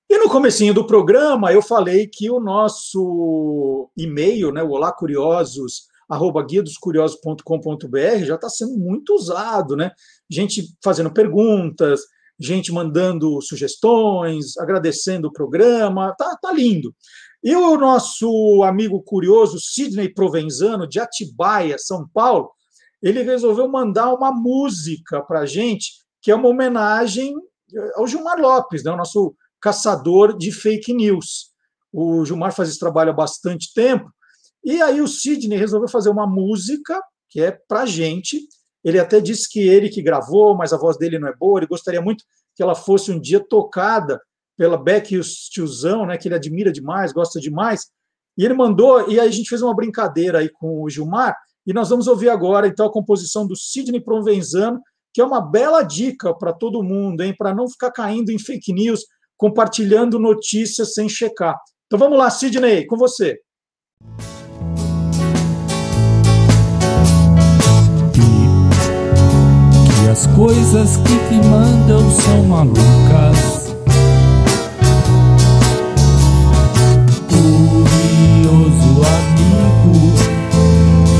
E 0.09 0.17
no 0.17 0.29
comecinho 0.29 0.73
do 0.73 0.87
programa 0.87 1.51
eu 1.51 1.61
falei 1.61 2.07
que 2.07 2.29
o 2.31 2.39
nosso 2.39 3.89
e-mail, 3.97 4.53
né, 4.53 4.63
o 4.63 4.71
Olá 4.71 4.91
Curiosos, 4.91 5.87
arroba 6.07 6.41
guiadoscuriosos.com.br 6.43 8.23
já 8.23 8.35
está 8.35 8.49
sendo 8.49 8.77
muito 8.77 9.13
usado, 9.13 9.75
né? 9.75 9.91
Gente 10.29 10.63
fazendo 10.81 11.11
perguntas, 11.11 12.01
gente 12.39 12.71
mandando 12.71 13.41
sugestões, 13.41 14.57
agradecendo 14.57 15.27
o 15.27 15.33
programa, 15.33 16.15
tá, 16.17 16.37
tá 16.41 16.53
lindo. 16.53 16.95
E 17.43 17.53
o 17.53 17.77
nosso 17.77 18.63
amigo 18.63 19.01
curioso, 19.03 19.59
Sidney 19.59 20.13
Provenzano, 20.13 20.87
de 20.87 20.99
Atibaia, 20.99 21.77
São 21.77 22.07
Paulo, 22.13 22.51
ele 23.01 23.23
resolveu 23.23 23.67
mandar 23.67 24.13
uma 24.13 24.31
música 24.31 25.21
para 25.21 25.45
gente, 25.45 25.91
que 26.21 26.31
é 26.31 26.35
uma 26.35 26.47
homenagem 26.47 27.35
ao 27.95 28.07
Gilmar 28.07 28.39
Lopes, 28.39 28.83
né, 28.83 28.91
o 28.91 28.97
nosso 28.97 29.35
caçador 29.61 30.37
de 30.37 30.51
fake 30.51 30.93
news. 30.93 31.51
O 31.91 32.25
Gilmar 32.25 32.53
faz 32.53 32.69
esse 32.69 32.79
trabalho 32.79 33.11
há 33.11 33.13
bastante 33.13 33.73
tempo, 33.73 34.11
e 34.63 34.81
aí 34.81 35.01
o 35.01 35.07
Sidney 35.07 35.57
resolveu 35.57 35.87
fazer 35.87 36.09
uma 36.09 36.27
música 36.27 37.01
que 37.29 37.41
é 37.41 37.51
para 37.51 37.85
gente. 37.85 38.47
Ele 38.83 38.99
até 38.99 39.19
disse 39.19 39.49
que 39.49 39.59
ele 39.59 39.89
que 39.89 40.01
gravou, 40.01 40.55
mas 40.55 40.73
a 40.73 40.77
voz 40.77 40.97
dele 40.97 41.19
não 41.19 41.27
é 41.27 41.35
boa, 41.35 41.59
ele 41.59 41.67
gostaria 41.67 42.01
muito 42.01 42.23
que 42.55 42.63
ela 42.63 42.75
fosse 42.75 43.11
um 43.11 43.19
dia 43.19 43.39
tocada 43.39 44.19
pela 44.57 44.77
Beck 44.77 45.13
e 45.13 45.19
o 45.19 45.21
tiozão, 45.51 46.05
né, 46.05 46.17
que 46.17 46.27
ele 46.27 46.35
admira 46.35 46.71
demais, 46.71 47.13
gosta 47.13 47.39
demais. 47.39 47.87
E 48.37 48.43
ele 48.43 48.55
mandou, 48.55 49.09
e 49.09 49.19
aí 49.19 49.27
a 49.27 49.31
gente 49.31 49.49
fez 49.49 49.61
uma 49.61 49.75
brincadeira 49.75 50.39
aí 50.39 50.49
com 50.49 50.81
o 50.81 50.89
Gilmar, 50.89 51.35
e 51.65 51.73
nós 51.73 51.89
vamos 51.89 52.07
ouvir 52.07 52.29
agora 52.29 52.67
então 52.67 52.85
a 52.85 52.91
composição 52.91 53.45
do 53.45 53.55
Sidney 53.55 54.01
Provenzano, 54.01 54.81
que 55.13 55.21
é 55.21 55.25
uma 55.25 55.41
bela 55.41 55.83
dica 55.83 56.33
para 56.33 56.53
todo 56.53 56.83
mundo, 56.83 57.21
hein, 57.21 57.35
para 57.37 57.53
não 57.53 57.69
ficar 57.69 57.91
caindo 57.91 58.31
em 58.31 58.39
fake 58.39 58.73
news, 58.73 59.05
compartilhando 59.37 60.19
notícias 60.19 60.93
sem 60.93 61.07
checar. 61.07 61.55
Então 61.85 61.97
vamos 61.99 62.17
lá, 62.17 62.29
Sidney, 62.29 62.85
com 62.85 62.97
você. 62.97 63.37
Que 69.85 70.09
as 70.09 70.27
coisas 70.35 70.97
que 70.97 71.17
te 71.29 71.47
mandam 71.47 72.09
são 72.11 72.43
malucas. 72.43 73.67
Curioso 77.29 79.01
amigo, 79.05 80.17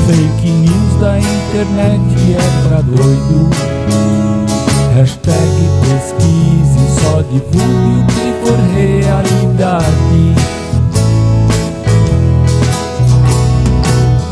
fake 0.06 0.50
news 0.50 1.00
da 1.00 1.18
internet 1.18 2.34
é 2.34 2.68
pra 2.68 2.80
doido. 2.82 4.37
Hashtag 4.98 5.36
pesquise, 5.80 6.82
só 7.00 7.22
divulgue 7.22 8.00
o 8.00 8.06
que 8.08 8.32
for 8.42 8.58
realidade. 8.74 10.34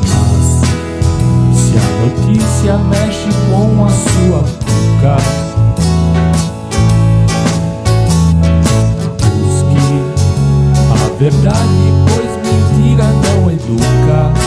Mas 0.09 1.57
se 1.57 1.75
a 1.79 1.87
notícia 2.03 2.75
mexe 2.79 3.31
com 3.49 3.85
a 3.85 3.91
sua 3.91 4.41
boca, 4.43 5.15
busque 9.23 9.87
a 10.91 10.95
verdade, 11.21 11.87
pois 12.09 12.33
mentira 12.43 13.05
não 13.05 13.39
educa. 13.53 14.46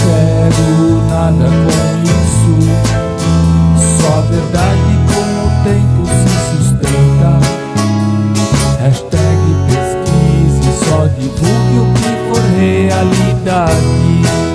Quero 0.00 1.02
nada 1.08 1.46
com 1.46 1.80
isso, 2.04 2.52
só 4.00 4.10
a 4.18 4.22
verdade 4.22 4.92
com 5.06 5.26
o 5.44 5.50
tempo 5.64 6.00
se 6.06 6.30
sustenta. 6.56 7.32
Hashtag 8.80 9.42
pesquise, 9.66 10.70
só 10.84 11.00
divulgue 11.18 11.78
o 11.78 11.86
que 11.94 12.10
for 12.28 12.44
realidade. 12.58 14.49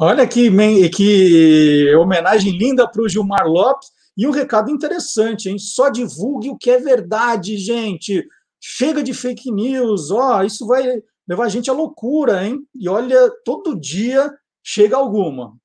Olha 0.00 0.28
que, 0.28 0.48
que 0.90 1.92
homenagem 1.96 2.56
linda 2.56 2.88
para 2.88 3.02
o 3.02 3.08
Gilmar 3.08 3.48
Lopes 3.48 3.88
e 4.16 4.28
um 4.28 4.30
recado 4.30 4.70
interessante, 4.70 5.48
hein? 5.48 5.58
Só 5.58 5.88
divulgue 5.88 6.50
o 6.50 6.56
que 6.56 6.70
é 6.70 6.78
verdade, 6.78 7.56
gente. 7.56 8.24
Chega 8.60 9.02
de 9.02 9.12
fake 9.12 9.50
news, 9.50 10.12
ó, 10.12 10.44
isso 10.44 10.68
vai 10.68 11.02
levar 11.28 11.46
a 11.46 11.48
gente 11.48 11.68
à 11.68 11.72
loucura, 11.72 12.46
hein? 12.46 12.60
E 12.72 12.88
olha, 12.88 13.28
todo 13.44 13.78
dia 13.78 14.32
chega 14.62 14.96
alguma. 14.96 15.56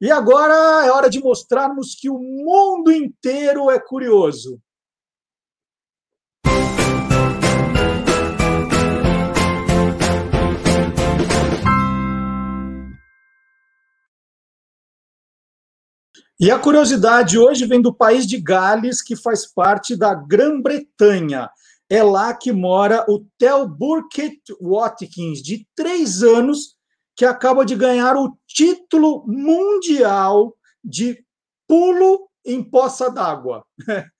E 0.00 0.10
agora 0.10 0.84
é 0.84 0.90
hora 0.90 1.08
de 1.08 1.20
mostrarmos 1.20 1.94
que 1.94 2.10
o 2.10 2.18
mundo 2.18 2.90
inteiro 2.90 3.70
é 3.70 3.78
curioso. 3.78 4.60
E 16.42 16.50
a 16.50 16.58
curiosidade 16.58 17.36
hoje 17.38 17.66
vem 17.66 17.82
do 17.82 17.92
país 17.92 18.26
de 18.26 18.40
Gales, 18.40 19.02
que 19.02 19.14
faz 19.14 19.44
parte 19.46 19.94
da 19.94 20.14
Grã-Bretanha. 20.14 21.50
É 21.86 22.02
lá 22.02 22.32
que 22.32 22.50
mora 22.50 23.04
o 23.10 23.26
Theo 23.36 23.68
Burkett 23.68 24.40
Watkins, 24.58 25.42
de 25.42 25.68
três 25.76 26.22
anos, 26.22 26.76
que 27.14 27.26
acaba 27.26 27.62
de 27.62 27.76
ganhar 27.76 28.16
o 28.16 28.34
título 28.46 29.22
mundial 29.26 30.56
de 30.82 31.22
pulo 31.68 32.26
em 32.42 32.64
poça 32.64 33.10
d'água. 33.10 33.62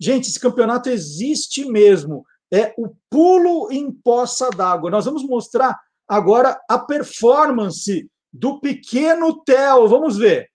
Gente, 0.00 0.28
esse 0.30 0.40
campeonato 0.40 0.88
existe 0.88 1.64
mesmo. 1.64 2.24
É 2.52 2.74
o 2.76 2.88
pulo 3.08 3.70
em 3.70 3.92
poça 3.92 4.50
d'água. 4.50 4.90
Nós 4.90 5.04
vamos 5.04 5.22
mostrar 5.22 5.78
agora 6.08 6.60
a 6.68 6.76
performance 6.76 8.10
do 8.32 8.58
pequeno 8.58 9.44
Theo. 9.44 9.86
Vamos 9.86 10.16
ver. 10.16 10.47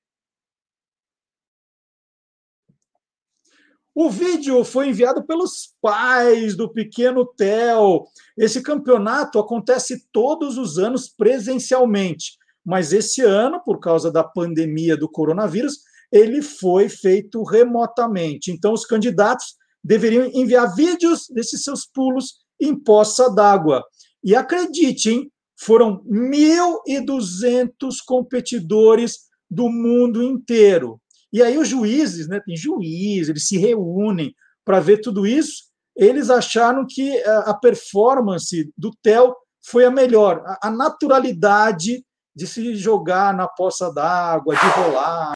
O 3.95 4.09
vídeo 4.09 4.63
foi 4.63 4.89
enviado 4.89 5.23
pelos 5.23 5.75
pais 5.79 6.55
do 6.55 6.67
pequeno 6.67 7.25
Theo. 7.25 8.05
Esse 8.35 8.59
campeonato 8.61 9.37
acontece 9.37 10.07
todos 10.11 10.57
os 10.57 10.79
anos 10.79 11.07
presencialmente, 11.07 12.31
mas 12.65 12.91
esse 12.91 13.21
ano, 13.21 13.61
por 13.63 13.79
causa 13.79 14.11
da 14.11 14.23
pandemia 14.23 14.97
do 14.97 15.07
coronavírus, 15.07 15.81
ele 16.11 16.41
foi 16.41 16.89
feito 16.89 17.43
remotamente. 17.43 18.51
Então, 18.51 18.73
os 18.73 18.83
candidatos 18.83 19.55
deveriam 19.83 20.25
enviar 20.33 20.73
vídeos 20.75 21.27
desses 21.29 21.63
seus 21.63 21.85
pulos 21.85 22.41
em 22.59 22.75
poça 22.75 23.29
d'água. 23.29 23.83
E 24.23 24.35
acredite, 24.35 25.11
hein, 25.11 25.31
foram 25.55 26.03
1.200 26.05 27.97
competidores 28.07 29.19
do 29.49 29.69
mundo 29.69 30.23
inteiro. 30.23 30.99
E 31.33 31.41
aí 31.41 31.57
os 31.57 31.67
juízes, 31.67 32.27
né, 32.27 32.39
tem 32.45 32.55
juízes, 32.55 33.29
eles 33.29 33.47
se 33.47 33.57
reúnem 33.57 34.33
para 34.63 34.79
ver 34.79 34.99
tudo 34.99 35.25
isso. 35.25 35.63
Eles 35.95 36.29
acharam 36.29 36.85
que 36.87 37.17
eh, 37.17 37.43
a 37.45 37.53
performance 37.55 38.71
do 38.77 38.91
Theo 39.01 39.35
foi 39.65 39.83
a 39.83 39.91
melhor, 39.91 40.43
a 40.61 40.69
naturalidade 40.69 42.05
de 42.35 42.47
se 42.47 42.75
jogar 42.75 43.33
na 43.33 43.47
poça 43.47 43.91
d'água, 43.91 44.55
de 44.55 44.67
rolar. 44.67 45.33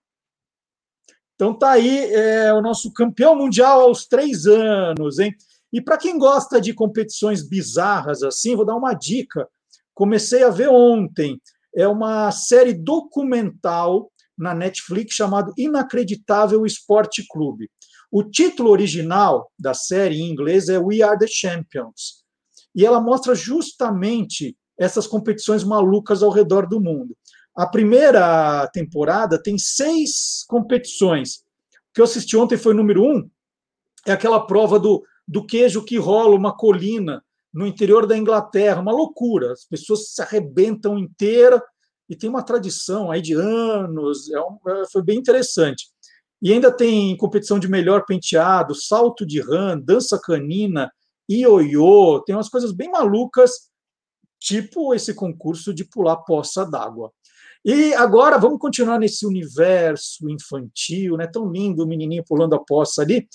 Então 1.35 1.57
tá 1.57 1.71
aí 1.71 2.11
é, 2.11 2.53
o 2.53 2.61
nosso 2.61 2.91
campeão 2.91 3.35
mundial 3.35 3.81
aos 3.81 4.07
três 4.07 4.45
anos, 4.45 5.19
hein? 5.19 5.33
E 5.71 5.81
para 5.81 5.97
quem 5.97 6.17
gosta 6.17 6.59
de 6.59 6.73
competições 6.73 7.47
bizarras 7.47 8.23
assim, 8.23 8.55
vou 8.55 8.65
dar 8.65 8.75
uma 8.75 8.93
dica. 8.93 9.47
Comecei 9.93 10.43
a 10.43 10.49
ver 10.49 10.69
ontem. 10.69 11.39
É 11.75 11.87
uma 11.87 12.31
série 12.31 12.73
documental 12.73 14.11
na 14.37 14.53
Netflix 14.53 15.15
chamado 15.15 15.53
Inacreditável 15.57 16.65
Esporte 16.65 17.25
Clube. 17.27 17.69
O 18.11 18.23
título 18.23 18.69
original 18.69 19.51
da 19.59 19.73
série 19.73 20.21
em 20.21 20.29
inglês 20.29 20.69
é 20.69 20.77
We 20.77 21.01
Are 21.01 21.17
the 21.17 21.27
Champions. 21.27 22.23
E 22.73 22.85
ela 22.85 23.01
mostra 23.01 23.33
justamente 23.33 24.55
essas 24.77 25.07
competições 25.07 25.63
malucas 25.63 26.21
ao 26.21 26.29
redor 26.29 26.67
do 26.67 26.79
mundo. 26.79 27.17
A 27.55 27.65
primeira 27.65 28.67
temporada 28.67 29.41
tem 29.41 29.57
seis 29.57 30.45
competições. 30.47 31.37
O 31.37 31.93
que 31.95 32.01
eu 32.01 32.05
assisti 32.05 32.37
ontem 32.37 32.55
foi 32.57 32.75
número 32.75 33.03
um, 33.03 33.27
é 34.05 34.11
aquela 34.11 34.45
prova 34.45 34.79
do, 34.79 35.03
do 35.27 35.43
queijo 35.43 35.83
que 35.83 35.97
rola 35.97 36.35
uma 36.35 36.55
colina 36.55 37.23
no 37.51 37.65
interior 37.65 38.05
da 38.05 38.15
Inglaterra, 38.15 38.79
uma 38.79 38.91
loucura. 38.91 39.51
As 39.51 39.65
pessoas 39.65 40.13
se 40.13 40.21
arrebentam 40.21 40.99
inteira 40.99 41.61
e 42.09 42.15
tem 42.15 42.29
uma 42.29 42.43
tradição 42.43 43.11
aí 43.11 43.21
de 43.21 43.33
anos, 43.33 44.29
é 44.31 44.39
um, 44.39 44.57
foi 44.91 45.03
bem 45.03 45.17
interessante. 45.17 45.87
E 46.41 46.53
ainda 46.53 46.71
tem 46.71 47.17
competição 47.17 47.57
de 47.57 47.67
melhor 47.67 48.05
penteado, 48.05 48.75
salto 48.75 49.25
de 49.25 49.41
rã, 49.41 49.77
dança 49.77 50.19
canina, 50.21 50.91
ioiô, 51.29 52.23
tem 52.25 52.35
umas 52.35 52.49
coisas 52.49 52.71
bem 52.71 52.89
malucas, 52.89 53.51
tipo 54.39 54.93
esse 54.93 55.13
concurso 55.13 55.73
de 55.73 55.83
pular 55.83 56.17
poça 56.17 56.63
d'água. 56.65 57.11
E 57.65 57.93
agora 57.95 58.37
vamos 58.37 58.59
continuar 58.59 58.99
nesse 58.99 59.25
universo 59.25 60.29
infantil, 60.29 61.17
né? 61.17 61.27
Tão 61.27 61.51
lindo 61.51 61.83
o 61.83 61.87
menininho 61.87 62.23
pulando 62.25 62.55
a 62.55 62.63
poça 62.63 63.01
ali. 63.01 63.27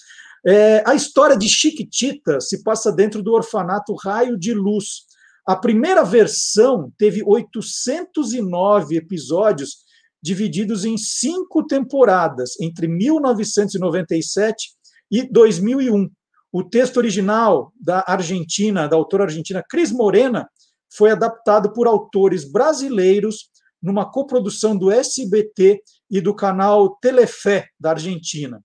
É, 0.47 0.83
a 0.89 0.95
história 0.95 1.37
de 1.37 1.49
Chiquitita 1.49 2.41
se 2.41 2.63
passa 2.63 2.91
dentro 2.91 3.23
do 3.23 3.33
orfanato 3.33 3.95
Raio 3.95 4.39
de 4.39 4.55
Luz. 4.55 5.05
A 5.47 5.57
primeira 5.57 6.05
versão 6.05 6.93
teve 6.97 7.23
809 7.25 8.97
episódios 8.97 9.79
divididos 10.23 10.85
em 10.85 10.97
cinco 10.97 11.67
temporadas, 11.67 12.53
entre 12.61 12.87
1997 12.87 14.71
e 15.11 15.25
2001. 15.25 16.09
O 16.53 16.63
texto 16.63 16.99
original 16.99 17.73
da 17.81 18.05
Argentina, 18.07 18.87
da 18.87 18.95
autora 18.95 19.25
argentina 19.25 19.65
Cris 19.69 19.91
Morena, 19.91 20.49
foi 20.95 21.11
adaptado 21.11 21.73
por 21.73 21.89
autores 21.89 22.51
brasileiros 22.51 23.51
numa 23.83 24.09
coprodução 24.09 24.77
do 24.77 24.93
SBT 24.93 25.83
e 26.09 26.21
do 26.21 26.35
canal 26.35 26.97
Telefé 27.01 27.67
da 27.81 27.91
Argentina. 27.91 28.63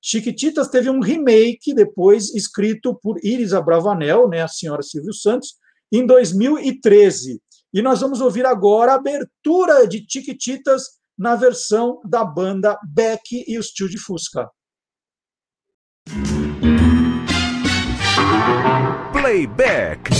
Chiquititas 0.00 0.68
teve 0.68 0.88
um 0.88 1.00
remake 1.00 1.74
depois 1.74 2.32
escrito 2.34 2.94
por 3.02 3.18
Iris 3.24 3.52
Abravanel, 3.52 4.28
né, 4.28 4.42
a 4.42 4.48
senhora 4.48 4.82
Silvio 4.82 5.12
Santos, 5.12 5.56
em 5.92 6.06
2013. 6.06 7.40
E 7.72 7.82
nós 7.82 8.00
vamos 8.00 8.20
ouvir 8.20 8.44
agora 8.46 8.92
a 8.92 8.96
abertura 8.96 9.86
de 9.86 10.04
Chiquititas 10.08 10.82
na 11.16 11.36
versão 11.36 12.00
da 12.04 12.24
banda 12.24 12.78
Beck 12.88 13.44
e 13.46 13.58
os 13.58 13.68
Tio 13.68 13.88
de 13.88 13.98
Fusca. 13.98 14.48
Playback. 19.12 20.10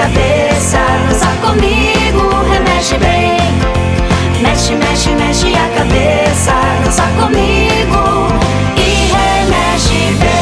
Cabeça. 0.00 0.78
Dança 1.08 1.26
comigo, 1.44 2.22
remexe 2.50 2.96
bem. 2.96 3.36
Mexe, 4.42 4.74
mexe, 4.74 5.10
mexe 5.10 5.54
a 5.54 5.68
cabeça. 5.74 6.52
Dança 6.84 7.02
comigo 7.20 8.02
e 8.78 8.88
remexe 9.12 10.02
bem. 10.20 10.40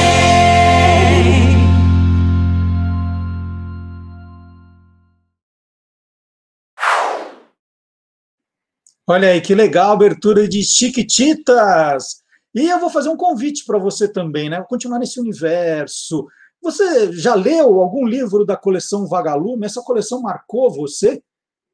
Olha 9.10 9.30
aí 9.30 9.40
que 9.40 9.54
legal, 9.54 9.92
abertura 9.92 10.46
de 10.46 10.62
Chiquititas. 10.62 12.22
E 12.54 12.68
eu 12.68 12.78
vou 12.78 12.90
fazer 12.90 13.08
um 13.08 13.16
convite 13.16 13.64
para 13.64 13.78
você 13.78 14.06
também, 14.06 14.48
né? 14.48 14.58
Vou 14.58 14.66
continuar 14.66 15.00
nesse 15.00 15.18
universo. 15.18 16.26
Você 16.62 17.12
já 17.12 17.34
leu 17.34 17.80
algum 17.80 18.06
livro 18.06 18.44
da 18.44 18.56
coleção 18.56 19.06
Vagalume? 19.06 19.66
Essa 19.66 19.82
coleção 19.82 20.20
marcou 20.20 20.70
você? 20.70 21.22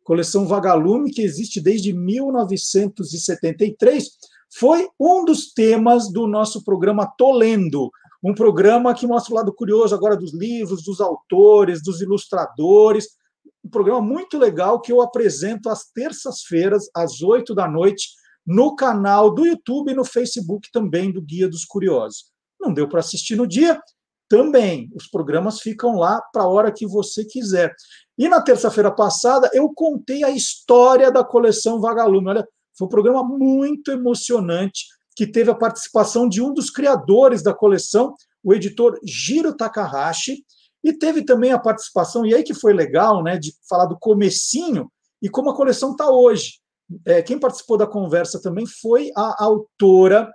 Coleção 0.05 0.47
Vagalume, 0.47 1.11
que 1.11 1.23
existe 1.23 1.61
desde 1.61 1.93
1973, 1.93 4.11
foi 4.57 4.89
um 5.01 5.25
dos 5.25 5.53
temas 5.53 6.13
do 6.13 6.27
nosso 6.27 6.63
programa 6.63 7.13
Tolendo, 7.19 7.91
um 8.23 8.35
programa 8.35 8.95
que 8.95 9.07
mostra 9.07 9.33
o 9.33 9.37
lado 9.37 9.53
curioso 9.53 9.95
agora 9.95 10.17
dos 10.17 10.35
livros, 10.35 10.85
dos 10.85 11.01
autores, 11.01 11.83
dos 11.83 12.01
ilustradores. 12.01 13.09
Um 13.65 13.69
programa 13.69 14.01
muito 14.01 14.39
legal 14.39 14.81
que 14.81 14.93
eu 14.93 15.01
apresento 15.01 15.69
às 15.69 15.91
terças-feiras, 15.91 16.89
às 16.95 17.23
oito 17.23 17.55
da 17.55 17.67
noite, 17.67 18.11
no 18.47 18.77
canal 18.77 19.35
do 19.35 19.47
YouTube 19.47 19.91
e 19.91 19.95
no 19.95 20.05
Facebook 20.05 20.71
também 20.71 21.11
do 21.11 21.21
Guia 21.21 21.49
dos 21.49 21.65
Curiosos. 21.65 22.27
Não 22.61 22.73
deu 22.73 22.89
para 22.89 23.01
assistir 23.01 23.37
no 23.37 23.47
dia? 23.47 23.81
Também. 24.29 24.91
Os 24.95 25.07
programas 25.07 25.61
ficam 25.61 25.97
lá 25.97 26.21
para 26.33 26.43
a 26.43 26.49
hora 26.49 26.73
que 26.73 26.87
você 26.87 27.25
quiser. 27.25 27.75
E 28.17 28.29
na 28.29 28.41
terça-feira 28.41 28.91
passada, 28.91 29.51
eu 29.53 29.73
contei 29.75 30.25
a 30.25 30.31
história 30.31 31.11
da 31.11 31.25
coleção 31.25 31.81
Vagalume. 31.81 32.29
Olha, 32.29 32.49
foi 32.77 32.87
um 32.87 32.91
programa 32.91 33.23
muito 33.23 33.91
emocionante 33.91 34.85
que 35.17 35.27
teve 35.27 35.51
a 35.51 35.55
participação 35.55 36.29
de 36.29 36.43
um 36.43 36.53
dos 36.53 36.71
criadores 36.71 37.43
da 37.43 37.55
coleção, 37.55 38.15
o 38.43 38.53
editor 38.53 38.99
Jiro 39.05 39.57
Takahashi, 39.57 40.45
e 40.83 40.93
teve 40.93 41.25
também 41.25 41.53
a 41.53 41.59
participação, 41.59 42.27
e 42.27 42.35
aí 42.35 42.43
que 42.43 42.53
foi 42.53 42.75
legal, 42.75 43.23
né, 43.23 43.39
de 43.39 43.55
falar 43.69 43.87
do 43.87 43.99
comecinho 43.99 44.91
e 45.23 45.31
como 45.31 45.51
a 45.51 45.57
coleção 45.57 45.93
está 45.93 46.11
hoje. 46.11 46.61
É, 47.07 47.23
quem 47.23 47.39
participou 47.39 47.79
da 47.79 47.87
conversa 47.87 48.41
também 48.43 48.67
foi 48.67 49.11
a 49.17 49.43
autora 49.43 50.31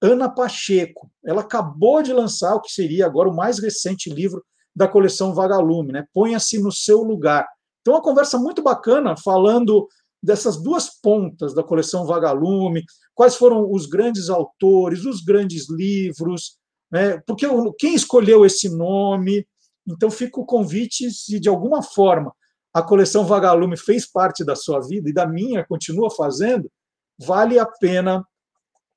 Ana 0.00 0.28
Pacheco. 0.28 1.10
Ela 1.24 1.42
acabou 1.42 2.02
de 2.02 2.12
lançar 2.12 2.54
o 2.54 2.60
que 2.60 2.72
seria 2.72 3.06
agora 3.06 3.28
o 3.28 3.36
mais 3.36 3.58
recente 3.58 4.10
livro 4.10 4.42
da 4.74 4.88
coleção 4.88 5.34
Vagalume, 5.34 5.92
né? 5.92 6.06
Ponha-se 6.12 6.58
no 6.58 6.72
seu 6.72 7.02
lugar. 7.02 7.46
Então, 7.80 7.94
uma 7.94 8.02
conversa 8.02 8.38
muito 8.38 8.62
bacana 8.62 9.16
falando 9.16 9.86
dessas 10.22 10.56
duas 10.62 10.88
pontas 11.00 11.54
da 11.54 11.62
coleção 11.62 12.06
Vagalume, 12.06 12.84
quais 13.14 13.34
foram 13.34 13.70
os 13.70 13.86
grandes 13.86 14.28
autores, 14.28 15.04
os 15.04 15.22
grandes 15.22 15.68
livros, 15.68 16.58
né? 16.90 17.18
porque 17.26 17.46
quem 17.78 17.94
escolheu 17.94 18.44
esse 18.44 18.68
nome. 18.68 19.46
Então, 19.88 20.10
fica 20.10 20.40
o 20.40 20.46
convite, 20.46 21.10
se 21.10 21.40
de 21.40 21.48
alguma 21.48 21.82
forma 21.82 22.32
a 22.72 22.82
coleção 22.82 23.24
Vagalume 23.24 23.76
fez 23.76 24.10
parte 24.10 24.44
da 24.44 24.54
sua 24.54 24.80
vida 24.80 25.10
e 25.10 25.12
da 25.12 25.26
minha 25.26 25.66
continua 25.66 26.10
fazendo, 26.10 26.70
vale 27.18 27.58
a 27.58 27.66
pena 27.66 28.24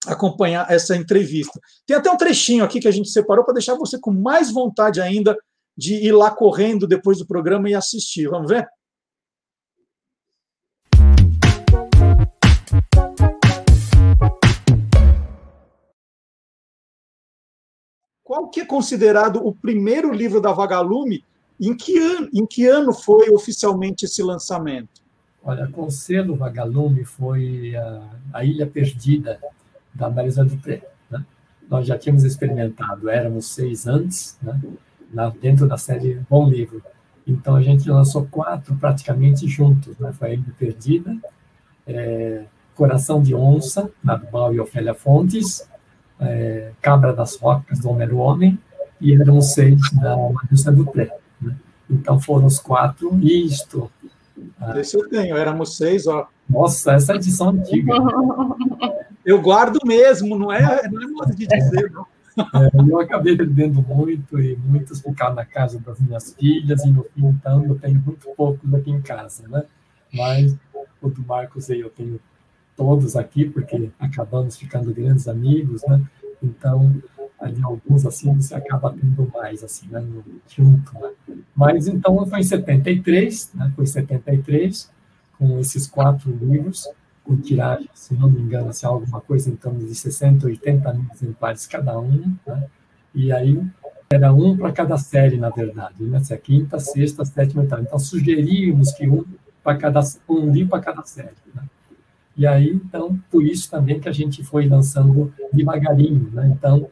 acompanhar 0.08 0.70
essa 0.70 0.96
entrevista. 0.96 1.60
Tem 1.86 1.96
até 1.96 2.10
um 2.12 2.18
trechinho 2.18 2.64
aqui 2.64 2.80
que 2.80 2.88
a 2.88 2.92
gente 2.92 3.10
separou 3.10 3.44
para 3.44 3.56
deixar 3.56 3.76
você 3.76 4.00
com 4.00 4.12
mais 4.12 4.52
vontade 4.52 5.02
ainda 5.02 5.38
de 5.78 5.96
ir 5.96 6.12
lá 6.12 6.32
correndo 6.32 6.88
depois 6.88 7.18
do 7.18 7.26
programa 7.26 7.70
e 7.70 7.76
assistir. 7.76 8.28
Vamos 8.30 8.50
ver? 8.50 8.68
Qual 18.24 18.50
que 18.50 18.62
é 18.62 18.66
considerado 18.66 19.46
o 19.46 19.54
primeiro 19.54 20.12
livro 20.12 20.42
da 20.42 20.52
Vagalume? 20.52 21.24
Em 21.60 21.76
que 21.76 21.98
ano, 22.00 22.30
em 22.34 22.46
que 22.46 22.66
ano 22.66 22.92
foi 22.92 23.30
oficialmente 23.30 24.06
esse 24.06 24.24
lançamento? 24.24 25.04
Olha, 25.44 25.68
com 25.68 25.86
o 25.86 25.92
selo 25.92 26.36
Vagalume 26.36 27.04
foi 27.04 27.76
a, 27.76 28.10
a 28.34 28.46
Ilha 28.46 28.66
Perdida, 28.66 29.40
da 29.94 30.10
Marisa 30.10 30.44
Dupré. 30.44 30.82
Né? 31.10 31.24
Nós 31.70 31.86
já 31.88 31.98
tínhamos 31.98 32.24
experimentado, 32.24 33.10
éramos 33.10 33.48
seis 33.48 33.88
antes, 33.88 34.38
né? 34.42 34.60
Na, 35.14 35.30
dentro 35.30 35.68
da 35.68 35.78
série 35.78 36.20
Bom 36.30 36.50
Livro. 36.50 36.82
Então 37.26 37.56
a 37.56 37.62
gente 37.62 37.90
lançou 37.90 38.28
quatro 38.30 38.76
praticamente 38.76 39.48
juntos. 39.48 39.98
Né? 40.00 40.12
Foi 40.12 40.36
a 40.36 40.54
Perdida, 40.58 41.16
é, 41.88 42.44
Coração 42.76 43.22
de 43.22 43.36
Onça, 43.36 43.90
Nabal 44.04 44.54
e 44.54 44.60
Ofélia 44.60 44.94
Fontes, 44.94 45.68
é, 46.20 46.72
Cabra 46.82 47.14
das 47.14 47.36
Rocas, 47.36 47.80
do 47.80 47.90
Homero 47.90 48.18
Homem, 48.18 48.58
e 49.00 49.14
eram 49.14 49.40
seis 49.42 49.80
da 49.94 50.18
Marisa 50.18 50.72
Dupré. 50.72 51.16
Né? 51.40 51.56
Então 51.90 52.20
foram 52.20 52.46
os 52.46 52.60
quatro, 52.60 53.18
e 53.22 53.46
isto. 53.46 53.92
Esse 54.76 54.98
eu 54.98 55.08
tenho, 55.08 55.38
éramos 55.38 55.78
seis, 55.78 56.08
ó. 56.08 56.28
Nossa, 56.50 56.94
essa 56.94 57.14
é 57.14 57.16
edição 57.16 57.50
antiga. 57.50 57.94
Eu 59.26 59.42
guardo 59.42 59.80
mesmo, 59.86 60.38
não 60.38 60.52
é, 60.52 60.88
não 60.90 61.02
é 61.02 61.08
modo 61.08 61.36
de 61.36 61.48
dizer, 61.48 61.92
não. 61.92 62.06
É, 62.38 62.92
eu 62.92 63.00
acabei 63.00 63.36
bebendo 63.36 63.82
muito 63.82 64.40
e 64.40 64.56
muitos 64.58 65.02
ficaram 65.02 65.36
na 65.36 65.46
casa 65.46 65.80
das 65.80 66.00
minhas 66.00 66.34
filhas 66.34 66.84
e 66.84 66.90
no 66.90 67.04
fim, 67.04 67.28
então, 67.28 67.64
eu 67.66 67.76
tenho 67.76 68.00
muito 68.00 68.28
poucos 68.36 68.74
aqui 68.74 68.90
em 68.90 69.02
casa, 69.02 69.48
né? 69.48 69.64
Mas 70.12 70.56
o 71.02 71.10
do 71.10 71.24
Marcos 71.24 71.70
aí 71.70 71.82
eu 71.82 71.90
tenho 71.90 72.20
todos 72.76 73.16
aqui, 73.16 73.48
porque 73.48 73.90
acabamos 74.00 74.58
ficando 74.58 74.94
grandes 74.94 75.28
amigos, 75.28 75.84
né? 75.88 76.02
Então, 76.42 77.02
ali 77.40 77.62
alguns 77.62 78.06
assim 78.06 78.34
você 78.34 78.56
acaba 78.56 78.92
tendo 78.92 79.32
mais 79.34 79.64
assim, 79.64 79.88
né? 79.90 80.04
Junto, 80.48 80.94
né? 81.00 81.12
Mas 81.56 81.88
então 81.88 82.26
foi 82.26 82.40
em 82.40 82.44
73, 82.44 83.52
né? 83.54 83.72
Foi 83.76 83.86
73 83.86 84.90
com 85.38 85.60
esses 85.60 85.88
quatro 85.88 86.32
livros 86.32 86.88
com 87.24 87.38
tiragem, 87.38 87.90
se 87.94 88.14
não 88.14 88.30
me 88.30 88.42
engano, 88.42 88.70
assim, 88.70 88.86
alguma 88.86 89.22
coisa 89.22 89.50
em 89.50 89.56
torno 89.56 89.80
de 89.80 89.96
60, 89.96 90.46
80 90.46 90.94
mil 90.94 91.06
exemplares 91.14 91.66
cada 91.66 91.98
um, 92.00 92.36
né? 92.46 92.68
E 93.16 93.32
aí 93.32 93.62
era 94.12 94.34
um 94.34 94.58
para 94.58 94.72
cada 94.72 94.98
série, 94.98 95.38
na 95.38 95.50
verdade, 95.50 96.04
né? 96.04 96.20
Se 96.24 96.34
é 96.34 96.38
quinta, 96.38 96.80
sexta, 96.80 97.24
sétima, 97.24 97.62
oitava. 97.62 97.82
Então 97.82 97.98
sugeríamos 97.98 98.92
que 98.92 99.08
um 99.08 99.24
para 99.64 99.78
cada 99.78 100.02
um 100.28 100.52
livro 100.52 100.72
para 100.72 100.82
cada 100.82 101.04
série, 101.04 101.32
né? 101.56 101.64
E 102.36 102.48
aí, 102.48 102.70
então, 102.70 103.18
por 103.32 103.44
isso 103.44 103.70
também 103.70 104.00
que 104.00 104.10
a 104.10 104.12
gente 104.12 104.44
foi 104.44 104.68
lançando 104.68 105.34
devagarinho, 105.54 106.30
né? 106.34 106.48
Então, 106.48 106.90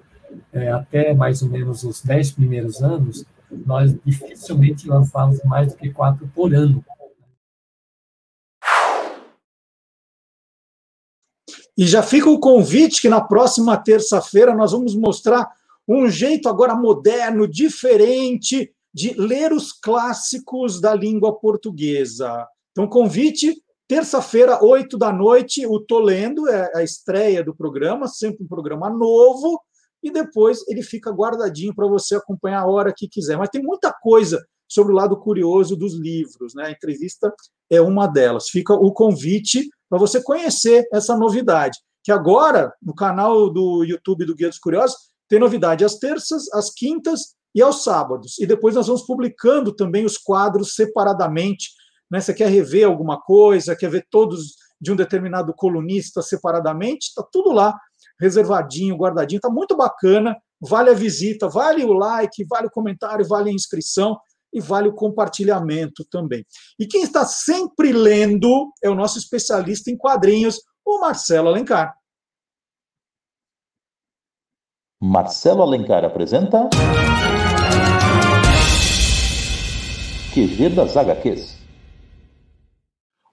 é, 0.54 0.72
até 0.72 1.14
mais 1.14 1.42
ou 1.42 1.50
menos 1.50 1.84
os 1.84 2.02
dez 2.02 2.32
primeiros 2.32 2.82
anos, 2.82 3.26
nós 3.50 3.94
dificilmente 4.06 4.88
lançávamos 4.88 5.44
mais 5.44 5.72
do 5.72 5.78
que 5.78 5.90
quatro 5.90 6.28
por 6.34 6.54
ano. 6.54 6.84
E 11.78 11.86
já 11.86 12.04
fica 12.04 12.30
o 12.30 12.40
convite 12.40 13.02
que 13.02 13.10
na 13.10 13.22
próxima 13.22 13.78
terça-feira 13.78 14.54
nós 14.56 14.72
vamos 14.72 14.96
mostrar 14.96 15.50
um 15.88 16.10
jeito 16.10 16.48
agora 16.48 16.76
moderno, 16.76 17.48
diferente 17.48 18.72
de 18.94 19.14
ler 19.14 19.54
os 19.54 19.72
clássicos 19.72 20.82
da 20.82 20.94
língua 20.94 21.34
portuguesa. 21.38 22.46
Então, 22.72 22.88
convite, 22.88 23.62
terça-feira, 23.88 24.64
oito 24.64 24.98
da 24.98 25.12
noite, 25.12 25.66
o 25.66 25.80
Tô 25.80 26.00
Lendo, 26.00 26.48
é 26.48 26.72
a 26.76 26.84
estreia 26.84 27.44
do 27.44 27.56
programa, 27.56 28.08
sempre 28.08 28.44
um 28.44 28.48
programa 28.48 28.90
novo, 28.90 29.62
e 30.04 30.12
depois 30.12 30.66
ele 30.68 30.82
fica 30.82 31.12
guardadinho 31.12 31.76
para 31.76 31.88
você 31.88 32.16
acompanhar 32.16 32.62
a 32.62 32.68
hora 32.68 32.94
que 32.96 33.08
quiser. 33.08 33.38
Mas 33.38 33.50
tem 33.50 33.62
muita 33.62 33.94
coisa 33.94 34.44
sobre 34.68 34.94
o 34.94 34.96
lado 34.96 35.18
curioso 35.18 35.76
dos 35.76 35.94
livros, 35.94 36.56
né? 36.56 36.66
A 36.68 36.72
entrevista 36.72 37.34
é 37.70 37.82
uma 37.82 38.08
delas. 38.08 38.50
Fica 38.50 38.74
o 38.74 38.92
convite 38.92 39.70
para 39.92 40.00
você 40.00 40.24
conhecer 40.24 40.88
essa 40.94 41.18
novidade, 41.18 41.78
que 42.02 42.14
agora, 42.14 42.74
no 42.82 42.96
canal 42.96 43.50
do 43.50 43.84
YouTube 43.84 44.26
do 44.26 44.34
Guia 44.34 44.48
dos 44.48 44.58
Curiosos, 44.58 44.96
tem 45.28 45.38
novidade 45.38 45.84
às 45.84 45.98
terças, 45.98 46.46
às 46.54 46.74
quintas 46.74 47.36
e 47.54 47.62
aos 47.62 47.84
sábados. 47.84 48.40
E 48.40 48.46
depois 48.46 48.74
nós 48.74 48.88
vamos 48.88 49.06
publicando 49.06 49.76
também 49.76 50.06
os 50.06 50.18
quadros 50.18 50.76
separadamente. 50.76 51.72
Né? 52.10 52.22
Você 52.22 52.34
quer 52.34 52.48
rever 52.48 52.88
alguma 52.88 53.20
coisa, 53.20 53.76
quer 53.76 53.90
ver 53.90 54.08
todos 54.10 54.56
de 54.80 54.94
um 54.94 54.96
determinado 54.96 55.54
colunista 55.54 56.22
separadamente, 56.22 57.08
está 57.10 57.28
tudo 57.30 57.52
lá 57.52 57.78
reservadinho, 58.18 58.96
guardadinho, 58.96 59.40
está 59.40 59.50
muito 59.50 59.76
bacana, 59.76 60.38
vale 60.62 60.92
a 60.92 60.94
visita, 60.94 61.50
vale 61.50 61.84
o 61.84 61.92
like, 61.92 62.46
vale 62.46 62.68
o 62.68 62.72
comentário, 62.72 63.28
vale 63.28 63.50
a 63.50 63.54
inscrição 63.54 64.18
e 64.54 64.60
vale 64.60 64.90
o 64.90 64.94
compartilhamento 64.94 66.06
também. 66.06 66.46
E 66.80 66.86
quem 66.86 67.04
está 67.04 67.26
sempre 67.26 67.92
lendo 67.92 68.72
é 68.84 68.90
o 68.90 68.96
nosso 68.96 69.18
especialista 69.18 69.90
em 69.90 69.98
quadrinhos, 69.98 70.62
o 70.86 71.00
Marcelo 71.00 71.48
Alencar. 71.50 71.96
Marcelo 75.02 75.64
Alencar 75.64 76.06
apresenta. 76.06 76.70
QG 80.34 80.70
das 80.70 80.96
HQs. 80.96 81.58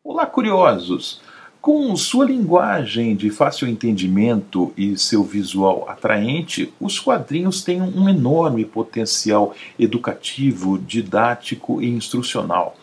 Olá, 0.02 0.26
curiosos! 0.26 1.20
Com 1.68 1.94
sua 1.96 2.24
linguagem 2.24 3.14
de 3.14 3.28
fácil 3.28 3.68
entendimento 3.68 4.72
e 4.74 4.96
seu 4.96 5.22
visual 5.22 5.84
atraente, 5.86 6.72
os 6.80 6.98
quadrinhos 6.98 7.62
têm 7.62 7.82
um 7.82 8.08
enorme 8.08 8.64
potencial 8.64 9.54
educativo, 9.78 10.78
didático 10.78 11.82
e 11.82 11.90
instrucional. 11.90 12.74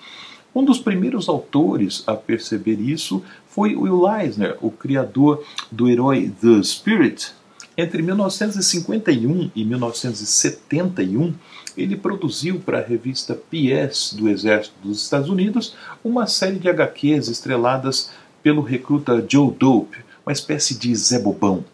Um 0.54 0.64
dos 0.64 0.78
primeiros 0.78 1.28
autores 1.28 2.04
a 2.06 2.14
perceber 2.14 2.80
isso 2.80 3.24
foi 3.48 3.76
Will 3.76 4.08
Eisner, 4.08 4.56
o 4.62 4.70
criador 4.70 5.44
do 5.72 5.90
herói 5.90 6.32
The 6.40 6.62
Spirit. 6.62 7.34
Entre 7.76 8.04
1951 8.04 9.50
e 9.56 9.66
1971, 9.66 11.34
ele 11.76 11.96
produziu 11.96 12.60
para 12.60 12.80
a 12.80 12.86
revista 12.86 13.34
PS 13.34 14.14
do 14.14 14.30
Exército 14.30 14.76
dos 14.84 15.02
Estados 15.02 15.30
Unidos 15.30 15.76
uma 16.04 16.28
série 16.28 16.60
de 16.60 16.70
HQs 16.70 17.28
estreladas 17.28 18.12
pelo 18.46 18.62
recruta 18.62 19.26
Joe 19.28 19.52
Dope, 19.52 19.98
uma 20.24 20.32
espécie 20.32 20.78
de 20.78 20.96
Zé 20.96 21.18
Bobão. 21.18 21.66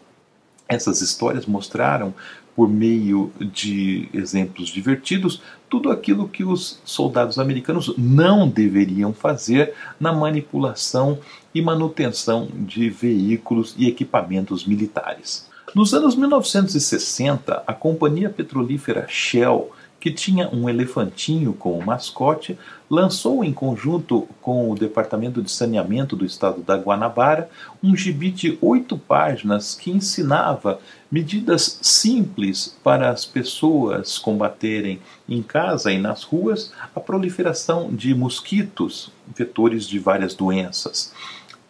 Essas 0.66 1.02
histórias 1.02 1.44
mostraram, 1.44 2.14
por 2.56 2.66
meio 2.66 3.30
de 3.38 4.08
exemplos 4.14 4.70
divertidos, 4.70 5.42
tudo 5.68 5.90
aquilo 5.90 6.26
que 6.26 6.42
os 6.42 6.80
soldados 6.82 7.38
americanos 7.38 7.92
não 7.98 8.48
deveriam 8.48 9.12
fazer 9.12 9.74
na 10.00 10.14
manipulação 10.14 11.18
e 11.54 11.60
manutenção 11.60 12.48
de 12.54 12.88
veículos 12.88 13.74
e 13.76 13.86
equipamentos 13.86 14.64
militares. 14.64 15.46
Nos 15.74 15.92
anos 15.92 16.16
1960, 16.16 17.64
a 17.66 17.74
companhia 17.74 18.30
petrolífera 18.30 19.06
Shell 19.10 19.70
que 20.02 20.10
tinha 20.10 20.48
um 20.52 20.68
elefantinho 20.68 21.52
como 21.52 21.80
mascote, 21.86 22.58
lançou 22.90 23.44
em 23.44 23.52
conjunto 23.52 24.26
com 24.40 24.68
o 24.68 24.74
Departamento 24.74 25.40
de 25.40 25.48
Saneamento 25.48 26.16
do 26.16 26.24
Estado 26.24 26.60
da 26.60 26.76
Guanabara 26.76 27.48
um 27.80 27.94
gibi 27.94 28.32
de 28.32 28.58
oito 28.60 28.98
páginas 28.98 29.76
que 29.76 29.92
ensinava 29.92 30.80
medidas 31.08 31.78
simples 31.80 32.76
para 32.82 33.10
as 33.10 33.24
pessoas 33.24 34.18
combaterem 34.18 34.98
em 35.28 35.40
casa 35.40 35.92
e 35.92 35.98
nas 35.98 36.24
ruas 36.24 36.72
a 36.92 36.98
proliferação 36.98 37.94
de 37.94 38.12
mosquitos, 38.12 39.12
vetores 39.32 39.86
de 39.86 40.00
várias 40.00 40.34
doenças. 40.34 41.14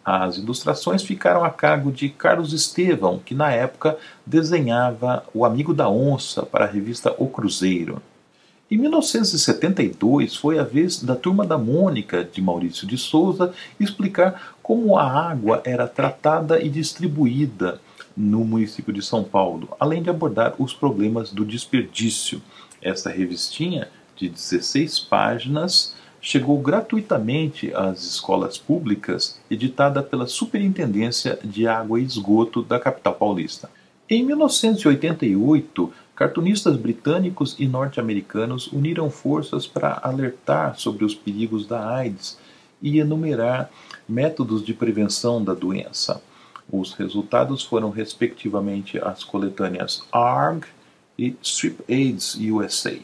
As 0.03 0.37
ilustrações 0.37 1.03
ficaram 1.03 1.43
a 1.43 1.51
cargo 1.51 1.91
de 1.91 2.09
Carlos 2.09 2.51
Estevão, 2.51 3.19
que 3.23 3.35
na 3.35 3.51
época 3.51 3.95
desenhava 4.25 5.23
O 5.35 5.45
Amigo 5.45 5.71
da 5.71 5.87
Onça 5.87 6.43
para 6.43 6.65
a 6.65 6.67
revista 6.67 7.13
O 7.19 7.27
Cruzeiro. 7.27 8.01
Em 8.73 8.77
1972 8.79 10.35
foi 10.35 10.57
a 10.57 10.63
vez 10.63 11.03
da 11.03 11.15
Turma 11.15 11.45
da 11.45 11.59
Mônica, 11.59 12.23
de 12.23 12.41
Maurício 12.41 12.87
de 12.87 12.97
Souza, 12.97 13.53
explicar 13.79 14.55
como 14.63 14.97
a 14.97 15.29
água 15.29 15.61
era 15.63 15.87
tratada 15.87 16.59
e 16.59 16.67
distribuída 16.67 17.79
no 18.17 18.43
município 18.43 18.91
de 18.91 19.03
São 19.03 19.23
Paulo, 19.23 19.69
além 19.79 20.01
de 20.01 20.09
abordar 20.09 20.55
os 20.57 20.73
problemas 20.73 21.31
do 21.31 21.45
desperdício. 21.45 22.41
Esta 22.81 23.11
revistinha, 23.11 23.89
de 24.15 24.27
16 24.27 25.01
páginas, 25.01 25.95
chegou 26.19 26.59
gratuitamente 26.59 27.71
às 27.75 28.03
escolas 28.03 28.57
públicas, 28.57 29.39
editada 29.51 30.01
pela 30.01 30.25
Superintendência 30.25 31.37
de 31.43 31.67
Água 31.67 31.99
e 31.99 32.05
Esgoto 32.05 32.63
da 32.63 32.79
capital 32.79 33.13
paulista. 33.13 33.69
Em 34.09 34.23
1988, 34.25 35.93
Cartunistas 36.15 36.77
britânicos 36.77 37.55
e 37.57 37.67
norte-americanos 37.67 38.71
uniram 38.71 39.09
forças 39.09 39.65
para 39.65 39.99
alertar 40.03 40.77
sobre 40.77 41.03
os 41.03 41.15
perigos 41.15 41.65
da 41.65 41.89
AIDS 41.89 42.37
e 42.79 42.99
enumerar 42.99 43.71
métodos 44.07 44.63
de 44.63 44.75
prevenção 44.75 45.43
da 45.43 45.55
doença. 45.55 46.21
Os 46.71 46.93
resultados 46.93 47.63
foram, 47.63 47.89
respectivamente, 47.89 48.99
as 48.99 49.23
coletâneas 49.23 50.03
ARG 50.11 50.67
e 51.17 51.35
Strip 51.41 51.83
AIDS 51.89 52.35
USA. 52.35 52.97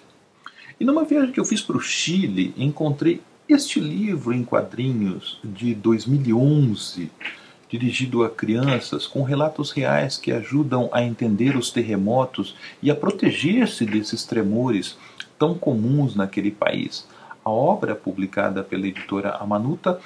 E 0.80 0.86
numa 0.86 1.04
viagem 1.04 1.32
que 1.32 1.40
eu 1.40 1.46
fiz 1.46 1.62
para 1.62 1.78
o 1.78 1.82
Chile, 1.82 2.54
encontrei 2.56 3.22
este 3.48 3.80
livro 3.80 4.32
em 4.32 4.44
quadrinhos 4.44 5.40
de 5.44 5.74
2011 5.74 7.10
dirigido 7.70 8.24
a 8.24 8.30
crianças, 8.30 9.06
com 9.06 9.22
relatos 9.22 9.72
reais 9.72 10.18
que 10.18 10.32
ajudam 10.32 10.90
a 10.92 11.04
entender 11.04 11.56
os 11.56 11.72
terremotos 11.72 12.56
e 12.82 12.90
a 12.90 12.96
proteger-se 12.96 13.86
desses 13.86 14.26
tremores 14.26 14.98
tão 15.38 15.54
comuns 15.54 16.16
naquele 16.16 16.52
país. 16.52 17.08
A 17.46 17.50
obra, 17.50 17.96
publicada 17.96 18.64
pela 18.64 18.88
editora 18.88 19.32
Amanuta, 19.36 20.00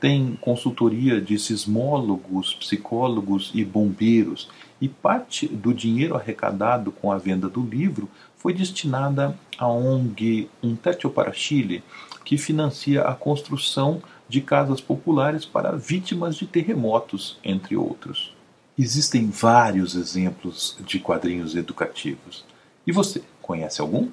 tem 0.00 0.38
consultoria 0.40 1.20
de 1.20 1.38
sismólogos, 1.38 2.54
psicólogos 2.54 3.50
e 3.52 3.64
bombeiros, 3.64 4.48
e 4.80 4.88
parte 4.88 5.48
do 5.48 5.74
dinheiro 5.74 6.14
arrecadado 6.14 6.92
com 6.92 7.10
a 7.10 7.18
venda 7.18 7.48
do 7.48 7.60
livro 7.60 8.08
foi 8.36 8.54
destinada 8.54 9.36
à 9.58 9.66
ONG 9.66 10.48
Um 10.62 10.76
Techo 10.76 11.10
para 11.10 11.32
Chile, 11.32 11.82
que 12.24 12.38
financia 12.38 13.02
a 13.02 13.14
construção 13.14 14.00
de 14.28 14.40
casas 14.40 14.80
populares 14.80 15.44
para 15.44 15.76
vítimas 15.76 16.36
de 16.36 16.46
terremotos, 16.46 17.38
entre 17.42 17.76
outros. 17.76 18.34
existem 18.78 19.28
vários 19.28 19.96
exemplos 19.96 20.76
de 20.80 21.00
quadrinhos 21.00 21.56
educativos. 21.56 22.44
E 22.86 22.92
você, 22.92 23.22
conhece 23.42 23.80
algum? 23.80 24.08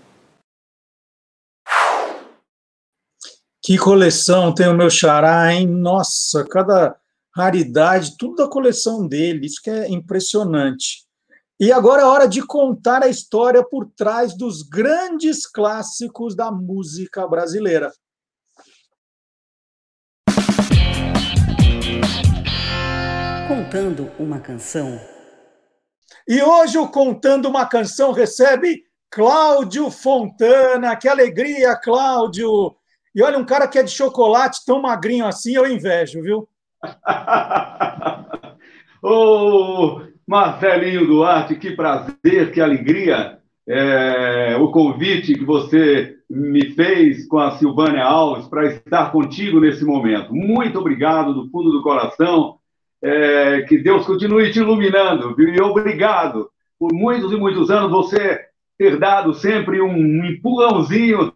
Que 3.63 3.77
coleção 3.77 4.53
tem 4.53 4.67
o 4.67 4.75
meu 4.75 4.89
xará, 4.89 5.53
hein? 5.53 5.67
Nossa, 5.67 6.43
cada 6.45 6.95
raridade, 7.35 8.15
tudo 8.17 8.35
da 8.35 8.47
coleção 8.47 9.07
dele, 9.07 9.45
isso 9.45 9.61
que 9.61 9.69
é 9.69 9.89
impressionante. 9.89 11.05
E 11.59 11.71
agora 11.71 12.01
é 12.01 12.05
hora 12.05 12.27
de 12.27 12.45
contar 12.45 13.03
a 13.03 13.07
história 13.07 13.63
por 13.63 13.89
trás 13.95 14.37
dos 14.37 14.61
grandes 14.61 15.47
clássicos 15.47 16.35
da 16.35 16.51
música 16.51 17.27
brasileira. 17.27 17.91
Contando 23.47 24.11
uma 24.17 24.39
canção. 24.39 24.99
E 26.27 26.41
hoje 26.41 26.79
o 26.79 26.87
Contando 26.87 27.47
uma 27.47 27.67
Canção 27.67 28.11
recebe 28.11 28.81
Cláudio 29.11 29.91
Fontana. 29.91 30.95
Que 30.95 31.07
alegria, 31.07 31.75
Cláudio! 31.75 32.75
E 33.13 33.21
olha, 33.21 33.37
um 33.37 33.45
cara 33.45 33.67
que 33.67 33.77
é 33.77 33.83
de 33.83 33.91
chocolate 33.91 34.65
tão 34.65 34.81
magrinho 34.81 35.27
assim, 35.27 35.55
eu 35.55 35.67
invejo, 35.67 36.23
viu? 36.23 36.49
Ô, 39.03 40.01
Marcelinho 40.25 41.05
Duarte, 41.05 41.55
que 41.55 41.71
prazer, 41.71 42.51
que 42.51 42.59
alegria. 42.59 43.37
É, 43.67 44.57
o 44.59 44.71
convite 44.71 45.35
que 45.35 45.45
você 45.45 46.15
me 46.27 46.73
fez 46.73 47.27
com 47.27 47.37
a 47.37 47.59
Silvânia 47.59 48.03
Alves 48.03 48.47
para 48.47 48.65
estar 48.65 49.11
contigo 49.11 49.59
nesse 49.59 49.85
momento. 49.85 50.33
Muito 50.33 50.79
obrigado 50.79 51.31
do 51.31 51.47
fundo 51.51 51.71
do 51.71 51.83
coração. 51.83 52.57
É, 53.07 53.61
que 53.61 53.77
Deus 53.77 54.03
continue 54.03 54.51
te 54.51 54.57
iluminando. 54.57 55.35
Viu? 55.35 55.49
E 55.49 55.61
obrigado 55.61 56.49
por 56.79 56.91
muitos 56.91 57.31
e 57.31 57.35
muitos 57.35 57.69
anos 57.69 57.91
você 57.91 58.39
ter 58.79 58.97
dado 58.97 59.31
sempre 59.35 59.79
um 59.79 60.25
empurrãozinho 60.25 61.31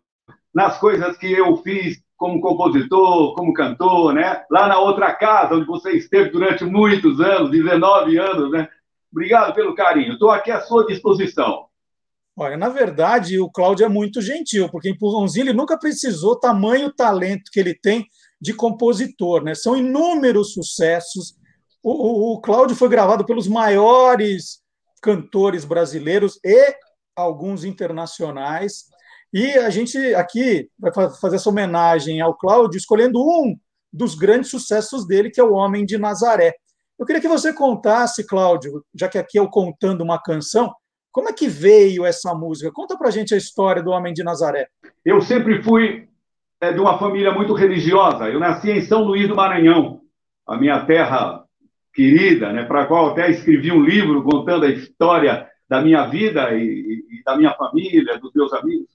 nas 0.52 0.80
coisas 0.80 1.16
que 1.18 1.32
eu 1.32 1.58
fiz 1.58 2.02
como 2.18 2.42
compositor, 2.42 3.36
como 3.36 3.54
cantor, 3.54 4.14
né? 4.14 4.44
Lá 4.50 4.68
na 4.68 4.80
outra 4.80 5.14
casa, 5.14 5.54
onde 5.54 5.68
você 5.68 5.92
esteve 5.92 6.32
durante 6.32 6.66
muitos 6.66 7.22
anos, 7.22 7.52
19 7.52 8.18
anos, 8.18 8.52
né? 8.52 8.68
Obrigado 9.12 9.54
pelo 9.54 9.76
carinho. 9.76 10.14
Estou 10.14 10.32
aqui 10.32 10.52
à 10.52 10.62
sua 10.62 10.88
disposição. 10.88 11.66
Olha, 12.36 12.58
na 12.58 12.70
verdade, 12.70 13.40
o 13.40 13.50
Cláudio 13.50 13.86
é 13.86 13.90
muito 13.90 14.22
gentil, 14.22 14.70
porque 14.70 14.90
empurrãozinho 14.90 15.44
ele 15.44 15.54
nunca 15.54 15.78
precisou 15.78 16.40
tamanho 16.40 16.92
talento 16.92 17.52
que 17.52 17.60
ele 17.60 17.74
tem 17.74 18.08
de 18.42 18.54
compositor, 18.54 19.44
né? 19.44 19.54
São 19.54 19.76
inúmeros 19.76 20.54
sucessos. 20.54 21.36
O, 21.82 22.34
o, 22.34 22.42
Cláudio 22.42 22.76
foi 22.76 22.90
gravado 22.90 23.26
pelos 23.26 23.48
maiores 23.48 24.60
cantores 25.02 25.64
brasileiros 25.64 26.40
e 26.44 26.76
alguns 27.16 27.64
internacionais. 27.64 28.86
E 29.34 29.52
a 29.54 29.70
gente 29.70 29.98
aqui 30.16 30.70
vai 30.78 30.92
fazer 30.92 31.38
essa 31.38 31.50
homenagem 31.50 32.20
ao 32.20 32.36
Cláudio, 32.36 32.78
escolhendo 32.78 33.22
um 33.22 33.56
dos 33.92 34.16
grandes 34.16 34.50
sucessos 34.50 35.08
dele, 35.08 35.30
que 35.30 35.40
é 35.40 35.44
o 35.44 35.54
Homem 35.54 35.86
de 35.86 35.98
Nazaré. 35.98 36.54
Eu 36.98 37.06
queria 37.06 37.22
que 37.22 37.28
você 37.28 37.54
contasse, 37.54 38.26
Cláudio, 38.26 38.84
já 38.94 39.08
que 39.08 39.18
aqui 39.18 39.40
eu 39.40 39.50
contando 39.50 40.02
uma 40.02 40.22
canção, 40.22 40.74
como 41.12 41.30
é 41.30 41.34
que 41.34 41.48
veio 41.48 42.06
essa 42.06 42.34
música? 42.34 42.72
Conta 42.72 42.98
pra 42.98 43.10
gente 43.10 43.34
a 43.34 43.38
história 43.38 43.82
do 43.82 43.92
Homem 43.92 44.14
de 44.14 44.24
Nazaré. 44.24 44.68
Eu 45.04 45.22
sempre 45.22 45.64
fui 45.64 46.08
é, 46.62 46.74
de 46.74 46.80
uma 46.80 47.00
família 47.00 47.32
muito 47.32 47.54
religiosa. 47.54 48.30
Eu 48.30 48.40
nasci 48.40 48.70
em 48.70 48.82
São 48.82 49.04
Luís 49.04 49.28
do 49.28 49.36
Maranhão, 49.36 50.02
a 50.46 50.58
minha 50.58 50.86
terra 50.86 51.46
querida, 52.00 52.54
né, 52.54 52.64
para 52.64 52.84
a 52.84 52.86
qual 52.86 53.10
até 53.10 53.30
escrevi 53.30 53.74
um 53.74 53.84
livro 53.84 54.24
contando 54.24 54.64
a 54.64 54.70
história 54.70 55.46
da 55.68 55.82
minha 55.82 56.06
vida 56.06 56.54
e, 56.54 57.04
e, 57.12 57.24
da 57.26 57.36
minha 57.36 57.54
família, 57.56 58.18
dos 58.18 58.34
meus 58.34 58.54
amigos. 58.54 58.88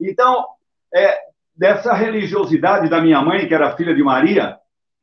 Então, 0.00 0.46
é, 0.94 1.18
dessa 1.54 1.92
religiosidade 1.92 2.88
da 2.88 3.02
minha 3.02 3.20
mãe, 3.20 3.46
que 3.46 3.52
era 3.52 3.76
filha 3.76 3.94
de 3.94 4.02
Maria, 4.02 4.56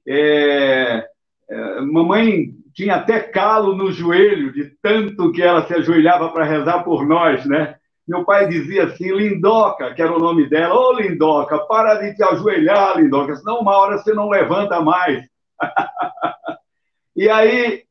é, 0.08 1.08
é, 1.48 1.82
mamãe 1.82 2.50
tinha 2.74 2.96
até 2.96 3.20
calo 3.20 3.76
no 3.76 3.92
joelho, 3.92 4.52
de 4.52 4.72
tanto 4.82 5.32
que 5.32 5.44
ela 5.44 5.68
se 5.68 5.74
ajoelhava 5.76 6.30
para 6.30 6.46
rezar 6.46 6.84
por 6.84 7.06
nós, 7.06 7.46
né? 7.46 7.76
Meu 8.08 8.26
pai 8.26 8.48
dizia 8.48 8.86
assim, 8.86 9.14
Lindoca, 9.14 9.94
que 9.94 10.02
era 10.02 10.12
o 10.12 10.20
nome 10.20 10.50
dela, 10.50 10.74
ô 10.74 10.90
oh, 10.90 10.94
Lindoca, 10.94 11.60
para 11.60 11.96
de 11.96 12.16
te 12.16 12.24
ajoelhar, 12.24 12.98
Lindoca, 12.98 13.36
senão 13.36 13.60
uma 13.60 13.78
hora 13.78 14.00
você 14.00 14.16
não 14.16 14.30
levanta 14.30 14.82
mais. 14.82 15.24
e 17.16 17.30
aí, 17.30 17.84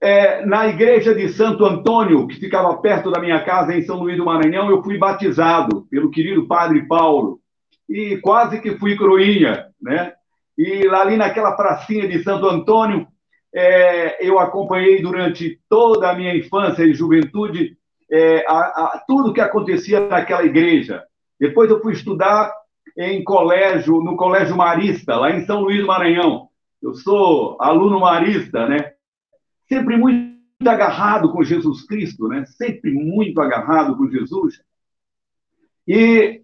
é, 0.00 0.44
na 0.44 0.66
igreja 0.68 1.14
de 1.14 1.28
Santo 1.28 1.64
Antônio, 1.64 2.26
que 2.26 2.36
ficava 2.36 2.76
perto 2.78 3.10
da 3.10 3.20
minha 3.20 3.42
casa 3.44 3.74
em 3.74 3.82
São 3.82 3.98
Luís 3.98 4.16
do 4.16 4.24
Maranhão, 4.24 4.70
eu 4.70 4.82
fui 4.82 4.98
batizado 4.98 5.86
pelo 5.90 6.10
querido 6.10 6.46
Padre 6.46 6.86
Paulo. 6.86 7.40
E 7.88 8.18
quase 8.18 8.60
que 8.60 8.76
fui 8.76 8.96
cruinha, 8.96 9.68
né? 9.80 10.12
E 10.56 10.86
lá 10.88 11.02
ali 11.02 11.16
naquela 11.16 11.52
pracinha 11.52 12.08
de 12.08 12.22
Santo 12.22 12.46
Antônio, 12.46 13.06
é, 13.54 14.26
eu 14.26 14.38
acompanhei 14.38 15.00
durante 15.00 15.60
toda 15.68 16.10
a 16.10 16.14
minha 16.14 16.36
infância 16.36 16.82
e 16.82 16.92
juventude 16.92 17.76
é, 18.10 18.44
a, 18.46 18.58
a, 18.58 19.04
tudo 19.06 19.32
que 19.32 19.40
acontecia 19.40 20.00
naquela 20.00 20.44
igreja. 20.44 21.04
Depois 21.38 21.70
eu 21.70 21.80
fui 21.80 21.92
estudar 21.92 22.52
em 22.96 23.22
colégio, 23.22 24.00
no 24.00 24.16
Colégio 24.16 24.56
Marista, 24.56 25.16
lá 25.16 25.30
em 25.30 25.46
São 25.46 25.60
Luís 25.60 25.80
do 25.80 25.86
Maranhão. 25.86 26.47
Eu 26.82 26.94
sou 26.94 27.56
aluno 27.60 28.00
marista, 28.00 28.68
né? 28.68 28.92
sempre 29.68 29.96
muito 29.96 30.38
agarrado 30.66 31.30
com 31.30 31.44
Jesus 31.44 31.86
Cristo, 31.86 32.26
né? 32.26 32.44
Sempre 32.46 32.90
muito 32.92 33.40
agarrado 33.40 33.96
com 33.96 34.10
Jesus. 34.10 34.60
E 35.86 36.42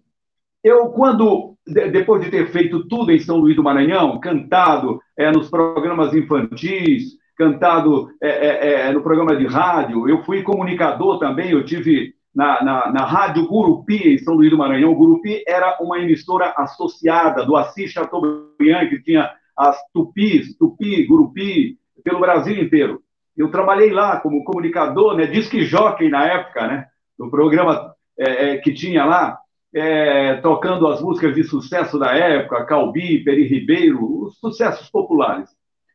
eu, 0.63 0.87
quando, 0.89 1.55
depois 1.65 2.23
de 2.23 2.31
ter 2.31 2.47
feito 2.47 2.87
tudo 2.87 3.11
em 3.11 3.19
São 3.19 3.37
Luís 3.37 3.55
do 3.55 3.63
Maranhão, 3.63 4.19
cantado 4.19 5.01
é, 5.17 5.31
nos 5.31 5.49
programas 5.49 6.13
infantis, 6.13 7.17
cantado 7.37 8.09
é, 8.21 8.87
é, 8.87 8.91
no 8.93 9.01
programa 9.01 9.35
de 9.35 9.45
rádio, 9.45 10.07
eu 10.07 10.23
fui 10.23 10.41
comunicador 10.41 11.19
também, 11.19 11.51
eu 11.51 11.65
tive 11.65 12.15
na, 12.33 12.63
na, 12.63 12.91
na 12.91 13.05
Rádio 13.05 13.47
Gurupi, 13.47 14.13
em 14.13 14.17
São 14.17 14.35
Luís 14.35 14.49
do 14.49 14.57
Maranhão. 14.57 14.91
O 14.91 14.95
Gurupi 14.95 15.43
era 15.47 15.77
uma 15.81 15.99
emissora 15.99 16.53
associada 16.57 17.45
do 17.45 17.55
Assis 17.55 17.91
Chateaubriand, 17.91 18.89
que 18.89 19.01
tinha 19.01 19.29
as 19.57 19.77
Tupis, 19.93 20.57
Tupi, 20.57 21.05
Gurupi, 21.05 21.77
pelo 22.03 22.19
Brasil 22.19 22.61
inteiro. 22.61 23.01
Eu 23.35 23.51
trabalhei 23.51 23.91
lá 23.91 24.19
como 24.19 24.43
comunicador, 24.43 25.15
né, 25.15 25.25
disque 25.25 25.65
jockey 25.65 26.09
na 26.09 26.25
época, 26.25 26.67
né, 26.67 26.85
do 27.17 27.29
programa 27.29 27.93
é, 28.17 28.51
é, 28.51 28.57
que 28.57 28.73
tinha 28.73 29.03
lá, 29.05 29.37
é, 29.73 30.35
tocando 30.37 30.87
as 30.87 31.01
músicas 31.01 31.35
de 31.35 31.43
sucesso 31.43 31.99
da 31.99 32.13
época, 32.13 32.65
Calbi, 32.65 33.23
Peri 33.23 33.45
Ribeiro, 33.45 34.23
os 34.23 34.37
sucessos 34.39 34.89
populares, 34.89 35.49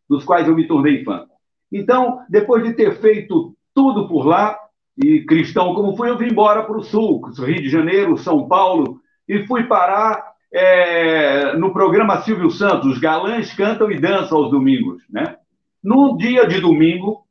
dos 0.08 0.24
quais 0.24 0.46
eu 0.46 0.54
me 0.54 0.66
tornei 0.66 1.02
fã. 1.02 1.24
Então, 1.72 2.20
depois 2.28 2.62
de 2.64 2.74
ter 2.74 2.96
feito 3.00 3.54
tudo 3.74 4.08
por 4.08 4.26
lá, 4.26 4.58
e 5.02 5.24
cristão 5.24 5.74
como 5.74 5.96
fui, 5.96 6.10
eu 6.10 6.18
vim 6.18 6.26
embora 6.26 6.62
para 6.62 6.76
o 6.76 6.82
Sul, 6.82 7.22
Rio 7.38 7.62
de 7.62 7.70
Janeiro, 7.70 8.18
São 8.18 8.46
Paulo, 8.46 9.00
e 9.26 9.46
fui 9.46 9.64
parar 9.64 10.29
é, 10.52 11.56
no 11.56 11.72
programa 11.72 12.22
Silvio 12.22 12.50
Santos, 12.50 12.92
os 12.92 12.98
galãs 12.98 13.52
cantam 13.54 13.90
e 13.90 13.98
dançam 14.00 14.38
aos 14.38 14.50
domingos. 14.50 15.02
Né? 15.08 15.36
No 15.82 16.16
dia 16.16 16.46
de 16.46 16.60
domingo, 16.60 17.24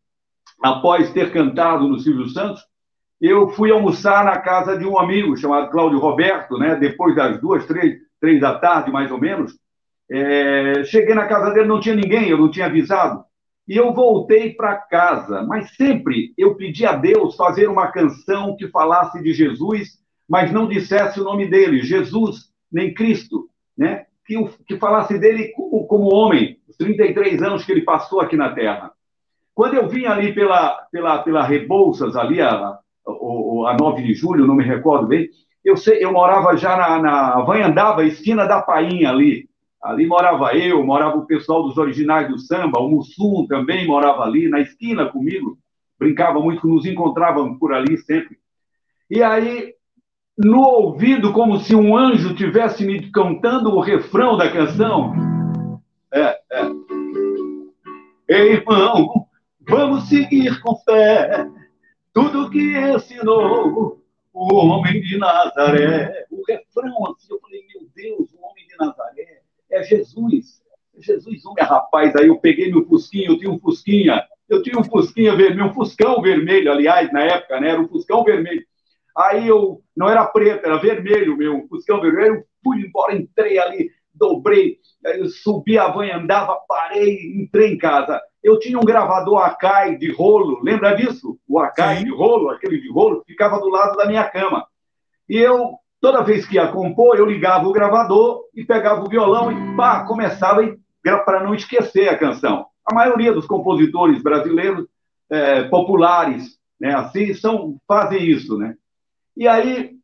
após 0.62 1.12
ter 1.12 1.32
cantado 1.32 1.88
no 1.88 2.00
Silvio 2.00 2.30
Santos, 2.30 2.62
eu 3.20 3.50
fui 3.50 3.70
almoçar 3.72 4.24
na 4.24 4.38
casa 4.38 4.78
de 4.78 4.86
um 4.86 4.98
amigo 4.98 5.36
chamado 5.36 5.70
Cláudio 5.70 6.00
Roberto, 6.00 6.58
né? 6.58 6.76
depois 6.76 7.16
das 7.16 7.40
duas, 7.42 7.66
três, 7.66 7.98
três 8.20 8.40
da 8.40 8.58
tarde, 8.58 8.92
mais 8.92 9.12
ou 9.12 9.20
menos. 9.20 9.54
É... 10.10 10.84
cheguei 10.86 11.14
na 11.14 11.28
casa 11.28 11.52
dele, 11.52 11.68
não 11.68 11.80
tinha 11.80 11.96
ninguém, 11.96 12.30
eu 12.30 12.38
não 12.38 12.50
tinha 12.50 12.66
avisado. 12.68 13.24
E 13.68 13.78
eu 13.78 13.94
voltei 13.94 14.54
para 14.54 14.76
casa, 14.78 15.44
mas 15.44 15.76
sempre 15.76 16.34
eu 16.36 16.56
pedi 16.56 16.88
a 16.88 16.94
Deus 16.94 17.36
fazer 17.36 17.70
uma 17.70 17.92
canção 17.92 18.56
que 18.56 18.68
falasse 18.70 19.22
de 19.22 19.32
Jesus, 19.32 20.00
mas 20.28 20.52
não 20.52 20.68
dissesse 20.68 21.20
o 21.20 21.24
nome 21.24 21.48
dele, 21.48 21.84
Jesus, 21.84 22.49
nem 22.72 22.94
Cristo, 22.94 23.50
né? 23.78 24.06
que, 24.30 24.36
que 24.68 24.78
falasse 24.78 25.18
dele 25.18 25.50
como, 25.56 25.88
como 25.88 26.14
homem, 26.14 26.60
os 26.68 26.78
33 26.78 27.42
anos 27.42 27.66
que 27.66 27.72
ele 27.72 27.82
passou 27.82 28.22
aqui 28.22 28.38
na 28.38 28.54
Terra. 28.54 28.92
Quando 29.56 29.74
eu 29.74 29.90
vim 29.90 30.06
ali 30.06 30.34
pela, 30.34 30.88
pela, 30.92 31.24
pela 31.24 31.44
Rebouças, 31.44 32.16
ali 32.16 32.40
a, 32.40 32.52
a, 32.52 32.80
a 33.08 33.78
9 33.80 34.04
de 34.04 34.14
julho, 34.14 34.46
não 34.46 34.54
me 34.54 34.64
recordo 34.64 35.08
bem, 35.08 35.28
eu, 35.66 35.76
sei, 35.76 36.04
eu 36.04 36.14
morava 36.14 36.56
já 36.56 36.78
na, 36.78 37.02
na 37.02 37.42
Vanhandaba, 37.42 38.06
esquina 38.06 38.46
da 38.46 38.62
Painha 38.62 39.10
ali. 39.10 39.50
Ali 39.82 40.06
morava 40.06 40.56
eu, 40.56 40.86
morava 40.86 41.18
o 41.18 41.26
pessoal 41.26 41.64
dos 41.64 41.78
originais 41.78 42.28
do 42.28 42.38
samba, 42.38 42.80
o 42.80 42.90
Mussum 42.90 43.48
também 43.48 43.88
morava 43.88 44.24
ali, 44.24 44.48
na 44.48 44.60
esquina 44.60 45.08
comigo. 45.08 45.58
Brincava 45.98 46.40
muito, 46.40 46.68
nos 46.68 46.86
encontrávamos 46.86 47.58
por 47.58 47.74
ali 47.74 47.98
sempre. 47.98 48.38
E 49.10 49.24
aí, 49.24 49.74
no 50.40 50.62
ouvido, 50.62 51.34
como 51.34 51.60
se 51.60 51.76
um 51.76 51.98
anjo 51.98 52.34
tivesse 52.34 52.86
me 52.86 53.12
cantando 53.12 53.76
o 53.76 53.82
refrão 53.82 54.38
da 54.38 54.50
canção. 54.50 55.14
É, 56.14 56.40
é. 56.52 56.62
Ei, 58.30 58.54
irmão, 58.54 59.28
vamos 59.68 60.08
seguir 60.08 60.62
com 60.62 60.78
fé 60.78 61.46
tudo 62.14 62.50
que 62.50 62.78
ensinou 62.78 64.02
o 64.34 64.56
homem 64.56 65.02
de 65.02 65.18
Nazaré. 65.18 66.26
O 66.32 66.42
refrão, 66.48 67.12
assim, 67.12 67.34
eu 67.34 67.40
falei, 67.42 67.62
meu 67.74 67.88
Deus, 67.94 68.30
o 68.34 68.46
homem 68.46 68.66
de 68.66 68.78
Nazaré 68.80 69.42
é 69.70 69.84
Jesus. 69.84 70.64
É 70.98 71.02
Jesus, 71.02 71.46
homem, 71.46 71.66
rapaz, 71.66 72.16
aí 72.16 72.28
eu 72.28 72.40
peguei 72.40 72.72
meu 72.72 72.86
fusquinha, 72.86 73.28
eu 73.28 73.38
tinha 73.38 73.52
um 73.52 73.60
fusquinha, 73.60 74.26
eu 74.48 74.64
tinha 74.64 74.80
um 74.80 74.84
fusquinha 74.86 75.36
vermelho, 75.36 75.70
um 75.70 75.74
fuscão 75.74 76.22
vermelho, 76.22 76.72
aliás, 76.72 77.12
na 77.12 77.24
época, 77.24 77.60
né, 77.60 77.72
era 77.72 77.82
um 77.82 77.88
fuscão 77.90 78.24
vermelho. 78.24 78.66
Aí 79.20 79.50
eu, 79.50 79.82
não 79.98 80.08
era 80.08 80.26
preto, 80.26 80.66
era 80.66 80.78
vermelho 80.78 81.36
meu, 81.36 81.68
fuscão 81.68 82.00
vermelho, 82.00 82.36
eu 82.36 82.44
fui 82.64 82.80
embora, 82.80 83.14
entrei 83.14 83.60
ali, 83.60 83.92
dobrei, 84.14 84.78
subi 85.44 85.78
a 85.78 85.90
van, 85.90 86.14
andava, 86.14 86.58
parei, 86.68 87.34
entrei 87.36 87.74
em 87.74 87.78
casa. 87.78 88.22
Eu 88.42 88.58
tinha 88.60 88.80
um 88.80 88.86
gravador 88.86 89.44
Akai 89.44 89.98
de 89.98 90.10
rolo, 90.10 90.62
lembra 90.64 90.96
disso? 90.96 91.38
O 91.46 91.60
Akai 91.60 91.98
Sim. 91.98 92.06
de 92.06 92.12
rolo, 92.12 92.50
aquele 92.50 92.80
de 92.80 92.90
rolo, 92.90 93.22
ficava 93.28 93.60
do 93.60 93.68
lado 93.68 93.98
da 93.98 94.06
minha 94.06 94.24
cama. 94.24 94.66
E 95.28 95.38
eu, 95.38 95.74
toda 96.00 96.24
vez 96.24 96.46
que 96.48 96.56
ia 96.56 96.72
compor, 96.72 97.18
eu 97.18 97.26
ligava 97.26 97.68
o 97.68 97.74
gravador 97.74 98.46
e 98.56 98.64
pegava 98.64 99.04
o 99.04 99.10
violão 99.10 99.52
e 99.52 99.76
pá, 99.76 100.06
começava 100.06 100.62
para 101.26 101.44
não 101.44 101.54
esquecer 101.54 102.08
a 102.08 102.18
canção. 102.18 102.68
A 102.86 102.96
maioria 102.96 103.34
dos 103.34 103.46
compositores 103.46 104.24
brasileiros 104.24 104.88
é, 105.30 105.64
populares, 105.64 106.58
né, 106.80 106.96
assim, 106.96 107.34
são, 107.34 107.78
fazem 107.86 108.24
isso, 108.24 108.58
né? 108.58 108.76
E 109.40 109.48
aí 109.48 110.00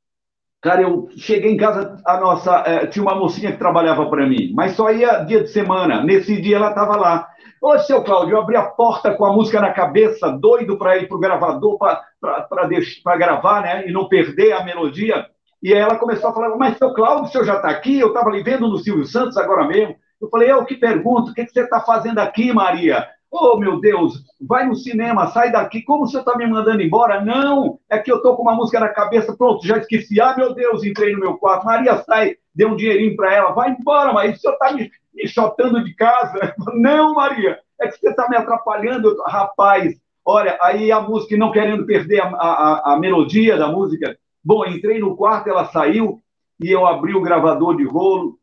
Cara, 0.66 0.82
eu 0.82 1.08
cheguei 1.16 1.52
em 1.52 1.58
casa, 1.58 2.02
a 2.04 2.20
nossa 2.20 2.64
é, 2.66 2.88
tinha 2.88 3.04
uma 3.04 3.14
mocinha 3.14 3.52
que 3.52 3.60
trabalhava 3.60 4.10
para 4.10 4.26
mim, 4.26 4.52
mas 4.56 4.72
só 4.72 4.92
ia 4.92 5.20
dia 5.20 5.42
de 5.42 5.50
semana. 5.50 6.04
Nesse 6.04 6.42
dia 6.42 6.56
ela 6.56 6.70
estava 6.70 6.96
lá. 6.96 7.30
Ô, 7.62 7.78
seu 7.78 8.04
Cláudio, 8.04 8.34
eu 8.34 8.42
abri 8.42 8.58
a 8.58 8.64
porta 8.64 9.14
com 9.14 9.26
a 9.26 9.32
música 9.32 9.62
na 9.62 9.72
cabeça, 9.72 10.28
doido 10.32 10.76
para 10.76 10.98
ir 10.98 11.08
para 11.08 11.18
o 11.18 11.20
gravador 11.20 11.78
para 11.78 13.18
gravar, 13.18 13.62
né? 13.62 13.88
E 13.88 13.92
não 13.92 14.10
perder 14.10 14.54
a 14.54 14.64
melodia. 14.64 15.28
E 15.62 15.72
aí 15.72 15.80
ela 15.80 16.00
começou 16.00 16.32
a 16.32 16.34
falar: 16.34 16.58
Mas, 16.58 16.80
seu 16.80 16.96
Cláudio, 16.96 17.26
o 17.26 17.28
senhor 17.28 17.46
já 17.46 17.58
está 17.58 17.70
aqui? 17.70 18.00
Eu 18.00 18.08
estava 18.08 18.30
ali 18.30 18.42
vendo 18.42 18.68
no 18.68 18.80
Silvio 18.80 19.06
Santos 19.06 19.38
agora 19.38 19.68
mesmo. 19.68 19.96
Eu 20.20 20.30
falei: 20.30 20.52
Eu 20.52 20.66
que 20.66 20.78
pergunto, 20.78 21.30
o 21.30 21.34
que, 21.36 21.46
que 21.46 21.52
você 21.52 21.62
está 21.62 21.80
fazendo 21.80 22.18
aqui, 22.18 22.52
Maria? 22.52 23.08
Oh, 23.38 23.58
meu 23.58 23.82
Deus, 23.82 24.24
vai 24.40 24.66
no 24.66 24.76
cinema, 24.76 25.28
sai 25.28 25.52
daqui. 25.52 25.82
Como 25.82 26.08
você 26.08 26.20
está 26.20 26.38
me 26.38 26.48
mandando 26.48 26.82
embora? 26.82 27.20
Não, 27.20 27.78
é 27.90 28.00
que 28.00 28.10
eu 28.10 28.16
estou 28.16 28.34
com 28.34 28.44
uma 28.44 28.56
música 28.56 28.80
na 28.80 28.88
cabeça. 28.88 29.36
Pronto, 29.36 29.68
já 29.68 29.78
esqueci. 29.78 30.22
Ah, 30.22 30.34
meu 30.38 30.54
Deus, 30.54 30.86
entrei 30.86 31.12
no 31.12 31.20
meu 31.20 31.38
quarto. 31.38 31.66
Maria, 31.66 31.98
sai, 32.04 32.38
dê 32.56 32.66
um 32.66 32.78
dinheirinho 32.78 33.14
para 33.18 33.34
ela. 33.34 33.52
Vai 33.52 33.72
embora, 33.72 34.14
mas 34.14 34.38
o 34.38 34.40
senhor 34.40 34.54
está 34.54 34.72
me, 34.72 34.90
me 35.14 35.28
chotando 35.28 35.84
de 35.84 35.94
casa. 35.96 36.56
Não, 36.76 37.14
Maria, 37.14 37.60
é 37.82 37.90
que 37.90 38.00
você 38.00 38.10
está 38.10 38.30
me 38.30 38.38
atrapalhando. 38.38 39.14
Rapaz, 39.28 39.94
olha, 40.24 40.58
aí 40.62 40.90
a 40.90 41.02
música, 41.02 41.36
não 41.36 41.52
querendo 41.52 41.86
perder 41.86 42.22
a, 42.22 42.28
a, 42.28 42.94
a 42.94 42.98
melodia 42.98 43.58
da 43.58 43.68
música. 43.68 44.18
Bom, 44.42 44.66
entrei 44.66 44.98
no 44.98 45.14
quarto, 45.18 45.50
ela 45.50 45.66
saiu 45.66 46.22
e 46.58 46.72
eu 46.72 46.88
abri 46.88 47.14
o 47.14 47.22
gravador 47.22 47.76
de 47.76 47.84
rolo, 47.84 48.40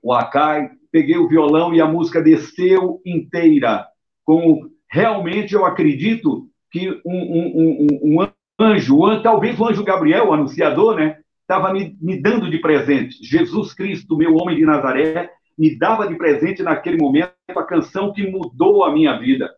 o 0.00 0.12
Akai, 0.12 0.70
peguei 0.92 1.18
o 1.18 1.26
violão 1.26 1.74
e 1.74 1.80
a 1.80 1.86
música 1.86 2.22
desceu 2.22 3.00
inteira 3.04 3.84
como 4.28 4.70
realmente 4.90 5.54
eu 5.54 5.64
acredito 5.64 6.50
que 6.70 6.90
um, 7.02 7.16
um, 7.16 7.86
um, 7.90 8.20
um 8.20 8.28
anjo, 8.60 9.22
talvez 9.22 9.58
o 9.58 9.66
anjo 9.66 9.82
Gabriel, 9.82 10.28
o 10.28 10.34
anunciador, 10.34 10.96
né, 10.96 11.16
estava 11.40 11.72
me, 11.72 11.96
me 11.98 12.20
dando 12.20 12.50
de 12.50 12.58
presente. 12.58 13.24
Jesus 13.24 13.72
Cristo, 13.72 14.18
meu 14.18 14.34
homem 14.34 14.54
de 14.54 14.66
Nazaré, 14.66 15.30
me 15.56 15.74
dava 15.78 16.06
de 16.06 16.14
presente 16.14 16.62
naquele 16.62 16.98
momento 16.98 17.32
a 17.56 17.62
canção 17.62 18.12
que 18.12 18.30
mudou 18.30 18.84
a 18.84 18.92
minha 18.92 19.18
vida, 19.18 19.50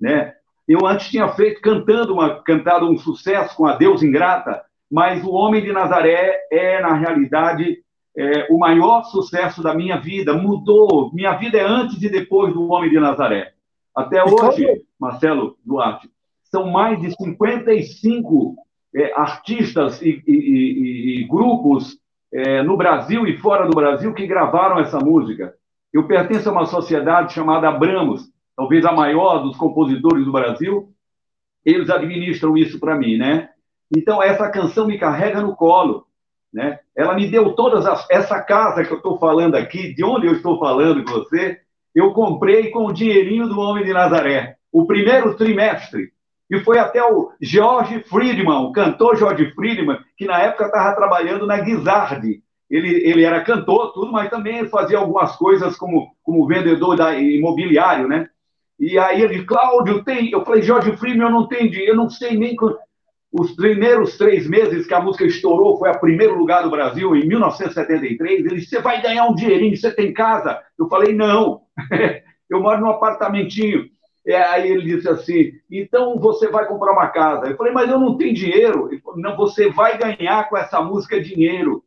né? 0.00 0.34
Eu 0.68 0.86
antes 0.86 1.08
tinha 1.08 1.26
feito 1.30 1.60
cantando 1.60 2.14
uma 2.14 2.40
cantado 2.44 2.88
um 2.88 2.96
sucesso 2.96 3.56
com 3.56 3.66
a 3.66 3.74
Deus 3.74 4.04
ingrata, 4.04 4.62
mas 4.88 5.24
o 5.24 5.32
homem 5.32 5.60
de 5.60 5.72
Nazaré 5.72 6.46
é 6.48 6.80
na 6.80 6.94
realidade 6.94 7.78
é, 8.16 8.46
o 8.48 8.56
maior 8.56 9.02
sucesso 9.02 9.64
da 9.64 9.74
minha 9.74 9.96
vida. 9.96 10.32
Mudou 10.32 11.12
minha 11.12 11.32
vida 11.32 11.58
é 11.58 11.64
antes 11.64 12.00
e 12.00 12.08
depois 12.08 12.54
do 12.54 12.70
homem 12.70 12.88
de 12.88 13.00
Nazaré. 13.00 13.52
Até 13.94 14.24
hoje, 14.24 14.84
Marcelo 14.98 15.56
Duarte, 15.64 16.10
são 16.44 16.70
mais 16.70 17.00
de 17.00 17.10
55 17.16 18.56
é, 18.94 19.12
artistas 19.14 20.00
e, 20.02 20.22
e, 20.26 20.32
e, 20.32 21.20
e 21.20 21.28
grupos 21.28 21.98
é, 22.32 22.62
no 22.62 22.76
Brasil 22.76 23.26
e 23.26 23.36
fora 23.38 23.66
do 23.66 23.74
Brasil 23.74 24.14
que 24.14 24.26
gravaram 24.26 24.78
essa 24.78 24.98
música. 24.98 25.54
Eu 25.92 26.06
pertenço 26.06 26.48
a 26.48 26.52
uma 26.52 26.66
sociedade 26.66 27.34
chamada 27.34 27.68
Abramos, 27.68 28.30
talvez 28.56 28.84
a 28.84 28.92
maior 28.92 29.38
dos 29.38 29.56
compositores 29.56 30.24
do 30.24 30.32
Brasil. 30.32 30.90
Eles 31.64 31.90
administram 31.90 32.56
isso 32.56 32.80
para 32.80 32.96
mim, 32.96 33.16
né? 33.18 33.50
Então, 33.94 34.22
essa 34.22 34.48
canção 34.48 34.86
me 34.86 34.98
carrega 34.98 35.40
no 35.42 35.54
colo. 35.54 36.06
Né? 36.52 36.80
Ela 36.96 37.14
me 37.14 37.28
deu 37.28 37.54
todas 37.54 37.86
as. 37.86 38.06
Essa 38.10 38.40
casa 38.40 38.84
que 38.84 38.92
eu 38.92 38.98
estou 38.98 39.18
falando 39.18 39.54
aqui, 39.54 39.94
de 39.94 40.04
onde 40.04 40.26
eu 40.26 40.32
estou 40.32 40.58
falando 40.58 41.04
com 41.04 41.12
você, 41.12 41.60
eu 41.94 42.12
comprei 42.12 42.70
com 42.70 42.86
o 42.86 42.92
dinheirinho 42.92 43.48
do 43.48 43.60
Homem 43.60 43.84
de 43.84 43.92
Nazaré, 43.92 44.56
o 44.72 44.86
primeiro 44.86 45.34
trimestre. 45.34 46.12
E 46.50 46.60
foi 46.60 46.78
até 46.78 47.02
o 47.02 47.32
George 47.40 48.02
Friedman, 48.04 48.66
o 48.66 48.72
cantor 48.72 49.16
George 49.16 49.52
Friedman, 49.54 49.98
que 50.16 50.26
na 50.26 50.38
época 50.38 50.66
estava 50.66 50.94
trabalhando 50.94 51.46
na 51.46 51.58
Guizardi. 51.58 52.42
Ele, 52.70 52.88
ele 53.08 53.22
era 53.22 53.42
cantor, 53.42 53.92
tudo, 53.92 54.12
mas 54.12 54.30
também 54.30 54.68
fazia 54.68 54.98
algumas 54.98 55.36
coisas 55.36 55.76
como, 55.76 56.14
como 56.22 56.46
vendedor 56.46 56.96
da, 56.96 57.18
imobiliário, 57.18 58.08
né? 58.08 58.28
E 58.78 58.98
aí 58.98 59.22
ele, 59.22 59.44
Cláudio, 59.44 60.02
tem. 60.02 60.30
Eu 60.30 60.44
falei, 60.44 60.62
George 60.62 60.96
Friedman, 60.96 61.28
eu 61.28 61.32
não 61.32 61.46
tenho 61.46 61.70
dinheiro, 61.70 61.92
eu 61.92 61.96
não 61.96 62.10
sei 62.10 62.36
nem. 62.36 62.56
Os 63.32 63.52
primeiros 63.52 64.18
três 64.18 64.46
meses 64.46 64.86
que 64.86 64.92
a 64.92 65.00
música 65.00 65.24
estourou, 65.24 65.78
foi 65.78 65.88
a 65.88 65.96
primeiro 65.96 66.36
lugar 66.36 66.62
do 66.62 66.70
Brasil, 66.70 67.16
em 67.16 67.26
1973. 67.26 68.40
Ele 68.40 68.56
disse: 68.56 68.68
Você 68.68 68.80
vai 68.80 69.00
ganhar 69.00 69.26
um 69.26 69.34
dinheirinho, 69.34 69.74
você 69.74 69.90
tem 69.90 70.12
casa? 70.12 70.60
Eu 70.78 70.86
falei: 70.86 71.14
Não, 71.14 71.62
eu 72.50 72.60
moro 72.60 72.80
num 72.80 72.90
apartamentinho. 72.90 73.90
É, 74.26 74.36
aí 74.36 74.70
ele 74.70 74.96
disse 74.96 75.08
assim: 75.08 75.52
Então 75.70 76.18
você 76.18 76.48
vai 76.48 76.66
comprar 76.68 76.92
uma 76.92 77.08
casa. 77.08 77.46
Eu 77.46 77.56
falei: 77.56 77.72
Mas 77.72 77.90
eu 77.90 77.98
não 77.98 78.18
tenho 78.18 78.34
dinheiro. 78.34 78.88
Ele 78.92 79.00
falou: 79.00 79.18
Não, 79.18 79.34
você 79.34 79.70
vai 79.70 79.96
ganhar 79.96 80.46
com 80.50 80.58
essa 80.58 80.82
música 80.82 81.18
dinheiro. 81.18 81.82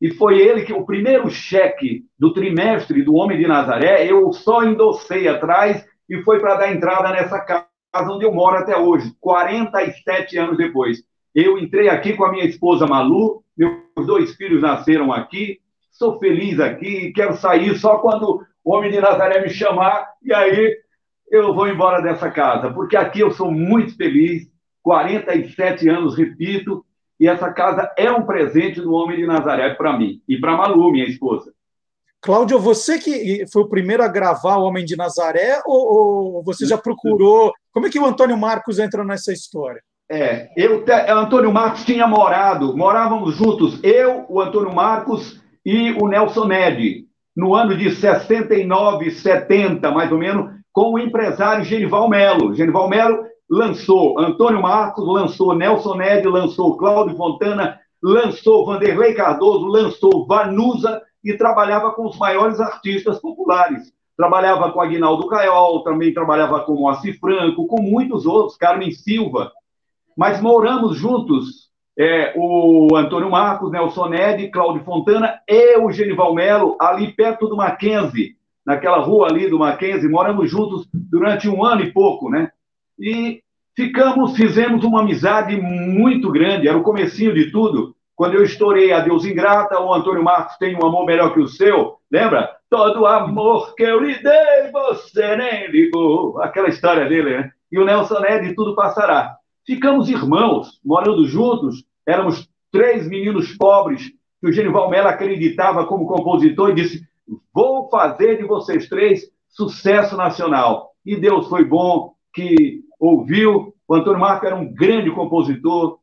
E 0.00 0.10
foi 0.14 0.40
ele 0.40 0.64
que, 0.64 0.72
o 0.72 0.84
primeiro 0.84 1.30
cheque 1.30 2.04
do 2.18 2.32
trimestre 2.32 3.02
do 3.02 3.14
Homem 3.14 3.38
de 3.38 3.46
Nazaré, 3.46 4.04
eu 4.04 4.32
só 4.32 4.64
endossei 4.64 5.28
atrás 5.28 5.86
e 6.10 6.22
foi 6.22 6.40
para 6.40 6.56
dar 6.56 6.72
entrada 6.72 7.10
nessa 7.10 7.38
casa 7.40 7.66
casa 7.66 7.75
onde 8.02 8.24
eu 8.24 8.32
moro 8.32 8.56
até 8.56 8.76
hoje, 8.76 9.14
47 9.20 10.36
anos 10.38 10.56
depois. 10.56 11.02
Eu 11.34 11.58
entrei 11.58 11.88
aqui 11.88 12.14
com 12.14 12.24
a 12.24 12.32
minha 12.32 12.44
esposa 12.44 12.86
Malu, 12.86 13.42
meus 13.56 14.06
dois 14.06 14.34
filhos 14.34 14.62
nasceram 14.62 15.12
aqui, 15.12 15.60
sou 15.90 16.18
feliz 16.18 16.58
aqui, 16.60 17.12
quero 17.12 17.36
sair 17.36 17.76
só 17.78 17.98
quando 17.98 18.42
o 18.64 18.74
homem 18.74 18.90
de 18.90 19.00
Nazaré 19.00 19.40
me 19.40 19.48
chamar, 19.48 20.08
e 20.22 20.32
aí 20.32 20.76
eu 21.30 21.54
vou 21.54 21.68
embora 21.68 22.02
dessa 22.02 22.30
casa, 22.30 22.72
porque 22.72 22.96
aqui 22.96 23.20
eu 23.20 23.30
sou 23.30 23.50
muito 23.50 23.96
feliz, 23.96 24.48
47 24.82 25.88
anos, 25.88 26.16
repito, 26.16 26.84
e 27.18 27.26
essa 27.26 27.50
casa 27.50 27.92
é 27.96 28.10
um 28.10 28.26
presente 28.26 28.80
do 28.80 28.92
homem 28.92 29.16
de 29.16 29.26
Nazaré 29.26 29.74
para 29.74 29.96
mim 29.96 30.20
e 30.28 30.38
para 30.38 30.56
Malu, 30.56 30.92
minha 30.92 31.06
esposa. 31.06 31.55
Cláudio, 32.20 32.58
você 32.58 32.98
que 32.98 33.44
foi 33.52 33.62
o 33.62 33.68
primeiro 33.68 34.02
a 34.02 34.08
gravar 34.08 34.56
O 34.56 34.64
Homem 34.64 34.84
de 34.84 34.96
Nazaré 34.96 35.60
ou, 35.64 36.36
ou 36.36 36.42
você 36.42 36.66
já 36.66 36.76
procurou? 36.76 37.52
Como 37.72 37.86
é 37.86 37.90
que 37.90 37.98
o 37.98 38.06
Antônio 38.06 38.36
Marcos 38.36 38.78
entra 38.78 39.04
nessa 39.04 39.32
história? 39.32 39.80
É, 40.10 40.50
eu, 40.56 40.84
o 40.84 41.18
Antônio 41.18 41.52
Marcos 41.52 41.84
tinha 41.84 42.06
morado, 42.06 42.76
morávamos 42.76 43.34
juntos, 43.34 43.80
eu, 43.82 44.24
o 44.28 44.40
Antônio 44.40 44.72
Marcos 44.72 45.40
e 45.64 45.90
o 46.00 46.06
Nelson 46.06 46.46
Ned, 46.46 47.04
no 47.36 47.54
ano 47.54 47.76
de 47.76 47.90
69, 47.90 49.10
70, 49.10 49.90
mais 49.90 50.10
ou 50.12 50.18
menos, 50.18 50.52
com 50.72 50.92
o 50.92 50.98
empresário 50.98 51.64
Genival 51.64 52.08
Melo. 52.08 52.54
Genival 52.54 52.88
Melo 52.88 53.24
lançou 53.50 54.18
Antônio 54.18 54.62
Marcos, 54.62 55.06
lançou 55.06 55.54
Nelson 55.54 55.96
Ned, 55.96 56.26
lançou 56.28 56.76
Cláudio 56.76 57.16
Fontana, 57.16 57.78
lançou 58.00 58.64
Vanderlei 58.64 59.14
Cardoso, 59.14 59.66
lançou 59.66 60.26
Vanusa, 60.26 61.02
e 61.26 61.36
trabalhava 61.36 61.90
com 61.90 62.06
os 62.06 62.16
maiores 62.16 62.60
artistas 62.60 63.18
populares. 63.18 63.92
Trabalhava 64.16 64.70
com 64.70 64.80
Aguinaldo 64.80 65.26
Caiol, 65.26 65.82
também 65.82 66.14
trabalhava 66.14 66.60
com 66.60 66.76
Moacir 66.76 67.18
Franco, 67.18 67.66
com 67.66 67.82
muitos 67.82 68.24
outros, 68.24 68.56
Carmen 68.56 68.92
Silva. 68.92 69.50
Mas 70.16 70.40
moramos 70.40 70.96
juntos, 70.96 71.68
é, 71.98 72.32
o 72.36 72.94
Antônio 72.94 73.28
Marcos, 73.28 73.72
Nelson 73.72 74.08
Ned, 74.08 74.48
Cláudio 74.50 74.84
Fontana 74.84 75.40
e 75.48 75.76
o 75.78 75.90
Genival 75.90 76.32
Melo, 76.32 76.76
ali 76.80 77.12
perto 77.12 77.48
do 77.48 77.56
Mackenzie, 77.56 78.36
naquela 78.64 78.98
rua 78.98 79.28
ali 79.28 79.50
do 79.50 79.58
Mackenzie, 79.58 80.08
moramos 80.08 80.48
juntos 80.48 80.88
durante 80.94 81.48
um 81.48 81.64
ano 81.64 81.82
e 81.82 81.92
pouco, 81.92 82.30
né? 82.30 82.52
E 82.98 83.42
ficamos, 83.74 84.36
fizemos 84.36 84.84
uma 84.84 85.00
amizade 85.00 85.60
muito 85.60 86.30
grande, 86.30 86.68
era 86.68 86.78
o 86.78 86.84
comecinho 86.84 87.34
de 87.34 87.50
tudo. 87.50 87.95
Quando 88.16 88.34
eu 88.34 88.42
estourei 88.42 88.92
a 88.92 89.00
Deus 89.00 89.24
Ingrata, 89.24 89.80
o 89.80 89.92
Antônio 89.92 90.24
Marcos 90.24 90.56
tem 90.56 90.74
um 90.74 90.84
amor 90.84 91.04
melhor 91.04 91.32
que 91.32 91.40
o 91.40 91.46
seu, 91.46 91.98
lembra? 92.10 92.50
Todo 92.68 93.06
amor 93.06 93.74
que 93.76 93.84
eu 93.84 94.00
lhe 94.00 94.20
dei, 94.20 94.72
você 94.72 95.36
nem 95.36 95.70
ligou. 95.70 96.40
Aquela 96.42 96.68
história 96.68 97.06
dele, 97.08 97.36
né? 97.36 97.50
e 97.70 97.78
o 97.78 97.84
Nelson 97.84 98.20
Ned 98.20 98.54
Tudo 98.54 98.74
Passará. 98.74 99.36
Ficamos 99.66 100.08
irmãos, 100.08 100.80
morando 100.84 101.26
juntos, 101.26 101.84
éramos 102.06 102.48
três 102.70 103.08
meninos 103.08 103.52
pobres 103.56 104.12
que 104.40 104.48
o 104.48 104.52
Genival 104.52 104.88
Mello 104.88 105.08
acreditava 105.08 105.86
como 105.86 106.06
compositor 106.06 106.70
e 106.70 106.74
disse: 106.74 107.06
Vou 107.52 107.88
fazer 107.90 108.38
de 108.38 108.44
vocês 108.44 108.88
três 108.88 109.30
sucesso 109.48 110.16
nacional. 110.16 110.92
E 111.04 111.16
Deus 111.16 111.48
foi 111.48 111.64
bom 111.64 112.14
que 112.32 112.82
ouviu. 112.98 113.74
O 113.88 113.94
Antônio 113.94 114.20
Marco 114.20 114.46
era 114.46 114.56
um 114.56 114.72
grande 114.72 115.10
compositor, 115.10 115.98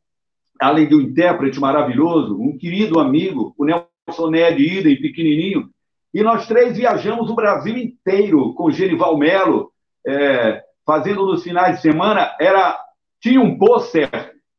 além 0.63 0.87
de 0.87 0.95
um 0.95 1.01
intérprete 1.01 1.59
maravilhoso, 1.59 2.39
um 2.39 2.57
querido 2.57 2.99
amigo, 2.99 3.53
o 3.57 3.65
Nelson 3.65 4.29
Ned 4.29 4.61
idem, 4.61 5.01
pequenininho. 5.01 5.69
E 6.13 6.23
nós 6.23 6.47
três 6.47 6.77
viajamos 6.77 7.29
o 7.29 7.35
Brasil 7.35 7.75
inteiro 7.75 8.53
com 8.53 8.65
o 8.65 8.71
Genival 8.71 9.17
Mello, 9.17 9.71
é, 10.07 10.63
fazendo 10.85 11.25
nos 11.25 11.43
finais 11.43 11.77
de 11.77 11.81
semana. 11.81 12.35
Era 12.39 12.79
tinha 13.21 13.41
um 13.41 13.57
pôster 13.57 14.09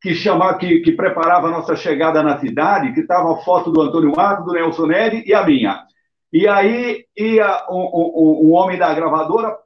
que 0.01 0.15
chamava, 0.15 0.59
que, 0.59 0.81
que, 0.81 0.93
preparava 0.93 1.49
a 1.49 1.51
nossa 1.51 1.75
chegada 1.75 2.23
na 2.23 2.39
cidade, 2.39 2.93
que 2.93 3.01
estava 3.01 3.33
a 3.33 3.37
foto 3.39 3.71
do 3.71 3.81
Antônio 3.81 4.13
Marco, 4.15 4.45
do 4.45 4.53
Nelson 4.53 4.87
Ned 4.87 5.25
e 5.27 5.33
a 5.33 5.45
minha. 5.47 5.85
E 6.33 6.49
aí 6.49 7.05
ia 7.17 7.65
um, 7.71 8.49
um 8.49 8.53
homem 8.53 8.77
da 8.77 8.93
gravadora, 8.93 9.57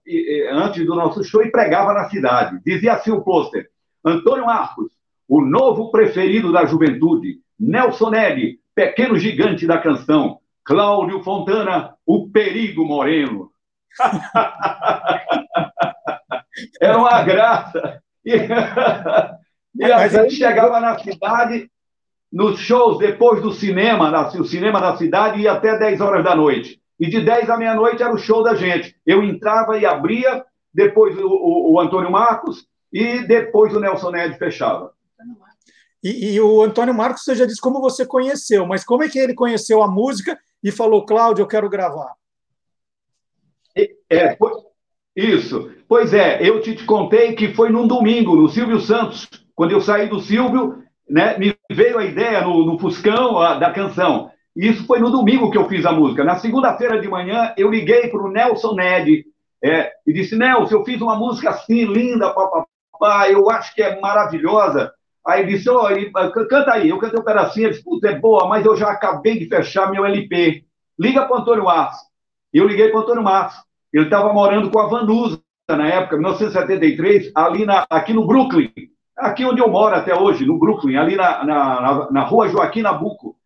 antes 0.52 0.85
do 0.86 0.94
nosso 0.94 1.24
show, 1.24 1.43
e 1.43 1.51
pregava 1.51 1.93
na 1.94 2.09
cidade. 2.09 2.60
Dizia 2.65 2.93
assim 2.93 3.10
o 3.10 3.23
pôster: 3.23 3.69
Antônio 4.05 4.44
Marcos, 4.44 4.98
o 5.28 5.42
novo 5.42 5.90
preferido 5.90 6.50
da 6.50 6.64
juventude. 6.64 7.40
Nelson 7.60 8.10
Ned, 8.10 8.59
pequeno 8.74 9.18
gigante 9.18 9.66
da 9.66 9.78
canção. 9.78 10.38
Cláudio 10.64 11.22
Fontana, 11.22 11.94
o 12.06 12.28
perigo 12.30 12.84
moreno. 12.84 13.50
Era 16.80 16.96
uma 16.98 17.22
graça. 17.22 18.02
E, 18.24 18.34
e 19.76 19.84
a 19.84 20.09
gente 20.09 20.34
chegava 20.34 20.80
na 20.80 20.98
cidade, 20.98 21.70
nos 22.32 22.59
shows 22.60 22.98
depois 22.98 23.42
do 23.42 23.52
cinema, 23.52 24.28
o 24.38 24.44
cinema 24.44 24.80
da 24.80 24.96
cidade 24.96 25.40
ia 25.40 25.52
até 25.52 25.78
10 25.78 26.00
horas 26.00 26.24
da 26.24 26.34
noite. 26.34 26.80
E 26.98 27.09
de 27.09 27.20
10 27.20 27.48
à 27.48 27.56
meia-noite 27.56 28.02
era 28.02 28.12
o 28.12 28.18
show 28.18 28.42
da 28.42 28.55
gente. 28.55 28.96
Eu 29.06 29.22
entrava 29.22 29.78
e 29.78 29.86
abria, 29.86 30.44
depois 30.72 31.16
o, 31.16 31.26
o, 31.26 31.72
o 31.74 31.80
Antônio 31.80 32.10
Marcos 32.10 32.66
e 32.92 33.20
depois 33.20 33.74
o 33.74 33.80
Nelson 33.80 34.10
Ned 34.10 34.36
fechava. 34.36 34.92
E, 36.03 36.35
e, 36.35 36.41
o 36.41 36.62
Antônio 36.62 36.95
Marcos, 36.95 37.25
você 37.25 37.35
já 37.35 37.45
disse 37.45 37.61
como 37.61 37.81
você 37.81 38.07
conheceu, 38.07 38.66
mas 38.66 38.85
como 38.85 39.03
é 39.03 39.09
que 39.09 39.19
ele 39.19 39.35
conheceu 39.35 39.83
a 39.83 39.89
música 39.89 40.39
e 40.62 40.70
falou, 40.70 41.05
Cláudio, 41.05 41.43
eu 41.43 41.47
quero 41.47 41.69
gravar? 41.69 42.15
É, 44.11 44.37
isso. 45.16 45.73
Pois 45.89 46.12
é, 46.12 46.47
eu 46.47 46.61
te, 46.61 46.77
te 46.77 46.85
contei 46.85 47.35
que 47.35 47.53
foi 47.55 47.70
num 47.70 47.87
domingo, 47.87 48.37
no 48.37 48.49
Silvio 48.49 48.81
Santos, 48.81 49.29
quando 49.55 49.73
eu 49.73 49.81
saí 49.81 50.09
do 50.09 50.20
Silvio, 50.20 50.83
né, 51.09 51.37
me 51.39 51.57
veio 51.70 51.99
a 51.99 52.05
ideia 52.05 52.43
no, 52.43 52.65
no 52.65 52.79
Fuscão 52.79 53.39
a, 53.39 53.55
da 53.55 53.73
canção. 53.73 54.31
Isso 54.55 54.85
foi 54.87 55.01
no 55.01 55.11
domingo 55.11 55.51
que 55.51 55.59
eu 55.59 55.69
fiz 55.69 55.87
a 55.87 55.93
música. 55.93 56.25
Na 56.25 56.37
segunda-feira 56.37 57.01
de 57.01 57.09
manhã, 57.09 57.55
eu 57.57 57.70
liguei 57.70 58.09
para 58.09 58.23
o 58.23 58.31
Nelson 58.31 58.75
Ned 58.75 59.25
é, 59.62 59.93
e 60.07 60.12
disse: 60.12 60.37
Nelson, 60.37 60.75
eu 60.75 60.85
fiz 60.85 61.01
uma 61.01 61.16
música 61.16 61.51
assim, 61.51 61.85
linda, 61.85 62.31
papapá, 62.31 63.29
eu 63.31 63.49
acho 63.51 63.75
que 63.75 63.83
é 63.83 63.99
maravilhosa. 64.01 64.93
Aí 65.28 65.46
disse: 65.46 65.68
oh, 65.68 65.82
canta 66.48 66.72
aí. 66.72 66.88
Eu 66.88 66.98
cantei 66.98 67.20
um 67.20 67.24
pedacinho, 67.24 67.66
ele 67.66 67.72
disse: 67.72 67.84
Puta, 67.84 68.09
é 68.09 68.18
boa, 68.18 68.48
mas 68.48 68.64
eu 68.64 68.76
já 68.76 68.90
acabei 68.90 69.38
de 69.38 69.46
fechar 69.46 69.90
meu 69.90 70.05
LP. 70.05 70.64
Liga 70.98 71.26
para 71.26 71.36
Antônio 71.36 71.64
Marcos. 71.64 71.98
Eu 72.52 72.66
liguei 72.66 72.88
para 72.88 73.00
Antônio 73.00 73.22
Marcos. 73.22 73.56
Ele 73.92 74.05
estava 74.05 74.32
morando 74.32 74.70
com 74.70 74.78
a 74.78 74.88
Vanusa 74.88 75.40
na 75.68 75.86
época, 75.86 76.16
1973, 76.16 77.30
ali 77.34 77.66
na, 77.66 77.86
aqui 77.90 78.14
no 78.14 78.26
Brooklyn 78.26 78.72
aqui 79.18 79.44
onde 79.44 79.60
eu 79.60 79.68
moro 79.68 79.94
até 79.94 80.14
hoje, 80.14 80.46
no 80.46 80.59
Brooklyn, 80.59 80.96
ali 80.96 81.16
na, 81.16 81.44
na, 81.44 82.10
na 82.10 82.22
rua 82.22 82.48
Joaquim 82.48 82.82
Nabuco. 82.82 83.36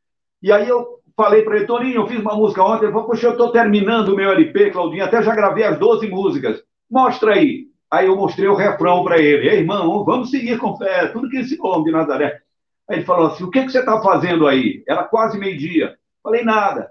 E 0.42 0.52
aí 0.52 0.68
eu 0.68 1.00
falei 1.16 1.42
para 1.42 1.56
ele, 1.56 1.66
Toninho, 1.66 2.02
eu 2.02 2.06
fiz 2.06 2.20
uma 2.20 2.34
música 2.34 2.62
ontem, 2.62 2.84
ele 2.84 2.92
falou, 2.92 3.08
poxa, 3.08 3.26
eu 3.26 3.32
estou 3.32 3.50
terminando 3.50 4.08
o 4.10 4.16
meu 4.16 4.30
LP, 4.30 4.70
Claudinho, 4.70 5.04
até 5.04 5.22
já 5.22 5.34
gravei 5.34 5.64
as 5.64 5.78
12 5.78 6.08
músicas. 6.08 6.62
Mostra 6.90 7.34
aí. 7.34 7.71
Aí 7.92 8.06
eu 8.06 8.16
mostrei 8.16 8.48
o 8.48 8.54
refrão 8.54 9.04
para 9.04 9.18
ele. 9.18 9.50
Ei, 9.50 9.58
irmão, 9.58 10.02
vamos 10.02 10.30
seguir 10.30 10.56
com 10.56 10.78
fé, 10.78 11.08
tudo 11.08 11.28
que 11.28 11.36
esse 11.36 11.60
homem 11.60 11.84
de 11.84 11.90
Nazaré. 11.90 12.40
Aí 12.88 12.96
ele 12.96 13.04
falou 13.04 13.26
assim, 13.26 13.44
o 13.44 13.50
que, 13.50 13.62
que 13.64 13.70
você 13.70 13.80
está 13.80 14.00
fazendo 14.00 14.48
aí? 14.48 14.82
Era 14.88 15.04
quase 15.04 15.38
meio-dia. 15.38 15.98
Falei, 16.22 16.42
nada. 16.42 16.90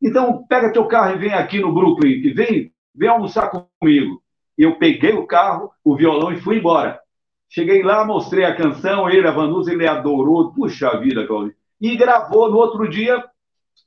Então, 0.00 0.44
pega 0.48 0.72
teu 0.72 0.86
carro 0.86 1.16
e 1.16 1.18
vem 1.18 1.34
aqui 1.34 1.58
no 1.58 1.74
Brooklyn, 1.74 2.32
vem, 2.32 2.72
vem 2.94 3.08
almoçar 3.08 3.50
comigo. 3.50 4.22
E 4.56 4.62
eu 4.62 4.76
peguei 4.76 5.14
o 5.14 5.26
carro, 5.26 5.72
o 5.82 5.96
violão 5.96 6.32
e 6.32 6.40
fui 6.40 6.58
embora. 6.58 7.00
Cheguei 7.48 7.82
lá, 7.82 8.04
mostrei 8.04 8.44
a 8.44 8.54
canção, 8.54 9.10
ele, 9.10 9.26
a 9.26 9.32
Vanusa, 9.32 9.72
ele 9.72 9.88
adorou. 9.88 10.52
Puxa 10.52 10.96
vida, 11.00 11.26
Claudio. 11.26 11.56
E 11.80 11.96
gravou 11.96 12.48
no 12.52 12.56
outro 12.56 12.88
dia, 12.88 13.24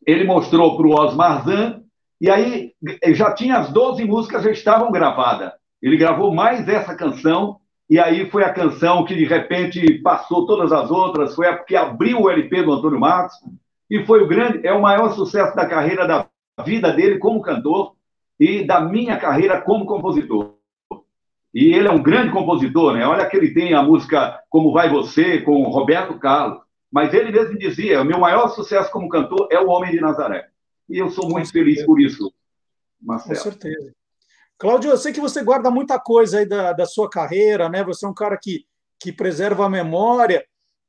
ele 0.06 0.26
mostrou 0.26 0.76
para 0.76 0.88
o 0.88 0.94
Osmar 0.94 1.45
Zan, 1.45 1.84
e 2.19 2.30
aí 2.30 2.73
já 3.14 3.34
tinha 3.34 3.60
as 3.60 3.72
12 3.72 4.03
músicas, 4.03 4.44
já 4.44 4.52
estavam 4.52 4.91
gravadas. 4.91 5.53
Ele 5.81 5.97
gravou 5.97 6.34
mais 6.34 6.68
essa 6.68 6.95
canção, 6.95 7.60
e 7.89 7.99
aí 7.99 8.30
foi 8.30 8.43
a 8.43 8.53
canção 8.53 9.06
que 9.06 9.15
de 9.15 9.26
repente 9.26 9.99
passou 9.99 10.45
todas 10.45 10.72
as 10.72 10.91
outras, 10.91 11.35
foi 11.35 11.47
a 11.47 11.57
que 11.57 11.76
abriu 11.76 12.22
o 12.22 12.30
LP 12.30 12.64
do 12.64 12.73
Antônio 12.73 12.99
Marcos, 12.99 13.35
e 13.89 14.06
foi 14.06 14.22
o 14.23 14.27
grande, 14.27 14.65
é 14.65 14.72
o 14.72 14.81
maior 14.81 15.10
sucesso 15.11 15.56
da 15.56 15.65
carreira 15.65 16.07
da 16.07 16.27
vida 16.64 16.91
dele 16.91 17.18
como 17.18 17.41
cantor 17.41 17.95
e 18.39 18.64
da 18.64 18.80
minha 18.80 19.18
carreira 19.18 19.60
como 19.60 19.85
compositor. 19.85 20.53
E 21.53 21.73
ele 21.73 21.88
é 21.88 21.91
um 21.91 22.01
grande 22.01 22.31
compositor, 22.31 22.93
né? 22.93 23.06
Olha 23.07 23.26
que 23.26 23.35
ele 23.35 23.53
tem 23.53 23.73
a 23.73 23.81
música 23.81 24.39
Como 24.49 24.72
Vai 24.72 24.88
Você, 24.89 25.41
com 25.41 25.64
Roberto 25.64 26.19
Carlos. 26.19 26.61
Mas 26.91 27.14
ele 27.14 27.31
mesmo 27.31 27.57
dizia: 27.57 28.01
o 28.01 28.06
meu 28.06 28.19
maior 28.19 28.49
sucesso 28.49 28.91
como 28.91 29.10
cantor 29.10 29.47
é 29.51 29.60
o 29.60 29.68
Homem 29.68 29.91
de 29.91 29.99
Nazaré. 29.99 30.47
E 30.88 30.99
eu 30.99 31.10
sou 31.10 31.27
muito 31.27 31.51
feliz 31.51 31.84
por 31.85 31.99
isso, 31.99 32.31
Marcelo. 33.01 33.35
Com 33.35 33.43
certeza. 33.43 33.98
Cláudio, 34.60 34.91
eu 34.91 34.98
sei 34.98 35.14
que 35.14 35.22
você 35.22 35.41
guarda 35.41 35.72
muita 35.72 35.98
coisa 35.98 36.40
aí 36.40 36.45
da, 36.45 36.73
da 36.73 36.86
sua 36.86 37.10
carreira, 37.10 37.69
né? 37.69 37.81
Você 37.86 38.06
é 38.06 38.10
um 38.10 38.14
cara 38.14 38.38
que, 38.38 38.65
que 38.99 39.10
preserva 39.10 39.65
a 39.65 39.69
memória. 39.69 40.44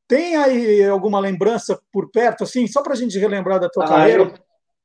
Tem 0.09 0.35
aí 0.35 0.85
alguma 0.85 1.21
lembrança 1.21 1.81
por 1.93 2.11
perto, 2.11 2.43
assim, 2.43 2.67
só 2.67 2.83
para 2.83 2.95
a 2.95 2.97
gente 2.97 3.17
relembrar 3.17 3.61
da 3.61 3.69
tua 3.69 3.85
ah, 3.85 3.89
carreira? 3.89 4.23
Eu 4.25 4.35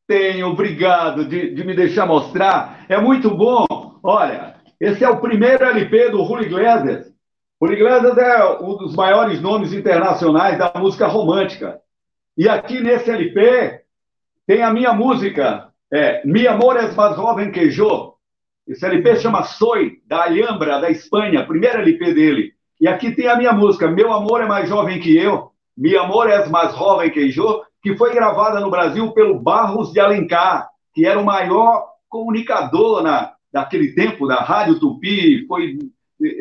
tenho, 0.08 0.48
obrigado 0.50 1.26
de, 1.26 1.56
de 1.56 1.64
me 1.64 1.76
deixar 1.76 2.06
mostrar. 2.06 2.86
É 2.88 2.96
muito 3.02 3.36
bom. 3.36 3.66
Olha, 4.04 4.56
esse 4.80 5.04
é 5.04 5.10
o 5.10 5.20
primeiro 5.20 5.66
LP 5.66 6.12
do 6.12 6.24
Julio 6.24 6.46
Iglesias. 6.46 7.12
Julio 7.60 7.76
Iglesias 7.76 8.18
é 8.20 8.46
um 8.62 8.78
dos 8.78 8.96
maiores 8.96 9.42
nomes 9.42 9.74
internacionais 9.74 10.60
da 10.60 10.72
música 10.76 11.08
romântica. 11.08 11.82
E 12.38 12.48
aqui 12.48 12.82
nesse 12.82 13.10
LP 13.10 13.82
tem 14.46 14.62
a 14.62 14.72
minha 14.72 14.94
música, 14.94 15.70
é, 15.92 16.22
Mi 16.24 16.46
Amor 16.46 16.78
es 16.78 16.96
más 16.96 17.16
joven 17.16 17.52
que 17.52 17.72
yo. 17.72 18.15
Esse 18.68 18.86
LP 18.86 19.18
chama 19.18 19.44
Soy, 19.44 20.00
da 20.08 20.24
Alhambra, 20.24 20.80
da 20.80 20.90
Espanha, 20.90 21.46
primeiro 21.46 21.80
LP 21.80 22.14
dele. 22.14 22.54
E 22.80 22.88
aqui 22.88 23.12
tem 23.12 23.28
a 23.28 23.38
minha 23.38 23.54
música, 23.54 23.90
Meu 23.90 24.12
Amor 24.12 24.42
é 24.42 24.46
Mais 24.46 24.68
Jovem 24.68 25.00
Que 25.00 25.18
Eu, 25.18 25.52
Mi 25.78 25.96
Amor 25.96 26.30
es 26.30 26.50
Mais 26.50 26.76
Jovem 26.76 27.12
Que 27.12 27.30
yo, 27.30 27.64
que 27.82 27.96
foi 27.96 28.14
gravada 28.14 28.60
no 28.60 28.72
Brasil 28.72 29.12
pelo 29.12 29.40
Barros 29.40 29.92
de 29.92 30.00
Alencar, 30.00 30.68
que 30.94 31.06
era 31.06 31.20
o 31.20 31.26
maior 31.26 31.86
comunicador 32.10 33.04
na, 33.04 33.34
daquele 33.54 33.94
tempo, 33.94 34.28
da 34.28 34.38
Rádio 34.38 34.80
Tupi, 34.80 35.46
foi 35.48 35.78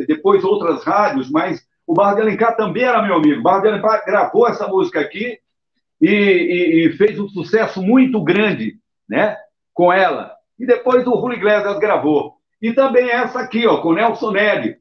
depois 0.07 0.45
outras 0.45 0.85
rádios, 0.85 1.31
mas 1.31 1.65
o 1.87 1.95
Barra 1.95 2.15
de 2.15 2.23
Alencar 2.23 2.57
também 2.57 2.85
era 2.85 3.03
meu 3.03 3.17
amigo. 3.17 3.41
O 3.41 3.43
Barra 3.43 3.61
de 3.61 3.69
Alencar 3.69 4.05
gravou 4.07 4.49
essa 4.49 4.67
música 4.67 5.01
aqui 5.01 5.39
e, 6.01 6.09
e, 6.09 6.87
e, 6.87 6.93
fez 6.97 7.19
um 7.19 7.29
sucesso 7.29 7.83
muito 7.83 8.23
grande 8.23 8.79
né, 9.09 9.37
com 9.73 9.93
ela. 9.93 10.33
E 10.59 10.67
depois 10.67 11.07
o 11.07 11.17
Julio 11.17 11.37
Iglesias 11.37 11.79
gravou. 11.79 12.35
E 12.61 12.73
também 12.73 13.11
essa 13.11 13.41
aqui, 13.41 13.67
ó, 13.67 13.81
com 13.81 13.93
Nelson 13.93 14.31
Neri. 14.31 14.77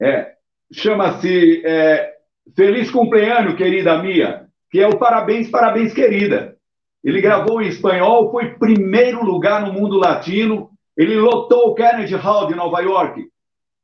É, 0.00 0.34
Chama-se 0.72 1.62
é, 1.64 2.12
Feliz 2.56 2.90
Cumpleano, 2.90 3.56
querida 3.56 4.00
Mia, 4.00 4.46
que 4.70 4.80
é 4.80 4.86
o 4.86 4.98
Parabéns, 4.98 5.50
Parabéns, 5.50 5.92
querida. 5.92 6.56
Ele 7.02 7.20
gravou 7.20 7.60
em 7.60 7.68
espanhol, 7.68 8.30
foi 8.30 8.54
primeiro 8.54 9.24
lugar 9.24 9.66
no 9.66 9.72
mundo 9.72 9.96
latino 9.96 10.70
ele 11.00 11.16
lotou 11.18 11.68
o 11.68 11.74
Kennedy 11.74 12.14
Hall 12.14 12.46
de 12.46 12.54
Nova 12.54 12.80
York. 12.80 13.26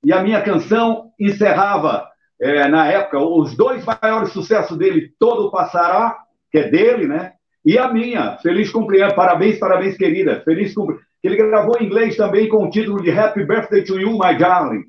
E 0.04 0.12
a 0.12 0.22
minha 0.22 0.42
canção 0.42 1.12
encerrava, 1.18 2.06
é, 2.38 2.68
na 2.68 2.86
época, 2.88 3.18
os 3.18 3.56
dois 3.56 3.82
maiores 3.84 4.32
sucessos 4.32 4.76
dele, 4.76 5.14
Todo 5.18 5.50
Passará, 5.50 6.18
que 6.50 6.58
é 6.58 6.68
dele, 6.68 7.06
né? 7.06 7.32
E 7.66 7.76
a 7.76 7.92
minha, 7.92 8.38
Feliz 8.38 8.70
Cumprimento, 8.70 9.16
Parabéns, 9.16 9.58
Parabéns, 9.58 9.96
Querida, 9.96 10.40
Feliz 10.44 10.72
Cumprimento. 10.72 11.04
Ele 11.20 11.36
gravou 11.36 11.76
em 11.80 11.86
inglês 11.86 12.16
também 12.16 12.48
com 12.48 12.64
o 12.64 12.70
título 12.70 13.02
de 13.02 13.10
Happy 13.10 13.44
Birthday 13.44 13.82
to 13.82 13.98
You, 13.98 14.12
My 14.12 14.38
Darling. 14.38 14.84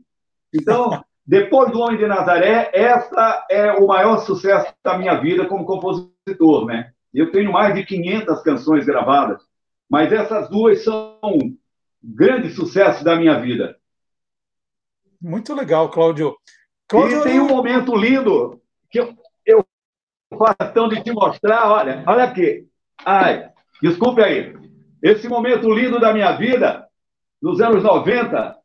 Então, 0.54 1.04
depois 1.26 1.72
do 1.72 1.80
Homem 1.80 1.98
de 1.98 2.06
Nazaré, 2.06 2.70
essa 2.72 3.48
é 3.49 3.72
o 3.72 3.88
maior 3.88 4.20
sucesso 4.20 4.72
da 4.84 4.95
minha 4.95 5.16
vida 5.16 5.48
como 5.48 5.66
compositor, 5.66 6.68
né? 6.68 6.91
Eu 7.12 7.32
tenho 7.32 7.52
mais 7.52 7.74
de 7.74 7.84
500 7.84 8.44
canções 8.44 8.86
gravadas, 8.86 9.41
mas 9.90 10.14
essas 10.14 10.48
duas 10.48 10.84
são 10.84 11.18
grande 12.04 12.52
sucesso 12.52 13.04
da 13.04 13.16
minha 13.16 13.40
vida. 13.40 13.76
Muito 15.20 15.56
legal, 15.56 15.90
Cláudio. 15.90 16.36
Cláudio... 16.88 17.22
E 17.22 17.24
tem 17.24 17.40
um 17.40 17.48
momento 17.48 17.95
lindo 17.95 18.62
que 18.91 18.99
eu, 18.99 19.16
questão 20.60 20.88
de 20.88 21.04
te 21.04 21.12
mostrar. 21.12 21.70
Olha, 21.72 22.04
olha 22.06 22.24
aqui. 22.24 22.66
Ai, 23.06 23.49
desculpe 23.82 24.22
aí. 24.22 24.56
Esse 25.02 25.28
momento 25.28 25.72
lindo 25.72 25.99
da 25.99 26.14
minha 26.14 26.32
vida, 26.34 26.86
nos 27.41 27.62
anos 27.62 27.84
90, 27.84 28.56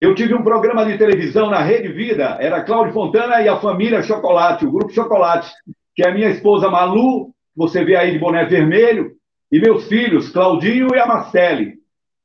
eu 0.00 0.14
tive 0.14 0.34
um 0.34 0.42
programa 0.42 0.84
de 0.84 0.98
televisão 0.98 1.48
na 1.48 1.60
Rede 1.60 1.88
Vida, 1.88 2.36
era 2.38 2.62
Cláudio 2.62 2.92
Fontana 2.92 3.40
e 3.40 3.48
a 3.48 3.58
família 3.58 4.02
Chocolate, 4.02 4.66
o 4.66 4.70
Grupo 4.70 4.92
Chocolate, 4.92 5.50
que 5.94 6.04
é 6.04 6.10
a 6.10 6.14
minha 6.14 6.28
esposa 6.28 6.68
Malu, 6.68 7.32
você 7.56 7.82
vê 7.82 7.96
aí 7.96 8.12
de 8.12 8.18
boné 8.18 8.44
vermelho, 8.44 9.12
e 9.50 9.58
meus 9.58 9.88
filhos, 9.88 10.28
Claudinho 10.28 10.94
e 10.94 10.98
a 10.98 11.06
Marcele. 11.06 11.76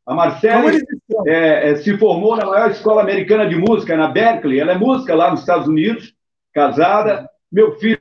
A 0.05 0.13
Marcele 0.13 0.83
é, 1.25 1.69
é, 1.69 1.75
se 1.77 1.97
formou 1.97 2.35
na 2.35 2.45
maior 2.45 2.71
escola 2.71 3.01
americana 3.01 3.47
de 3.47 3.55
música, 3.55 3.95
na 3.95 4.09
Berkeley, 4.09 4.59
ela 4.59 4.73
é 4.73 4.77
música 4.77 5.15
lá 5.15 5.31
nos 5.31 5.39
Estados 5.39 5.67
Unidos, 5.67 6.13
casada. 6.53 7.29
Meu 7.49 7.77
filho, 7.79 8.00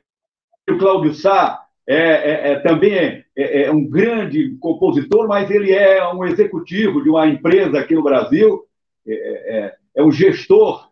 Cláudio 0.77 1.13
Sá, 1.13 1.61
é, 1.87 1.95
é, 1.95 2.51
é 2.51 2.59
também 2.59 2.93
é, 2.93 3.25
é, 3.35 3.63
é, 3.63 3.71
um 3.71 3.85
grande 3.85 4.55
compositor, 4.59 5.27
mas 5.27 5.49
ele 5.49 5.71
é 5.71 6.07
um 6.13 6.23
executivo 6.25 7.03
de 7.03 7.09
uma 7.09 7.27
empresa 7.27 7.79
aqui 7.79 7.95
no 7.95 8.03
Brasil, 8.03 8.63
é, 9.07 9.75
é 9.95 10.03
um 10.03 10.11
gestor 10.11 10.89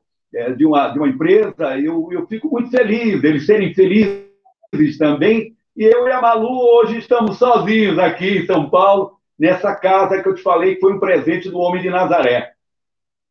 de, 0.57 0.65
uma, 0.65 0.89
de 0.89 0.99
uma 0.99 1.07
empresa. 1.07 1.79
Eu, 1.79 2.09
eu 2.11 2.27
fico 2.27 2.49
muito 2.49 2.69
feliz 2.69 3.21
deles 3.21 3.45
serem 3.45 3.73
felizes 3.73 4.97
também. 4.97 5.55
E 5.77 5.83
eu 5.83 6.07
e 6.07 6.11
a 6.11 6.19
Malu 6.19 6.59
hoje 6.75 6.97
estamos 6.97 7.37
sozinhos 7.37 7.97
aqui 7.97 8.39
em 8.39 8.45
São 8.45 8.69
Paulo, 8.69 9.13
nessa 9.37 9.73
casa 9.75 10.21
que 10.21 10.27
eu 10.27 10.35
te 10.35 10.41
falei 10.41 10.75
que 10.75 10.81
foi 10.81 10.93
um 10.93 10.99
presente 10.99 11.49
do 11.49 11.59
Homem 11.59 11.81
de 11.81 11.89
Nazaré. 11.89 12.51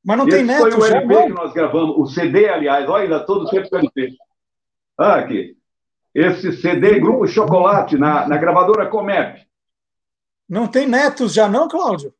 Mas 0.03 0.17
não 0.17 0.29
Esse 0.29 0.39
tem 0.39 0.47
neto, 0.47 0.71
foi 0.71 0.75
o 0.75 0.85
LP 0.87 1.23
que 1.25 1.33
nós 1.35 1.53
gravamos, 1.53 1.97
o 1.99 2.07
CD, 2.07 2.49
aliás, 2.49 2.89
olha, 2.89 3.03
ainda 3.03 3.21
todo 3.21 3.45
o 3.45 3.55
eu 3.55 3.79
LP. 3.79 4.17
Ah, 4.97 5.17
aqui 5.17 5.58
esse 6.19 6.53
CD 6.53 6.99
Grupo 6.99 7.29
Chocolate 7.29 7.97
na, 7.97 8.27
na 8.27 8.37
gravadora 8.37 8.89
Comep. 8.89 9.47
Não 10.49 10.67
tem 10.67 10.87
netos 10.87 11.33
já 11.33 11.49
não, 11.49 11.69
Cláudio? 11.69 12.13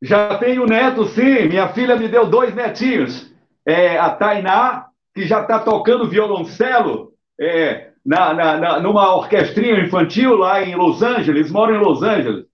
Já 0.00 0.38
tenho 0.38 0.64
neto, 0.64 1.04
sim. 1.08 1.48
Minha 1.48 1.68
filha 1.68 1.94
me 1.96 2.08
deu 2.08 2.26
dois 2.26 2.54
netinhos. 2.54 3.30
É, 3.66 3.98
a 3.98 4.08
Tainá, 4.10 4.86
que 5.14 5.26
já 5.26 5.42
está 5.42 5.58
tocando 5.58 6.08
violoncelo 6.08 7.12
é, 7.38 7.90
na, 8.04 8.32
na, 8.32 8.56
na, 8.56 8.80
numa 8.80 9.14
orquestrinha 9.14 9.80
infantil 9.80 10.36
lá 10.36 10.62
em 10.62 10.74
Los 10.74 11.02
Angeles, 11.02 11.50
moro 11.50 11.74
em 11.74 11.78
Los 11.78 12.02
Angeles. 12.02 12.46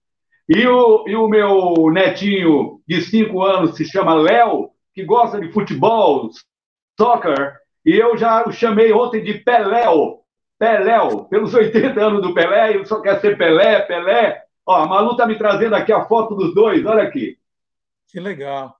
E 0.49 0.67
o, 0.67 1.05
e 1.07 1.15
o 1.15 1.29
meu 1.29 1.89
netinho 1.91 2.81
de 2.85 3.01
cinco 3.01 3.43
anos 3.43 3.77
se 3.77 3.85
chama 3.85 4.13
Léo, 4.13 4.71
que 4.93 5.05
gosta 5.05 5.39
de 5.39 5.51
futebol, 5.53 6.29
soccer, 6.99 7.55
e 7.87 7.97
eu 7.97 8.17
já 8.17 8.45
o 8.45 8.51
chamei 8.51 8.91
ontem 8.91 9.23
de 9.23 9.35
Peléo. 9.35 10.19
Peléo, 10.59 11.23
pelos 11.29 11.53
80 11.53 11.97
anos 11.97 12.21
do 12.21 12.33
Pelé, 12.33 12.73
ele 12.73 12.85
só 12.85 12.99
quer 12.99 13.21
ser 13.21 13.37
Pelé, 13.37 13.79
Pelé. 13.83 14.43
Ó, 14.65 14.75
a 14.75 14.85
Malu 14.85 15.15
tá 15.15 15.25
me 15.25 15.37
trazendo 15.37 15.73
aqui 15.73 15.93
a 15.93 16.03
foto 16.03 16.35
dos 16.35 16.53
dois, 16.53 16.85
olha 16.85 17.03
aqui. 17.03 17.37
Que 18.09 18.19
legal. 18.19 18.75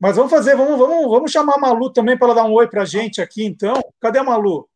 Mas 0.00 0.16
vamos 0.16 0.32
fazer, 0.32 0.56
vamos, 0.56 0.76
vamos, 0.76 1.08
vamos 1.08 1.30
chamar 1.30 1.54
a 1.54 1.60
Malu 1.60 1.92
também 1.92 2.18
para 2.18 2.26
ela 2.26 2.34
dar 2.34 2.44
um 2.44 2.54
oi 2.54 2.66
para 2.66 2.82
a 2.82 2.84
gente 2.84 3.22
aqui, 3.22 3.44
então. 3.44 3.80
Cadê 4.00 4.18
a 4.18 4.24
Malu? 4.24 4.68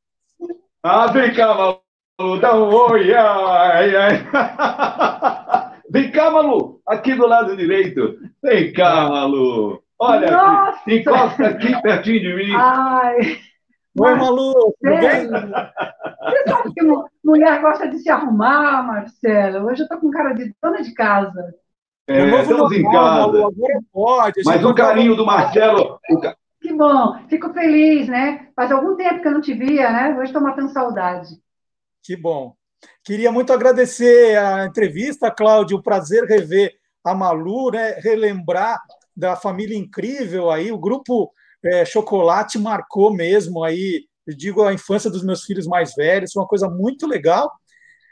Ah, 0.85 1.09
vem 1.09 1.35
cá, 1.35 1.53
Malu, 1.55 2.41
dá 2.41 2.55
um 2.55 2.73
oi. 2.73 3.13
Ai, 3.13 3.97
ai. 3.97 5.73
Vem 5.91 6.11
cá, 6.11 6.31
Malu, 6.31 6.81
aqui 6.87 7.15
do 7.15 7.27
lado 7.27 7.55
direito. 7.55 8.19
Vem 8.43 8.73
cá, 8.73 9.11
Malu. 9.11 9.83
Olha, 10.05 10.33
Nossa. 10.33 10.81
encosta 10.89 11.47
aqui 11.47 11.81
pertinho 11.81 12.21
de 12.21 12.35
mim. 12.35 12.53
Ai. 12.57 13.39
Oi, 13.97 14.15
Malu, 14.17 14.53
tudo 14.53 14.75
bem? 14.81 15.29
Você 15.29 16.49
sabe 16.49 16.75
que 16.75 16.83
mulher 17.23 17.61
gosta 17.61 17.89
de 17.89 18.01
se 18.01 18.11
arrumar, 18.11 18.83
Marcelo. 18.83 19.69
Hoje 19.69 19.85
eu 19.85 19.89
tô 19.89 20.01
com 20.01 20.11
cara 20.11 20.33
de 20.33 20.53
dona 20.61 20.83
de 20.83 20.93
casa. 20.93 21.55
É, 22.09 22.25
estamos 22.41 22.73
em 22.73 22.83
casa. 22.83 23.21
Malu, 23.21 23.47
agora 23.47 23.81
pode. 23.93 24.43
Mas 24.45 24.65
o 24.65 24.75
carinho 24.75 25.15
do 25.15 25.25
Marcelo... 25.25 26.01
Que 26.61 26.73
bom, 26.73 27.17
fico 27.29 27.53
feliz, 27.53 28.09
né? 28.09 28.49
Faz 28.57 28.73
algum 28.73 28.97
tempo 28.97 29.23
que 29.23 29.29
eu 29.29 29.33
não 29.33 29.41
te 29.41 29.55
via, 29.55 29.89
né? 29.93 30.17
Hoje 30.17 30.27
estou 30.27 30.43
matando 30.43 30.73
saudade. 30.73 31.29
Que 32.03 32.17
bom. 32.17 32.55
Queria 33.05 33.31
muito 33.31 33.53
agradecer 33.53 34.37
a 34.37 34.65
entrevista, 34.65 35.31
Cláudio. 35.31 35.79
Um 35.79 35.83
prazer 35.83 36.25
rever 36.25 36.73
a 37.05 37.15
Malu, 37.15 37.71
né? 37.71 37.93
relembrar 38.01 38.81
da 39.17 39.37
família 39.37 39.77
incrível 39.77 40.51
aí, 40.51 40.73
o 40.73 40.79
grupo 40.79 41.33
é, 41.65 41.85
Chocolate 41.85 42.59
marcou 42.59 43.13
mesmo 43.13 43.63
aí, 43.63 44.07
eu 44.27 44.37
digo, 44.37 44.63
a 44.63 44.73
infância 44.73 45.11
dos 45.11 45.23
meus 45.25 45.45
filhos 45.45 45.67
mais 45.67 45.95
velhos, 45.95 46.33
foi 46.33 46.43
uma 46.43 46.49
coisa 46.49 46.69
muito 46.69 47.07
legal. 47.07 47.51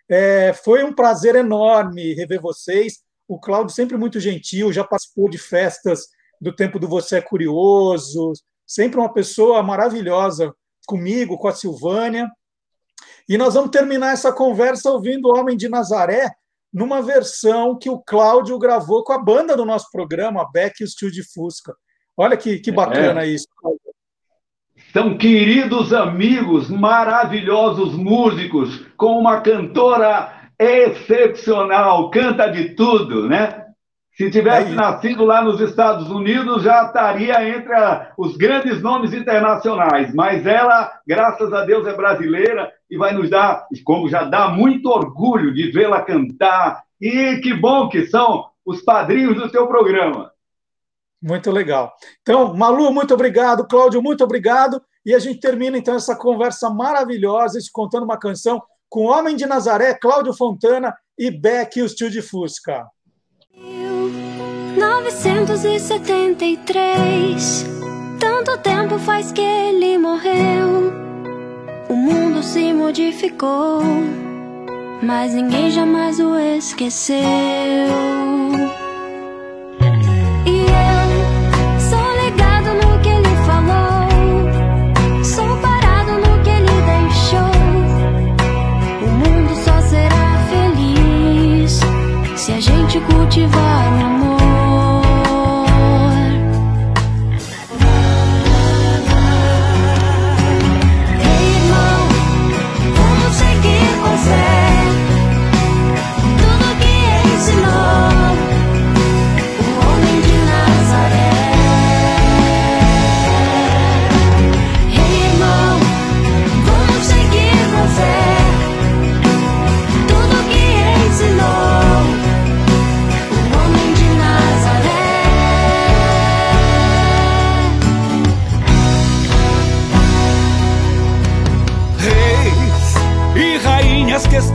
É, 0.08 0.52
foi 0.52 0.82
um 0.82 0.92
prazer 0.92 1.36
enorme 1.36 2.14
rever 2.14 2.40
vocês. 2.40 3.00
O 3.28 3.38
Cláudio 3.38 3.74
sempre 3.74 3.96
muito 3.96 4.18
gentil, 4.18 4.72
já 4.72 4.82
participou 4.82 5.30
de 5.30 5.38
festas 5.38 6.08
do 6.40 6.52
tempo 6.52 6.78
do 6.78 6.88
Você 6.88 7.18
é 7.18 7.20
Curioso, 7.20 8.32
sempre 8.66 8.98
uma 8.98 9.12
pessoa 9.12 9.62
maravilhosa 9.62 10.52
comigo, 10.86 11.38
com 11.38 11.46
a 11.46 11.52
Silvânia. 11.52 12.28
E 13.28 13.38
nós 13.38 13.54
vamos 13.54 13.70
terminar 13.70 14.12
essa 14.12 14.32
conversa 14.32 14.90
ouvindo 14.90 15.28
o 15.28 15.38
Homem 15.38 15.56
de 15.56 15.68
Nazaré, 15.68 16.30
numa 16.72 17.02
versão 17.02 17.78
que 17.78 17.90
o 17.90 17.98
Cláudio 17.98 18.58
gravou 18.58 19.02
com 19.02 19.12
a 19.12 19.18
banda 19.18 19.56
do 19.56 19.64
nosso 19.64 19.90
programa, 19.90 20.48
Beck 20.52 20.80
e 20.80 20.84
o 20.84 20.88
Steel 20.88 21.10
de 21.10 21.22
Fusca. 21.32 21.74
Olha 22.16 22.36
que, 22.36 22.58
que 22.58 22.70
bacana 22.70 23.22
é. 23.24 23.28
isso. 23.28 23.46
São 24.92 25.16
queridos 25.16 25.92
amigos, 25.92 26.68
maravilhosos 26.68 27.94
músicos, 27.94 28.84
com 28.96 29.18
uma 29.18 29.40
cantora 29.40 30.50
excepcional, 30.58 32.10
canta 32.10 32.48
de 32.48 32.70
tudo, 32.74 33.28
né? 33.28 33.66
Se 34.12 34.30
tivesse 34.30 34.72
é 34.72 34.74
nascido 34.74 35.24
lá 35.24 35.42
nos 35.42 35.60
Estados 35.60 36.10
Unidos, 36.10 36.62
já 36.62 36.84
estaria 36.84 37.56
entre 37.56 37.72
a, 37.72 38.12
os 38.18 38.36
grandes 38.36 38.82
nomes 38.82 39.14
internacionais. 39.14 40.12
Mas 40.14 40.44
ela, 40.44 40.92
graças 41.06 41.50
a 41.52 41.64
Deus, 41.64 41.86
é 41.86 41.94
brasileira 41.94 42.70
e 42.90 42.96
vai 42.96 43.12
nos 43.12 43.30
dar, 43.30 43.66
como 43.84 44.08
já 44.08 44.24
dá 44.24 44.48
muito 44.48 44.88
orgulho 44.88 45.54
de 45.54 45.70
vê-la 45.70 46.02
cantar. 46.02 46.82
E 47.00 47.36
que 47.36 47.54
bom 47.54 47.88
que 47.88 48.06
são 48.06 48.46
os 48.64 48.82
padrinhos 48.82 49.36
do 49.36 49.48
seu 49.48 49.66
programa. 49.66 50.32
Muito 51.22 51.50
legal. 51.50 51.92
Então, 52.22 52.54
Malu, 52.54 52.90
muito 52.92 53.12
obrigado. 53.14 53.66
Cláudio, 53.66 54.02
muito 54.02 54.24
obrigado. 54.24 54.82
E 55.04 55.14
a 55.14 55.18
gente 55.18 55.40
termina 55.40 55.76
então 55.78 55.94
essa 55.94 56.16
conversa 56.16 56.70
maravilhosa, 56.70 57.58
contando 57.72 58.04
uma 58.04 58.18
canção 58.18 58.62
com 58.88 59.04
Homem 59.04 59.36
de 59.36 59.44
Nazaré, 59.46 59.94
Cláudio 59.94 60.34
Fontana 60.34 60.94
e 61.18 61.30
Beck 61.30 61.78
e 61.78 61.82
o 61.82 61.88
Steel 61.88 62.10
de 62.10 62.20
Fusca. 62.20 62.84
973 64.76 67.64
Tanto 68.18 68.58
tempo 68.58 68.98
faz 68.98 69.30
que 69.32 69.40
ele 69.40 69.96
morreu 69.98 71.09
O 71.90 71.94
mundo 71.94 72.40
se 72.40 72.72
modificou 72.72 73.82
Mas 75.02 75.34
ninguém 75.34 75.70
jamais 75.72 76.20
o 76.20 76.38
esqueceu 76.38 78.30
cultivar 93.30 93.92
o 93.92 94.04
amor. 94.04 94.19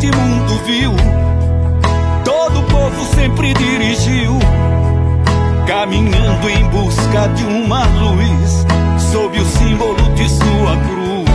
Este 0.05 0.17
mundo 0.17 0.61
viu, 0.65 0.91
todo 2.23 2.61
povo 2.67 3.05
sempre 3.15 3.53
dirigiu 3.53 4.37
caminhando 5.65 6.47
em 6.49 6.63
busca 6.65 7.27
de 7.29 7.43
uma 7.45 7.85
luz, 7.85 8.65
sob 9.11 9.39
o 9.39 9.45
símbolo 9.45 10.13
de 10.13 10.29
sua 10.29 10.77
cruz. 10.85 11.25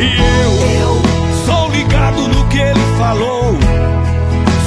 E 0.00 0.80
eu, 0.80 1.02
sou 1.46 1.70
ligado 1.70 2.28
no 2.28 2.44
que 2.48 2.58
ele 2.58 2.98
falou, 2.98 3.56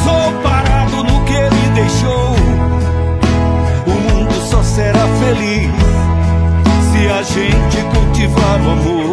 sou 0.06 0.42
parado 0.42 1.04
no 1.04 1.26
que 1.26 1.34
ele 1.34 1.70
deixou. 1.74 2.36
O 3.88 4.14
mundo 4.14 4.34
só 4.50 4.64
será 4.64 5.06
feliz 5.20 5.70
se 6.92 7.10
a 7.10 7.24
gente 7.24 7.78
cultivar 7.94 8.62
o 8.62 8.72
amor. 8.72 9.07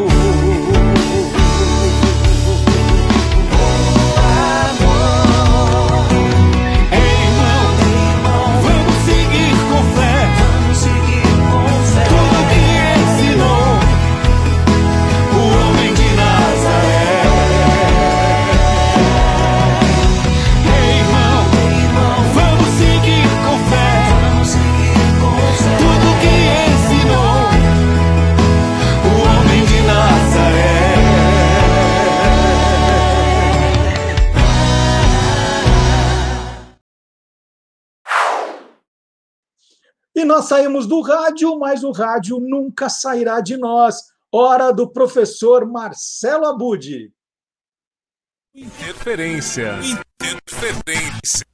Nós 40.34 40.46
saímos 40.46 40.88
do 40.88 41.00
rádio, 41.00 41.56
mas 41.60 41.84
o 41.84 41.92
rádio 41.92 42.40
nunca 42.40 42.88
sairá 42.88 43.40
de 43.40 43.56
nós. 43.56 44.12
Hora 44.32 44.72
do 44.72 44.90
professor 44.90 45.64
Marcelo 45.64 46.46
Abud. 46.46 47.12
Interferência. 48.52 49.76
Interferência. 50.20 51.46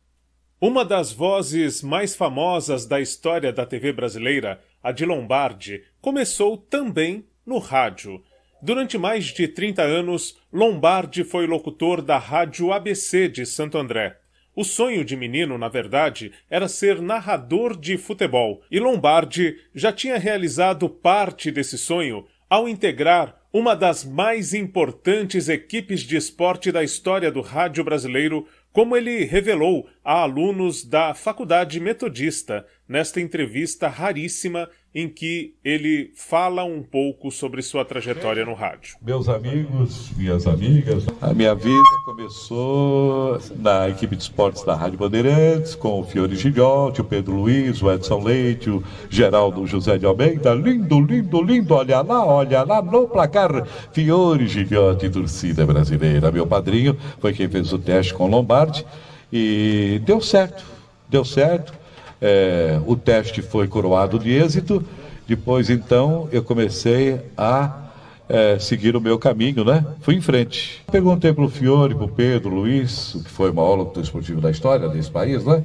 Uma 0.59 0.83
das 0.83 1.13
vozes 1.13 1.83
mais 1.83 2.17
famosas 2.17 2.87
da 2.87 2.99
história 2.99 3.53
da 3.53 3.67
TV 3.67 3.93
brasileira, 3.93 4.65
a 4.83 4.93
de 4.93 5.05
Lombardi, 5.05 5.85
começou 6.01 6.57
também 6.57 7.29
no 7.45 7.59
rádio. 7.59 8.23
Durante 8.63 8.97
mais 8.97 9.27
de 9.27 9.47
30 9.47 9.83
anos, 9.83 10.39
Lombardi 10.51 11.23
foi 11.23 11.47
locutor 11.47 12.01
da 12.01 12.17
Rádio 12.17 12.73
ABC 12.73 13.29
de 13.29 13.45
Santo 13.45 13.77
André. 13.77 14.20
O 14.55 14.65
sonho 14.65 15.05
de 15.05 15.17
menino, 15.17 15.57
na 15.57 15.69
verdade, 15.69 16.33
era 16.51 16.69
ser 16.69 17.01
narrador 17.01 17.79
de 17.79 17.97
futebol, 17.97 18.63
e 18.71 18.81
Lombardi 18.81 19.57
já 19.75 19.93
tinha 19.93 20.19
realizado 20.19 20.89
parte 20.89 21.51
desse 21.51 21.79
sonho 21.79 22.27
ao 22.49 22.69
integrar 22.69 23.41
uma 23.53 23.75
das 23.75 24.05
mais 24.05 24.55
importantes 24.55 25.49
equipes 25.49 26.01
de 26.01 26.17
esporte 26.17 26.71
da 26.71 26.85
história 26.85 27.31
do 27.31 27.41
rádio 27.41 27.83
brasileiro, 27.83 28.47
como 28.73 28.97
ele 28.97 29.25
revelou 29.25 29.89
a 30.05 30.23
alunos 30.23 30.85
da 30.85 31.15
Faculdade 31.15 31.81
Metodista 31.81 32.67
nesta 32.89 33.21
entrevista 33.21 33.89
raríssima 33.89 34.69
em 34.93 35.09
que 35.09 35.55
ele 35.65 36.11
fala 36.17 36.65
um 36.65 36.83
pouco 36.83 37.31
sobre 37.31 37.63
sua 37.63 37.85
trajetória 37.85 38.45
no 38.45 38.55
rádio. 38.55 38.97
Meus 39.01 39.29
amigos, 39.29 40.11
minhas 40.17 40.47
amigas, 40.49 41.05
a 41.21 41.33
minha 41.33 41.55
vida 41.55 41.79
começou 42.05 43.39
na 43.57 43.89
equipe 43.89 44.17
de 44.17 44.23
esportes 44.25 44.65
da 44.65 44.75
Rádio 44.75 44.99
Bandeirantes, 44.99 45.77
com 45.77 46.01
o 46.01 46.05
Fiore 46.05 46.35
Gilhote, 46.35 47.01
o 47.01 47.05
Pedro 47.05 47.35
Luiz, 47.37 47.81
o 47.81 47.91
Edson 47.91 48.21
Leite, 48.21 48.69
o 48.69 48.83
Geraldo 49.09 49.65
José 49.65 49.97
de 49.97 50.07
Almeida. 50.07 50.55
Lindo, 50.55 51.01
lindo, 51.01 51.41
lindo, 51.41 51.75
olha 51.75 52.01
lá, 52.01 52.27
olha 52.27 52.65
lá 52.65 52.83
no 52.83 53.07
placar. 53.07 53.65
Fiore 53.93 54.49
Gilhote, 54.49 55.09
torcida 55.09 55.65
brasileira. 55.65 56.33
Meu 56.33 56.47
padrinho 56.47 56.97
foi 57.21 57.33
quem 57.33 57.49
fez 57.49 57.73
o 57.73 57.79
teste 57.79 58.13
com 58.13 58.27
Lombardi 58.27 58.85
e 59.33 60.01
deu 60.05 60.21
certo, 60.21 60.65
deu 61.09 61.25
certo. 61.25 61.80
É, 62.21 62.79
o 62.87 62.97
teste 62.97 63.43
foi 63.43 63.67
coroado 63.67 64.19
de 64.19 64.31
êxito. 64.31 64.85
Depois, 65.27 65.71
então, 65.71 66.29
eu 66.33 66.43
comecei 66.43 67.21
a 67.37 67.91
é, 68.29 68.59
seguir 68.59 68.95
o 68.95 69.01
meu 69.01 69.19
caminho, 69.19 69.65
né? 69.65 69.85
Fui 70.01 70.15
em 70.15 70.21
frente. 70.21 70.83
Perguntei 70.91 71.33
para 71.33 71.45
o 71.45 71.49
Fiore, 71.49 71.95
para 71.95 72.05
o 72.05 72.09
Pedro, 72.09 72.55
Luiz, 72.55 73.15
o 73.15 73.25
que 73.25 73.31
foi 73.31 73.51
o 73.51 73.55
maior 73.55 73.75
locutor 73.75 74.03
esportivo 74.03 74.41
da 74.41 74.51
história 74.51 74.89
desse 74.89 75.11
país, 75.11 75.45
né? 75.45 75.63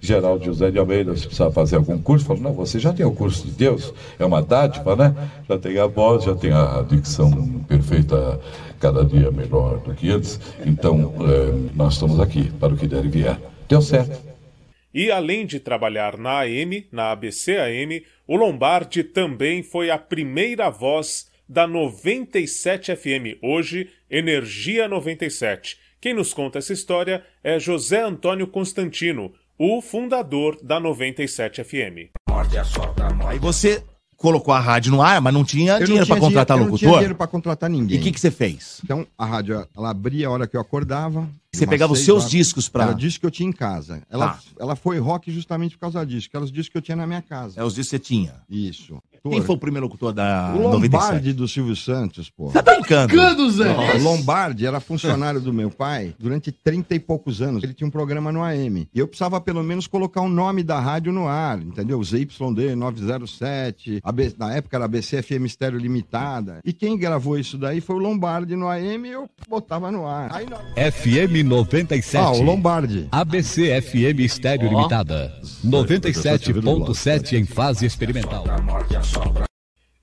Geraldo 0.00 0.44
José 0.44 0.70
de 0.70 0.78
Almeida, 0.78 1.16
se 1.16 1.26
precisava 1.26 1.50
fazer 1.52 1.76
algum 1.76 1.98
curso, 1.98 2.24
falou, 2.24 2.42
não, 2.42 2.52
você 2.52 2.78
já 2.78 2.92
tem 2.92 3.04
o 3.04 3.10
curso 3.10 3.46
de 3.46 3.52
Deus, 3.52 3.92
é 4.18 4.24
uma 4.24 4.42
dádiva, 4.42 4.94
né? 4.94 5.14
Já 5.48 5.58
tem 5.58 5.78
a 5.78 5.86
voz, 5.86 6.24
já 6.24 6.34
tem 6.34 6.52
a 6.52 6.84
dicção 6.88 7.30
perfeita, 7.66 8.38
cada 8.78 9.04
dia 9.04 9.30
melhor 9.30 9.78
do 9.78 9.94
que 9.94 10.10
antes. 10.10 10.40
Então, 10.64 11.12
é, 11.20 11.68
nós 11.74 11.94
estamos 11.94 12.20
aqui 12.20 12.50
para 12.60 12.72
o 12.72 12.76
que 12.76 12.86
der 12.86 13.04
e 13.04 13.08
vier. 13.08 13.38
Deu 13.68 13.82
certo. 13.82 14.27
E 14.92 15.10
além 15.10 15.44
de 15.44 15.60
trabalhar 15.60 16.16
na 16.16 16.40
AM, 16.40 16.86
na 16.90 17.12
ABC 17.12 17.56
AM, 17.56 18.04
o 18.26 18.36
Lombardi 18.36 19.04
também 19.04 19.62
foi 19.62 19.90
a 19.90 19.98
primeira 19.98 20.70
voz 20.70 21.30
da 21.48 21.66
97 21.66 22.94
FM, 22.94 23.38
hoje 23.42 23.90
Energia 24.10 24.88
97. 24.88 25.78
Quem 26.00 26.14
nos 26.14 26.32
conta 26.32 26.58
essa 26.58 26.72
história 26.72 27.24
é 27.42 27.58
José 27.58 28.02
Antônio 28.02 28.46
Constantino, 28.46 29.32
o 29.58 29.80
fundador 29.80 30.56
da 30.62 30.78
97 30.78 31.64
FM. 31.64 32.12
Aí 33.26 33.38
você 33.38 33.82
colocou 34.18 34.52
a 34.52 34.58
rádio 34.60 34.90
no 34.92 35.00
ar, 35.00 35.20
mas 35.22 35.32
não 35.32 35.44
tinha 35.44 35.78
Eu 35.78 35.86
dinheiro 35.86 36.06
para 36.06 36.18
contratar 36.18 36.56
dinheiro- 36.56 36.58
eu 36.58 36.58
não 36.58 36.64
locutor? 36.72 36.78
tinha 36.88 36.92
dinheiro 36.98 37.14
para 37.14 37.26
contratar 37.28 37.70
ninguém. 37.70 37.96
E 37.96 38.00
o 38.00 38.02
que, 38.02 38.10
que 38.12 38.20
você 38.20 38.30
fez? 38.32 38.80
Então, 38.84 39.06
a 39.16 39.24
rádio, 39.24 39.66
ela 39.76 39.90
abria 39.90 40.26
a 40.26 40.30
hora 40.30 40.46
que 40.46 40.56
eu 40.56 40.60
acordava. 40.60 41.26
Você 41.54 41.66
pegava 41.66 41.92
os 41.92 42.00
seus 42.00 42.22
horas. 42.24 42.30
discos 42.30 42.68
pra- 42.68 42.84
Era 42.84 42.92
disco 42.94 43.20
que 43.20 43.26
eu 43.26 43.30
tinha 43.30 43.48
em 43.48 43.52
casa. 43.52 44.02
Ela, 44.10 44.30
Tá. 44.30 44.38
ela 44.60 44.76
foi 44.76 44.98
rock 44.98 45.30
justamente 45.32 45.76
por 45.76 45.80
causa 45.82 46.04
disso, 46.04 46.28
que 46.28 46.36
eram 46.36 46.44
os 46.44 46.52
discos 46.52 46.68
que 46.72 46.78
eu 46.78 46.82
tinha 46.82 46.96
na 46.96 47.06
minha 47.06 47.22
casa. 47.22 47.58
É 47.60 47.64
os 47.64 47.74
discos 47.74 47.90
que 47.90 47.96
você 47.96 47.98
tinha. 47.98 48.34
Isso. 48.50 48.98
Quem 49.30 49.42
foi 49.42 49.54
o 49.56 49.58
primeiro 49.58 49.86
locutor 49.86 50.12
da 50.12 50.52
O 50.56 50.62
97? 50.62 50.92
Lombardi 51.04 51.32
do 51.32 51.48
Silvio 51.48 51.76
Santos, 51.76 52.30
pô. 52.30 52.50
Tá 52.50 52.62
brincando? 52.62 53.08
Brincando, 53.08 53.50
Zé? 53.50 53.68
O 53.96 54.02
Lombardi 54.02 54.66
era 54.66 54.80
funcionário 54.80 55.40
do 55.40 55.52
meu 55.52 55.70
pai 55.70 56.14
durante 56.18 56.50
30 56.52 56.94
e 56.94 56.98
poucos 56.98 57.40
anos. 57.42 57.62
Ele 57.62 57.74
tinha 57.74 57.86
um 57.86 57.90
programa 57.90 58.30
no 58.32 58.42
AM. 58.42 58.88
E 58.94 58.98
eu 58.98 59.06
precisava 59.08 59.40
pelo 59.40 59.62
menos 59.62 59.86
colocar 59.86 60.20
o 60.20 60.28
nome 60.28 60.62
da 60.62 60.78
rádio 60.80 61.12
no 61.12 61.26
ar, 61.28 61.58
entendeu? 61.60 62.02
ZYD 62.02 62.74
907, 62.76 64.00
AB 64.02 64.34
na 64.38 64.54
época 64.54 64.76
era 64.76 64.84
ABC 64.84 65.22
FM 65.22 65.44
Estéreo 65.46 65.78
Limitada. 65.78 66.60
E 66.64 66.72
quem 66.72 66.96
gravou 66.98 67.38
isso 67.38 67.56
daí 67.58 67.80
foi 67.80 67.96
o 67.96 67.98
Lombardi 67.98 68.56
no 68.56 68.68
AM 68.68 69.08
e 69.08 69.12
eu 69.12 69.28
botava 69.48 69.90
no 69.90 70.06
ar. 70.06 70.30
Aí, 70.32 70.46
não- 70.48 70.58
FM 70.92 71.44
97. 71.44 72.16
Ah, 72.24 72.32
o 72.32 72.42
Lombardi. 72.42 73.08
ABC 73.10 73.80
FM 73.80 74.20
Estéreo 74.20 74.68
Ó. 74.68 74.70
Limitada. 74.76 75.32
97.7 75.64 77.32
em 77.36 77.44
fase 77.44 77.86
experimental. 77.86 78.44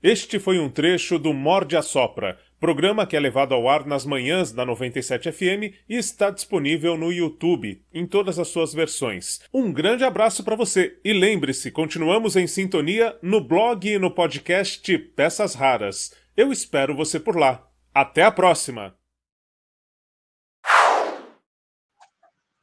Este 0.02 0.38
foi 0.38 0.58
um 0.58 0.70
trecho 0.70 1.18
do 1.18 1.34
Morde 1.34 1.76
a 1.76 1.82
Sopra, 1.82 2.38
programa 2.60 3.06
que 3.06 3.16
é 3.16 3.20
levado 3.20 3.54
ao 3.54 3.68
ar 3.68 3.84
nas 3.84 4.06
manhãs 4.06 4.52
da 4.52 4.64
97 4.64 5.32
FM 5.32 5.74
e 5.88 5.96
está 5.96 6.30
disponível 6.30 6.96
no 6.96 7.12
YouTube, 7.12 7.82
em 7.92 8.06
todas 8.06 8.38
as 8.38 8.48
suas 8.48 8.72
versões. 8.72 9.40
Um 9.52 9.72
grande 9.72 10.04
abraço 10.04 10.44
para 10.44 10.54
você 10.54 10.98
e 11.04 11.12
lembre-se, 11.12 11.70
continuamos 11.70 12.36
em 12.36 12.46
sintonia 12.46 13.18
no 13.20 13.40
blog 13.40 13.88
e 13.88 13.98
no 13.98 14.10
podcast 14.10 14.96
Peças 14.96 15.54
Raras. 15.54 16.14
Eu 16.36 16.52
espero 16.52 16.94
você 16.94 17.18
por 17.18 17.36
lá. 17.36 17.66
Até 17.92 18.22
a 18.22 18.30
próxima! 18.30 18.94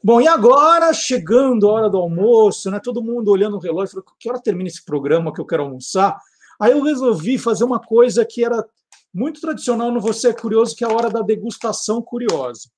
Bom, 0.05 0.19
e 0.19 0.27
agora, 0.27 0.93
chegando 0.93 1.67
a 1.67 1.71
hora 1.71 1.89
do 1.89 1.97
almoço, 1.97 2.69
né? 2.69 2.79
Todo 2.83 3.01
mundo 3.01 3.31
olhando 3.31 3.55
o 3.55 3.59
relógio, 3.59 3.93
falou, 3.93 4.05
que 4.19 4.29
hora 4.29 4.41
termina 4.41 4.67
esse 4.67 4.83
programa 4.83 5.33
que 5.33 5.39
eu 5.39 5.45
quero 5.45 5.63
almoçar? 5.63 6.19
Aí 6.63 6.71
eu 6.71 6.81
resolvi 6.81 7.37
fazer 7.37 7.65
uma 7.65 7.77
coisa 7.77 8.25
que 8.25 8.41
era 8.41 8.65
muito 9.13 9.41
tradicional 9.41 9.91
no 9.91 9.99
Você 9.99 10.29
é 10.29 10.33
Curioso, 10.33 10.73
que 10.73 10.85
é 10.85 10.87
a 10.87 10.93
hora 10.93 11.09
da 11.09 11.21
degustação 11.21 12.01
curiosa. 12.01 12.69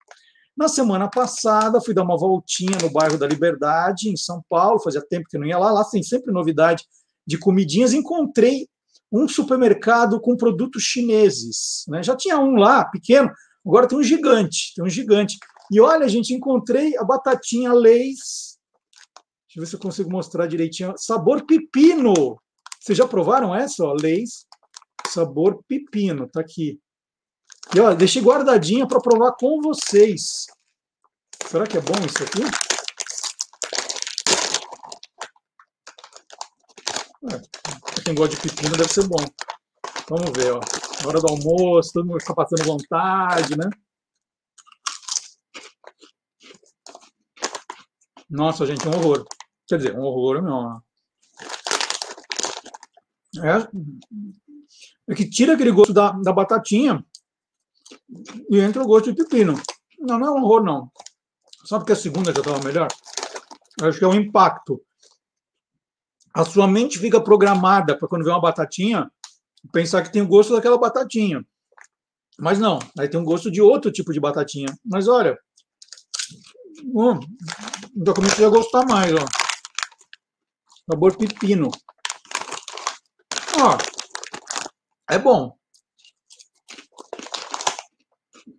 Na 0.57 0.67
semana 0.67 1.07
passada, 1.07 1.79
fui 1.79 1.93
dar 1.93 2.01
uma 2.01 2.17
voltinha 2.17 2.79
no 2.81 2.89
bairro 2.89 3.15
da 3.15 3.27
Liberdade, 3.27 4.09
em 4.09 4.17
São 4.17 4.43
Paulo, 4.49 4.79
fazia 4.79 5.05
tempo 5.07 5.27
que 5.29 5.37
não 5.37 5.45
ia 5.45 5.59
lá, 5.59 5.71
lá 5.71 5.83
tem 5.83 6.01
sempre 6.01 6.33
novidade 6.33 6.83
de 7.27 7.37
comidinhas, 7.37 7.93
encontrei 7.93 8.67
um 9.11 9.27
supermercado 9.27 10.19
com 10.19 10.35
produtos 10.35 10.81
chineses. 10.81 11.85
Né? 11.87 12.01
Já 12.01 12.15
tinha 12.15 12.39
um 12.39 12.55
lá, 12.55 12.85
pequeno, 12.85 13.29
agora 13.63 13.87
tem 13.87 13.99
um 13.99 14.03
gigante, 14.03 14.73
tem 14.75 14.83
um 14.83 14.89
gigante. 14.89 15.37
E 15.71 15.79
olha, 15.79 16.09
gente, 16.09 16.33
encontrei 16.33 16.97
a 16.97 17.03
batatinha 17.03 17.71
Leis. 17.71 18.57
Deixa 19.45 19.57
eu 19.57 19.61
ver 19.61 19.67
se 19.67 19.75
eu 19.75 19.79
consigo 19.79 20.09
mostrar 20.09 20.47
direitinho. 20.47 20.95
Sabor 20.97 21.45
pepino. 21.45 22.39
Vocês 22.85 22.95
já 22.95 23.07
provaram 23.07 23.55
essa? 23.55 23.83
Ó, 23.83 23.93
Leis 23.99 24.45
sabor 25.15 25.63
pepino, 25.67 26.27
tá 26.29 26.41
aqui. 26.41 26.79
E 27.73 27.79
ó, 27.79 27.93
deixei 27.93 28.21
guardadinha 28.21 28.85
para 28.85 28.99
provar 28.99 29.33
com 29.39 29.61
vocês. 29.61 30.45
Será 31.47 31.65
que 31.65 31.77
é 31.77 31.81
bom 31.81 31.93
isso 32.05 32.21
aqui? 32.21 32.43
É, 37.31 38.01
quem 38.03 38.13
gosta 38.13 38.35
de 38.35 38.41
pepino 38.41 38.75
deve 38.75 38.91
ser 38.91 39.07
bom. 39.07 39.23
Vamos 40.09 40.31
ver, 40.35 40.51
ó. 40.51 40.59
Hora 41.07 41.21
do 41.21 41.27
almoço, 41.27 41.93
todo 41.93 42.05
mundo 42.05 42.17
está 42.17 42.35
passando 42.35 42.65
vontade, 42.65 43.57
né? 43.57 43.69
Nossa, 48.29 48.65
gente, 48.65 48.87
um 48.87 48.91
horror. 48.91 49.25
Quer 49.67 49.77
dizer, 49.77 49.95
um 49.97 50.01
horror, 50.01 50.41
não. 50.41 50.84
É, 53.43 55.11
é 55.11 55.15
que 55.15 55.29
tira 55.29 55.53
aquele 55.53 55.71
gosto 55.71 55.93
da, 55.93 56.11
da 56.11 56.31
batatinha 56.31 57.03
e 58.49 58.59
entra 58.59 58.81
o 58.81 58.87
gosto 58.87 59.11
de 59.11 59.23
pepino. 59.23 59.61
Não, 59.99 60.19
não 60.19 60.27
é 60.27 60.31
um 60.31 60.43
horror, 60.43 60.63
não. 60.63 60.91
Só 61.65 61.79
porque 61.79 61.93
a 61.93 61.95
segunda 61.95 62.31
já 62.31 62.39
estava 62.39 62.63
melhor? 62.63 62.87
Eu 63.79 63.89
acho 63.89 63.99
que 63.99 64.05
é 64.05 64.07
um 64.07 64.15
impacto. 64.15 64.81
A 66.33 66.45
sua 66.45 66.67
mente 66.67 66.99
fica 66.99 67.21
programada 67.21 67.97
para 67.97 68.07
quando 68.07 68.23
vê 68.23 68.29
uma 68.29 68.41
batatinha, 68.41 69.09
pensar 69.71 70.03
que 70.03 70.11
tem 70.11 70.21
o 70.21 70.27
gosto 70.27 70.53
daquela 70.53 70.77
batatinha. 70.77 71.45
Mas 72.37 72.59
não, 72.59 72.79
aí 72.99 73.07
tem 73.07 73.19
um 73.19 73.23
gosto 73.23 73.49
de 73.49 73.61
outro 73.61 73.91
tipo 73.91 74.11
de 74.11 74.19
batatinha. 74.19 74.67
Mas 74.83 75.07
olha, 75.07 75.37
hum, 76.83 77.19
já 78.05 78.13
comecei 78.13 78.45
a 78.45 78.49
gostar 78.49 78.85
mais, 78.85 79.13
ó. 79.13 79.25
Sabor 80.89 81.17
pepino. 81.17 81.71
Ó, 83.57 83.77
é 85.09 85.17
bom. 85.17 85.55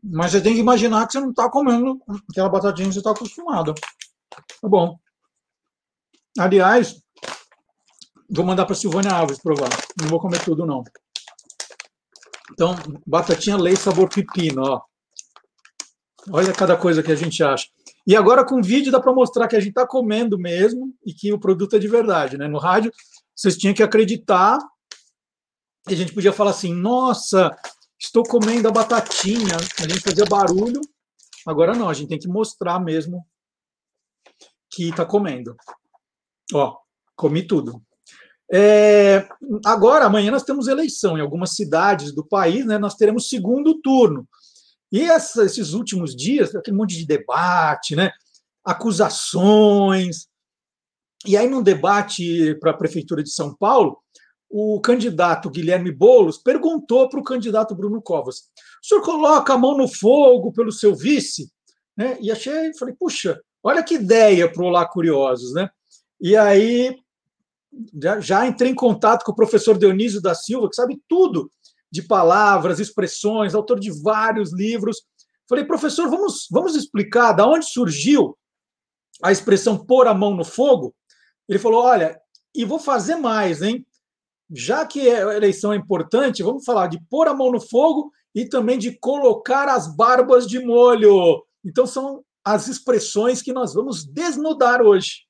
Mas 0.03 0.33
você 0.33 0.41
tem 0.41 0.55
que 0.55 0.61
imaginar 0.61 1.07
que 1.07 1.13
você 1.13 1.21
não 1.21 1.31
está 1.31 1.51
comendo 1.51 2.01
aquela 2.31 2.49
batatinha 2.49 2.89
que 2.89 2.95
você 2.95 3.01
está 3.01 3.11
acostumado. 3.11 3.75
Tá 4.61 4.69
bom. 4.69 4.99
Aliás, 6.39 7.03
vou 8.31 8.45
mandar 8.45 8.67
para 8.67 8.75
Silvânia 8.75 9.13
Alves 9.13 9.41
provar. 9.41 9.71
Não 10.01 10.09
vou 10.09 10.21
comer 10.21 10.43
tudo, 10.45 10.65
não. 10.65 10.85
Então, 12.53 12.77
batatinha 13.07 13.57
leite 13.57 13.81
sabor 13.81 14.09
pepino, 14.09 14.63
ó. 14.63 14.83
Olha 16.31 16.53
cada 16.53 16.77
coisa 16.77 17.03
que 17.03 17.13
a 17.13 17.17
gente 17.17 17.43
acha. 17.43 17.69
E 18.07 18.15
agora 18.17 18.45
com 18.45 18.63
vídeo 18.63 18.93
dá 18.93 19.01
para 19.01 19.13
mostrar 19.13 19.49
que 19.49 19.57
a 19.57 19.61
gente 19.61 19.71
está 19.71 19.87
comendo 19.87 20.39
mesmo 20.39 20.95
e 21.05 21.13
que 21.13 21.33
o 21.33 21.39
produto 21.39 21.77
é 21.77 21.79
de 21.79 21.89
verdade, 21.89 22.37
né? 22.39 22.49
No 22.49 22.59
rádio, 22.59 22.93
vocês 23.35 23.57
tinham 23.57 23.75
que 23.75 23.83
acreditar. 23.83 24.59
A 25.87 25.95
gente 25.95 26.13
podia 26.13 26.33
falar 26.33 26.51
assim: 26.51 26.75
nossa, 26.75 27.57
estou 27.99 28.23
comendo 28.23 28.69
a 28.69 28.73
batatinha. 28.73 29.57
A 29.79 29.83
gente 29.83 30.01
fazia 30.01 30.25
barulho. 30.25 30.81
Agora 31.47 31.75
não, 31.75 31.89
a 31.89 31.95
gente 31.95 32.09
tem 32.09 32.19
que 32.19 32.29
mostrar 32.29 32.79
mesmo 32.81 33.25
que 34.71 34.89
está 34.89 35.05
comendo. 35.07 35.57
Ó, 36.53 36.77
comi 37.15 37.47
tudo. 37.47 37.83
É, 38.53 39.29
agora, 39.65 40.07
amanhã 40.07 40.31
nós 40.31 40.45
temos 40.45 40.69
eleição 40.69 41.19
em 41.19 41.21
algumas 41.21 41.55
cidades 41.55 42.15
do 42.15 42.25
país, 42.25 42.65
né? 42.67 42.79
Nós 42.79 42.95
teremos 42.95 43.29
segundo 43.29 43.81
turno. 43.81 44.29
E 44.93 45.03
essa, 45.03 45.45
esses 45.45 45.73
últimos 45.73 46.15
dias, 46.15 46.55
aquele 46.55 46.77
monte 46.77 46.97
de 46.97 47.07
debate, 47.07 47.97
né? 47.97 48.13
acusações. 48.67 50.27
E 51.25 51.37
aí, 51.37 51.49
num 51.49 51.63
debate 51.63 52.57
para 52.57 52.73
a 52.73 52.77
Prefeitura 52.77 53.23
de 53.23 53.31
São 53.31 53.55
Paulo, 53.55 54.03
o 54.49 54.81
candidato 54.81 55.51
Guilherme 55.51 55.93
Boulos 55.93 56.39
perguntou 56.39 57.09
para 57.09 57.21
o 57.21 57.25
candidato 57.25 57.75
Bruno 57.75 58.01
Covas: 58.01 58.49
o 58.83 58.87
senhor 58.87 59.03
coloca 59.03 59.55
a 59.55 59.59
mão 59.59 59.77
no 59.77 59.89
fogo 59.89 60.53
pelo 60.53 60.73
seu 60.73 60.95
vice? 60.95 61.51
Né? 61.97 62.17
E 62.21 62.31
achei, 62.31 62.75
falei, 62.75 62.95
puxa, 62.99 63.41
olha 63.63 63.83
que 63.83 63.95
ideia 63.95 64.51
para 64.51 64.63
o 64.63 64.67
Olá 64.67 64.87
Curiosos, 64.87 65.53
né? 65.55 65.69
E 66.21 66.37
aí 66.37 66.97
já, 68.01 68.21
já 68.21 68.47
entrei 68.47 68.71
em 68.71 68.75
contato 68.75 69.25
com 69.25 69.33
o 69.33 69.37
professor 69.37 69.79
Dionísio 69.79 70.21
da 70.21 70.35
Silva, 70.35 70.69
que 70.69 70.77
sabe 70.77 71.01
tudo 71.09 71.51
de 71.91 72.03
palavras, 72.03 72.81
expressões, 72.81 73.55
autor 73.55 73.79
de 73.79 73.91
vários 74.03 74.53
livros. 74.53 75.03
Falei, 75.49 75.65
professor, 75.65 76.09
vamos, 76.09 76.47
vamos 76.51 76.75
explicar 76.75 77.33
da 77.33 77.47
onde 77.47 77.67
surgiu 77.67 78.37
a 79.23 79.33
expressão 79.33 79.79
pôr 79.79 80.07
a 80.07 80.15
mão 80.15 80.35
no 80.35 80.45
fogo? 80.45 80.95
Ele 81.49 81.59
falou, 81.59 81.83
olha, 81.83 82.21
e 82.55 82.65
vou 82.65 82.79
fazer 82.79 83.17
mais, 83.17 83.63
hein? 83.63 83.87
Já 84.51 84.87
que 84.87 85.09
a 85.09 85.35
eleição 85.37 85.73
é 85.73 85.77
importante, 85.77 86.43
vamos 86.43 86.65
falar 86.65 86.87
de 86.87 87.01
pôr 87.11 87.29
a 87.29 87.35
mão 87.35 87.51
no 87.51 87.61
fogo 87.61 88.13
e 88.35 88.49
também 88.49 88.79
de 88.79 88.97
colocar 88.99 89.69
as 89.69 89.95
barbas 89.95 90.47
de 90.47 90.65
molho. 90.65 91.45
Então, 91.65 91.87
são 91.87 92.23
as 92.45 92.69
expressões 92.69 93.43
que 93.43 93.53
nós 93.53 93.75
vamos 93.75 94.05
desnudar 94.05 94.83
hoje. 94.83 95.27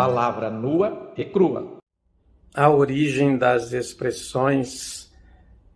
palavra 0.00 0.48
nua 0.48 1.12
e 1.14 1.26
crua. 1.26 1.76
A 2.54 2.70
origem 2.70 3.36
das 3.36 3.72
expressões 3.72 5.12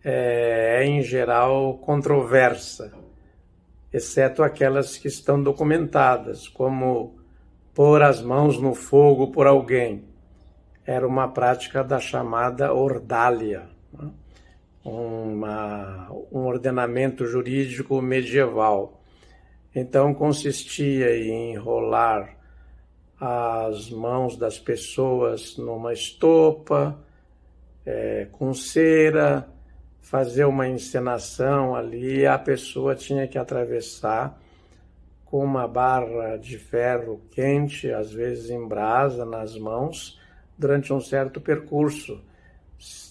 é, 0.03 0.81
é, 0.81 0.87
em 0.87 1.03
geral, 1.03 1.77
controversa, 1.79 2.91
exceto 3.95 4.43
aquelas 4.43 4.99
que 4.99 5.07
estão 5.07 5.41
documentadas, 5.41 6.49
como 6.49 7.15
pôr 7.73 8.03
as 8.03 8.21
mãos 8.21 8.61
no 8.61 8.75
fogo 8.75 9.31
por 9.31 9.47
alguém. 9.47 10.05
Era 10.85 11.07
uma 11.07 11.29
prática 11.29 11.85
da 11.85 12.01
chamada 12.01 12.75
ordália, 12.75 13.69
né? 13.93 14.11
uma, 14.85 16.11
um 16.33 16.41
ordenamento 16.41 17.25
jurídico 17.25 18.03
medieval. 18.03 19.01
Então, 19.73 20.13
consistia 20.13 21.17
em 21.17 21.53
enrolar 21.53 22.37
as 23.21 23.91
mãos 23.91 24.37
das 24.37 24.59
pessoas 24.59 25.57
numa 25.57 25.93
estopa, 25.93 26.99
é, 27.87 28.27
com 28.33 28.53
cera, 28.53 29.49
fazer 30.05 30.45
uma 30.45 30.69
encenação 30.69 31.75
ali, 31.75 32.27
a 32.27 32.39
pessoa 32.39 32.95
tinha 32.95 33.27
que 33.27 33.39
atravessar 33.39 34.39
com 35.25 35.43
uma 35.43 35.67
barra 35.67 36.37
de 36.37 36.59
ferro 36.59 37.23
quente, 37.31 37.91
às 37.91 38.13
vezes 38.13 38.51
em 38.51 38.69
brasa, 38.69 39.25
nas 39.25 39.57
mãos, 39.57 40.21
durante 40.59 40.93
um 40.93 41.01
certo 41.01 41.41
percurso. 41.41 42.23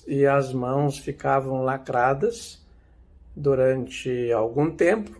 E 0.07 0.28
as 0.28 0.53
mãos 0.53 0.99
ficavam 0.99 1.64
lacradas 1.64 2.64
durante 3.36 4.32
algum 4.32 4.70
tempo, 4.70 5.20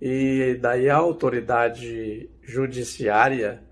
e 0.00 0.58
daí 0.58 0.88
a 0.88 0.96
autoridade 0.96 2.30
judiciária 2.42 3.62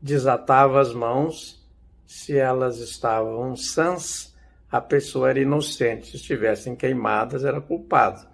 desatava 0.00 0.78
as 0.78 0.92
mãos, 0.92 1.66
se 2.06 2.36
elas 2.36 2.80
estavam 2.80 3.56
sãs, 3.56 4.33
a 4.74 4.80
pessoa 4.80 5.30
era 5.30 5.38
inocente, 5.38 6.08
se 6.08 6.16
estivessem 6.16 6.74
queimadas, 6.74 7.44
era 7.44 7.60
culpado. 7.60 8.26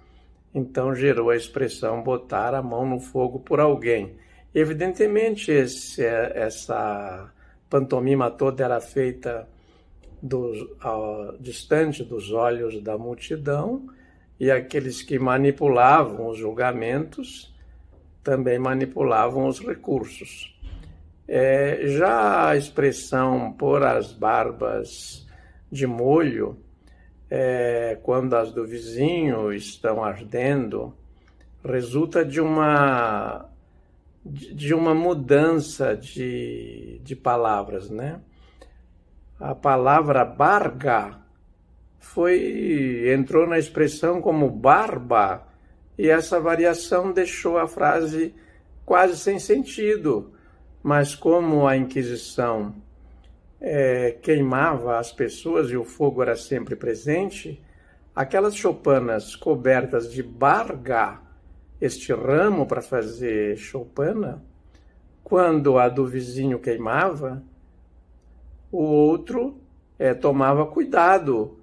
Então 0.54 0.94
gerou 0.94 1.28
a 1.28 1.36
expressão 1.36 2.02
botar 2.02 2.54
a 2.54 2.62
mão 2.62 2.86
no 2.86 2.98
fogo 2.98 3.40
por 3.40 3.60
alguém. 3.60 4.16
Evidentemente, 4.54 5.52
esse, 5.52 6.02
essa 6.02 7.30
pantomima 7.68 8.30
toda 8.30 8.64
era 8.64 8.80
feita 8.80 9.46
ao, 10.80 11.36
distante 11.38 12.02
dos 12.02 12.32
olhos 12.32 12.82
da 12.82 12.96
multidão, 12.96 13.86
e 14.38 14.50
aqueles 14.50 15.02
que 15.02 15.18
manipulavam 15.18 16.26
os 16.26 16.38
julgamentos 16.38 17.54
também 18.24 18.58
manipulavam 18.58 19.46
os 19.46 19.60
recursos. 19.60 20.58
É, 21.28 21.82
já 21.84 22.48
a 22.48 22.56
expressão 22.56 23.52
pôr 23.52 23.82
as 23.82 24.14
barbas 24.14 25.28
de 25.70 25.86
molho, 25.86 26.58
é, 27.30 27.98
quando 28.02 28.34
as 28.34 28.52
do 28.52 28.66
vizinho 28.66 29.52
estão 29.52 30.02
ardendo, 30.02 30.94
resulta 31.64 32.24
de 32.24 32.40
uma 32.40 33.46
de 34.22 34.74
uma 34.74 34.94
mudança 34.94 35.96
de, 35.96 37.00
de 37.02 37.16
palavras, 37.16 37.88
né? 37.88 38.20
A 39.38 39.54
palavra 39.54 40.26
barga 40.26 41.18
foi 41.98 43.10
entrou 43.14 43.46
na 43.46 43.58
expressão 43.58 44.20
como 44.20 44.50
barba 44.50 45.46
e 45.96 46.08
essa 46.08 46.38
variação 46.38 47.12
deixou 47.12 47.56
a 47.56 47.66
frase 47.66 48.34
quase 48.84 49.16
sem 49.16 49.38
sentido 49.38 50.34
mas 50.82 51.14
como 51.14 51.66
a 51.66 51.76
Inquisição 51.76 52.74
é, 53.60 54.12
queimava 54.22 54.98
as 54.98 55.12
pessoas 55.12 55.70
e 55.70 55.76
o 55.76 55.84
fogo 55.84 56.22
era 56.22 56.34
sempre 56.34 56.74
presente, 56.74 57.62
aquelas 58.14 58.54
choupanas 58.54 59.36
cobertas 59.36 60.10
de 60.10 60.22
barga, 60.22 61.20
este 61.80 62.12
ramo 62.12 62.66
para 62.66 62.80
fazer 62.80 63.56
choupana, 63.56 64.42
quando 65.22 65.78
a 65.78 65.88
do 65.88 66.06
vizinho 66.06 66.58
queimava, 66.58 67.42
o 68.72 68.82
outro 68.82 69.60
é, 69.98 70.14
tomava 70.14 70.66
cuidado, 70.66 71.58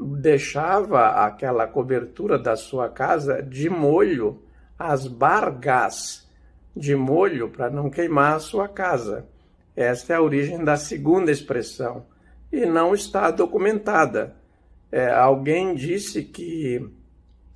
deixava 0.00 1.24
aquela 1.24 1.66
cobertura 1.66 2.38
da 2.38 2.56
sua 2.56 2.88
casa 2.88 3.42
de 3.42 3.68
molho, 3.68 4.42
as 4.78 5.06
bargas, 5.06 6.28
de 6.74 6.96
molho 6.96 7.50
para 7.50 7.68
não 7.68 7.90
queimar 7.90 8.36
a 8.36 8.40
sua 8.40 8.66
casa. 8.66 9.26
Esta 9.74 10.12
é 10.12 10.16
a 10.16 10.22
origem 10.22 10.62
da 10.62 10.76
segunda 10.76 11.30
expressão 11.30 12.06
e 12.52 12.66
não 12.66 12.94
está 12.94 13.30
documentada. 13.30 14.36
É, 14.90 15.10
alguém 15.10 15.74
disse 15.74 16.22
que 16.22 16.86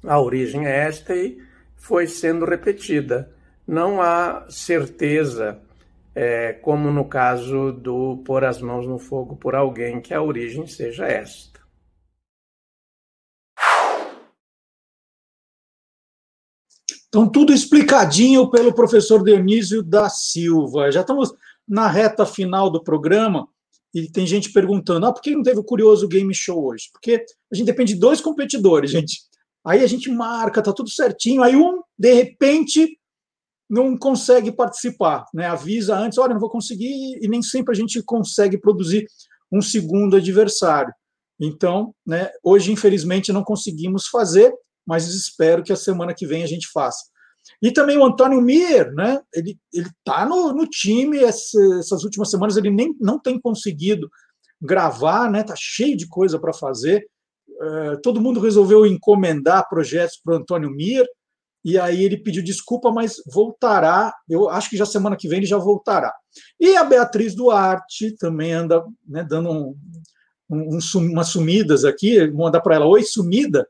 a 0.02 0.18
origem 0.18 0.66
é 0.66 0.86
esta 0.86 1.14
e 1.14 1.38
foi 1.76 2.06
sendo 2.06 2.46
repetida. 2.46 3.30
Não 3.66 4.00
há 4.00 4.46
certeza, 4.48 5.60
é, 6.14 6.54
como 6.54 6.90
no 6.90 7.04
caso 7.04 7.72
do 7.72 8.22
pôr 8.24 8.44
as 8.44 8.60
mãos 8.62 8.86
no 8.86 8.98
fogo 8.98 9.36
por 9.36 9.54
alguém, 9.54 10.00
que 10.00 10.14
a 10.14 10.22
origem 10.22 10.66
seja 10.66 11.06
esta. 11.06 11.56
Então, 17.08 17.28
tudo 17.28 17.52
explicadinho 17.52 18.50
pelo 18.50 18.74
professor 18.74 19.22
Dionísio 19.24 19.82
da 19.82 20.08
Silva. 20.08 20.90
Já 20.90 21.00
estamos 21.00 21.32
na 21.68 21.88
reta 21.88 22.24
final 22.24 22.70
do 22.70 22.82
programa 22.82 23.48
e 23.94 24.10
tem 24.10 24.26
gente 24.26 24.52
perguntando: 24.52 25.06
ah, 25.06 25.12
por 25.12 25.22
que 25.22 25.34
não 25.34 25.42
teve 25.42 25.58
o 25.58 25.64
Curioso 25.64 26.06
Game 26.06 26.34
Show 26.34 26.66
hoje? 26.66 26.90
Porque 26.92 27.24
a 27.50 27.54
gente 27.54 27.66
depende 27.66 27.94
de 27.94 28.00
dois 28.00 28.20
competidores, 28.20 28.90
gente. 28.90 29.22
Aí 29.64 29.82
a 29.82 29.86
gente 29.86 30.10
marca, 30.10 30.62
tá 30.62 30.72
tudo 30.72 30.90
certinho. 30.90 31.42
Aí 31.42 31.56
um, 31.56 31.82
de 31.98 32.12
repente, 32.12 32.98
não 33.68 33.96
consegue 33.96 34.52
participar, 34.52 35.24
né? 35.34 35.46
Avisa 35.46 35.96
antes, 35.96 36.18
olha, 36.18 36.34
não 36.34 36.40
vou 36.40 36.50
conseguir, 36.50 37.18
e 37.20 37.28
nem 37.28 37.42
sempre 37.42 37.72
a 37.72 37.76
gente 37.76 38.02
consegue 38.02 38.58
produzir 38.58 39.06
um 39.50 39.60
segundo 39.60 40.16
adversário. 40.16 40.92
Então, 41.40 41.94
né, 42.06 42.30
hoje, 42.42 42.72
infelizmente, 42.72 43.32
não 43.32 43.42
conseguimos 43.42 44.06
fazer, 44.06 44.52
mas 44.86 45.06
espero 45.08 45.62
que 45.62 45.72
a 45.72 45.76
semana 45.76 46.14
que 46.14 46.26
vem 46.26 46.42
a 46.42 46.46
gente 46.46 46.68
faça. 46.72 47.04
E 47.62 47.70
também 47.70 47.96
o 47.96 48.04
Antônio 48.04 48.40
Mir, 48.40 48.92
né? 48.92 49.20
Ele 49.32 49.58
está 49.72 50.26
no, 50.26 50.52
no 50.52 50.66
time 50.66 51.18
essa, 51.18 51.58
essas 51.78 52.04
últimas 52.04 52.30
semanas 52.30 52.56
ele 52.56 52.70
nem 52.70 52.94
não 53.00 53.18
tem 53.18 53.40
conseguido 53.40 54.10
gravar, 54.60 55.30
né? 55.30 55.42
Tá 55.42 55.54
cheio 55.56 55.96
de 55.96 56.06
coisa 56.06 56.38
para 56.38 56.52
fazer. 56.52 57.06
Uh, 57.48 58.00
todo 58.02 58.20
mundo 58.20 58.40
resolveu 58.40 58.86
encomendar 58.86 59.68
projetos 59.68 60.20
para 60.22 60.34
o 60.34 60.36
Antônio 60.36 60.70
Mir 60.70 61.06
e 61.64 61.78
aí 61.78 62.04
ele 62.04 62.18
pediu 62.18 62.44
desculpa, 62.44 62.92
mas 62.92 63.16
voltará. 63.26 64.14
Eu 64.28 64.48
acho 64.48 64.70
que 64.70 64.76
já 64.76 64.86
semana 64.86 65.16
que 65.16 65.26
vem 65.26 65.38
ele 65.38 65.46
já 65.46 65.58
voltará. 65.58 66.14
E 66.60 66.76
a 66.76 66.84
Beatriz 66.84 67.34
Duarte 67.34 68.14
também 68.16 68.52
anda 68.52 68.84
né, 69.04 69.24
dando 69.28 69.50
um, 69.50 69.76
um, 70.48 70.78
um, 70.78 70.78
umas 71.10 71.28
sumidas 71.28 71.84
aqui. 71.84 72.30
Mandar 72.30 72.60
para 72.60 72.76
ela: 72.76 72.86
Oi, 72.86 73.02
sumida 73.02 73.66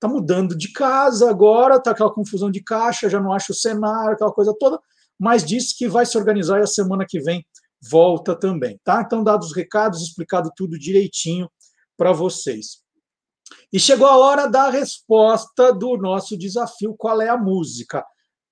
está 0.00 0.08
mudando 0.08 0.56
de 0.56 0.72
casa 0.72 1.28
agora, 1.28 1.76
está 1.76 1.90
aquela 1.90 2.12
confusão 2.12 2.50
de 2.50 2.62
caixa, 2.62 3.10
já 3.10 3.20
não 3.20 3.32
acha 3.32 3.52
o 3.52 3.54
cenário, 3.54 4.14
aquela 4.14 4.32
coisa 4.32 4.56
toda, 4.58 4.80
mas 5.18 5.44
disse 5.44 5.76
que 5.76 5.86
vai 5.86 6.06
se 6.06 6.16
organizar 6.16 6.58
e 6.58 6.62
a 6.62 6.66
semana 6.66 7.04
que 7.06 7.20
vem 7.20 7.46
volta 7.82 8.34
também, 8.34 8.80
tá? 8.82 9.02
Então, 9.04 9.22
dados 9.22 9.48
os 9.48 9.54
recados, 9.54 10.02
explicado 10.02 10.50
tudo 10.56 10.78
direitinho 10.78 11.50
para 11.98 12.12
vocês. 12.12 12.78
E 13.70 13.78
chegou 13.78 14.06
a 14.06 14.16
hora 14.16 14.46
da 14.46 14.70
resposta 14.70 15.72
do 15.72 15.96
nosso 15.98 16.36
desafio: 16.36 16.94
qual 16.96 17.20
é 17.20 17.28
a 17.28 17.36
música? 17.36 18.04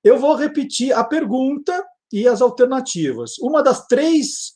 Eu 0.05 0.19
vou 0.19 0.35
repetir 0.35 0.93
a 0.93 1.03
pergunta 1.03 1.85
e 2.13 2.29
as 2.29 2.43
alternativas. 2.43 3.39
Uma 3.39 3.63
das 3.63 3.87
três, 3.87 4.55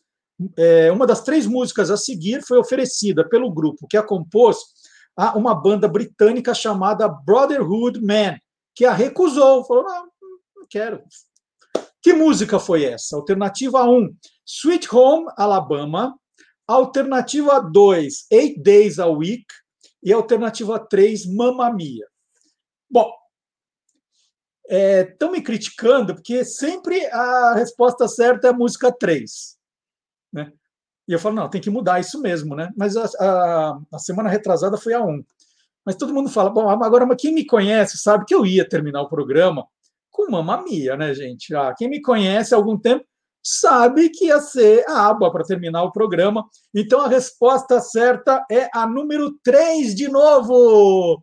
é, 0.59 0.93
uma 0.93 1.07
das 1.07 1.23
três 1.23 1.47
músicas 1.47 1.91
a 1.91 1.97
seguir 1.97 2.43
foi 2.47 2.59
oferecida 2.59 3.27
pelo 3.29 3.53
grupo 3.53 3.87
que 3.89 3.97
a 3.97 4.03
compôs 4.03 4.59
a 5.17 5.37
uma 5.37 5.55
banda 5.55 5.89
britânica 5.89 6.55
chamada 6.55 7.09
Brotherhood 7.09 8.01
Man, 8.01 8.39
que 8.75 8.85
a 8.85 8.93
recusou, 8.93 9.65
falou: 9.65 9.85
não, 9.85 10.09
não 10.57 10.67
quero. 10.69 11.03
Que 12.01 12.13
música 12.13 12.59
foi 12.59 12.85
essa? 12.85 13.17
Alternativa 13.17 13.85
1, 13.85 14.17
Sweet 14.45 14.95
Home 14.95 15.27
Alabama. 15.37 16.17
Alternativa 16.67 17.61
2, 17.61 18.27
Eight 18.31 18.61
Days 18.61 18.99
a 18.99 19.07
Week. 19.07 19.45
E 20.03 20.13
alternativa 20.13 20.79
3, 20.79 21.27
Mamma 21.27 21.73
Mia. 21.73 22.07
Bom, 22.91 23.13
estão 24.69 25.29
é, 25.29 25.33
me 25.33 25.43
criticando 25.43 26.15
porque 26.15 26.45
sempre 26.45 27.07
a 27.07 27.55
resposta 27.55 28.09
certa 28.09 28.49
é 28.49 28.51
a 28.51 28.55
música 28.55 28.91
3. 28.93 29.59
Né? 30.33 30.53
E 31.09 31.13
eu 31.13 31.19
falo, 31.19 31.35
não, 31.35 31.49
tem 31.49 31.61
que 31.61 31.71
mudar 31.71 32.01
isso 32.01 32.21
mesmo, 32.21 32.55
né? 32.55 32.71
Mas 32.77 32.97
a, 32.97 33.05
a, 33.19 33.79
a 33.93 33.99
semana 33.99 34.29
retrasada 34.29 34.77
foi 34.77 34.95
a 34.95 35.03
1. 35.03 35.25
Mas 35.85 35.97
todo 35.97 36.15
mundo 36.15 36.31
fala, 36.31 36.49
bom, 36.49 36.69
agora, 36.69 37.05
mas 37.05 37.21
quem 37.21 37.35
me 37.35 37.45
conhece 37.45 37.99
sabe 37.99 38.25
que 38.25 38.35
eu 38.35 38.47
ia 38.47 38.69
terminar 38.69 39.03
o 39.03 39.09
programa 39.09 39.67
com 40.11 40.31
Mamma 40.31 40.63
Mia, 40.63 40.97
né, 40.97 41.13
gente? 41.15 41.55
Ah, 41.55 41.75
quem 41.77 41.89
me 41.89 42.01
conhece 42.01 42.55
há 42.55 42.57
algum 42.57 42.79
tempo 42.79 43.05
sabe 43.43 44.09
que 44.11 44.27
ia 44.27 44.39
ser 44.41 44.85
a 44.89 45.09
aba 45.09 45.31
para 45.33 45.45
terminar 45.45 45.83
o 45.83 45.91
programa. 45.91 46.45
Então 46.73 47.01
a 47.01 47.09
resposta 47.09 47.81
certa 47.81 48.45
é 48.51 48.69
a 48.73 48.87
número 48.87 49.37
3 49.43 49.95
de 49.95 50.09
novo. 50.09 51.23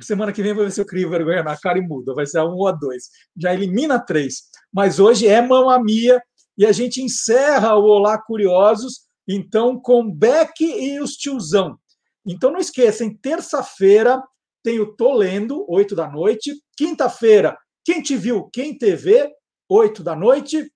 Semana 0.00 0.32
que 0.32 0.42
vem 0.42 0.54
vou 0.54 0.64
ver 0.64 0.72
se 0.72 0.80
eu 0.80 0.86
crio 0.86 1.10
vergonha 1.10 1.42
na 1.42 1.56
cara 1.56 1.78
e 1.78 1.82
muda. 1.82 2.14
Vai 2.14 2.26
ser 2.26 2.38
a 2.38 2.44
1 2.44 2.48
ou 2.48 2.66
a 2.66 2.72
2. 2.72 3.04
Já 3.36 3.54
elimina 3.54 4.00
3. 4.00 4.34
Mas 4.72 4.98
hoje 4.98 5.28
é 5.28 5.40
Mamma 5.40 5.78
Mia 5.78 6.20
e 6.58 6.66
a 6.66 6.72
gente 6.72 7.02
encerra 7.02 7.76
o 7.76 7.84
Olá 7.84 8.18
Curiosos 8.18 9.09
então, 9.32 9.78
com 9.80 10.10
Beck 10.10 10.60
e 10.60 10.98
os 11.00 11.12
tiozão. 11.12 11.78
Então, 12.26 12.50
não 12.50 12.58
esqueçam, 12.58 13.14
terça-feira 13.22 14.20
tem 14.62 14.80
o 14.80 14.94
Tô 14.96 15.14
Lendo, 15.14 15.64
8 15.68 15.94
da 15.94 16.10
noite. 16.10 16.52
Quinta-feira, 16.76 17.56
Quem 17.84 18.02
Te 18.02 18.16
Viu, 18.16 18.50
Quem 18.52 18.76
TV, 18.76 19.30
8 19.68 20.02
da 20.02 20.16
noite. 20.16 20.70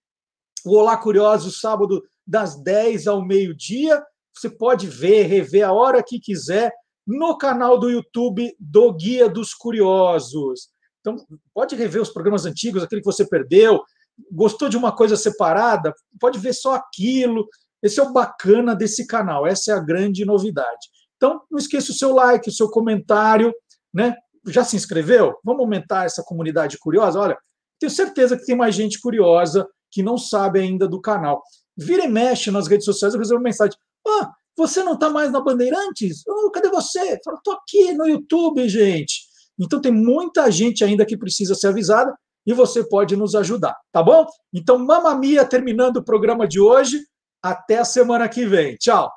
O 0.65 0.77
Olá 0.77 0.97
Curioso, 0.97 1.51
sábado, 1.51 2.01
das 2.25 2.55
10 2.63 3.09
ao 3.09 3.25
meio-dia. 3.25 4.01
Você 4.33 4.49
pode 4.49 4.87
ver, 4.87 5.25
rever 5.25 5.67
a 5.67 5.73
hora 5.73 6.03
que 6.03 6.21
quiser 6.21 6.73
no 7.05 7.37
canal 7.37 7.77
do 7.77 7.91
YouTube 7.91 8.55
do 8.59 8.93
Guia 8.93 9.29
dos 9.29 9.53
Curiosos. 9.53 10.69
Então, 11.01 11.17
pode 11.53 11.75
rever 11.75 12.01
os 12.01 12.11
programas 12.11 12.47
antigos, 12.47 12.83
aquele 12.83 13.03
que 13.03 13.07
você 13.07 13.29
perdeu. 13.29 13.83
Gostou 14.31 14.69
de 14.69 14.77
uma 14.77 14.95
coisa 14.95 15.17
separada? 15.17 15.93
Pode 16.21 16.39
ver 16.39 16.55
só 16.55 16.75
aquilo. 16.75 17.47
Esse 17.85 18.01
é 18.01 18.03
o 18.03 18.13
bacana 18.13 18.75
desse 18.75 19.07
canal, 19.07 19.47
essa 19.47 19.73
é 19.73 19.75
a 19.75 19.81
grande 19.81 20.25
novidade. 20.25 20.89
Então, 21.17 21.43
não 21.51 21.59
esqueça 21.59 21.93
o 21.93 21.95
seu 21.95 22.15
like, 22.15 22.49
o 22.49 22.53
seu 22.53 22.71
comentário, 22.71 23.53
né? 23.93 24.17
Já 24.47 24.65
se 24.65 24.75
inscreveu? 24.75 25.35
Vamos 25.45 25.61
aumentar 25.61 26.07
essa 26.07 26.23
comunidade 26.23 26.79
curiosa? 26.79 27.21
Olha, 27.21 27.37
tenho 27.79 27.91
certeza 27.91 28.37
que 28.37 28.47
tem 28.47 28.57
mais 28.57 28.75
gente 28.75 28.99
curiosa 29.01 29.69
que 29.91 30.03
não 30.03 30.17
sabe 30.17 30.61
ainda 30.61 30.89
do 30.89 31.01
canal. 31.01 31.43
Vira 31.77 32.05
e 32.05 32.09
mexe 32.09 32.51
nas 32.51 32.67
redes 32.67 32.87
sociais, 32.87 33.13
eu 33.13 33.21
recebo 33.21 33.41
mensagem: 33.41 33.77
Ah, 34.07 34.31
você 34.57 34.83
não 34.83 34.95
está 34.95 35.11
mais 35.11 35.31
na 35.31 35.41
Bandeirantes? 35.41 36.23
Oh, 36.27 36.51
cadê 36.51 36.69
você? 36.69 37.19
Eu 37.27 37.35
estou 37.35 37.55
aqui 37.55 37.93
no 37.93 38.07
YouTube, 38.07 38.67
gente. 38.69 39.23
Então 39.59 39.81
tem 39.81 39.93
muita 39.93 40.51
gente 40.51 40.83
ainda 40.83 41.05
que 41.05 41.17
precisa 41.17 41.55
ser 41.55 41.69
avisada 41.69 42.15
e 42.47 42.53
você 42.53 42.85
pode 42.85 43.17
nos 43.17 43.35
ajudar, 43.35 43.75
tá 43.91 44.03
bom? 44.03 44.27
Então, 44.53 44.79
Mamamia 44.79 45.45
terminando 45.45 45.99
o 45.99 46.05
programa 46.05 46.47
de 46.47 46.61
hoje. 46.61 47.01
Até 47.45 47.77
a 47.77 47.85
semana 47.85 48.27
que 48.27 48.47
vem. 48.47 48.75
Tchau. 48.77 49.13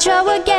Mia, 0.00 0.06
does 0.06 0.06
it 0.06 0.10
show 0.10 0.28
again? 0.28 0.49